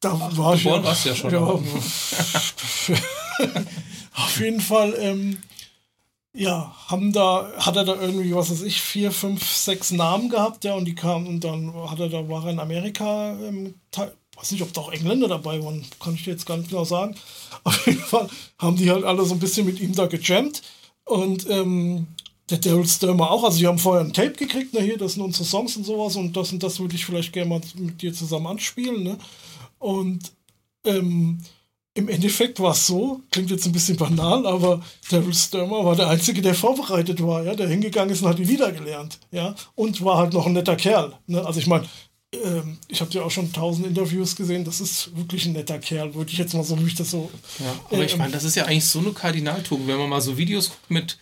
da 0.01 0.13
war 0.37 0.57
geboren 0.57 0.83
ja, 0.83 0.85
warst 0.85 1.05
ja 1.07 1.15
schon. 1.15 1.33
ja, 1.33 1.39
aber- 1.41 1.61
auf 4.17 4.41
jeden 4.41 4.61
Fall, 4.61 4.95
ähm, 4.99 5.39
ja, 6.35 6.75
haben 6.87 7.13
da, 7.13 7.51
hat 7.59 7.77
er 7.77 7.85
da 7.85 7.95
irgendwie, 8.01 8.35
was 8.35 8.51
weiß 8.51 8.63
ich, 8.63 8.81
vier, 8.81 9.11
fünf, 9.13 9.45
sechs 9.51 9.91
Namen 9.91 10.29
gehabt, 10.29 10.65
ja, 10.65 10.75
und 10.75 10.85
die 10.85 10.95
kamen 10.95 11.27
und 11.27 11.43
dann 11.45 11.73
hat 11.91 11.99
er 12.01 12.09
da, 12.09 12.29
war 12.29 12.45
er 12.45 12.51
in 12.53 12.61
Amerika, 12.61 13.33
ähm, 13.43 13.75
teil- 13.91 14.13
weiß 14.39 14.53
nicht, 14.53 14.62
ob 14.62 14.72
da 14.72 14.82
auch 14.82 14.93
Engländer 14.93 15.28
dabei 15.28 15.62
waren, 15.62 15.84
kann 16.01 16.14
ich 16.14 16.26
jetzt 16.26 16.47
gar 16.47 16.57
nicht 16.57 16.70
genau 16.70 16.84
sagen. 16.84 17.14
Auf 17.64 17.86
jeden 17.86 18.01
Fall 18.01 18.28
haben 18.59 18.76
die 18.76 18.91
halt 18.91 19.05
alle 19.05 19.24
so 19.24 19.34
ein 19.34 19.41
bisschen 19.41 19.66
mit 19.66 19.80
ihm 19.80 19.95
da 19.95 20.07
gejammt 20.07 20.62
und 21.05 21.49
ähm, 21.51 22.07
der 22.51 22.59
Daryl 22.59 22.86
Sturmer 22.86 23.30
auch, 23.30 23.45
also 23.45 23.59
die 23.59 23.66
haben 23.66 23.78
vorher 23.78 24.05
ein 24.05 24.12
Tape 24.12 24.32
gekriegt, 24.32 24.72
ne, 24.72 24.80
hier, 24.80 24.97
das 24.97 25.14
sind 25.14 25.22
unsere 25.22 25.45
Songs 25.45 25.76
und 25.76 25.84
sowas 25.84 26.16
und 26.16 26.36
das 26.36 26.53
und 26.53 26.62
das 26.62 26.80
würde 26.80 26.95
ich 26.95 27.05
vielleicht 27.05 27.32
gerne 27.32 27.51
mal 27.51 27.61
mit 27.74 28.01
dir 28.01 28.12
zusammen 28.14 28.47
anspielen, 28.47 29.03
ne, 29.03 29.18
und 29.78 30.32
ähm, 30.84 31.41
im 31.95 32.09
Endeffekt 32.09 32.61
war 32.61 32.72
es 32.72 32.86
so, 32.86 33.20
klingt 33.30 33.51
jetzt 33.51 33.66
ein 33.66 33.72
bisschen 33.72 33.97
banal, 33.97 34.47
aber 34.47 34.80
Daryl 35.11 35.34
Sturmer 35.34 35.84
war 35.84 35.97
der 35.97 36.09
Einzige, 36.09 36.41
der 36.41 36.55
vorbereitet 36.55 37.22
war, 37.22 37.43
ja, 37.43 37.55
der 37.55 37.68
hingegangen 37.68 38.14
ist 38.14 38.22
und 38.22 38.28
hat 38.28 38.39
die 38.39 38.45
Lieder 38.45 38.72
gelernt, 38.72 39.18
ja, 39.30 39.55
und 39.74 40.03
war 40.05 40.18
halt 40.18 40.32
noch 40.32 40.47
ein 40.47 40.53
netter 40.53 40.76
Kerl. 40.76 41.14
Ne? 41.26 41.45
Also 41.45 41.61
ich 41.61 41.66
meine, 41.66 41.86
ähm, 42.33 42.79
ich 42.89 43.01
habe 43.01 43.11
ja 43.12 43.22
auch 43.22 43.31
schon 43.31 43.53
tausend 43.53 43.87
Interviews 43.87 44.37
gesehen, 44.37 44.64
das 44.64 44.81
ist 44.81 45.16
wirklich 45.16 45.47
ein 45.47 45.53
netter 45.53 45.79
Kerl, 45.79 46.14
würde 46.14 46.31
ich 46.31 46.39
jetzt 46.39 46.55
mal 46.55 46.64
so, 46.64 46.79
wie 46.81 46.87
ich 46.87 46.95
das 46.95 47.11
so. 47.11 47.31
Ja, 47.59 47.74
aber 47.91 48.05
ich 48.05 48.12
Ähm, 48.12 48.18
meine, 48.18 48.33
das 48.33 48.45
ist 48.45 48.55
ja 48.55 48.64
eigentlich 48.64 48.85
so 48.87 48.99
eine 49.01 49.12
Kardinaltugend. 49.12 49.87
Wenn 49.89 49.99
man 49.99 50.09
mal 50.09 50.20
so 50.20 50.37
Videos 50.37 50.68
guckt 50.70 50.91
mit 50.91 51.18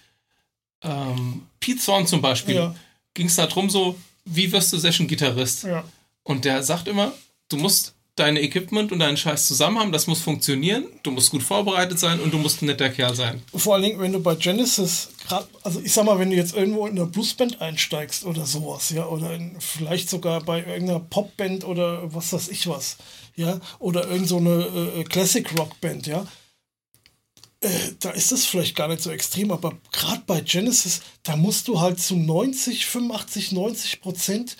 ähm, 0.82 1.42
Pete 1.60 1.80
Zorn 1.80 2.06
zum 2.06 2.20
Beispiel, 2.20 2.54
Ja. 2.56 2.74
ging 3.14 3.26
es 3.26 3.36
darum 3.36 3.70
so, 3.70 3.96
wie 4.24 4.50
wirst 4.52 4.72
du 4.72 4.78
Session-Gitarrist? 4.78 5.64
Ja, 5.64 5.84
Und 6.22 6.44
der 6.44 6.62
sagt 6.62 6.88
immer, 6.88 7.12
du 7.48 7.56
musst 7.56 7.94
deine 8.16 8.40
Equipment 8.42 8.92
und 8.92 8.98
deinen 8.98 9.18
Scheiß 9.18 9.46
zusammen 9.46 9.78
haben, 9.78 9.92
das 9.92 10.06
muss 10.06 10.20
funktionieren, 10.20 10.86
du 11.02 11.10
musst 11.10 11.30
gut 11.30 11.42
vorbereitet 11.42 11.98
sein 11.98 12.18
und 12.18 12.32
du 12.32 12.38
musst 12.38 12.62
ein 12.62 12.66
netter 12.66 12.88
Kerl 12.88 13.14
sein. 13.14 13.42
vor 13.54 13.74
allen 13.74 13.82
Dingen, 13.84 14.00
wenn 14.00 14.12
du 14.12 14.20
bei 14.20 14.34
Genesis, 14.34 15.10
grad, 15.28 15.46
also 15.62 15.80
ich 15.80 15.92
sag 15.92 16.06
mal, 16.06 16.18
wenn 16.18 16.30
du 16.30 16.36
jetzt 16.36 16.56
irgendwo 16.56 16.86
in 16.86 16.98
einer 16.98 17.06
Bluesband 17.06 17.60
einsteigst 17.60 18.24
oder 18.24 18.46
sowas, 18.46 18.90
ja, 18.90 19.06
oder 19.06 19.34
in, 19.34 19.60
vielleicht 19.60 20.08
sogar 20.08 20.40
bei 20.40 20.64
irgendeiner 20.64 21.00
Popband 21.00 21.64
oder 21.64 22.14
was 22.14 22.32
weiß 22.32 22.48
ich 22.48 22.66
was, 22.66 22.96
ja, 23.36 23.60
oder 23.78 24.08
irgend 24.08 24.28
so 24.28 24.38
eine 24.38 24.94
äh, 24.96 25.04
Classic 25.04 25.46
Rock 25.58 25.78
Band, 25.82 26.06
ja, 26.06 26.26
äh, 27.60 27.68
da 28.00 28.10
ist 28.10 28.32
das 28.32 28.46
vielleicht 28.46 28.76
gar 28.76 28.88
nicht 28.88 29.02
so 29.02 29.10
extrem, 29.10 29.50
aber 29.50 29.74
gerade 29.92 30.22
bei 30.26 30.40
Genesis, 30.40 31.02
da 31.22 31.36
musst 31.36 31.68
du 31.68 31.80
halt 31.80 32.00
zu 32.00 32.16
90, 32.16 32.86
85, 32.86 33.52
90 33.52 34.00
Prozent 34.00 34.56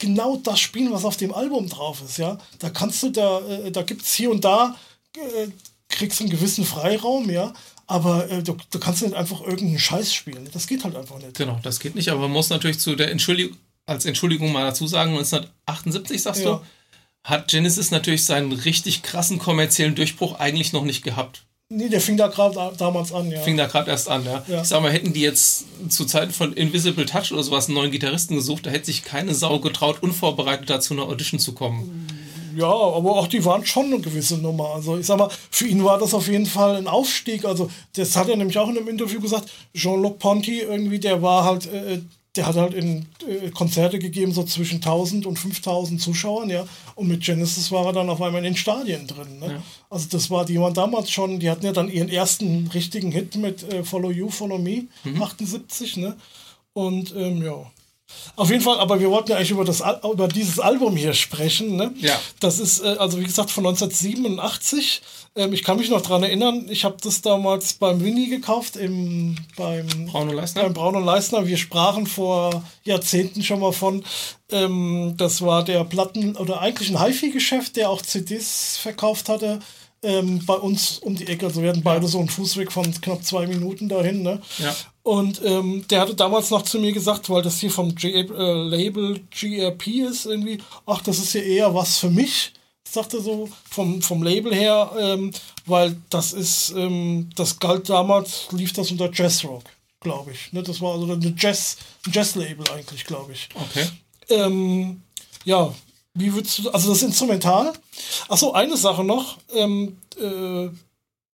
genau 0.00 0.36
das 0.36 0.58
spielen, 0.58 0.92
was 0.92 1.04
auf 1.04 1.16
dem 1.16 1.32
Album 1.32 1.68
drauf 1.68 2.02
ist, 2.04 2.18
ja. 2.18 2.36
Da 2.58 2.70
kannst 2.70 3.02
du 3.04 3.10
da, 3.10 3.40
äh, 3.46 3.70
da 3.70 3.82
gibt 3.82 4.02
es 4.02 4.12
hier 4.14 4.30
und 4.32 4.44
da, 4.44 4.74
äh, 5.16 5.46
kriegst 5.88 6.20
einen 6.20 6.30
gewissen 6.30 6.64
Freiraum, 6.64 7.30
ja, 7.30 7.52
aber 7.86 8.28
äh, 8.30 8.42
du, 8.42 8.56
du 8.70 8.78
kannst 8.80 9.02
nicht 9.02 9.14
einfach 9.14 9.40
irgendeinen 9.42 9.78
Scheiß 9.78 10.12
spielen. 10.12 10.48
Das 10.52 10.66
geht 10.66 10.82
halt 10.82 10.96
einfach 10.96 11.18
nicht. 11.18 11.36
Genau, 11.36 11.60
das 11.62 11.78
geht 11.78 11.94
nicht, 11.94 12.08
aber 12.08 12.22
man 12.22 12.32
muss 12.32 12.48
natürlich 12.50 12.80
zu 12.80 12.96
der 12.96 13.10
Entschuldigung, 13.12 13.56
als 13.86 14.04
Entschuldigung 14.04 14.52
mal 14.52 14.64
dazu 14.64 14.86
sagen, 14.86 15.12
1978 15.12 16.22
sagst 16.22 16.42
Ja. 16.42 16.56
du, 16.56 16.64
hat 17.24 17.48
Genesis 17.48 17.90
natürlich 17.90 18.24
seinen 18.24 18.52
richtig 18.52 19.02
krassen 19.02 19.38
kommerziellen 19.38 19.94
Durchbruch 19.94 20.38
eigentlich 20.38 20.72
noch 20.72 20.84
nicht 20.84 21.02
gehabt. 21.04 21.42
Nee, 21.72 21.88
der 21.88 22.00
fing 22.00 22.16
da 22.16 22.26
gerade 22.26 22.56
da, 22.56 22.72
damals 22.76 23.12
an, 23.12 23.30
ja. 23.30 23.40
Fing 23.42 23.56
da 23.56 23.66
gerade 23.66 23.92
erst 23.92 24.08
an, 24.08 24.24
ja. 24.24 24.42
Ja. 24.48 24.62
Ich 24.62 24.68
sag 24.68 24.82
mal, 24.82 24.90
hätten 24.90 25.12
die 25.12 25.20
jetzt 25.20 25.66
zu 25.88 26.04
Zeiten 26.04 26.32
von 26.32 26.52
Invisible 26.52 27.06
Touch 27.06 27.30
oder 27.30 27.44
sowas 27.44 27.68
einen 27.68 27.76
neuen 27.76 27.92
Gitarristen 27.92 28.34
gesucht, 28.34 28.66
da 28.66 28.70
hätte 28.70 28.86
sich 28.86 29.04
keine 29.04 29.36
Sau 29.36 29.60
getraut, 29.60 30.02
unvorbereitet 30.02 30.68
dazu 30.68 30.94
einer 30.94 31.04
Audition 31.04 31.38
zu 31.38 31.52
kommen. 31.52 32.08
Ja, 32.56 32.66
aber 32.66 33.12
auch 33.16 33.28
die 33.28 33.44
waren 33.44 33.64
schon 33.64 33.86
eine 33.86 34.00
gewisse 34.00 34.38
Nummer. 34.38 34.74
Also 34.74 34.98
ich 34.98 35.06
sag 35.06 35.18
mal, 35.18 35.30
für 35.52 35.68
ihn 35.68 35.84
war 35.84 35.98
das 35.98 36.12
auf 36.12 36.26
jeden 36.26 36.46
Fall 36.46 36.74
ein 36.74 36.88
Aufstieg. 36.88 37.44
Also 37.44 37.70
das 37.94 38.16
hat 38.16 38.28
er 38.28 38.34
nämlich 38.34 38.58
auch 38.58 38.68
in 38.68 38.76
einem 38.76 38.88
Interview 38.88 39.20
gesagt. 39.20 39.48
Jean-Luc 39.72 40.18
Ponty 40.18 40.62
irgendwie, 40.62 40.98
der 40.98 41.22
war 41.22 41.44
halt, 41.44 41.66
äh, 41.72 42.00
der 42.36 42.46
hat 42.46 42.56
halt 42.56 42.74
in 42.74 43.06
äh, 43.26 43.50
Konzerte 43.50 43.98
gegeben 43.98 44.32
so 44.32 44.44
zwischen 44.44 44.76
1000 44.76 45.26
und 45.26 45.38
5000 45.38 46.00
Zuschauern, 46.00 46.48
ja. 46.48 46.64
Und 46.94 47.08
mit 47.08 47.22
Genesis 47.22 47.72
war 47.72 47.86
er 47.86 47.92
dann 47.92 48.08
auf 48.08 48.22
einmal 48.22 48.38
in 48.38 48.52
den 48.52 48.56
Stadien 48.56 49.06
drin. 49.06 49.38
Ne? 49.40 49.46
Ja. 49.54 49.62
Also 49.88 50.06
das 50.10 50.30
war, 50.30 50.44
die 50.44 50.60
waren 50.60 50.74
damals 50.74 51.10
schon, 51.10 51.40
die 51.40 51.50
hatten 51.50 51.64
ja 51.64 51.72
dann 51.72 51.90
ihren 51.90 52.08
ersten 52.08 52.68
richtigen 52.68 53.10
Hit 53.10 53.34
mit 53.36 53.64
äh, 53.72 53.82
Follow 53.82 54.10
You, 54.10 54.30
Follow 54.30 54.58
Me, 54.58 54.84
78, 55.20 55.96
ne? 55.96 56.16
Und 56.72 57.14
ähm, 57.16 57.42
ja. 57.42 57.66
Auf 58.36 58.50
jeden 58.50 58.62
Fall, 58.62 58.78
aber 58.78 59.00
wir 59.00 59.10
wollten 59.10 59.30
ja 59.30 59.36
eigentlich 59.36 59.50
über, 59.50 59.64
das, 59.64 59.82
über 60.02 60.28
dieses 60.28 60.58
Album 60.58 60.96
hier 60.96 61.12
sprechen. 61.12 61.76
Ne? 61.76 61.92
Ja. 61.98 62.18
Das 62.40 62.58
ist, 62.58 62.82
äh, 62.82 62.96
also 62.98 63.18
wie 63.18 63.24
gesagt, 63.24 63.50
von 63.50 63.66
1987. 63.66 65.02
Ähm, 65.36 65.52
ich 65.52 65.62
kann 65.62 65.76
mich 65.76 65.90
noch 65.90 66.00
dran 66.00 66.22
erinnern, 66.22 66.66
ich 66.68 66.84
habe 66.84 66.96
das 67.02 67.22
damals 67.22 67.74
beim 67.74 68.02
Winnie 68.02 68.28
gekauft, 68.28 68.76
im, 68.76 69.36
beim, 69.56 69.86
Braun 70.06 70.28
und 70.28 70.36
Leistner? 70.36 70.62
beim 70.62 70.74
Braun 70.74 70.96
und 70.96 71.04
Leistner. 71.04 71.46
Wir 71.46 71.56
sprachen 71.56 72.06
vor 72.06 72.64
Jahrzehnten 72.84 73.42
schon 73.42 73.60
mal 73.60 73.72
von, 73.72 74.04
ähm, 74.50 75.14
das 75.16 75.42
war 75.42 75.64
der 75.64 75.84
Platten- 75.84 76.36
oder 76.36 76.60
eigentlich 76.60 76.90
ein 76.90 77.00
HiFi-Geschäft, 77.04 77.76
der 77.76 77.90
auch 77.90 78.02
CDs 78.02 78.76
verkauft 78.78 79.28
hatte. 79.28 79.60
Ähm, 80.02 80.42
bei 80.46 80.54
uns 80.54 80.98
um 80.98 81.14
die 81.14 81.26
Ecke. 81.26 81.44
Also 81.44 81.60
wir 81.60 81.68
hatten 81.68 81.82
beide 81.82 82.08
so 82.08 82.20
einen 82.20 82.30
Fußweg 82.30 82.72
von 82.72 82.90
knapp 83.02 83.22
zwei 83.22 83.46
Minuten 83.46 83.86
dahin. 83.86 84.22
Ne? 84.22 84.40
Ja. 84.56 84.74
Und 85.10 85.44
ähm, 85.44 85.84
der 85.90 86.02
hatte 86.02 86.14
damals 86.14 86.50
noch 86.50 86.62
zu 86.62 86.78
mir 86.78 86.92
gesagt, 86.92 87.28
weil 87.30 87.42
das 87.42 87.58
hier 87.58 87.72
vom 87.72 87.96
G 87.96 88.12
äh, 88.12 88.62
Label 88.68 89.18
GRP 89.32 89.88
ist, 90.08 90.24
irgendwie, 90.24 90.58
ach, 90.86 91.02
das 91.02 91.18
ist 91.18 91.32
hier 91.32 91.42
eher 91.42 91.74
was 91.74 91.98
für 91.98 92.10
mich, 92.10 92.52
sagte 92.88 93.20
so 93.20 93.48
vom, 93.68 94.02
vom 94.02 94.22
Label 94.22 94.54
her, 94.54 94.92
ähm, 94.96 95.32
weil 95.66 95.96
das 96.10 96.32
ist, 96.32 96.70
ähm, 96.76 97.28
das 97.34 97.58
galt 97.58 97.88
damals, 97.88 98.52
lief 98.52 98.72
das 98.72 98.92
unter 98.92 99.10
Jazzrock, 99.12 99.64
glaube 99.98 100.30
ich. 100.30 100.52
Ne? 100.52 100.62
Das 100.62 100.80
war 100.80 100.92
also 100.92 101.12
eine 101.12 101.34
Jazz, 101.36 101.78
ein 102.06 102.12
Jazz-Label 102.12 102.70
eigentlich, 102.70 103.04
glaube 103.04 103.32
ich. 103.32 103.48
Okay. 103.52 103.88
Ähm, 104.28 105.02
ja, 105.44 105.74
wie 106.14 106.32
würdest 106.32 106.60
du, 106.60 106.70
also 106.70 106.88
das 106.88 107.02
Instrumental. 107.02 107.72
Achso, 108.28 108.52
eine 108.52 108.76
Sache 108.76 109.02
noch, 109.02 109.38
ähm, 109.56 109.98
äh, 110.20 110.68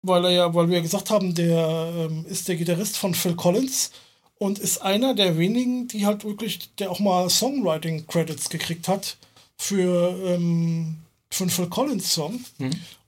weil 0.06 0.24
er 0.26 0.30
ja, 0.30 0.54
weil 0.54 0.68
wir 0.68 0.76
ja 0.76 0.82
gesagt 0.82 1.10
haben, 1.10 1.34
der 1.34 1.92
ähm, 1.96 2.24
ist 2.28 2.48
der 2.48 2.56
Gitarrist 2.56 2.96
von 2.96 3.14
Phil 3.14 3.34
Collins 3.34 3.90
und 4.38 4.58
ist 4.58 4.78
einer 4.82 5.14
der 5.14 5.38
wenigen, 5.38 5.88
die 5.88 6.04
halt 6.06 6.24
wirklich, 6.24 6.74
der 6.76 6.90
auch 6.90 7.00
mal 7.00 7.28
Songwriting-Credits 7.30 8.48
gekriegt 8.50 8.88
hat 8.88 9.16
für, 9.56 10.14
ähm, 10.26 10.96
für 11.30 11.44
einen 11.44 11.50
Phil 11.50 11.68
Collins-Song. 11.68 12.44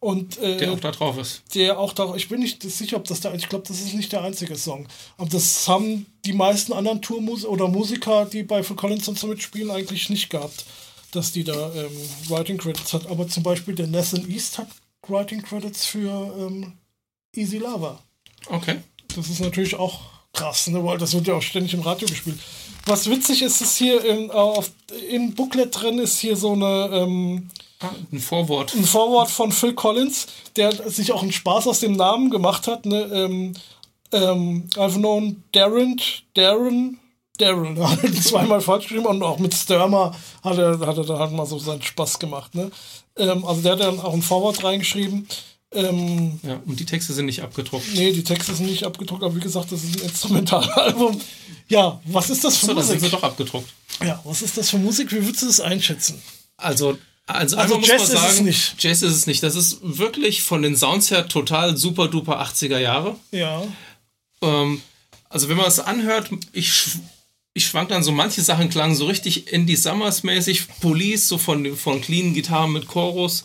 Und 0.01 0.39
äh, 0.39 0.57
Der 0.57 0.73
auch 0.73 0.81
da 0.81 0.91
drauf 0.93 1.19
ist. 1.19 1.43
der 1.55 1.79
auch 1.79 1.93
da, 1.93 2.15
ich 2.15 2.29
bin 2.29 2.41
nicht 2.41 2.63
sicher, 2.63 2.97
ob 2.97 3.05
das 3.05 3.21
da, 3.21 3.35
ich 3.35 3.49
glaube, 3.49 3.67
das 3.69 3.81
ist 3.81 3.95
nicht 3.95 4.13
der 4.13 4.23
einzige 4.23 4.57
Song. 4.57 4.87
Aber 5.17 5.29
das 5.29 5.67
haben 5.69 6.07
die 6.25 6.33
meisten 6.33 6.73
anderen 6.73 7.03
Tourmusiker 7.03 7.51
oder 7.51 7.69
Musiker, 7.69 8.25
die 8.27 8.43
bei 8.43 8.63
Phil 8.63 8.77
Collins 8.77 9.09
und 9.09 9.19
so 9.19 9.27
mitspielen, 9.27 9.71
eigentlich 9.71 10.09
nicht 10.09 10.31
gehabt, 10.31 10.65
dass 11.13 11.33
die 11.33 11.45
da 11.45 11.73
ähm, 11.75 11.91
Writing 12.29 12.59
Credits 12.59 12.93
hat. 12.95 13.07
Aber 13.09 13.29
zum 13.29 13.43
Beispiel 13.43 13.75
der 13.75 13.87
Nathan 13.89 14.29
East 14.31 14.59
hat 14.59 14.69
Writing 15.07 15.43
Credits 15.43 15.85
für 15.85 16.35
ähm, 16.39 16.75
Easy 17.39 17.59
Lover. 17.59 17.99
Okay. 18.49 18.81
Das 19.15 19.29
ist 19.29 19.41
natürlich 19.41 19.75
auch 19.77 20.01
krass, 20.33 20.69
ne? 20.69 20.85
weil 20.85 20.99
das 20.99 21.15
wird 21.15 21.27
ja 21.27 21.35
auch 21.35 21.43
ständig 21.43 21.75
im 21.75 21.81
Radio 21.81 22.07
gespielt. 22.09 22.39
Was 22.87 23.09
witzig 23.11 23.43
ist, 23.43 23.61
ist 23.61 23.77
hier 23.77 24.05
im, 24.05 24.31
auf, 24.31 24.71
im 25.11 25.35
Booklet 25.35 25.81
drin 25.81 25.99
ist 25.99 26.19
hier 26.19 26.37
so 26.37 26.53
eine 26.53 26.91
ähm, 26.93 27.51
Ah, 27.81 27.91
ein 28.13 28.19
Vorwort. 28.19 28.75
ein 28.75 28.85
Vorwort 28.85 29.31
von 29.31 29.53
Phil 29.53 29.73
Collins, 29.73 30.27
der 30.57 30.73
sich 30.91 31.13
auch 31.13 31.23
einen 31.23 31.31
Spaß 31.31 31.69
aus 31.69 31.79
dem 31.79 31.93
Namen 31.93 32.29
gemacht 32.29 32.67
hat. 32.67 32.87
Ne? 32.87 33.03
Ähm, 33.13 33.55
ähm, 34.11 34.69
I've 34.75 34.97
known 34.97 35.45
Darren, 35.53 36.01
Darren, 36.35 36.99
Darren, 37.39 37.79
hat 37.89 38.03
er 38.03 38.13
zweimal 38.15 38.61
falsch 38.61 38.89
geschrieben 38.89 39.07
und 39.07 39.23
auch 39.23 39.39
mit 39.39 39.55
Sturmer 39.55 40.13
hat 40.43 40.59
er, 40.59 40.81
hat 40.81 40.99
er 40.99 41.05
da 41.05 41.19
halt 41.21 41.33
mal 41.33 41.47
so 41.47 41.59
seinen 41.59 41.83
Spaß 41.83 42.19
gemacht. 42.19 42.53
Ne? 42.57 42.73
Ähm, 43.17 43.45
also 43.45 43.63
der 43.63 43.73
hat 43.73 43.81
dann 43.81 44.01
auch 44.01 44.15
ein 44.15 44.23
Vorwort 44.23 44.65
reingeschrieben. 44.65 45.29
Ähm, 45.73 46.41
Ja, 46.43 46.63
und 46.65 46.81
die 46.81 46.87
Texte 46.87 47.13
sind 47.13 47.27
nicht 47.27 47.43
abgedruckt. 47.43 47.85
nee, 47.95 48.13
die 48.13 48.25
Texte 48.25 48.55
sind 48.55 48.67
nicht 48.67 48.85
abgedruckt, 48.85 49.23
aber 49.23 49.35
wie 49.37 49.41
gesagt, 49.41 49.71
das 49.71 49.85
ist 49.85 49.97
ein 50.01 50.09
Instrumentalalbum. 50.09 51.21
Ja, 51.69 52.01
was 52.07 52.31
ist 52.31 52.43
das 52.45 52.57
für 52.57 52.67
So, 52.67 52.75
dann 52.75 52.85
sind 52.85 53.01
sie 53.01 53.05
Musik? 53.07 53.21
doch 53.21 53.23
abgedruckt. 53.23 53.69
Ja, 54.03 54.21
was 54.25 54.41
ist 54.43 54.57
das 54.57 54.71
für 54.71 54.79
Musik? 54.79 55.13
Wie 55.13 55.23
würdest 55.25 55.43
du 55.43 55.47
das 55.47 55.61
einschätzen? 55.61 56.21
Also, 56.57 56.97
also, 57.27 57.57
Also 57.59 57.79
Jazz 57.81 57.89
man 57.89 57.97
ist 57.97 58.03
es 58.15 58.21
sagen, 58.35 58.45
nicht. 58.47 58.75
Jazz 58.83 59.03
ist 59.03 59.15
es 59.15 59.27
nicht. 59.27 59.43
Das 59.43 59.55
ist 59.55 59.79
wirklich 59.83 60.43
von 60.43 60.63
den 60.63 60.77
Sounds 60.77 61.11
her 61.11 61.29
total 61.29 61.77
super 61.77 62.09
duper 62.09 62.41
80er 62.41 62.79
Jahre. 62.79 63.17
Ja. 63.33 63.63
Ähm, 64.41 64.81
also 65.29 65.51
wenn 65.51 65.59
man 65.59 65.67
es 65.67 65.79
anhört, 65.81 66.31
ich, 66.53 66.69
sch- 66.71 66.99
ich 67.53 67.67
schwank 67.67 67.91
dann 67.91 68.03
so, 68.03 68.13
manche 68.13 68.41
Sachen 68.41 68.71
klangen 68.71 68.97
so 68.97 69.05
richtig 69.07 69.53
Indie 69.53 69.77
Summers 69.77 70.23
mäßig, 70.23 70.67
Police, 70.81 71.29
so 71.29 71.37
von, 71.37 71.77
von 71.77 72.01
cleanen 72.01 72.33
Gitarren 72.33 72.73
mit 72.73 72.87
Chorus, 72.89 73.45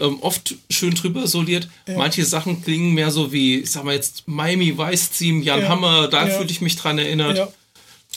ähm, 0.00 0.18
oft 0.22 0.54
schön 0.70 0.94
drüber 0.94 1.26
soliert. 1.26 1.68
Manche 1.86 2.24
Sachen 2.24 2.62
klingen 2.62 2.94
mehr 2.94 3.10
so 3.10 3.32
wie, 3.32 3.58
ich 3.60 3.70
sag 3.70 3.84
mal 3.84 3.94
jetzt 3.94 4.24
Miami 4.26 4.76
Vice 4.76 5.10
Theme, 5.10 5.42
Jan 5.42 5.60
Ja. 5.60 5.68
Hammer, 5.68 6.08
da 6.08 6.26
Ja. 6.26 6.36
fühle 6.36 6.50
ich 6.50 6.60
mich 6.60 6.76
dran 6.76 6.98
erinnert. 6.98 7.38
Ja. 7.38 7.48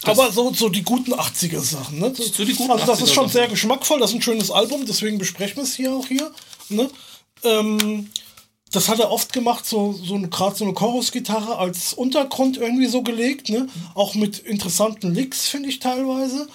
Aber 0.04 0.32
so, 0.32 0.52
so 0.54 0.70
die 0.70 0.84
guten 0.84 1.14
80er-Sachen, 1.14 2.00
ne? 2.00 2.12
So 2.16 2.44
die 2.44 2.54
guten 2.54 2.72
also 2.72 2.86
das 2.86 3.02
ist 3.02 3.14
schon 3.14 3.26
80er-Sachen. 3.26 3.30
sehr 3.30 3.48
geschmackvoll, 3.48 4.00
das 4.00 4.10
ist 4.12 4.16
ein 4.16 4.22
schönes 4.22 4.50
Album, 4.50 4.86
deswegen 4.88 5.18
besprechen 5.20 5.58
wir 5.58 5.64
es 5.64 5.76
hier 5.76 5.92
auch 5.94 6.08
hier. 6.08 6.32
Ne? 6.70 6.90
Ähm, 7.44 8.10
das 8.72 8.88
hat 8.88 9.00
er 9.00 9.12
oft 9.12 9.34
gemacht, 9.34 9.66
so, 9.66 9.94
so 9.94 10.18
gerade 10.20 10.56
so 10.56 10.64
eine 10.64 10.74
Chorusgitarre 10.74 11.58
als 11.58 11.94
Untergrund 11.94 12.58
irgendwie 12.58 12.88
so 12.88 13.04
gelegt, 13.04 13.50
ne? 13.50 13.68
Auch 13.94 14.16
mit 14.16 14.40
interessanten 14.40 15.14
Licks, 15.14 15.50
finde 15.50 15.70
ich 15.70 15.80
teilweise. 15.80 16.48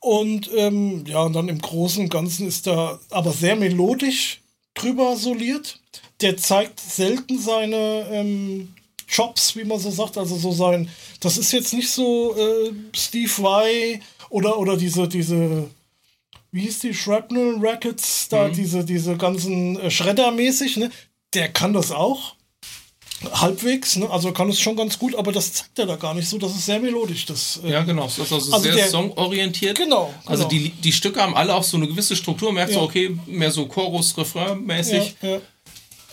Und 0.00 0.48
ähm, 0.56 1.04
ja, 1.06 1.22
und 1.22 1.32
dann 1.32 1.48
im 1.48 1.60
Großen 1.60 2.04
und 2.04 2.08
Ganzen 2.10 2.46
ist 2.46 2.68
er 2.68 3.00
aber 3.10 3.32
sehr 3.32 3.56
melodisch 3.56 4.40
drüber 4.82 5.16
soliert. 5.16 5.80
Der 6.20 6.36
zeigt 6.36 6.80
selten 6.80 7.38
seine 7.38 8.06
ähm, 8.10 8.74
Chops, 9.08 9.56
wie 9.56 9.64
man 9.64 9.78
so 9.78 9.90
sagt, 9.90 10.18
also 10.18 10.36
so 10.36 10.52
sein. 10.52 10.88
Das 11.20 11.38
ist 11.38 11.52
jetzt 11.52 11.72
nicht 11.72 11.90
so 11.90 12.36
äh, 12.36 12.72
Steve 12.94 13.30
Vai 13.38 14.00
oder, 14.30 14.58
oder 14.58 14.76
diese, 14.76 15.08
diese, 15.08 15.70
wie 16.50 16.62
hieß 16.62 16.80
die, 16.80 16.94
Shrapnel 16.94 17.56
Rackets, 17.60 18.28
da 18.28 18.48
diese, 18.48 18.84
diese 18.84 19.16
ganzen 19.16 19.78
äh, 19.80 19.90
Schredder-mäßig, 19.90 20.76
ne? 20.76 20.90
Der 21.34 21.48
kann 21.50 21.72
das 21.72 21.92
auch. 21.92 22.34
Halbwegs, 23.32 23.96
ne? 23.96 24.08
Also 24.10 24.32
kann 24.32 24.48
es 24.48 24.60
schon 24.60 24.76
ganz 24.76 24.98
gut, 24.98 25.14
aber 25.16 25.32
das 25.32 25.52
zeigt 25.52 25.78
er 25.78 25.86
da 25.86 25.96
gar 25.96 26.14
nicht 26.14 26.28
so. 26.28 26.38
Das 26.38 26.52
ist 26.52 26.66
sehr 26.66 26.78
melodisch. 26.78 27.26
Das, 27.26 27.60
äh, 27.64 27.70
Ja, 27.72 27.82
genau. 27.82 28.04
Das 28.04 28.12
ist 28.18 28.32
also, 28.32 28.52
Also 28.52 28.58
sehr 28.60 28.74
der- 28.76 28.88
songorientiert. 28.88 29.76
Genau, 29.76 30.14
Also 30.24 30.46
genau. 30.48 30.62
die, 30.64 30.70
die 30.70 30.92
Stücke 30.92 31.20
haben 31.20 31.34
alle 31.34 31.54
auch 31.54 31.64
so 31.64 31.76
eine 31.76 31.88
gewisse 31.88 32.14
Struktur. 32.14 32.52
Merkst 32.52 32.74
Ja. 32.74 32.80
du, 32.80 32.86
okay, 32.86 33.18
mehr 33.26 33.50
so 33.50 33.66
Chorus, 33.66 34.16
Refrain-mäßig. 34.16 35.16
ja, 35.22 35.28
ja. 35.30 35.40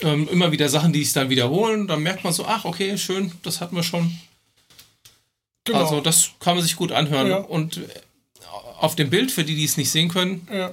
Ähm, 0.02 0.28
immer 0.30 0.50
wieder 0.52 0.68
Sachen, 0.68 0.92
die 0.92 1.02
sich 1.04 1.12
dann 1.14 1.30
wiederholen. 1.30 1.86
Dann 1.86 2.02
merkt 2.02 2.22
man 2.24 2.32
so, 2.32 2.44
ach, 2.44 2.64
okay, 2.64 2.98
schön, 2.98 3.32
das 3.42 3.60
hatten 3.60 3.76
wir 3.76 3.82
schon. 3.84 4.18
Genau. 5.64 5.78
Also 5.78 6.00
das 6.00 6.30
kann 6.40 6.54
man 6.56 6.62
sich 6.64 6.76
gut 6.76 6.92
anhören. 6.92 7.44
Und 7.44 7.78
äh, 7.78 7.82
auf 8.80 8.94
dem 8.96 9.10
Bild, 9.10 9.30
für 9.30 9.44
die, 9.44 9.54
die 9.54 9.64
es 9.64 9.76
nicht 9.76 9.90
sehen 9.90 10.08
können, 10.08 10.46
äh, 10.50 10.70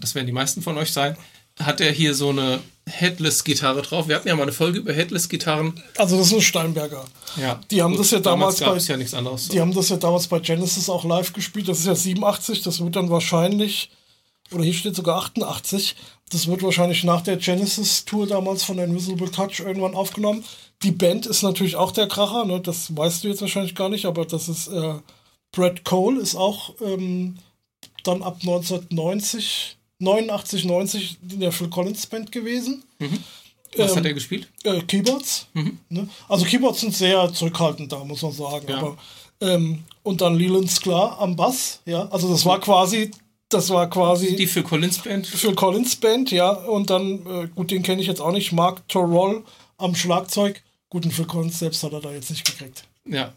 das 0.00 0.14
werden 0.14 0.26
die 0.26 0.32
meisten 0.32 0.60
von 0.60 0.76
euch 0.76 0.92
sein, 0.92 1.16
hat 1.58 1.80
er 1.80 1.92
hier 1.92 2.14
so 2.14 2.28
eine 2.30 2.60
Headless-Gitarre 2.88 3.82
drauf. 3.82 4.08
Wir 4.08 4.16
hatten 4.16 4.28
ja 4.28 4.34
mal 4.34 4.42
eine 4.42 4.52
Folge 4.52 4.78
über 4.80 4.92
Headless-Gitarren. 4.92 5.80
Also 5.96 6.16
das 6.18 6.26
ist 6.28 6.32
ein 6.34 6.40
Steinberger. 6.40 7.04
Ja. 7.40 7.60
Die 7.70 7.82
haben 7.82 7.96
das 7.96 8.10
ja 8.10 8.20
damals 8.20 8.58
gab 8.58 8.74
bei- 8.74 8.78
ja 8.80 8.96
nichts 8.96 9.14
anderes. 9.14 9.48
Die 9.48 9.60
haben 9.60 9.72
das 9.74 9.88
ja 9.88 9.96
damals 9.96 10.26
bei 10.26 10.40
Genesis 10.40 10.88
auch 10.88 11.04
live 11.04 11.32
gespielt. 11.32 11.68
Das 11.68 11.78
ist 11.78 11.86
ja 11.86 11.94
87, 11.94 12.62
das 12.62 12.82
wird 12.82 12.96
dann 12.96 13.10
wahrscheinlich, 13.10 13.90
oder 14.52 14.64
hier 14.64 14.74
steht 14.74 14.96
sogar 14.96 15.18
88, 15.18 15.94
das 16.30 16.46
wird 16.48 16.62
wahrscheinlich 16.62 17.04
nach 17.04 17.20
der 17.20 17.36
Genesis-Tour 17.36 18.26
damals 18.26 18.64
von 18.64 18.78
Invisible 18.78 19.30
Touch 19.30 19.60
irgendwann 19.60 19.94
aufgenommen. 19.94 20.44
Die 20.82 20.90
Band 20.92 21.26
ist 21.26 21.42
natürlich 21.42 21.76
auch 21.76 21.92
der 21.92 22.08
Kracher, 22.08 22.44
ne? 22.44 22.60
das 22.60 22.96
weißt 22.96 23.22
du 23.22 23.28
jetzt 23.28 23.40
wahrscheinlich 23.42 23.74
gar 23.74 23.88
nicht, 23.90 24.06
aber 24.06 24.24
das 24.24 24.48
ist 24.48 24.68
äh, 24.68 24.94
Brad 25.52 25.84
Cole, 25.84 26.20
ist 26.20 26.34
auch 26.34 26.74
ähm, 26.80 27.36
dann 28.02 28.22
ab 28.22 28.38
1990, 28.40 29.76
89, 30.02 30.64
90 30.64 31.18
in 31.30 31.40
der 31.40 31.52
Phil 31.52 31.68
Collins 31.68 32.06
Band 32.06 32.32
gewesen. 32.32 32.82
Was 33.76 33.92
ähm, 33.92 33.96
hat 33.96 34.04
er 34.04 34.14
gespielt? 34.14 34.48
Äh, 34.64 34.80
Keyboards. 34.82 35.46
Ne? 35.88 36.08
Also 36.28 36.44
Keyboards 36.44 36.80
sind 36.80 36.94
sehr 36.94 37.32
zurückhaltend 37.32 37.92
da, 37.92 38.04
muss 38.04 38.22
man 38.22 38.32
sagen. 38.32 38.66
Ja. 38.68 38.78
Aber, 38.78 38.96
ähm, 39.40 39.84
und 40.02 40.20
dann 40.20 40.34
Leland 40.34 40.70
Sklar 40.70 41.18
am 41.18 41.36
Bass, 41.36 41.80
ja. 41.86 42.08
Also 42.10 42.30
das 42.30 42.44
war 42.44 42.60
quasi, 42.60 43.10
das 43.48 43.70
war 43.70 43.88
quasi 43.88 44.36
Die 44.36 44.46
für 44.46 44.62
Collins 44.62 44.98
Band. 44.98 45.26
Phil 45.26 45.54
Collins 45.54 45.96
Band, 45.96 46.30
ja. 46.30 46.50
Und 46.50 46.90
dann, 46.90 47.24
äh, 47.26 47.48
gut, 47.54 47.70
den 47.70 47.82
kenne 47.82 48.00
ich 48.00 48.08
jetzt 48.08 48.20
auch 48.20 48.32
nicht, 48.32 48.52
Mark 48.52 48.86
Torroll 48.88 49.44
am 49.78 49.94
Schlagzeug. 49.94 50.62
Gut, 50.90 51.04
den 51.04 51.12
Phil 51.12 51.24
Collins 51.24 51.58
selbst 51.58 51.82
hat 51.82 51.92
er 51.92 52.00
da 52.00 52.12
jetzt 52.12 52.30
nicht 52.30 52.44
gekriegt. 52.44 52.84
Ja. 53.06 53.32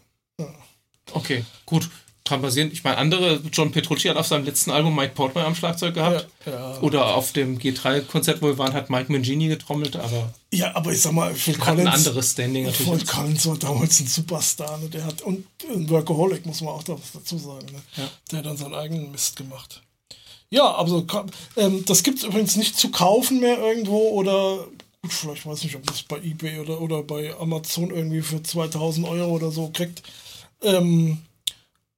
Okay, 1.12 1.44
gut. 1.64 1.88
Dran 2.26 2.42
basierend. 2.42 2.72
Ich 2.72 2.84
meine, 2.84 2.98
andere, 2.98 3.40
John 3.52 3.70
Petrucci 3.72 4.08
hat 4.08 4.16
auf 4.16 4.26
seinem 4.26 4.44
letzten 4.44 4.70
Album 4.70 4.94
Mike 4.94 5.14
Portnoy 5.14 5.42
am 5.44 5.54
Schlagzeug 5.54 5.94
gehabt. 5.94 6.28
Ja, 6.44 6.52
ja. 6.52 6.78
Oder 6.80 7.14
auf 7.14 7.32
dem 7.32 7.58
G3-Konzert, 7.58 8.42
wo 8.42 8.46
wir 8.48 8.58
waren, 8.58 8.72
hat 8.74 8.90
Mike 8.90 9.10
Mangini 9.10 9.48
getrommelt, 9.48 9.96
aber 9.96 10.32
Ja, 10.52 10.74
aber 10.76 10.92
ich 10.92 11.00
sag 11.00 11.12
mal, 11.12 11.34
Phil 11.34 11.54
hat 11.58 11.68
ein 11.68 11.76
Collins. 11.76 11.94
anderes 12.06 12.32
Standing 12.32 12.70
Phil 12.72 12.86
natürlich. 12.86 13.06
Collins 13.08 13.46
war 13.46 13.56
damals 13.58 14.00
ein 14.00 14.06
Superstar, 14.06 14.76
ne? 14.78 14.88
Der 14.88 15.04
hat, 15.04 15.22
und 15.22 15.46
ein 15.72 15.88
Workaholic, 15.88 16.44
muss 16.44 16.60
man 16.60 16.74
auch 16.74 16.82
da 16.82 16.92
was 16.94 17.12
dazu 17.12 17.38
sagen, 17.38 17.66
ne? 17.72 17.80
Ja. 17.96 18.08
Der 18.30 18.38
hat 18.40 18.46
dann 18.46 18.56
seinen 18.56 18.74
eigenen 18.74 19.10
Mist 19.12 19.36
gemacht. 19.36 19.82
Ja, 20.50 20.74
also 20.76 21.02
ka- 21.04 21.26
ähm, 21.56 21.84
das 21.86 22.02
gibt 22.02 22.18
es 22.18 22.24
übrigens 22.24 22.56
nicht 22.56 22.78
zu 22.78 22.90
kaufen 22.90 23.40
mehr 23.40 23.58
irgendwo 23.58 24.10
oder 24.10 24.66
gut, 25.02 25.12
vielleicht 25.12 25.44
weiß 25.46 25.64
nicht, 25.64 25.74
ob 25.74 25.90
es 25.90 26.02
bei 26.04 26.18
Ebay 26.18 26.60
oder, 26.60 26.80
oder 26.80 27.02
bei 27.02 27.34
Amazon 27.38 27.90
irgendwie 27.90 28.22
für 28.22 28.42
2000 28.42 29.06
Euro 29.08 29.30
oder 29.32 29.50
so 29.50 29.70
kriegt. 29.72 30.02
Ähm, 30.62 31.18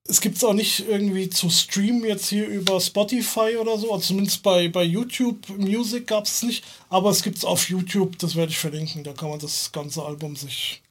es 0.09 0.21
gibt 0.21 0.37
es 0.37 0.45
auch 0.45 0.55
nicht 0.55 0.89
irgendwie 0.89 1.29
zu 1.29 1.51
streamen 1.51 2.05
jetzt 2.05 2.29
hier 2.29 2.47
über 2.47 2.81
Spotify 2.81 3.57
oder 3.61 3.77
so, 3.79 3.93
also 3.93 4.07
zumindest 4.07 4.43
bei, 4.43 4.69
bei 4.69 4.83
YouTube 4.83 5.49
Music 5.51 6.07
gab 6.07 6.25
es 6.25 6.43
nicht, 6.43 6.65
aber 6.89 7.11
es 7.11 7.23
gibt 7.23 7.37
es 7.37 7.45
auf 7.45 7.69
YouTube, 7.69 8.19
das 8.19 8.35
werde 8.35 8.51
ich 8.51 8.59
verlinken, 8.59 9.05
da 9.05 9.13
kann 9.13 9.29
man 9.29 9.39
das 9.39 9.71
ganze 9.71 10.03
Album 10.03 10.35
sich 10.35 10.83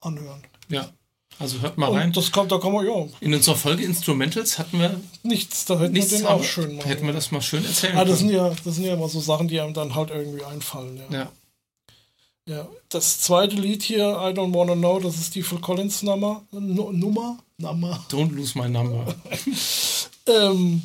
anhören. 0.00 0.42
Ja. 0.68 0.90
Also 1.38 1.60
hört 1.60 1.78
mal 1.78 1.90
rein. 1.90 2.08
Und 2.08 2.16
das 2.16 2.30
kann, 2.30 2.46
da 2.46 2.58
kann 2.58 2.72
man, 2.72 2.86
ja, 2.86 3.06
In 3.20 3.32
unserer 3.32 3.56
Folge 3.56 3.84
Instrumentals 3.84 4.58
hatten 4.58 4.78
wir 4.78 5.00
nichts, 5.22 5.64
da 5.64 5.80
hätten 5.80 5.94
nichts, 5.94 6.10
wir 6.12 6.18
den 6.18 6.26
auch 6.26 6.44
schön 6.44 6.76
machen. 6.76 6.86
hätten 6.86 7.06
wir 7.06 7.14
das 7.14 7.32
mal 7.32 7.40
schön 7.40 7.64
erzählen 7.64 7.96
Ah, 7.96 8.04
das 8.04 8.18
sind 8.18 8.28
können. 8.28 8.50
ja, 8.50 8.56
das 8.64 8.74
sind 8.74 8.84
ja 8.84 8.92
immer 8.94 9.08
so 9.08 9.18
Sachen, 9.18 9.48
die 9.48 9.58
einem 9.58 9.72
dann 9.72 9.94
halt 9.94 10.10
irgendwie 10.10 10.44
einfallen. 10.44 11.00
Ja. 11.10 11.18
Ja. 11.20 11.32
Ja. 12.48 12.66
Das 12.88 13.20
zweite 13.20 13.54
Lied 13.56 13.82
hier, 13.82 14.04
I 14.04 14.32
Don't 14.36 14.52
Wanna 14.54 14.74
Know, 14.74 14.98
das 15.00 15.16
ist 15.16 15.34
die 15.34 15.42
Phil 15.42 15.58
Collins 15.60 16.02
Nummer. 16.02 16.42
Nu- 16.50 16.90
Nummer? 16.92 17.38
Nummer. 17.58 18.04
Don't 18.10 18.32
lose 18.32 18.58
my 18.58 18.68
number. 18.68 19.14
Ähm, 20.26 20.82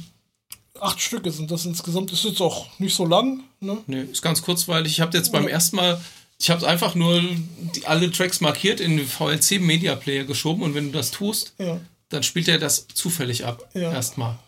acht 0.80 1.00
Stücke 1.00 1.30
sind 1.30 1.52
das 1.52 1.66
insgesamt. 1.68 2.12
Ist 2.12 2.24
jetzt 2.24 2.42
auch 2.42 2.68
nicht 2.80 2.96
so 2.96 3.06
lang. 3.06 3.44
Ne? 3.60 3.78
Nee, 3.86 4.02
ist 4.02 4.24
ganz 4.24 4.42
kurzweilig. 4.42 4.94
Ich 4.94 5.00
habe 5.00 5.16
jetzt 5.16 5.32
beim 5.32 5.48
ersten 5.48 5.76
Mal, 5.76 6.02
ich 6.40 6.50
habe 6.50 6.68
einfach 6.68 6.96
nur 6.96 7.22
die, 7.76 7.86
alle 7.86 8.12
Tracks 8.12 8.42
markiert 8.42 8.80
in 8.80 8.98
den 8.98 9.06
VLC 9.08 9.60
Media 9.62 9.94
Player 9.96 10.24
geschoben 10.24 10.64
und 10.64 10.74
wenn 10.74 10.92
du 10.92 10.98
das 10.98 11.12
tust, 11.12 11.54
Ja. 11.60 11.80
dann 12.10 12.24
spielt 12.24 12.48
er 12.48 12.58
das 12.58 12.88
zufällig 12.88 13.46
ab. 13.46 13.64
Ja. 13.76 13.92
Erstmal. 13.94 14.40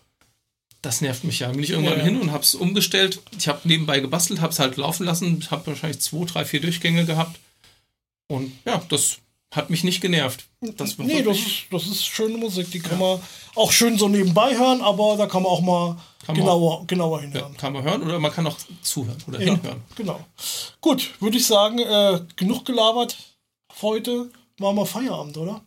Das 0.81 1.01
nervt 1.01 1.23
mich 1.25 1.39
ja. 1.39 1.49
Bin 1.51 1.61
ich 1.63 1.71
irgendwann 1.71 1.93
Ja, 1.93 1.99
ja. 1.99 2.05
hin 2.05 2.21
und 2.21 2.31
hab's 2.31 2.55
umgestellt. 2.55 3.19
Ich 3.37 3.47
habe 3.47 3.59
nebenbei 3.65 3.99
gebastelt, 3.99 4.39
hab's 4.41 4.59
halt 4.59 4.77
laufen 4.77 5.05
lassen, 5.05 5.45
habe 5.51 5.67
wahrscheinlich 5.67 5.99
zwei, 6.01 6.25
drei, 6.25 6.45
vier 6.45 6.61
Durchgänge 6.61 7.05
gehabt. 7.05 7.37
Und 8.27 8.51
ja, 8.65 8.81
das 8.89 9.17
hat 9.51 9.69
mich 9.69 9.83
nicht 9.83 9.99
genervt. 9.99 10.45
Das 10.77 10.97
war 10.97 11.05
Nee, 11.05 11.23
das 11.23 11.37
das 11.71 11.85
ist 11.87 12.05
schöne 12.05 12.37
Musik. 12.37 12.69
Die 12.71 12.79
kann 12.79 12.99
man 12.99 13.19
auch 13.55 13.71
schön 13.71 13.97
so 13.97 14.07
nebenbei 14.07 14.55
hören, 14.57 14.81
aber 14.81 15.17
da 15.17 15.25
kann 15.25 15.43
man 15.43 15.51
auch 15.51 15.61
mal 15.61 15.97
Kann 16.25 16.35
man 16.37 16.45
genauer, 16.45 16.85
genauer 16.87 17.17
ja, 17.19 17.25
hinhören. 17.25 17.57
kann 17.57 17.73
man 17.73 17.83
hören 17.83 18.03
oder 18.03 18.19
man 18.19 18.31
kann 18.31 18.45
auch 18.47 18.57
zuhören 18.83 19.17
oder 19.27 19.41
Ja, 19.41 19.55
hinhören. 19.55 19.81
genau. 19.95 20.23
Gut, 20.79 21.09
würde 21.19 21.37
ich 21.37 21.45
sagen, 21.45 21.79
äh, 21.79 22.21
genug 22.35 22.63
gelabert. 22.65 23.17
Heute 23.81 24.29
machen 24.59 24.75
wir 24.77 24.85
Feierabend, 24.85 25.35
oder? 25.37 25.61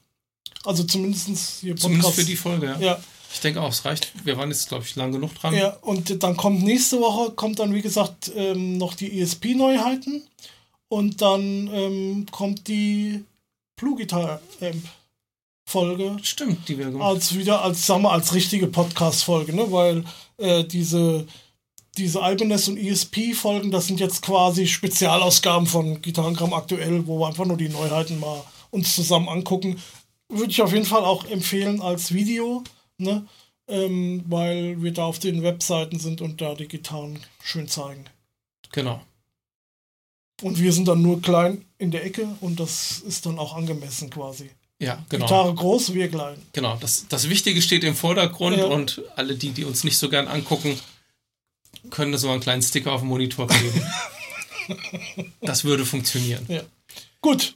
Also 0.64 0.84
zumindest 0.84 1.28
hier 1.60 1.74
Zumindest 1.76 2.14
für 2.14 2.24
die 2.24 2.36
Folge, 2.36 2.66
ja. 2.66 2.78
Ja, 2.78 3.00
Ich 3.32 3.40
denke 3.40 3.60
auch, 3.62 3.70
es 3.70 3.84
reicht. 3.84 4.12
Wir 4.24 4.36
waren 4.36 4.50
jetzt, 4.50 4.68
glaube 4.68 4.84
ich, 4.84 4.94
lang 4.94 5.10
genug 5.12 5.34
dran. 5.34 5.54
ja, 5.54 5.76
und 5.80 6.22
dann 6.22 6.36
kommt 6.36 6.62
nächste 6.62 7.00
Woche, 7.00 7.32
kommt 7.32 7.58
dann, 7.58 7.74
wie 7.74 7.82
gesagt, 7.82 8.30
ähm, 8.36 8.78
noch 8.78 8.94
die 8.94 9.20
ESP-Neuheiten. 9.20 10.22
Und 10.88 11.20
dann 11.22 11.68
ähm, 11.72 12.26
kommt 12.30 12.68
die 12.68 13.24
Blue-Guitar-Amp-Folge. 13.76 16.18
Stimmt, 16.22 16.68
die 16.68 16.78
wir 16.78 16.90
gemacht 16.90 17.08
als 17.08 17.34
wieder 17.34 17.62
als 17.62 17.86
sagen 17.86 18.02
wir 18.02 18.12
als 18.12 18.34
richtige 18.34 18.66
Podcast 18.66 19.24
Folge 19.24 19.56
ne 19.56 19.72
weil 19.72 20.04
äh, 20.36 20.64
diese 20.64 21.26
diese 21.96 22.18
Ibanez 22.20 22.68
und 22.68 22.76
ESP 22.76 23.32
Folgen 23.34 23.70
das 23.70 23.86
sind 23.86 24.00
jetzt 24.00 24.20
quasi 24.22 24.66
Spezialausgaben 24.66 25.66
von 25.66 26.02
Gitarrengramm 26.02 26.52
aktuell 26.52 27.06
wo 27.06 27.20
wir 27.20 27.28
einfach 27.28 27.46
nur 27.46 27.56
die 27.56 27.70
Neuheiten 27.70 28.20
mal 28.20 28.44
uns 28.70 28.94
zusammen 28.94 29.28
angucken 29.28 29.80
würde 30.28 30.50
ich 30.50 30.62
auf 30.62 30.72
jeden 30.72 30.86
Fall 30.86 31.04
auch 31.04 31.24
empfehlen 31.24 31.82
als 31.82 32.14
Video 32.14 32.62
ne 32.98 33.26
ähm, 33.68 34.24
weil 34.26 34.82
wir 34.82 34.92
da 34.92 35.04
auf 35.04 35.18
den 35.18 35.42
Webseiten 35.42 35.98
sind 35.98 36.20
und 36.20 36.40
da 36.40 36.54
die 36.54 36.68
Gitarren 36.68 37.18
schön 37.42 37.68
zeigen 37.68 38.04
Genau. 38.72 39.02
Und 40.40 40.58
wir 40.58 40.72
sind 40.72 40.88
dann 40.88 41.02
nur 41.02 41.22
klein 41.22 41.64
in 41.78 41.90
der 41.90 42.04
Ecke 42.04 42.26
und 42.40 42.58
das 42.58 42.98
ist 43.00 43.26
dann 43.26 43.38
auch 43.38 43.54
angemessen 43.54 44.10
quasi. 44.10 44.50
Ja, 44.80 45.04
genau. 45.08 45.26
Gitarre 45.26 45.54
groß, 45.54 45.94
wir 45.94 46.08
klein. 46.08 46.42
Genau, 46.52 46.76
das, 46.80 47.06
das 47.08 47.28
Wichtige 47.28 47.62
steht 47.62 47.84
im 47.84 47.94
Vordergrund 47.94 48.56
Ja. 48.56 48.64
und 48.64 49.02
alle 49.14 49.36
die, 49.36 49.50
die 49.50 49.64
uns 49.64 49.84
nicht 49.84 49.96
so 49.98 50.08
gern 50.08 50.26
angucken, 50.26 50.76
können 51.90 52.16
so 52.18 52.30
einen 52.30 52.40
kleinen 52.40 52.62
Sticker 52.62 52.92
auf 52.92 53.02
dem 53.02 53.08
Monitor 53.08 53.46
kleben. 53.46 53.86
das 55.40 55.62
würde 55.62 55.86
funktionieren. 55.86 56.44
Ja. 56.48 56.62
Gut, 57.20 57.54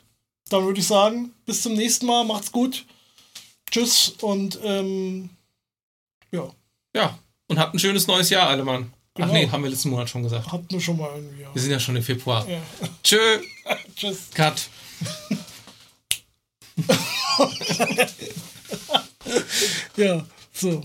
dann 0.48 0.64
würde 0.64 0.78
ich 0.78 0.86
sagen, 0.86 1.32
bis 1.44 1.62
zum 1.62 1.72
nächsten 1.72 2.06
Mal, 2.06 2.24
macht's 2.24 2.52
gut. 2.52 2.84
Tschüss 3.70 4.10
und 4.20 4.58
ähm, 4.62 5.30
ja, 6.32 6.48
Ja, 6.94 7.18
und 7.48 7.58
habt 7.58 7.74
ein 7.74 7.78
schönes 7.78 8.06
neues 8.06 8.30
Jahr, 8.30 8.48
alle 8.48 8.64
Mann. 8.64 8.92
Ach 8.92 9.20
Genau. 9.22 9.32
nee, 9.32 9.48
haben 9.48 9.62
wir 9.62 9.70
letzten 9.70 9.90
Monat 9.90 10.10
schon 10.10 10.22
gesagt. 10.22 10.50
habt 10.52 10.70
nur 10.70 10.80
schon 10.80 10.98
mal 10.98 11.10
irgendwie. 11.14 11.40
Ja. 11.42 11.54
Wir 11.54 11.62
sind 11.62 11.70
ja 11.70 11.80
schon 11.80 11.96
im 11.96 12.02
Februar. 12.02 12.46
Ja. 12.48 12.60
Tschö, 13.02 13.40
Tschüss. 13.96 14.28
Cut. 14.34 14.68
Ja, 19.96 20.24
so. 20.52 20.82